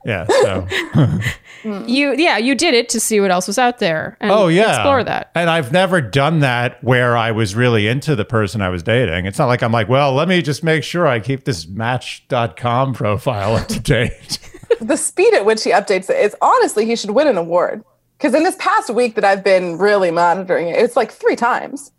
Yeah. 0.07 0.25
So. 0.27 0.67
You, 1.63 2.13
yeah, 2.15 2.37
you 2.37 2.55
did 2.55 2.73
it 2.75 2.87
to 2.89 2.99
see 2.99 3.19
what 3.19 3.29
else 3.31 3.45
was 3.47 3.57
out 3.57 3.79
there. 3.79 4.15
And 4.21 4.31
Oh 4.31 4.47
yeah. 4.47 4.69
explore 4.75 5.03
that. 5.03 5.31
And 5.35 5.49
I've 5.49 5.71
never 5.73 5.99
done 5.99 6.39
that 6.39 6.81
where 6.81 7.17
I 7.17 7.31
was 7.31 7.55
really 7.55 7.87
into 7.87 8.15
the 8.15 8.23
person 8.23 8.61
I 8.61 8.69
was 8.69 8.83
dating. 8.83 9.25
It's 9.25 9.37
not 9.39 9.47
like 9.47 9.61
I'm 9.63 9.71
like, 9.73 9.89
well, 9.89 10.13
let 10.13 10.29
me 10.29 10.41
just 10.41 10.63
make 10.63 10.83
sure 10.83 11.07
I 11.07 11.19
keep 11.19 11.43
this 11.43 11.67
match.com 11.67 12.93
profile 12.93 13.55
up 13.55 13.67
to 13.69 13.79
date. 13.81 14.39
the 14.79 14.95
speed 14.95 15.33
at 15.33 15.45
which 15.45 15.63
he 15.63 15.71
updates 15.71 16.09
it 16.09 16.23
is 16.23 16.35
honestly, 16.41 16.85
he 16.85 16.95
should 16.95 17.11
win 17.11 17.27
an 17.27 17.37
award. 17.37 17.83
Because 18.17 18.33
in 18.33 18.43
this 18.43 18.55
past 18.59 18.89
week 18.91 19.15
that 19.15 19.25
I've 19.25 19.43
been 19.43 19.77
really 19.77 20.11
monitoring 20.11 20.69
it, 20.69 20.77
it's 20.79 20.95
like 20.95 21.11
three 21.11 21.35
times. 21.35 21.91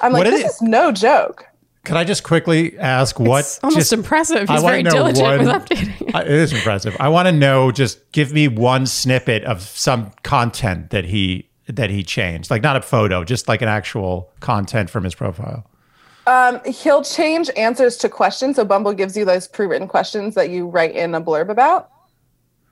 I'm 0.00 0.12
like, 0.12 0.24
What 0.24 0.30
this 0.30 0.40
is 0.40 0.44
it- 0.46 0.48
is 0.48 0.62
no 0.62 0.90
joke. 0.90 1.46
Could 1.84 1.96
I 1.96 2.04
just 2.04 2.22
quickly 2.24 2.78
ask 2.78 3.18
what? 3.18 3.40
It's 3.40 3.58
almost 3.62 3.78
just- 3.78 3.92
impressive. 3.94 4.50
I 4.50 4.54
He's 4.54 4.62
wanna 4.62 4.72
very 4.74 4.82
know 4.82 4.90
diligent 4.90 5.26
one- 5.26 5.38
with 5.38 5.48
updating. 5.48 6.14
I- 6.14 6.22
it 6.22 6.28
is 6.30 6.52
impressive. 6.52 6.96
I 7.00 7.08
want 7.08 7.26
to 7.26 7.32
know. 7.32 7.70
Just 7.72 8.12
give 8.12 8.32
me 8.32 8.48
one 8.48 8.86
snippet 8.86 9.44
of 9.44 9.62
some 9.62 10.12
content 10.22 10.90
that 10.90 11.06
he 11.06 11.48
that 11.68 11.88
he 11.88 12.02
changed, 12.02 12.50
like 12.50 12.62
not 12.62 12.76
a 12.76 12.82
photo, 12.82 13.22
just 13.24 13.46
like 13.48 13.62
an 13.62 13.68
actual 13.68 14.28
content 14.40 14.90
from 14.90 15.04
his 15.04 15.14
profile. 15.14 15.64
Um, 16.26 16.60
he'll 16.66 17.02
change 17.02 17.48
answers 17.56 17.96
to 17.98 18.08
questions. 18.08 18.56
So 18.56 18.64
Bumble 18.64 18.92
gives 18.92 19.16
you 19.16 19.24
those 19.24 19.46
pre-written 19.48 19.86
questions 19.88 20.34
that 20.34 20.50
you 20.50 20.66
write 20.66 20.94
in 20.96 21.14
a 21.14 21.20
blurb 21.20 21.48
about, 21.48 21.88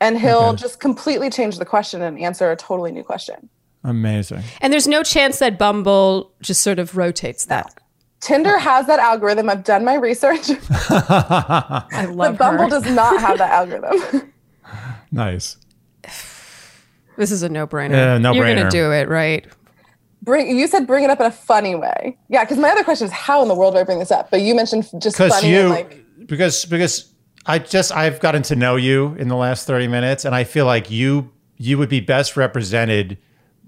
and 0.01 0.19
he'll 0.21 0.51
Okay. 0.51 0.57
just 0.63 0.81
completely 0.81 1.31
change 1.31 1.59
the 1.59 1.65
question 1.65 2.03
and 2.03 2.19
answer 2.19 2.51
a 2.51 2.57
totally 2.57 2.91
new 2.93 3.05
question. 3.05 3.49
Amazing. 3.85 4.43
And 4.61 4.73
there's 4.73 4.89
no 4.89 5.03
chance 5.05 5.39
that 5.39 5.59
Bumble 5.59 6.33
just 6.43 6.61
sort 6.63 6.79
of 6.81 6.97
rotates 6.97 7.45
that. 7.47 7.73
Tinder 8.21 8.59
has 8.59 8.87
that 8.87 8.99
algorithm. 8.99 9.49
I've 9.49 9.65
done 9.65 9.85
my 9.85 9.95
research, 9.95 10.51
I 10.71 12.13
but 12.17 12.37
Bumble 12.37 12.65
her. 12.65 12.71
does 12.71 12.91
not 12.91 13.21
have 13.21 13.39
that 13.39 13.51
algorithm. 13.51 14.33
Nice. 15.11 15.57
This 17.17 17.31
is 17.31 17.43
a 17.43 17.49
no-brainer. 17.49 17.93
Yeah, 18.23 18.33
You're 18.33 18.55
gonna 18.55 18.71
do 18.71 18.93
it, 18.93 19.09
right? 19.09 19.47
bring 20.23 20.57
you 20.59 20.67
said 20.67 20.87
bring 20.87 21.05
it 21.05 21.11
up 21.11 21.21
in 21.21 21.27
a 21.27 21.31
funny 21.31 21.75
way. 21.75 22.17
Yeah, 22.29 22.45
because 22.45 22.59
my 22.59 22.69
other 22.71 22.85
question 22.85 23.07
is 23.07 23.13
how 23.13 23.41
in 23.43 23.49
the 23.49 23.55
world 23.55 23.75
do 23.75 23.81
I 23.81 23.85
bring 23.85 23.99
this 23.99 24.11
up? 24.11 24.31
But 24.31 24.43
you 24.43 24.55
mentioned 24.55 24.85
just 24.99 25.17
Because 25.17 25.33
funny 25.33 25.51
you, 25.53 25.61
and 25.61 25.71
like 25.71 26.27
because 26.27 26.65
because 26.67 27.11
I 27.47 27.59
just 27.59 27.91
I've 27.93 28.21
gotten 28.21 28.43
to 28.43 28.57
know 28.57 28.77
you 28.77 29.15
in 29.19 29.29
the 29.29 29.37
last 29.37 29.67
thirty 29.67 29.89
minutes, 29.89 30.25
and 30.27 30.35
I 30.35 30.45
feel 30.45 30.67
like 30.67 30.91
you 30.91 31.31
you 31.57 31.79
would 31.79 31.89
be 31.89 32.01
best 32.01 32.37
represented 32.37 33.17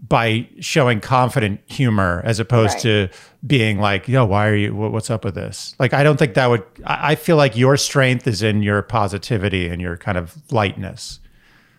by 0.09 0.49
showing 0.61 1.01
confident 1.01 1.61
humor 1.67 2.23
as 2.25 2.41
opposed 2.41 2.75
Right. 2.77 2.83
to 2.83 3.09
being 3.47 3.79
like, 3.81 4.09
yo, 4.09 4.25
why 4.25 4.49
are 4.49 4.55
you? 4.57 4.75
wha- 4.75 4.89
What's 4.89 5.11
up 5.11 5.25
with 5.25 5.35
this? 5.35 5.75
Like, 5.79 5.93
I 5.93 6.03
don't 6.03 6.17
think 6.19 6.35
that 6.35 6.47
would. 6.49 6.63
I 6.85 7.13
I 7.13 7.15
feel 7.15 7.37
like 7.37 7.57
your 7.57 7.77
strength 7.77 8.27
is 8.27 8.43
in 8.43 8.63
your 8.63 8.83
positivity 8.83 9.69
and 9.69 9.81
your 9.81 9.97
kind 9.97 10.17
of 10.19 10.37
lightness. 10.53 11.21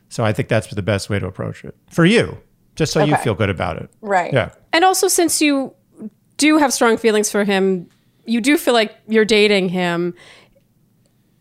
So 0.09 0.23
I 0.23 0.33
think 0.33 0.49
that's 0.49 0.67
the 0.67 0.81
best 0.81 1.09
way 1.09 1.19
to 1.19 1.25
approach 1.25 1.63
it 1.65 1.75
for 1.89 2.05
you, 2.05 2.37
just 2.75 2.91
so 2.93 3.03
you 3.03 3.15
feel 3.17 3.33
good 3.33 3.49
about 3.49 3.77
it. 3.77 3.89
right. 4.01 4.31
Yeah. 4.33 4.49
And 4.73 4.83
also, 4.85 5.07
since 5.07 5.41
you 5.41 5.73
do 6.37 6.57
have 6.57 6.73
strong 6.73 6.97
feelings 6.97 7.31
for 7.31 7.43
him, 7.43 7.87
you 8.25 8.39
do 8.41 8.57
feel 8.57 8.73
like 8.73 8.95
you're 9.07 9.25
dating 9.25 9.69
him, 9.69 10.13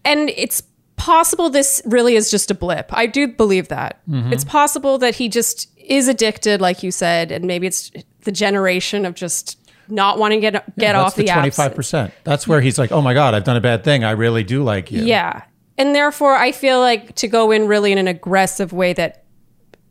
and 0.05 0.31
it's 0.31 0.63
possible 0.97 1.49
this 1.51 1.81
really 1.85 2.15
is 2.15 2.31
just 2.31 2.51
a 2.51 2.55
blip. 2.55 2.91
I 2.93 3.07
do 3.07 3.29
believe 3.29 3.69
that. 3.69 4.01
Mm-hmm. 4.09 4.33
It's 4.33 4.45
possible 4.45 4.99
that 4.99 5.15
he 5.15 5.29
just 5.29 5.70
is 5.91 6.09
addicted, 6.09 6.63
like 6.63 6.83
you 6.83 6.91
said, 6.91 7.31
and 7.31 7.45
maybe 7.45 7.67
it's 7.67 7.91
the 8.23 8.33
generation 8.33 9.05
of 9.05 9.15
just 9.15 9.59
not 9.89 10.19
wanting 10.19 10.41
to 10.41 10.51
get 10.51 10.77
get 10.79 10.93
That's 10.93 10.97
off 10.97 11.15
the, 11.17 11.25
the 11.25 11.29
apps. 11.29 11.35
twenty 11.35 11.51
five 11.51 11.75
percent. 11.75 12.15
That's 12.25 12.49
where 12.49 12.63
he's 12.63 12.79
like, 12.79 12.93
oh 12.93 13.03
my 13.03 13.13
god, 13.13 13.35
I've 13.35 13.45
done 13.45 13.57
a 13.57 13.61
bad 13.61 13.85
thing. 13.85 14.05
I 14.05 14.13
really 14.13 14.45
do 14.45 14.63
like 14.63 14.91
you. 14.91 15.03
Yeah. 15.05 15.43
And 15.77 15.95
therefore, 15.95 16.37
I 16.37 16.53
feel 16.53 16.79
like 16.79 17.15
to 17.17 17.29
go 17.29 17.51
in 17.51 17.67
really 17.67 17.91
in 17.93 17.99
an 17.99 18.07
aggressive 18.07 18.73
way 18.73 18.93
that 18.95 19.25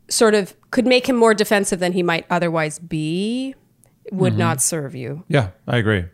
sort 0.08 0.34
of 0.34 0.54
could 0.70 0.86
make 0.86 1.08
him 1.08 1.16
more 1.16 1.34
defensive 1.34 1.80
than 1.80 1.92
he 1.92 2.02
might 2.02 2.26
otherwise 2.30 2.78
be 2.78 3.54
would 4.10 4.32
mm-hmm. 4.32 4.38
not 4.40 4.62
serve 4.62 4.94
you. 4.94 5.24
Yeah, 5.28 5.50
I 5.68 5.76
agree. 5.76 6.04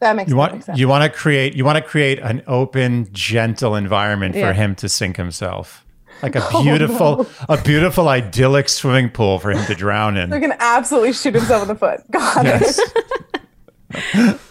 That 0.00 0.14
makes 0.14 0.30
You 0.30 0.36
want 0.36 0.62
sense. 0.62 0.78
you 0.78 0.86
want 0.88 1.10
to 1.10 1.18
create 1.18 1.54
you 1.56 1.64
want 1.64 1.76
to 1.76 1.82
create 1.82 2.20
an 2.20 2.42
open, 2.46 3.08
gentle 3.12 3.74
environment 3.74 4.34
Yeah. 4.36 4.46
for 4.46 4.52
him 4.52 4.74
to 4.76 4.88
sink 4.88 5.16
himself, 5.16 5.84
like 6.22 6.34
a 6.36 6.42
oh, 6.52 6.62
beautiful, 6.62 7.26
a 7.48 7.60
beautiful 7.62 8.08
idyllic 8.08 8.68
swimming 8.68 9.10
pool 9.10 9.38
for 9.38 9.50
him 9.52 9.64
to 9.66 9.74
drown 9.74 10.16
in. 10.16 10.30
He 10.30 10.36
in. 10.36 10.42
can 10.42 10.54
absolutely 10.58 11.12
shoot 11.12 11.34
himself 11.34 11.62
in 11.62 11.68
the 11.68 11.74
foot. 11.74 12.00
Got 12.10 12.44
Yes. 12.44 12.80
it. 13.94 14.40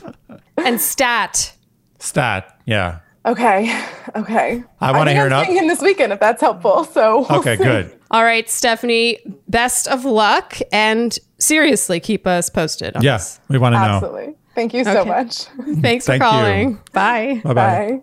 And 0.65 0.81
stat. 0.81 1.53
Stat. 1.99 2.59
Yeah. 2.65 2.99
Okay. 3.25 3.71
Okay. 4.15 4.63
I 4.81 4.91
wanna 4.91 5.11
think 5.11 5.15
hear 5.17 5.25
I'm 5.25 5.31
it 5.31 5.33
up. 5.33 5.47
him 5.47 5.67
this 5.67 5.81
weekend 5.81 6.11
if 6.11 6.19
that's 6.19 6.41
helpful. 6.41 6.83
So 6.85 7.25
we'll 7.29 7.39
Okay. 7.39 7.55
see. 7.57 7.63
Good. 7.63 7.99
All 8.09 8.23
right, 8.23 8.49
Stephanie, 8.49 9.19
best 9.47 9.87
of 9.87 10.03
luck 10.05 10.57
and 10.71 11.17
seriously 11.39 11.99
keep 11.99 12.25
us 12.25 12.49
posted 12.49 12.95
on 12.95 13.03
Yeah, 13.03 13.17
this. 13.17 13.39
we 13.49 13.57
want 13.59 13.75
to 13.75 13.79
know. 13.79 13.85
Absolutely. 13.95 14.35
Thank 14.55 14.73
you 14.73 14.83
so 14.83 15.01
Okay. 15.01 15.09
much. 15.09 15.43
Thanks 15.81 16.05
for 16.05 16.11
Thank 16.17 16.23
you. 16.23 16.29
calling. 16.29 16.79
Bye. 16.93 17.41
Bye 17.43 17.53
bye. 17.53 18.01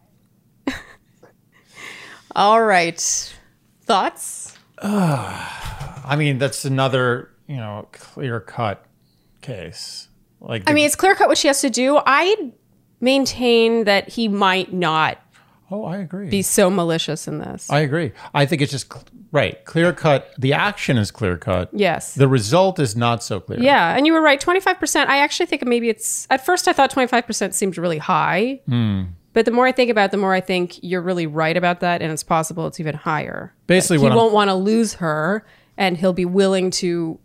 Bye. 0.66 0.74
All 2.36 2.62
right. 2.62 3.33
Thoughts? 3.84 4.56
I 4.82 6.14
mean, 6.16 6.38
that's 6.38 6.64
another 6.64 7.30
you 7.46 7.56
know 7.56 7.88
clear 7.92 8.40
cut 8.40 8.84
case. 9.40 10.08
Like 10.40 10.68
I 10.68 10.72
mean, 10.74 10.86
it's 10.86 10.96
clear 10.96 11.14
cut 11.14 11.28
what 11.28 11.38
she 11.38 11.48
has 11.48 11.60
to 11.62 11.70
do. 11.70 12.00
I 12.04 12.52
maintain 13.00 13.84
that 13.84 14.08
he 14.08 14.28
might 14.28 14.72
not 14.72 15.18
oh, 15.70 15.84
I 15.84 15.98
agree. 15.98 16.28
be 16.28 16.42
so 16.42 16.70
malicious 16.70 17.28
in 17.28 17.38
this. 17.38 17.70
I 17.70 17.80
agree. 17.80 18.12
I 18.32 18.46
think 18.46 18.62
it's 18.62 18.72
just 18.72 18.92
cl- 18.92 19.04
right. 19.32 19.62
Clear 19.64 19.92
cut. 19.92 20.32
The 20.38 20.52
action 20.52 20.98
is 20.98 21.10
clear 21.10 21.36
cut. 21.36 21.70
yes. 21.72 22.14
The 22.14 22.28
result 22.28 22.78
is 22.78 22.96
not 22.96 23.22
so 23.22 23.40
clear. 23.40 23.60
Yeah, 23.60 23.96
and 23.96 24.06
you 24.06 24.12
were 24.12 24.22
right. 24.22 24.40
Twenty 24.40 24.60
five 24.60 24.78
percent. 24.78 25.10
I 25.10 25.18
actually 25.18 25.46
think 25.46 25.64
maybe 25.64 25.88
it's. 25.88 26.26
At 26.30 26.44
first, 26.44 26.68
I 26.68 26.72
thought 26.72 26.90
twenty 26.90 27.08
five 27.08 27.26
percent 27.26 27.54
seemed 27.54 27.78
really 27.78 27.98
high. 27.98 28.60
Hmm. 28.66 29.04
But 29.34 29.44
the 29.44 29.50
more 29.50 29.66
I 29.66 29.72
think 29.72 29.90
about 29.90 30.06
it, 30.06 30.10
the 30.12 30.16
more 30.16 30.32
I 30.32 30.40
think 30.40 30.78
you're 30.82 31.02
really 31.02 31.26
right 31.26 31.56
about 31.56 31.80
that, 31.80 32.00
and 32.00 32.10
it's 32.10 32.22
possible 32.22 32.66
it's 32.66 32.80
even 32.80 32.94
higher. 32.94 33.52
Basically, 33.66 33.98
he 33.98 34.04
won't 34.14 34.32
want 34.32 34.48
to 34.48 34.54
lose 34.54 34.94
her, 34.94 35.44
and 35.76 35.96
he'll 35.98 36.12
be 36.14 36.24
willing 36.24 36.70
to, 36.70 37.18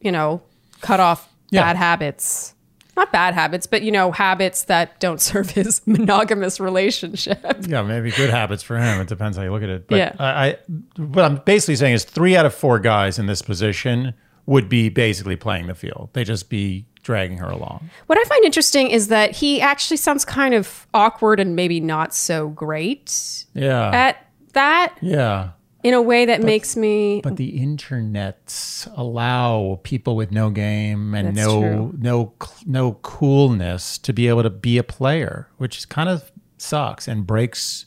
you 0.00 0.10
know, 0.12 0.42
cut 0.80 0.98
off 0.98 1.32
Yeah. 1.50 1.62
bad 1.62 1.76
habits. 1.76 2.54
Not 2.96 3.10
bad 3.12 3.32
habits, 3.32 3.66
but 3.66 3.82
you 3.82 3.90
know, 3.92 4.12
habits 4.12 4.64
that 4.64 4.98
don't 5.00 5.20
serve 5.30 5.50
his 5.50 5.80
monogamous 5.86 6.58
relationship. 6.60 7.42
Yeah, 7.66 7.82
maybe 7.82 8.10
good 8.10 8.28
habits 8.30 8.62
for 8.62 8.76
him. 8.78 9.00
It 9.00 9.08
depends 9.08 9.36
how 9.36 9.42
you 9.44 9.50
look 9.52 9.62
at 9.62 9.68
it. 9.70 9.86
But 9.88 9.96
Yeah. 9.96 10.12
I, 10.18 10.46
I 10.48 10.56
what 10.98 11.24
I'm 11.24 11.36
basically 11.44 11.76
saying 11.76 11.94
is 11.94 12.04
three 12.04 12.36
out 12.36 12.44
of 12.46 12.52
four 12.54 12.78
guys 12.78 13.18
in 13.18 13.26
this 13.26 13.40
position 13.42 14.12
would 14.46 14.68
be 14.68 14.88
basically 14.88 15.36
playing 15.36 15.68
the 15.68 15.74
field. 15.74 16.10
They 16.14 16.24
just 16.24 16.50
be 16.50 16.86
dragging 17.02 17.38
her 17.38 17.48
along. 17.50 17.90
What 18.06 18.18
I 18.18 18.24
find 18.24 18.44
interesting 18.44 18.90
is 18.90 19.08
that 19.08 19.32
he 19.32 19.60
actually 19.60 19.96
sounds 19.96 20.24
kind 20.24 20.54
of 20.54 20.86
awkward 20.94 21.40
and 21.40 21.56
maybe 21.56 21.80
not 21.80 22.14
so 22.14 22.48
great 22.48 23.44
Yeah. 23.54 23.90
at 23.90 24.26
that 24.52 24.96
yeah. 25.00 25.50
in 25.82 25.94
a 25.94 26.02
way 26.02 26.26
that 26.26 26.42
makes 26.42 26.76
me 26.76 27.20
But 27.22 27.36
the 27.36 27.58
internets 27.58 28.90
allow 28.96 29.80
people 29.82 30.14
with 30.16 30.30
no 30.30 30.50
game 30.50 31.14
and 31.14 31.34
no 31.34 31.60
true. 31.60 31.94
no 31.98 32.34
no 32.66 32.92
coolness 33.02 33.98
to 33.98 34.12
be 34.12 34.28
able 34.28 34.42
to 34.42 34.50
be 34.50 34.78
a 34.78 34.82
player, 34.84 35.48
which 35.58 35.88
kind 35.88 36.08
of 36.08 36.30
sucks 36.58 37.08
and 37.08 37.26
breaks 37.26 37.86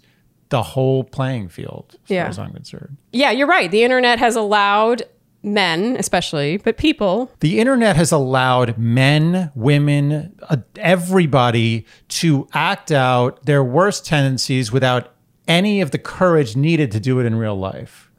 the 0.49 0.61
whole 0.61 1.03
playing 1.03 1.47
field 1.49 1.95
as 2.05 2.09
Yeah. 2.11 2.23
far 2.23 2.29
as 2.29 2.39
I'm 2.39 2.53
concerned. 2.53 2.97
Yeah, 3.11 3.31
you're 3.31 3.47
right. 3.47 3.71
The 3.71 3.83
internet 3.83 4.19
has 4.19 4.35
allowed 4.35 5.03
men, 5.45 5.95
especially, 5.97 6.57
but 6.57 6.77
people. 6.77 7.31
The 7.39 7.59
internet 7.59 7.95
has 7.95 8.11
allowed 8.11 8.77
men, 8.77 9.51
women, 9.55 10.35
uh, 10.49 10.57
everybody 10.77 11.85
to 12.09 12.47
act 12.53 12.91
out 12.91 13.45
their 13.45 13.63
worst 13.63 14.05
tendencies 14.05 14.71
without 14.71 15.13
any 15.47 15.79
of 15.81 15.91
the 15.91 15.99
courage 15.99 16.55
needed 16.55 16.91
to 16.91 16.99
do 16.99 17.19
it 17.19 17.25
in 17.25 17.35
real 17.35 17.57
life. 17.57 18.09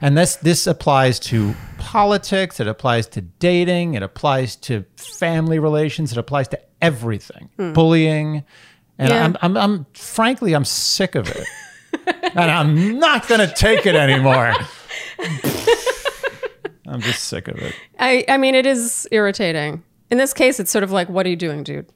And 0.00 0.18
this 0.18 0.34
this 0.36 0.66
applies 0.66 1.20
to 1.20 1.54
politics, 1.78 2.58
it 2.58 2.66
applies 2.66 3.06
to 3.08 3.20
dating, 3.20 3.94
it 3.94 4.02
applies 4.02 4.56
to 4.56 4.84
family 4.96 5.60
relations, 5.60 6.10
it 6.10 6.18
applies 6.18 6.48
to 6.48 6.58
everything. 6.80 7.50
Bullying. 7.56 8.42
And 8.98 9.10
Yeah. 9.10 9.24
I'm, 9.24 9.36
I'm 9.42 9.56
I'm 9.56 9.86
frankly 9.94 10.54
I'm 10.54 10.64
sick 10.64 11.14
of 11.14 11.28
it. 11.28 11.46
and 12.34 12.50
I'm 12.50 12.98
not 12.98 13.28
going 13.28 13.46
to 13.46 13.54
take 13.54 13.86
it 13.86 13.94
anymore. 13.94 14.52
I'm 16.86 17.00
just 17.00 17.24
sick 17.24 17.48
of 17.48 17.58
it. 17.58 17.74
I, 17.98 18.24
I 18.28 18.36
mean, 18.38 18.54
it 18.54 18.66
is 18.66 19.06
irritating. 19.12 19.82
In 20.10 20.18
this 20.18 20.34
case, 20.34 20.58
it's 20.60 20.70
sort 20.70 20.82
of 20.84 20.90
like, 20.90 21.08
what 21.08 21.24
are 21.26 21.28
you 21.30 21.36
doing, 21.36 21.62
dude? 21.62 21.86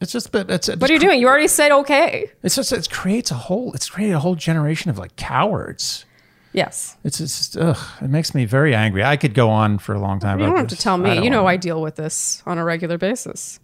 It's 0.00 0.12
just, 0.12 0.30
but 0.30 0.50
it's, 0.50 0.68
What 0.68 0.88
are 0.90 0.92
you 0.92 0.98
doing? 1.00 1.20
You 1.20 1.26
already 1.28 1.48
said 1.48 1.72
okay. 1.72 2.30
It's 2.42 2.54
just, 2.54 2.70
it 2.72 2.90
creates 2.90 3.30
a 3.30 3.34
whole, 3.34 3.72
it's 3.72 3.88
created 3.88 4.14
a 4.14 4.18
whole 4.20 4.34
generation 4.34 4.90
of 4.90 4.98
like 4.98 5.16
cowards. 5.16 6.04
Yes. 6.52 6.96
It's 7.04 7.18
just, 7.18 7.56
ugh, 7.56 7.76
it 8.00 8.08
makes 8.08 8.34
me 8.34 8.44
very 8.44 8.74
angry. 8.74 9.02
I 9.04 9.16
could 9.16 9.34
go 9.34 9.50
on 9.50 9.78
for 9.78 9.94
a 9.94 9.98
long 9.98 10.20
time. 10.20 10.38
You 10.38 10.46
don't 10.46 10.56
have 10.56 10.68
this. 10.68 10.78
to 10.78 10.82
tell 10.82 10.96
me. 10.98 11.22
You 11.22 11.30
know, 11.30 11.42
wanna- 11.44 11.54
I 11.54 11.56
deal 11.56 11.80
with 11.82 11.96
this 11.96 12.42
on 12.46 12.58
a 12.58 12.64
regular 12.64 12.98
basis. 12.98 13.58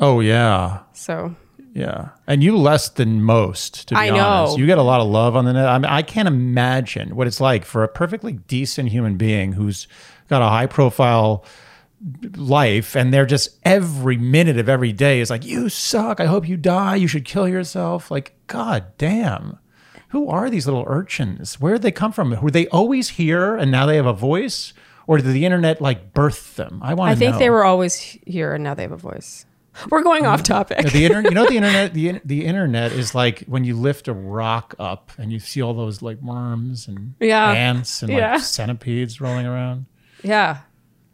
Oh 0.00 0.20
yeah, 0.20 0.80
So 0.94 1.36
yeah. 1.72 2.10
And 2.26 2.42
you 2.42 2.56
less 2.56 2.88
than 2.88 3.22
most, 3.22 3.88
to 3.88 3.94
be 3.94 4.00
I 4.00 4.10
know. 4.10 4.24
honest. 4.24 4.58
You 4.58 4.66
get 4.66 4.78
a 4.78 4.82
lot 4.82 5.00
of 5.00 5.08
love 5.08 5.36
on 5.36 5.44
the 5.44 5.52
net. 5.52 5.66
I 5.66 5.78
mean, 5.78 5.86
I 5.86 6.02
can't 6.02 6.28
imagine 6.28 7.16
what 7.16 7.26
it's 7.26 7.40
like 7.40 7.64
for 7.64 7.82
a 7.82 7.88
perfectly 7.88 8.32
decent 8.32 8.90
human 8.90 9.16
being 9.16 9.52
who's 9.52 9.88
got 10.28 10.42
a 10.42 10.48
high 10.48 10.66
profile 10.66 11.44
life 12.36 12.96
and 12.96 13.14
they're 13.14 13.26
just 13.26 13.58
every 13.64 14.16
minute 14.16 14.58
of 14.58 14.68
every 14.68 14.92
day 14.92 15.20
is 15.20 15.30
like 15.30 15.44
you 15.44 15.68
suck 15.68 16.18
i 16.18 16.26
hope 16.26 16.48
you 16.48 16.56
die 16.56 16.96
you 16.96 17.06
should 17.06 17.24
kill 17.24 17.46
yourself 17.46 18.10
like 18.10 18.34
god 18.48 18.84
damn 18.98 19.56
who 20.08 20.28
are 20.28 20.50
these 20.50 20.66
little 20.66 20.82
urchins 20.88 21.60
where 21.60 21.74
did 21.74 21.82
they 21.82 21.92
come 21.92 22.10
from 22.10 22.34
were 22.42 22.50
they 22.50 22.66
always 22.68 23.10
here 23.10 23.54
and 23.54 23.70
now 23.70 23.86
they 23.86 23.94
have 23.94 24.04
a 24.04 24.12
voice 24.12 24.72
or 25.06 25.18
did 25.18 25.26
the 25.26 25.44
internet 25.44 25.80
like 25.80 26.12
birth 26.12 26.56
them? 26.56 26.80
I 26.82 26.94
want 26.94 27.10
I 27.10 27.14
think 27.14 27.32
know. 27.34 27.38
they 27.38 27.50
were 27.50 27.64
always 27.64 27.96
here 27.96 28.54
and 28.54 28.64
now 28.64 28.74
they 28.74 28.82
have 28.82 28.92
a 28.92 28.96
voice. 28.96 29.46
We're 29.90 30.02
going 30.02 30.26
off 30.26 30.42
topic. 30.42 30.86
the 30.92 31.04
internet, 31.06 31.30
you 31.32 31.34
know, 31.34 31.46
the 31.46 31.56
internet, 31.62 31.94
the 31.94 32.20
the 32.24 32.44
internet 32.44 32.92
is 32.92 33.14
like 33.14 33.40
when 33.46 33.64
you 33.64 33.74
lift 33.74 34.06
a 34.08 34.12
rock 34.12 34.74
up 34.78 35.10
and 35.18 35.32
you 35.32 35.38
see 35.38 35.62
all 35.62 35.72
those 35.74 36.02
like 36.02 36.20
worms 36.20 36.88
and 36.88 37.14
Yeah. 37.20 37.50
ants 37.52 38.02
and 38.02 38.12
Yeah. 38.12 38.32
like 38.34 38.42
centipedes 38.42 39.20
rolling 39.20 39.46
around. 39.46 39.86
yeah. 40.22 40.58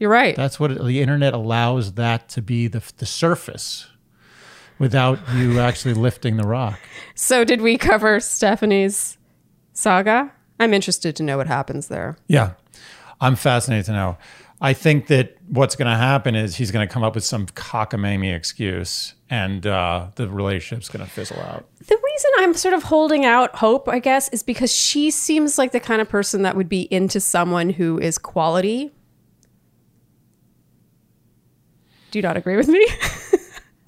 You're 0.00 0.10
right. 0.10 0.36
That's 0.36 0.60
what 0.60 0.70
it, 0.70 0.84
the 0.84 1.00
internet 1.00 1.34
allows 1.34 1.94
that 1.94 2.28
to 2.30 2.42
be 2.42 2.68
the 2.68 2.82
the 2.98 3.06
surface, 3.06 3.88
without 4.78 5.18
you 5.34 5.58
actually 5.58 5.94
lifting 5.94 6.36
the 6.36 6.46
rock. 6.46 6.78
So, 7.16 7.42
did 7.44 7.60
we 7.60 7.76
cover 7.78 8.20
Stephanie's 8.20 9.18
saga? 9.72 10.30
I'm 10.60 10.72
interested 10.72 11.16
to 11.16 11.22
know 11.24 11.36
what 11.36 11.48
happens 11.48 11.88
there. 11.88 12.16
Yeah, 12.28 12.52
I'm 13.20 13.34
fascinated 13.34 13.86
to 13.86 13.92
know. 13.92 14.18
I 14.60 14.72
think 14.72 15.06
that 15.06 15.36
what's 15.46 15.76
going 15.76 15.90
to 15.90 15.96
happen 15.96 16.34
is 16.34 16.56
he's 16.56 16.70
going 16.70 16.86
to 16.86 16.92
come 16.92 17.04
up 17.04 17.14
with 17.14 17.24
some 17.24 17.46
cockamamie 17.46 18.34
excuse, 18.34 19.14
and 19.30 19.66
uh, 19.66 20.08
the 20.16 20.28
relationship's 20.28 20.88
going 20.88 21.04
to 21.04 21.10
fizzle 21.10 21.40
out. 21.40 21.64
The 21.78 21.96
reason 21.96 22.30
I'm 22.38 22.54
sort 22.54 22.74
of 22.74 22.82
holding 22.82 23.24
out 23.24 23.54
hope, 23.56 23.88
I 23.88 24.00
guess, 24.00 24.28
is 24.30 24.42
because 24.42 24.72
she 24.74 25.10
seems 25.10 25.58
like 25.58 25.70
the 25.72 25.80
kind 25.80 26.00
of 26.00 26.08
person 26.08 26.42
that 26.42 26.56
would 26.56 26.68
be 26.68 26.82
into 26.92 27.20
someone 27.20 27.70
who 27.70 27.98
is 28.00 28.18
quality. 28.18 28.92
Do 32.10 32.18
you 32.18 32.22
not 32.22 32.36
agree 32.36 32.56
with 32.56 32.68
me? 32.68 32.84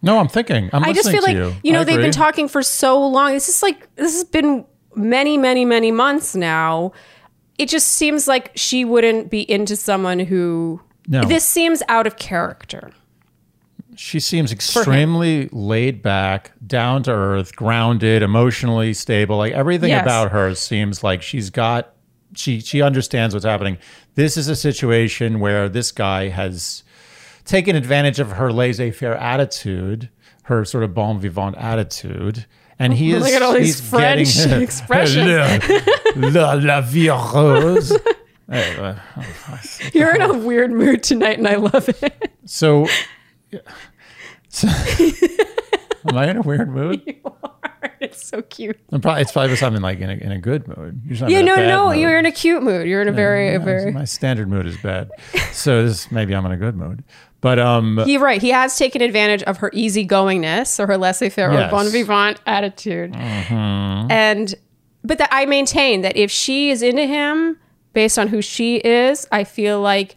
No, 0.02 0.18
I'm 0.18 0.28
thinking. 0.28 0.70
I'm 0.72 0.82
I 0.84 0.92
just 0.92 1.10
feel 1.10 1.22
like 1.22 1.36
listening 1.36 1.60
you, 1.62 1.72
know 1.72 1.84
they've 1.84 2.01
been 2.01 2.10
talking 2.10 2.48
for 2.48 2.62
so 2.62 3.06
long. 3.06 3.32
This 3.32 3.48
is 3.48 3.62
like 3.62 3.94
this 3.97 4.14
has 4.14 4.24
been 4.24 4.64
many, 4.94 5.36
many, 5.36 5.64
many 5.64 5.90
months 5.90 6.34
now. 6.34 6.92
It 7.60 7.68
just 7.68 7.88
seems 7.88 8.26
like 8.26 8.52
she 8.54 8.84
wouldn't 8.84 9.30
be 9.30 9.48
into 9.50 9.76
someone 9.76 10.18
who. 10.18 10.80
No. 11.08 11.22
This 11.24 11.44
seems 11.44 11.82
out 11.88 12.06
of 12.06 12.16
character. 12.16 12.90
She 13.96 14.18
seems 14.20 14.50
extremely 14.52 15.48
laid 15.52 16.00
back, 16.00 16.52
down 16.66 17.02
to 17.02 17.10
earth, 17.12 17.54
grounded, 17.56 18.22
emotionally 18.22 18.94
stable. 18.94 19.36
Like 19.36 19.52
everything 19.52 19.90
Yes. 19.90 20.02
about 20.02 20.30
her 20.30 20.54
seems 20.54 21.02
like 21.04 21.20
she's 21.22 21.50
got 21.50 21.92
she 22.34 22.60
she 22.60 22.80
understands 22.80 23.34
what's 23.34 23.44
happening. 23.44 23.76
This 24.14 24.36
is 24.36 24.48
a 24.48 24.56
situation 24.56 25.38
where 25.40 25.68
this 25.68 25.92
guy 25.92 26.28
has 26.28 26.82
taken 27.44 27.74
advantage 27.76 28.20
of 28.20 28.32
her 28.32 28.52
laissez-faire 28.52 29.16
attitude, 29.16 30.08
her 30.44 30.64
sort 30.64 30.84
of 30.84 30.94
bon 30.94 31.18
vivant 31.20 31.56
attitude. 31.58 32.46
And 32.78 32.94
he 32.94 33.12
is 33.14 33.22
Look 33.22 33.32
at 33.32 33.42
all 33.42 33.52
these 33.52 33.80
he's 33.80 33.90
French 33.90 34.34
getting- 34.34 34.62
expressions. 34.68 35.64
la, 36.16 36.54
la 36.54 36.80
vie 36.80 37.08
rose. 37.10 37.92
Uh, 38.50 38.96
You're 39.92 40.14
in 40.14 40.22
a 40.22 40.32
weird 40.38 40.72
mood 40.72 41.02
tonight, 41.02 41.38
and 41.38 41.46
I 41.46 41.54
love 41.56 41.88
it. 41.88 42.32
So, 42.46 42.86
so 44.48 44.68
am 46.08 46.16
I 46.16 46.30
in 46.30 46.36
a 46.38 46.42
weird 46.42 46.68
mood? 46.70 47.02
it's 48.00 48.26
so 48.26 48.42
cute. 48.42 48.78
I'm 48.90 49.00
probably, 49.00 49.22
it's 49.22 49.32
probably 49.32 49.48
because 49.48 49.62
I'm 49.62 49.76
in 49.76 49.82
like 49.82 50.00
in 50.00 50.10
a, 50.10 50.14
in 50.14 50.32
a 50.32 50.38
good 50.38 50.66
mood. 50.66 51.00
Usually 51.06 51.32
Yeah, 51.32 51.40
in 51.40 51.48
a 51.48 51.56
no, 51.56 51.66
no, 51.68 51.88
mood. 51.90 51.98
you're 51.98 52.18
in 52.18 52.26
a 52.26 52.32
cute 52.32 52.62
mood. 52.62 52.88
You're 52.88 53.02
in 53.02 53.08
a 53.08 53.12
very, 53.12 53.52
Yeah, 53.52 53.58
very. 53.58 53.92
My 53.92 54.04
standard 54.04 54.48
mood 54.48 54.66
is 54.66 54.76
bad. 54.78 55.10
So 55.52 55.84
this 55.86 56.10
maybe 56.10 56.34
I'm 56.34 56.44
in 56.46 56.52
a 56.52 56.56
good 56.56 56.76
mood. 56.76 57.04
But 57.40 57.58
um, 57.58 58.02
You're 58.04 58.20
right. 58.20 58.42
He 58.42 58.50
has 58.50 58.76
taken 58.76 59.00
advantage 59.00 59.42
of 59.44 59.58
her 59.58 59.70
easygoingness 59.70 60.78
or 60.78 60.86
her 60.88 60.98
laissez-faire 60.98 61.52
Yes. 61.52 61.68
or 61.68 61.70
bon 61.70 61.88
vivant 61.90 62.38
attitude. 62.46 63.14
And 63.16 64.54
but 65.05 65.18
that 65.18 65.28
I 65.32 65.47
maintain 65.47 66.02
that 66.02 66.16
if 66.16 66.31
she 66.31 66.70
is 66.70 66.82
into 66.82 67.06
him 67.06 67.59
based 67.93 68.18
on 68.18 68.28
who 68.28 68.43
she 68.43 68.77
is, 68.77 69.27
I 69.32 69.44
feel 69.44 69.81
like 69.81 70.16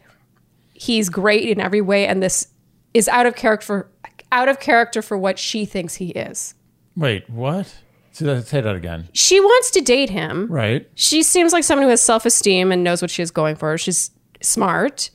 he's 0.74 1.10
great 1.10 1.48
in 1.48 1.60
every 1.60 1.82
way, 1.82 2.08
and 2.08 2.22
this 2.22 2.48
is 2.94 3.08
out 3.08 3.26
of 3.26 3.36
character 3.36 3.66
for 3.66 3.90
out 4.32 4.50
of 4.50 4.60
character 4.60 5.02
for 5.02 5.18
what 5.18 5.38
she 5.38 5.64
thinks 5.66 5.96
he 5.96 6.10
is. 6.10 6.56
wait, 6.96 7.30
what? 7.30 7.76
Say 8.12 8.26
that, 8.26 8.46
say 8.46 8.62
that 8.62 8.76
again. 8.76 9.10
She 9.14 9.40
wants 9.40 9.72
to 9.72 9.82
date 9.82 10.12
him. 10.12 10.48
Right. 10.48 10.88
she 10.94 11.24
seems 11.24 11.52
like 11.52 11.64
someone 11.64 11.84
who 11.84 11.90
has 11.90 12.02
self-esteem 12.02 12.72
and 12.72 12.84
knows 12.84 13.02
what 13.02 13.10
she 13.10 13.24
is 13.24 13.32
going 13.32 13.56
for. 13.56 13.76
She's 13.78 14.12
smart. 14.42 15.10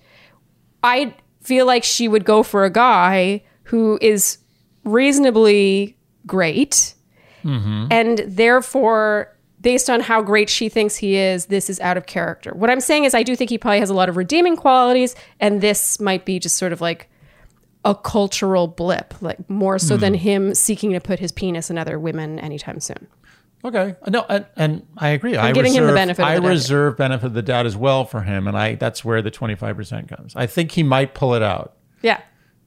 I 0.83 1.15
feel 1.41 1.65
like 1.65 1.85
she 1.85 2.09
would 2.09 2.25
go 2.25 2.43
for 2.43 2.65
a 2.65 2.71
guy 2.71 3.43
who 3.65 3.99
is 4.03 4.39
reasonably 4.85 5.97
great. 6.27 6.95
Mm-hmm. 7.45 7.87
And 7.91 8.19
therefore, 8.27 9.37
based 9.61 9.91
on 9.91 10.01
how 10.01 10.23
great 10.23 10.49
she 10.49 10.69
thinks 10.69 10.97
he 10.97 11.17
is, 11.17 11.47
this 11.47 11.69
is 11.69 11.81
out 11.81 11.97
of 11.97 12.07
character. 12.07 12.53
What 12.55 12.71
I'm 12.71 12.81
saying 12.81 13.05
is, 13.05 13.15
I 13.15 13.23
do 13.23 13.35
think 13.37 13.51
he 13.51 13.59
probably 13.59 13.81
has 13.81 13.91
a 13.91 13.95
lot 13.95 14.09
of 14.09 14.17
redeeming 14.17 14.57
qualities, 14.57 15.15
and 15.41 15.61
this 15.61 15.99
might 16.01 16.25
be 16.25 16.39
just 16.39 16.57
sort 16.57 16.73
of 16.73 16.81
like 16.81 17.09
a 17.85 17.95
cultural 17.95 18.67
blip, 18.67 19.15
like 19.21 19.49
more 19.49 19.79
so 19.79 19.97
than 19.97 20.13
him 20.15 20.55
seeking 20.55 20.93
to 20.93 21.01
put 21.01 21.19
his 21.19 21.33
penis 21.33 21.71
in 21.71 21.79
other 21.79 21.99
women 21.99 22.39
anytime 22.41 22.81
soon. 22.81 23.07
Okay. 23.65 23.97
No, 24.09 24.25
and, 24.29 24.47
and 24.57 24.87
I 24.97 25.09
agree. 25.11 25.37
i'm 25.37 25.53
giving 25.53 25.73
him 25.75 25.83
the 25.87 25.93
reserve, 25.93 25.97
benefit 25.97 26.23
of 26.23 26.29
I 26.29 26.35
the 26.37 26.41
doubt. 26.43 26.49
reserve 26.49 26.97
benefit 26.97 27.27
of 27.27 27.35
the 27.35 27.43
doubt 27.43 27.67
as 27.67 27.77
well 27.77 28.05
for 28.05 28.21
him, 28.23 28.47
and 28.47 28.57
I 28.57 28.75
that's 28.77 29.05
where 29.05 29.21
the 29.23 29.31
25 29.31 29.77
percent 29.77 30.09
comes. 30.09 30.35
I 30.37 30.47
think 30.47 30.73
he 30.73 30.83
might 30.85 31.15
pull 31.15 31.35
it 31.35 31.43
out, 31.43 31.77
Yeah. 32.03 32.21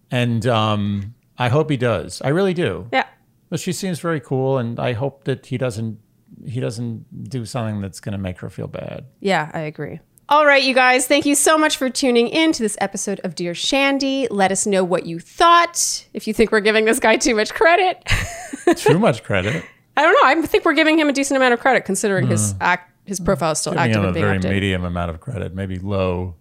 and 0.09 0.45
um, 0.47 1.13
I 1.38 1.47
hope 1.49 1.69
he 1.69 1.77
does. 1.77 2.22
I 2.22 2.30
really 2.30 2.53
do. 2.53 2.88
Yeah. 2.91 3.05
But 3.49 3.59
she 3.61 3.72
seems 3.73 3.99
very 3.99 4.19
cool, 4.19 4.57
and 4.57 4.80
I 4.80 4.93
hope 4.93 5.23
that 5.26 5.45
he 5.45 5.57
doesn't 5.57 5.99
he 6.45 6.60
doesn't 6.60 7.30
do 7.30 7.45
something 7.45 7.82
that's 7.82 7.99
going 7.99 8.14
to 8.14 8.18
make 8.18 8.40
her 8.40 8.49
feel 8.49 8.68
bad. 8.68 9.06
Yeah, 9.20 9.49
I 9.53 9.62
agree. 9.62 9.99
All 10.30 10.45
right, 10.45 10.64
you 10.64 10.74
guys, 10.74 11.08
thank 11.08 11.26
you 11.26 11.36
so 11.36 11.58
much 11.58 11.76
for 11.76 11.90
tuning 11.90 12.30
in 12.30 12.53
to 12.53 12.64
this 12.64 12.78
episode 12.80 13.20
of 13.26 13.36
Dear 13.36 13.53
Shandy. 13.53 14.28
Let 14.32 14.49
us 14.52 14.66
know 14.66 14.82
what 14.84 15.06
you 15.06 15.20
thought. 15.20 16.06
If 16.14 16.26
you 16.26 16.34
think 16.34 16.53
we're 16.53 16.62
giving 16.62 16.86
this 16.86 16.99
guy 17.02 17.18
too 17.18 17.36
much 17.36 17.53
credit, 17.53 18.02
Too 18.78 18.98
much 18.99 19.24
credit. 19.24 19.66
I 19.98 20.02
don't 20.03 20.14
know. 20.14 20.44
I 20.44 20.48
think 20.48 20.64
we're 20.64 20.74
giving 20.74 20.98
him 20.98 21.10
a 21.10 21.14
decent 21.14 21.36
amount 21.36 21.53
of 21.53 21.60
credit 21.60 21.84
considering 21.84 22.28
his 22.28 22.56
act, 22.62 22.91
his 23.06 23.20
profile 23.20 23.52
is 23.52 23.60
still 23.60 23.74
Giving 23.74 23.90
active 23.91 24.03
him 24.03 24.10
a 24.10 24.14
very 24.14 24.40
updated. 24.40 24.49
medium 24.49 24.86
amount 24.86 25.10
of 25.12 25.20
credit, 25.20 25.53
maybe 25.53 25.80
low. 25.80 26.36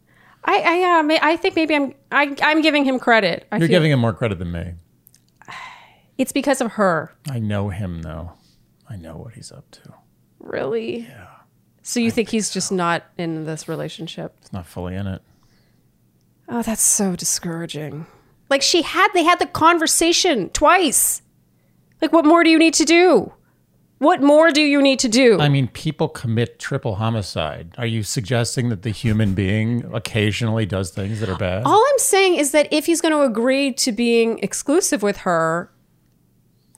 I, 0.45 0.61
I, 0.61 0.99
uh, 0.99 1.03
may, 1.03 1.19
I 1.21 1.37
think 1.37 1.57
maybe 1.57 1.75
I'm, 1.75 1.93
I, 2.13 2.37
I'm 2.43 2.63
giving 2.63 2.85
him 2.85 3.01
credit. 3.01 3.47
I 3.51 3.57
You're 3.57 3.67
feel 3.67 3.79
giving 3.79 3.91
him 3.91 3.99
more 3.99 4.13
credit 4.13 4.39
than 4.39 4.53
me. 4.53 4.75
it's 6.19 6.33
because 6.33 6.61
of 6.61 6.73
her. 6.73 7.13
I 7.29 7.41
know 7.41 7.71
him 7.71 8.03
though. 8.03 8.33
I 8.91 8.97
know 8.97 9.17
what 9.17 9.35
he's 9.35 9.53
up 9.53 9.71
to. 9.71 9.95
Really? 10.41 11.01
Yeah. 11.01 11.29
So 11.83 12.01
you 12.01 12.11
think 12.11 12.29
he's 12.29 12.51
just 12.51 12.71
not 12.71 13.05
in 13.17 13.45
this 13.45 13.69
relationship? 13.69 14.37
He's 14.41 14.53
not 14.53 14.67
fully 14.67 14.97
in 14.97 15.07
it. 15.07 15.23
Oh, 16.49 16.63
that's 16.63 16.83
so 16.83 17.15
discouraging. 17.15 18.07
Like 18.51 18.61
she 18.63 18.83
had, 18.83 19.09
they 19.15 19.23
had 19.23 19.39
the 19.39 19.47
conversation 19.47 20.51
twice. 20.51 21.23
Like, 22.03 22.13
what 22.13 22.25
more 22.25 22.43
do 22.43 22.51
you 22.51 22.59
need 22.59 22.75
to 22.75 22.85
do? 22.85 23.33
What 23.99 24.23
more 24.23 24.51
do 24.51 24.63
you 24.63 24.81
need 24.81 24.99
to 25.01 25.09
do? 25.09 25.39
I 25.39 25.51
mean, 25.51 25.69
people 25.69 26.09
commit 26.09 26.59
triple 26.59 26.95
homicide. 26.95 27.75
Are 27.77 27.87
you 27.87 28.03
suggesting 28.03 28.71
that 28.71 28.81
the 28.81 28.91
human 28.91 29.35
being 29.35 29.85
occasionally 29.93 30.65
does 30.65 30.91
things 30.91 31.21
that 31.21 31.29
are 31.29 31.37
bad? 31.37 31.65
All 31.67 31.85
I'm 31.87 31.99
saying 31.99 32.37
is 32.37 32.53
that 32.53 32.73
if 32.73 32.87
he's 32.87 33.03
going 33.03 33.13
to 33.13 33.21
agree 33.23 33.75
to 33.75 33.93
being 33.93 34.39
exclusive 34.39 35.03
with 35.03 35.19
her, 35.19 35.71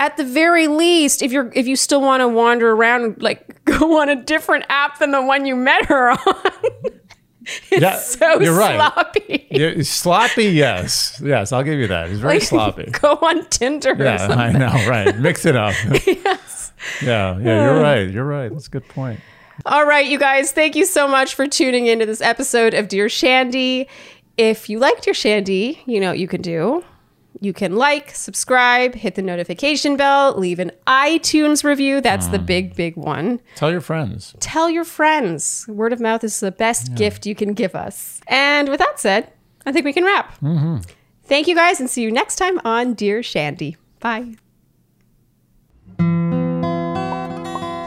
at 0.02 0.16
the 0.16 0.24
very 0.24 0.66
least, 0.66 1.22
if 1.22 1.30
you're 1.30 1.50
if 1.54 1.66
you 1.68 1.76
still 1.76 2.00
want 2.00 2.20
to 2.22 2.28
wander 2.28 2.72
around, 2.72 3.22
like 3.22 3.64
go 3.64 4.00
on 4.00 4.08
a 4.08 4.16
different 4.16 4.64
app 4.68 4.98
than 4.98 5.12
the 5.12 5.22
one 5.22 5.46
you 5.46 5.54
met 5.54 5.86
her 5.86 6.10
on. 6.10 6.18
it's 7.44 7.70
Yeah, 7.70 7.96
so 7.98 8.40
you're 8.40 8.56
right. 8.56 8.74
sloppy. 8.76 9.46
Yeah, 9.50 9.82
sloppy, 9.82 10.44
yes. 10.46 11.20
Yes, 11.24 11.52
I'll 11.52 11.62
give 11.62 11.78
you 11.78 11.86
that. 11.86 12.08
He's 12.08 12.18
very 12.20 12.34
Like, 12.34 12.42
sloppy. 12.42 12.84
Go 13.00 13.12
on 13.22 13.46
Tinder 13.48 13.92
or 13.92 14.02
Yeah. 14.04 14.26
I 14.26 14.50
know, 14.52 14.72
right. 14.88 15.16
Mix 15.18 15.46
it 15.46 15.54
up. 15.56 15.74
yes. 16.06 16.72
Yeah, 17.00 17.38
yeah, 17.38 17.64
you're 17.64 17.78
uh. 17.78 17.82
right. 17.82 18.10
You're 18.10 18.24
right. 18.24 18.50
That's 18.52 18.66
a 18.66 18.70
good 18.70 18.88
point. 18.88 19.20
All 19.66 19.86
right, 19.86 20.06
you 20.06 20.18
guys, 20.18 20.50
thank 20.50 20.74
you 20.74 20.84
so 20.84 21.06
much 21.06 21.34
for 21.36 21.46
tuning 21.46 21.86
into 21.86 22.06
this 22.06 22.20
episode 22.20 22.74
of 22.74 22.88
Dear 22.88 23.08
Shandy. 23.08 23.86
If 24.36 24.68
you 24.68 24.80
liked 24.80 25.04
Dear 25.04 25.14
Shandy, 25.14 25.80
you 25.86 26.00
know 26.00 26.08
what 26.08 26.18
you 26.18 26.26
can 26.26 26.42
do. 26.42 26.82
You 27.40 27.52
can 27.52 27.76
like, 27.76 28.14
subscribe, 28.14 28.94
hit 28.94 29.14
the 29.14 29.22
notification 29.22 29.96
bell, 29.96 30.38
leave 30.38 30.58
an 30.58 30.70
iTunes 30.86 31.64
review. 31.64 32.00
That's 32.00 32.28
the 32.28 32.38
mm. 32.38 32.46
big, 32.46 32.76
big 32.76 32.96
one. 32.96 33.40
Tell 33.56 33.70
your 33.70 33.80
friends. 33.80 34.34
Tell 34.40 34.70
your 34.70 34.84
friends. 34.84 35.66
Word 35.68 35.92
of 35.92 36.00
mouth 36.00 36.22
is 36.22 36.40
the 36.40 36.52
best 36.52 36.94
gift 36.94 37.26
you 37.26 37.34
can 37.34 37.54
give 37.54 37.74
us. 37.74 38.20
And 38.28 38.68
with 38.68 38.78
that 38.78 39.00
said, 39.00 39.32
I 39.66 39.72
think 39.72 39.84
we 39.84 39.92
can 39.92 40.04
wrap. 40.04 40.38
Mm-hmm. 40.40 40.78
Thank 41.24 41.48
you 41.48 41.54
guys, 41.54 41.80
and 41.80 41.88
see 41.88 42.02
you 42.02 42.10
next 42.10 42.36
time 42.36 42.60
on 42.64 42.94
Dear 42.94 43.22
Shandy. 43.22 43.76
Bye. 44.00 44.34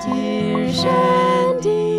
Dear 0.05 0.73
Shandy. 0.73 1.94